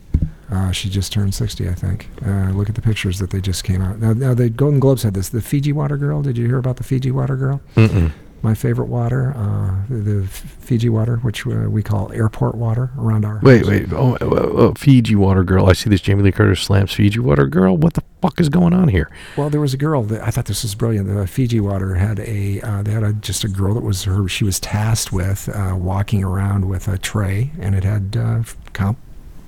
Uh, 0.51 0.69
she 0.71 0.89
just 0.89 1.13
turned 1.13 1.33
60, 1.33 1.69
I 1.69 1.73
think. 1.73 2.09
Uh, 2.25 2.49
look 2.51 2.67
at 2.67 2.75
the 2.75 2.81
pictures 2.81 3.19
that 3.19 3.29
they 3.29 3.39
just 3.39 3.63
came 3.63 3.81
out. 3.81 3.99
Now, 3.99 4.11
now, 4.11 4.33
the 4.33 4.49
Golden 4.49 4.81
Globes 4.81 5.03
had 5.03 5.13
this. 5.13 5.29
The 5.29 5.39
Fiji 5.41 5.71
water 5.71 5.95
girl. 5.95 6.21
Did 6.21 6.37
you 6.37 6.45
hear 6.45 6.57
about 6.57 6.75
the 6.75 6.83
Fiji 6.83 7.09
water 7.09 7.37
girl? 7.37 7.61
Mm-mm. 7.77 8.11
My 8.43 8.55
favorite 8.55 8.87
water, 8.87 9.33
uh, 9.37 9.75
the, 9.87 9.95
the 10.01 10.27
Fiji 10.27 10.89
water, 10.89 11.17
which 11.17 11.45
uh, 11.45 11.69
we 11.69 11.83
call 11.83 12.11
airport 12.11 12.55
water 12.55 12.89
around 12.97 13.23
our 13.23 13.39
Wait, 13.43 13.59
house. 13.59 13.67
wait. 13.67 13.93
Oh, 13.93 14.17
oh, 14.19 14.27
oh, 14.31 14.73
Fiji 14.75 15.15
Water 15.15 15.43
Girl. 15.43 15.69
I 15.69 15.73
see 15.73 15.89
this 15.91 16.01
Jamie 16.01 16.23
Lee 16.23 16.31
Curtis 16.31 16.61
slams 16.61 16.91
Fiji 16.93 17.19
Water 17.19 17.45
Girl. 17.45 17.77
What 17.77 17.93
the 17.93 18.01
fuck 18.21 18.39
is 18.39 18.49
going 18.49 18.73
on 18.73 18.87
here? 18.87 19.09
Well, 19.37 19.49
there 19.51 19.61
was 19.61 19.73
a 19.73 19.77
girl 19.77 20.01
that 20.03 20.21
I 20.25 20.31
thought 20.31 20.45
this 20.45 20.63
was 20.63 20.73
brilliant. 20.73 21.07
The 21.07 21.27
Fiji 21.27 21.59
water 21.59 21.95
had 21.95 22.19
a 22.19 22.59
uh, 22.61 22.81
they 22.81 22.91
had 22.91 23.03
a, 23.03 23.13
just 23.13 23.43
a 23.43 23.47
girl 23.47 23.75
that 23.75 23.83
was 23.83 24.05
her. 24.05 24.27
She 24.27 24.43
was 24.43 24.59
tasked 24.59 25.11
with 25.13 25.47
uh, 25.49 25.75
walking 25.77 26.23
around 26.23 26.67
with 26.67 26.87
a 26.87 26.97
tray, 26.97 27.51
and 27.59 27.75
it 27.75 27.83
had 27.83 28.17
uh, 28.17 28.41
comp 28.73 28.97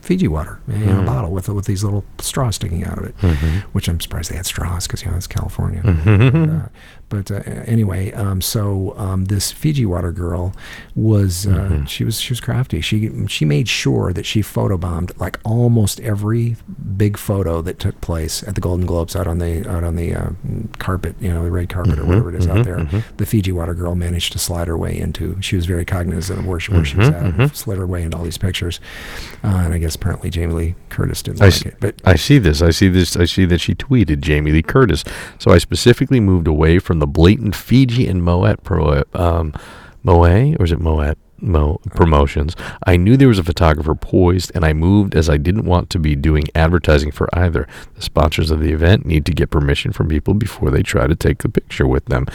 Fiji 0.02 0.28
water 0.28 0.60
in 0.68 0.84
a 0.84 0.86
Mhm. 0.88 1.06
bottle 1.06 1.32
with 1.32 1.48
with 1.50 1.66
these 1.66 1.84
little 1.84 2.04
straws 2.20 2.56
sticking 2.58 2.84
out 2.86 2.98
of 2.98 3.06
it. 3.06 3.18
Mm-hmm. 3.20 3.60
Which 3.72 3.88
I'm 3.88 4.00
surprised 4.02 4.30
they 4.32 4.36
had 4.36 4.46
straws 4.46 4.86
because 4.86 5.04
you 5.04 5.10
know 5.10 5.16
it's 5.18 5.28
California. 5.28 5.82
Mhm. 5.82 6.66
Uh, 6.66 6.68
but 7.14 7.32
uh, 7.32 7.41
anyway, 7.66 8.11
um, 8.14 8.41
so 8.41 8.93
um, 8.97 9.26
this 9.26 9.51
Fiji 9.51 9.86
water 9.86 10.11
girl 10.11 10.53
was 10.95 11.45
uh, 11.45 11.49
Mhm. 11.70 11.88
she 11.88 12.03
was 12.03 12.20
she 12.20 12.32
was 12.32 12.41
crafty. 12.41 12.82
She 12.82 13.11
she 13.28 13.45
made 13.45 13.68
sure 13.70 14.11
that 14.14 14.26
she 14.26 14.41
photobombed 14.41 15.18
like 15.20 15.39
almost 15.43 15.99
every 16.01 16.55
big 16.97 17.18
photo 17.18 17.61
that 17.61 17.80
took 17.80 17.99
place 18.01 18.43
at 18.43 18.55
the 18.55 18.61
Golden 18.61 18.86
Globes 18.86 19.16
out 19.16 19.28
on 19.28 19.38
the 19.39 19.68
out 19.70 19.84
on 19.84 19.95
the 19.95 20.16
uh, 20.16 20.30
carpet, 20.80 21.16
you 21.20 21.32
know, 21.32 21.43
the 21.43 21.51
red 21.51 21.70
carpet 21.70 21.99
or 21.99 22.03
Mhm, 22.03 22.07
whatever 22.07 22.30
it 22.30 22.36
is 22.36 22.47
mhm, 22.47 22.57
out 22.57 22.66
there. 22.66 22.78
mhm. 22.78 23.03
The 23.18 23.26
Fiji 23.26 23.51
water 23.51 23.74
girl 23.74 23.95
managed 23.95 24.32
to 24.34 24.39
slide 24.39 24.68
her 24.68 24.78
way 24.78 24.97
into. 24.97 25.38
She 25.41 25.55
was 25.55 25.66
very 25.66 25.86
cognizant 25.86 26.39
of 26.39 26.45
where 26.45 26.59
she, 26.59 26.72
where 26.72 26.86
she 26.86 26.97
was 26.97 27.09
Mhm, 27.09 27.14
at. 27.28 27.34
mhm. 27.38 27.55
Slid 27.55 27.78
her 27.78 27.88
way 27.88 28.03
into 28.03 28.18
all 28.18 28.24
these 28.24 28.38
pictures, 28.38 28.80
uh, 29.43 29.47
and 29.66 29.74
I 29.74 29.78
guess 29.78 29.95
apparently 29.95 30.30
Jamie 30.30 30.53
Lee 30.53 30.76
Curtis 30.89 31.22
didn't 31.22 31.41
I 31.41 31.45
like 31.45 31.53
s- 31.53 31.61
it. 31.64 31.76
But 31.80 32.01
I 32.05 32.16
see 32.16 32.38
this. 32.39 32.61
I 32.61 32.72
see 32.72 32.88
this. 32.88 33.16
I 33.18 33.26
see 33.26 33.45
that 33.45 33.61
she 33.61 33.76
tweeted 33.76 34.22
Jamie 34.22 34.51
Lee 34.51 34.61
Curtis. 34.64 35.03
So 35.39 35.51
I 35.51 35.57
specifically 35.57 36.20
moved 36.20 36.47
away 36.47 36.80
from 36.80 36.99
the 37.04 37.08
blatant 37.08 37.54
Fiji 37.54 38.08
and 38.08 38.24
Moet 38.24 38.64
pro 38.64 39.04
um, 39.14 39.54
Moe 40.04 40.24
or 40.58 40.64
is 40.64 40.72
it 40.72 40.80
Moet? 40.80 41.18
mo- 41.39 41.82
promotions. 41.91 42.56
I 42.88 42.95
knew 42.95 43.18
there 43.18 43.28
was 43.28 43.38
a 43.39 43.43
photographer 43.43 43.93
poised, 43.95 44.49
and 44.56 44.64
I 44.64 44.72
moved 44.72 45.14
as 45.14 45.30
I 45.30 45.36
didn't 45.36 45.66
want 45.66 45.89
to 45.89 45.99
be 45.99 46.16
doing 46.16 46.45
advertising 46.56 47.12
for 47.12 47.28
either. 47.34 47.68
The 47.95 48.01
sponsors 48.01 48.49
of 48.49 48.62
the 48.62 48.72
event 48.72 49.06
need 49.06 49.26
to 49.26 49.34
get 49.34 49.49
permission 49.49 49.91
from 49.91 50.08
people 50.08 50.34
before 50.36 50.72
they 50.72 50.82
try 50.84 51.06
to 51.06 51.16
take 51.16 51.39
the 51.39 51.49
picture 51.49 51.86
with 51.86 52.06
them. 52.06 52.28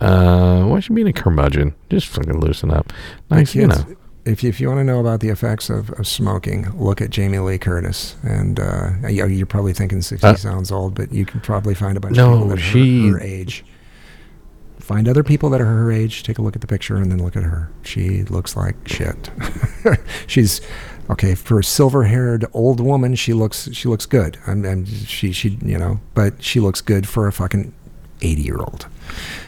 Uh, 0.00 0.64
why 0.64 0.80
should 0.80 0.94
be 0.94 1.02
in 1.02 1.08
a 1.08 1.12
curmudgeon? 1.12 1.74
Just 1.90 2.06
fucking 2.06 2.40
loosen 2.40 2.70
up. 2.70 2.90
Nice, 3.28 3.54
you 3.54 3.66
know. 3.66 3.84
If 4.24 4.42
you, 4.42 4.48
if 4.48 4.58
you 4.58 4.68
want 4.68 4.78
to 4.80 4.84
know 4.84 5.00
about 5.00 5.20
the 5.20 5.28
effects 5.28 5.68
of, 5.68 5.90
of 5.98 6.06
smoking, 6.06 6.70
look 6.78 7.02
at 7.02 7.10
Jamie 7.10 7.40
Lee 7.40 7.58
Curtis. 7.58 8.16
And 8.22 8.58
uh, 8.58 8.92
you- 9.06 9.26
you're 9.26 9.44
probably 9.46 9.74
thinking 9.74 10.00
60 10.00 10.26
Uh, 10.26 10.34
sounds 10.36 10.72
old, 10.72 10.94
but 10.94 11.12
you 11.12 11.26
can 11.26 11.40
probably 11.40 11.74
find 11.74 11.98
a 11.98 12.00
bunch 12.00 12.16
No, 12.16 12.28
of 12.32 12.38
people 12.38 12.48
that 12.48 12.58
are 12.58 12.62
she- 12.62 13.08
her, 13.08 13.18
her 13.18 13.20
age. 13.20 13.62
Find 14.84 15.08
other 15.08 15.22
people 15.22 15.48
that 15.48 15.62
are 15.62 15.64
her 15.64 15.90
age, 15.90 16.24
take 16.24 16.36
a 16.36 16.42
look 16.42 16.54
at 16.54 16.60
the 16.60 16.66
picture, 16.66 16.96
and 16.96 17.10
then 17.10 17.22
look 17.22 17.36
at 17.36 17.42
her. 17.42 17.70
She 17.84 18.22
looks 18.24 18.54
like 18.54 18.76
shit. 18.86 19.30
She's 20.26 20.60
okay 21.08 21.34
for 21.34 21.58
a 21.58 21.64
silver-haired 21.64 22.44
old 22.52 22.80
woman. 22.80 23.14
She 23.14 23.32
looks 23.32 23.70
she 23.72 23.88
looks 23.88 24.04
good. 24.04 24.36
I'm, 24.46 24.62
I'm 24.66 24.84
she 24.84 25.32
she 25.32 25.58
you 25.62 25.78
know, 25.78 26.00
but 26.12 26.42
she 26.42 26.60
looks 26.60 26.82
good 26.82 27.08
for 27.08 27.26
a 27.26 27.32
fucking 27.32 27.72
eighty-year-old. 28.20 28.86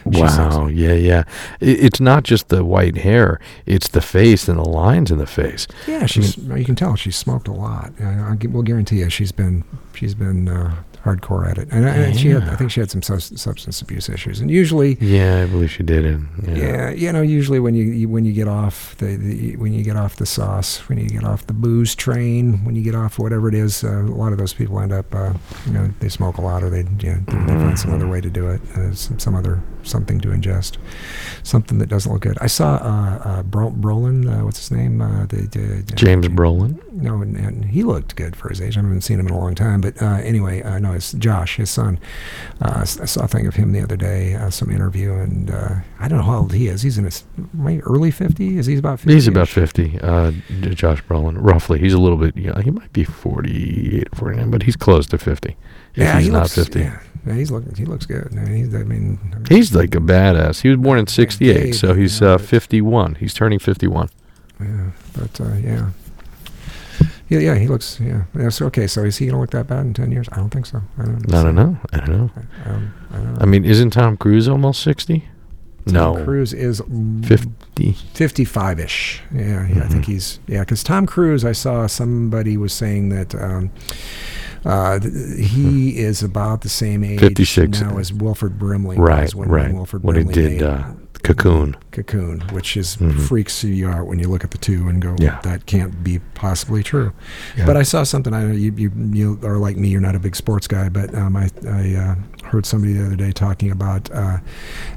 Wow, 0.05 0.65
yeah, 0.65 0.93
yeah. 0.93 1.23
It, 1.59 1.83
it's 1.83 1.99
not 1.99 2.23
just 2.23 2.49
the 2.49 2.65
white 2.65 2.97
hair; 2.97 3.39
it's 3.67 3.89
the 3.89 4.01
face 4.01 4.47
and 4.47 4.57
the 4.57 4.67
lines 4.67 5.11
in 5.11 5.19
the 5.19 5.27
face. 5.27 5.67
Yeah, 5.85 6.07
she's. 6.07 6.35
you 6.35 6.65
can 6.65 6.75
tell 6.75 6.95
she's 6.95 7.15
smoked 7.15 7.47
a 7.47 7.53
lot. 7.53 7.93
I, 7.99 8.31
I 8.31 8.47
will 8.47 8.63
guarantee 8.63 9.01
you, 9.01 9.09
she's 9.11 9.31
been 9.31 9.63
she's 9.93 10.15
been 10.15 10.49
uh, 10.49 10.77
hardcore 11.07 11.49
at 11.49 11.57
it, 11.57 11.69
and, 11.71 11.85
and 11.85 12.17
she 12.17 12.29
had. 12.29 12.43
I 12.43 12.55
think 12.55 12.71
she 12.71 12.79
had 12.79 12.91
some 12.91 13.01
sus- 13.01 13.33
substance 13.35 13.81
abuse 13.81 14.09
issues, 14.09 14.39
and 14.39 14.51
usually. 14.51 14.97
Yeah, 14.99 15.43
I 15.43 15.45
believe 15.45 15.71
she 15.71 15.83
did 15.83 16.05
it. 16.05 16.19
Yeah. 16.47 16.55
Yeah, 16.55 16.89
you 16.91 17.11
know, 17.11 17.21
usually 17.21 17.59
when 17.59 17.75
you, 17.75 17.83
you 17.83 18.09
when 18.09 18.25
you 18.25 18.33
get 18.33 18.47
off 18.47 18.95
the, 18.97 19.15
the 19.15 19.55
when 19.57 19.73
you 19.73 19.83
get 19.83 19.95
off 19.95 20.17
the 20.17 20.25
sauce, 20.25 20.77
when 20.89 20.97
you 20.97 21.07
get 21.07 21.23
off 21.23 21.47
the 21.47 21.53
booze 21.53 21.95
train, 21.95 22.63
when 22.65 22.75
you 22.75 22.83
get 22.83 22.95
off 22.95 23.19
whatever 23.19 23.47
it 23.47 23.55
is, 23.55 23.83
uh, 23.83 24.01
a 24.01 24.17
lot 24.23 24.31
of 24.31 24.37
those 24.37 24.53
people 24.53 24.79
end 24.79 24.91
up, 24.91 25.13
uh, 25.15 25.33
you 25.65 25.73
know, 25.73 25.93
they 25.99 26.09
smoke 26.09 26.37
a 26.37 26.41
lot 26.41 26.63
or 26.63 26.69
they 26.69 26.85
you 26.99 27.13
know, 27.13 27.23
they 27.27 27.53
find 27.53 27.79
some 27.79 27.93
other 27.93 28.07
way 28.07 28.21
to 28.21 28.29
do 28.29 28.49
it, 28.49 28.61
uh, 28.75 28.93
some, 28.93 29.19
some 29.19 29.35
other 29.35 29.61
something 29.83 30.19
to 30.19 30.29
ingest, 30.29 30.77
something 31.43 31.77
that 31.79 31.87
doesn't 31.87 32.11
look 32.11 32.21
good. 32.21 32.37
I 32.41 32.47
saw 32.47 32.75
uh, 32.75 33.21
uh, 33.23 33.43
Bro- 33.43 33.71
Brolin, 33.71 34.27
uh, 34.27 34.45
what's 34.45 34.59
his 34.59 34.71
name? 34.71 35.01
Uh, 35.01 35.25
the, 35.25 35.47
the, 35.47 35.93
James 35.95 36.27
Brolin. 36.27 36.81
no, 36.91 37.21
and, 37.21 37.37
and 37.37 37.65
he 37.65 37.83
looked 37.83 38.15
good 38.15 38.35
for 38.35 38.49
his 38.49 38.61
age. 38.61 38.77
I 38.77 38.81
haven't 38.81 39.01
seen 39.01 39.19
him 39.19 39.27
in 39.27 39.33
a 39.33 39.39
long 39.39 39.55
time, 39.55 39.81
but 39.81 40.01
uh, 40.01 40.19
anyway, 40.23 40.61
uh, 40.61 40.79
no, 40.79 40.93
it's 40.97 41.13
Josh, 41.13 41.55
his 41.55 41.69
son. 41.69 41.97
Uh, 42.61 42.81
I 42.81 42.83
saw 42.83 43.23
a 43.23 43.27
thing 43.27 43.47
of 43.47 43.55
him 43.55 43.71
the 43.71 43.81
other 43.81 43.95
day, 43.95 44.35
uh, 44.35 44.49
some 44.49 44.69
interview, 44.69 45.13
and 45.13 45.49
uh, 45.49 45.75
I 45.99 46.07
don't 46.09 46.17
know 46.19 46.25
how 46.25 46.39
old 46.39 46.53
he 46.53 46.67
is. 46.67 46.81
He's 46.81 46.97
in 46.97 47.05
his 47.05 47.23
maybe 47.53 47.81
early 47.83 48.11
fifties. 48.11 48.65
He's 48.65 48.79
about 48.79 48.99
fifty. 48.99 49.13
He's 49.13 49.27
about 49.27 49.47
50, 49.47 49.99
uh, 50.01 50.31
Josh 50.71 51.01
Brolin, 51.03 51.37
roughly. 51.39 51.79
He's 51.79 51.93
a 51.93 51.99
little 51.99 52.17
bit, 52.17 52.35
yeah, 52.35 52.61
he 52.61 52.71
might 52.71 52.91
be 52.91 53.03
48, 53.03 54.15
49, 54.15 54.51
but 54.51 54.63
he's 54.63 54.75
close 54.75 55.07
to 55.07 55.17
50. 55.17 55.49
If 55.49 55.55
Yeah, 55.95 56.17
he's 56.17 56.25
he 56.25 56.31
not 56.31 56.43
looks, 56.43 56.55
50. 56.55 56.79
Yeah, 56.79 56.99
yeah, 57.25 57.33
he's 57.33 57.51
looking. 57.51 57.73
He 57.75 57.85
looks 57.85 58.05
good. 58.05 58.27
I 58.31 58.35
mean, 58.35 58.55
he's, 58.65 58.75
I 58.75 58.83
mean, 58.83 59.19
I 59.33 59.35
mean, 59.37 59.45
He's 59.49 59.73
like 59.73 59.95
a 59.95 59.99
badass. 59.99 60.61
He 60.61 60.69
was 60.69 60.77
born 60.77 60.99
in 60.99 61.07
68, 61.07 61.73
so 61.73 61.93
he's 61.93 62.21
uh, 62.21 62.37
51. 62.37 63.15
He's 63.15 63.33
turning 63.33 63.59
51. 63.59 64.09
yeah, 64.59 64.91
but 65.17 65.41
uh, 65.41 65.53
yeah. 65.55 65.89
Yeah, 67.29 67.39
yeah, 67.39 67.55
he 67.55 67.67
looks. 67.67 67.99
Yeah. 67.99 68.23
So 68.49 68.67
okay, 68.67 68.87
so 68.87 69.03
is 69.03 69.17
he 69.17 69.27
gonna 69.27 69.41
look 69.41 69.51
that 69.51 69.67
bad 69.67 69.85
in 69.85 69.93
ten 69.93 70.11
years? 70.11 70.27
I 70.31 70.37
don't 70.37 70.49
think 70.49 70.65
so. 70.65 70.81
I 70.97 71.03
don't, 71.05 71.33
I 71.33 71.43
don't 71.43 71.55
know. 71.55 71.77
I 71.91 71.97
don't 71.97 72.09
know. 72.09 72.29
I 72.35 72.69
don't, 72.69 72.91
I 73.11 73.15
don't 73.17 73.33
know. 73.33 73.37
I 73.41 73.45
mean, 73.45 73.65
isn't 73.65 73.89
Tom 73.91 74.15
Cruise 74.17 74.47
almost 74.47 74.81
60? 74.83 75.19
Tom 75.19 75.93
no. 75.93 76.23
Cruise 76.23 76.53
is 76.53 76.81
mm, 76.81 77.25
50. 77.25 77.93
55 78.13 78.79
ish. 78.79 79.21
Yeah, 79.33 79.67
yeah 79.67 79.83
I 79.83 79.87
think 79.87 80.03
Mhm. 80.03 80.07
he's, 80.07 80.39
yeah, 80.47 80.61
because 80.61 80.83
Tom 80.83 81.05
Cruise, 81.05 81.45
I 81.45 81.53
saw 81.53 81.87
somebody 81.87 82.57
was 82.57 82.73
saying 82.73 83.09
that 83.09 83.33
um, 83.35 83.71
uh, 84.65 84.99
he 84.99 85.97
is 85.99 86.23
about 86.23 86.61
the 86.61 86.69
same 86.69 87.03
age 87.03 87.19
56. 87.19 87.81
now 87.81 87.97
as 87.97 88.11
Wilford 88.13 88.57
Brimley 88.59 88.97
Right, 88.97 89.33
when, 89.33 89.49
right. 89.49 89.65
when 89.67 89.75
Wilford 89.75 90.03
When 90.03 90.15
he 90.15 90.23
did 90.23 90.61
uh, 90.63 90.83
Cocoon. 91.23 91.75
Cocoon, 91.91 92.39
which 92.51 92.77
is 92.77 92.95
Mhm. 92.97 93.19
freaks 93.19 93.63
you 93.63 93.89
out 93.89 94.05
when 94.07 94.19
you 94.19 94.27
look 94.29 94.43
at 94.43 94.51
the 94.51 94.57
two 94.57 94.87
and 94.87 95.01
go, 95.01 95.15
Yeah. 95.19 95.39
that 95.43 95.65
can't 95.65 96.03
be 96.03 96.19
possibly 96.35 96.83
true. 96.83 97.11
Yeah. 97.57 97.65
But 97.65 97.75
I 97.75 97.83
saw 97.83 98.03
something. 98.03 98.33
I 98.33 98.43
know 98.43 98.53
you, 98.53 98.71
you, 98.77 98.91
you 99.11 99.39
are 99.43 99.57
like 99.57 99.75
me. 99.77 99.89
You're 99.89 99.99
not 99.99 100.15
a 100.15 100.19
big 100.19 100.35
sports 100.35 100.67
guy, 100.67 100.89
but 100.89 101.13
um, 101.15 101.35
I, 101.35 101.49
I 101.67 101.95
uh, 101.95 102.15
heard 102.47 102.65
somebody 102.65 102.93
the 102.93 103.05
other 103.07 103.15
day 103.15 103.31
talking 103.31 103.71
about 103.71 104.09
uh, 104.13 104.37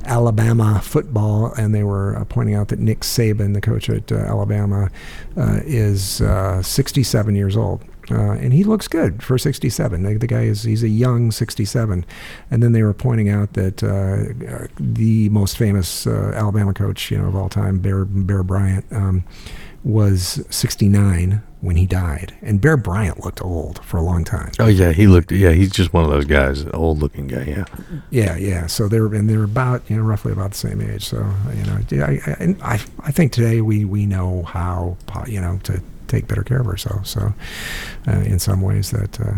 Alabama 0.05 0.81
football, 0.85 1.53
and 1.57 1.75
they 1.75 1.83
were 1.85 2.17
uh, 2.17 2.25
pointing 2.25 2.55
out 2.55 2.69
that 2.69 2.79
Nick 2.79 3.01
Saban, 3.01 3.55
the 3.55 3.61
coach 3.61 3.89
at 3.91 4.13
uh, 4.13 4.17
Alabama, 4.17 4.91
uh, 5.37 5.61
is 5.65 6.21
uh, 6.21 6.63
67 6.63 7.35
years 7.35 7.57
old. 7.57 7.83
Uh, 8.11 8.33
and 8.33 8.53
he 8.53 8.65
looks 8.65 8.89
good 8.89 9.23
for 9.23 9.39
67. 9.39 10.03
The, 10.03 10.15
the 10.15 10.27
guy 10.27 10.43
is 10.43 10.63
he's 10.63 10.83
a 10.83 10.89
young 10.89 11.31
67. 11.31 12.05
And 12.51 12.63
then 12.63 12.73
they 12.73 12.83
were 12.83 12.95
pointing 12.95 13.29
out 13.29 13.53
that 13.55 13.83
uh, 13.83 14.55
uh, 14.55 14.67
the 14.79 15.29
most 15.31 15.57
famous 15.57 16.07
uh, 16.07 16.33
Alabama 16.35 16.75
coach, 16.75 17.11
you 17.11 17.19
know, 17.19 17.29
of 17.29 17.37
all 17.37 17.49
time, 17.49 17.79
Bear 17.79 18.05
Bear 18.05 18.43
Bryant, 18.43 18.85
um, 18.91 19.25
was 19.83 20.45
69 20.51 21.43
when 21.61 21.77
he 21.77 21.87
died. 21.87 22.35
And 22.43 22.61
Bear 22.61 22.77
Bryant 22.77 23.25
looked 23.25 23.43
old 23.43 23.83
for 23.85 23.97
a 23.97 24.03
long 24.03 24.25
time. 24.25 24.53
Oh, 24.59 24.67
yeah. 24.67 24.93
He 24.93 25.07
looked, 25.07 25.33
yeah, 25.33 25.53
he's 25.53 25.71
just 25.71 25.93
one 25.93 26.05
of 26.05 26.11
those 26.11 26.25
guys, 26.25 26.65
old 26.73 26.99
looking 26.99 27.27
guy, 27.27 27.45
yeah. 27.45 27.65
Yeah, 28.11 28.37
yeah. 28.37 28.67
So 28.67 28.89
they're 28.89 29.07
and 29.07 29.29
they're 29.29 29.45
about 29.45 29.89
you 29.89 29.97
know 29.97 30.03
roughly 30.03 30.33
about 30.33 30.53
the 30.53 30.57
same 30.57 30.81
age. 30.81 31.05
So 31.05 31.19
you 31.55 31.65
know, 31.65 32.07
I, 32.07 32.57
I, 32.63 32.75
I 33.01 33.11
think 33.13 33.33
today 33.33 33.61
we 33.61 33.85
we 33.85 34.07
know 34.07 34.43
how 34.43 34.97
you 35.27 35.41
know 35.41 35.59
to 35.65 35.83
take 36.11 36.27
better 36.27 36.43
care 36.43 36.61
of 36.61 36.67
ourselves. 36.67 37.11
So 37.11 37.33
uh, 38.09 38.13
in 38.21 38.39
some 38.39 38.61
ways 38.61 38.91
that 38.91 39.21
uh, 39.21 39.33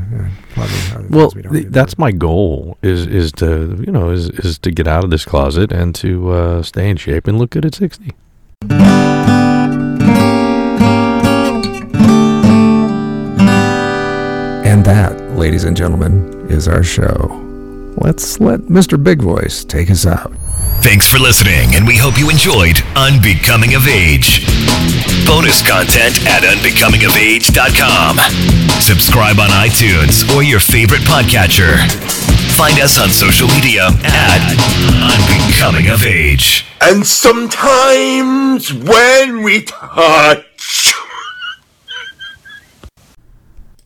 probably 0.55 1.09
Well, 1.09 1.33
we 1.35 1.43
don't 1.43 1.53
th- 1.53 1.67
that's 1.69 1.99
my 1.99 2.11
goal 2.11 2.79
is 2.83 3.07
is 3.07 3.31
to 3.33 3.83
you 3.85 3.93
know 3.93 4.11
is 4.11 4.31
is 4.31 4.59
to 4.61 4.71
get 4.71 4.89
out 4.89 5.05
of 5.05 5.11
this 5.11 5.25
closet 5.25 5.71
and 5.73 5.95
to 5.97 6.31
uh, 6.31 6.63
stay 6.63 6.89
in 6.89 6.97
shape 6.97 7.27
and 7.29 7.39
look 7.39 7.51
good 7.51 7.65
at 7.65 7.75
sixty. 7.75 8.13
And 14.65 14.87
that, 14.87 15.21
ladies 15.37 15.65
and 15.65 15.77
gentlemen, 15.77 16.47
is 16.49 16.67
our 16.67 16.83
show. 16.83 17.39
Let's 17.99 18.41
let 18.41 18.61
Mr. 18.63 19.03
Big 19.03 19.21
Voice 19.21 19.65
take 19.65 19.91
us 19.91 20.07
out. 20.07 20.33
Thanks 20.81 21.07
for 21.07 21.19
listening, 21.19 21.75
and 21.75 21.87
we 21.87 21.97
hope 21.97 22.19
you 22.19 22.31
enjoyed 22.31 22.81
Unbecoming 22.97 23.75
of 23.75 23.87
Age. 23.87 24.47
Bonus 25.27 25.63
content 25.63 26.19
at 26.27 26.43
unbecomingofage.com. 26.43 28.19
Subscribe 28.81 29.39
on 29.39 29.51
iTunes 29.51 30.35
or 30.35 30.43
your 30.43 30.61
favorite 30.61 31.03
podcatcher. 31.03 31.79
Find 32.57 32.81
us 32.81 33.01
on 33.01 33.11
social 33.11 33.49
media 33.49 33.89
at 34.05 34.43
Unbecoming 34.99 35.89
of 35.89 36.05
Age. 36.05 36.67
And 36.81 37.07
sometimes 37.07 38.73
when 38.73 39.43
we 39.43 39.63
touch 39.63 40.95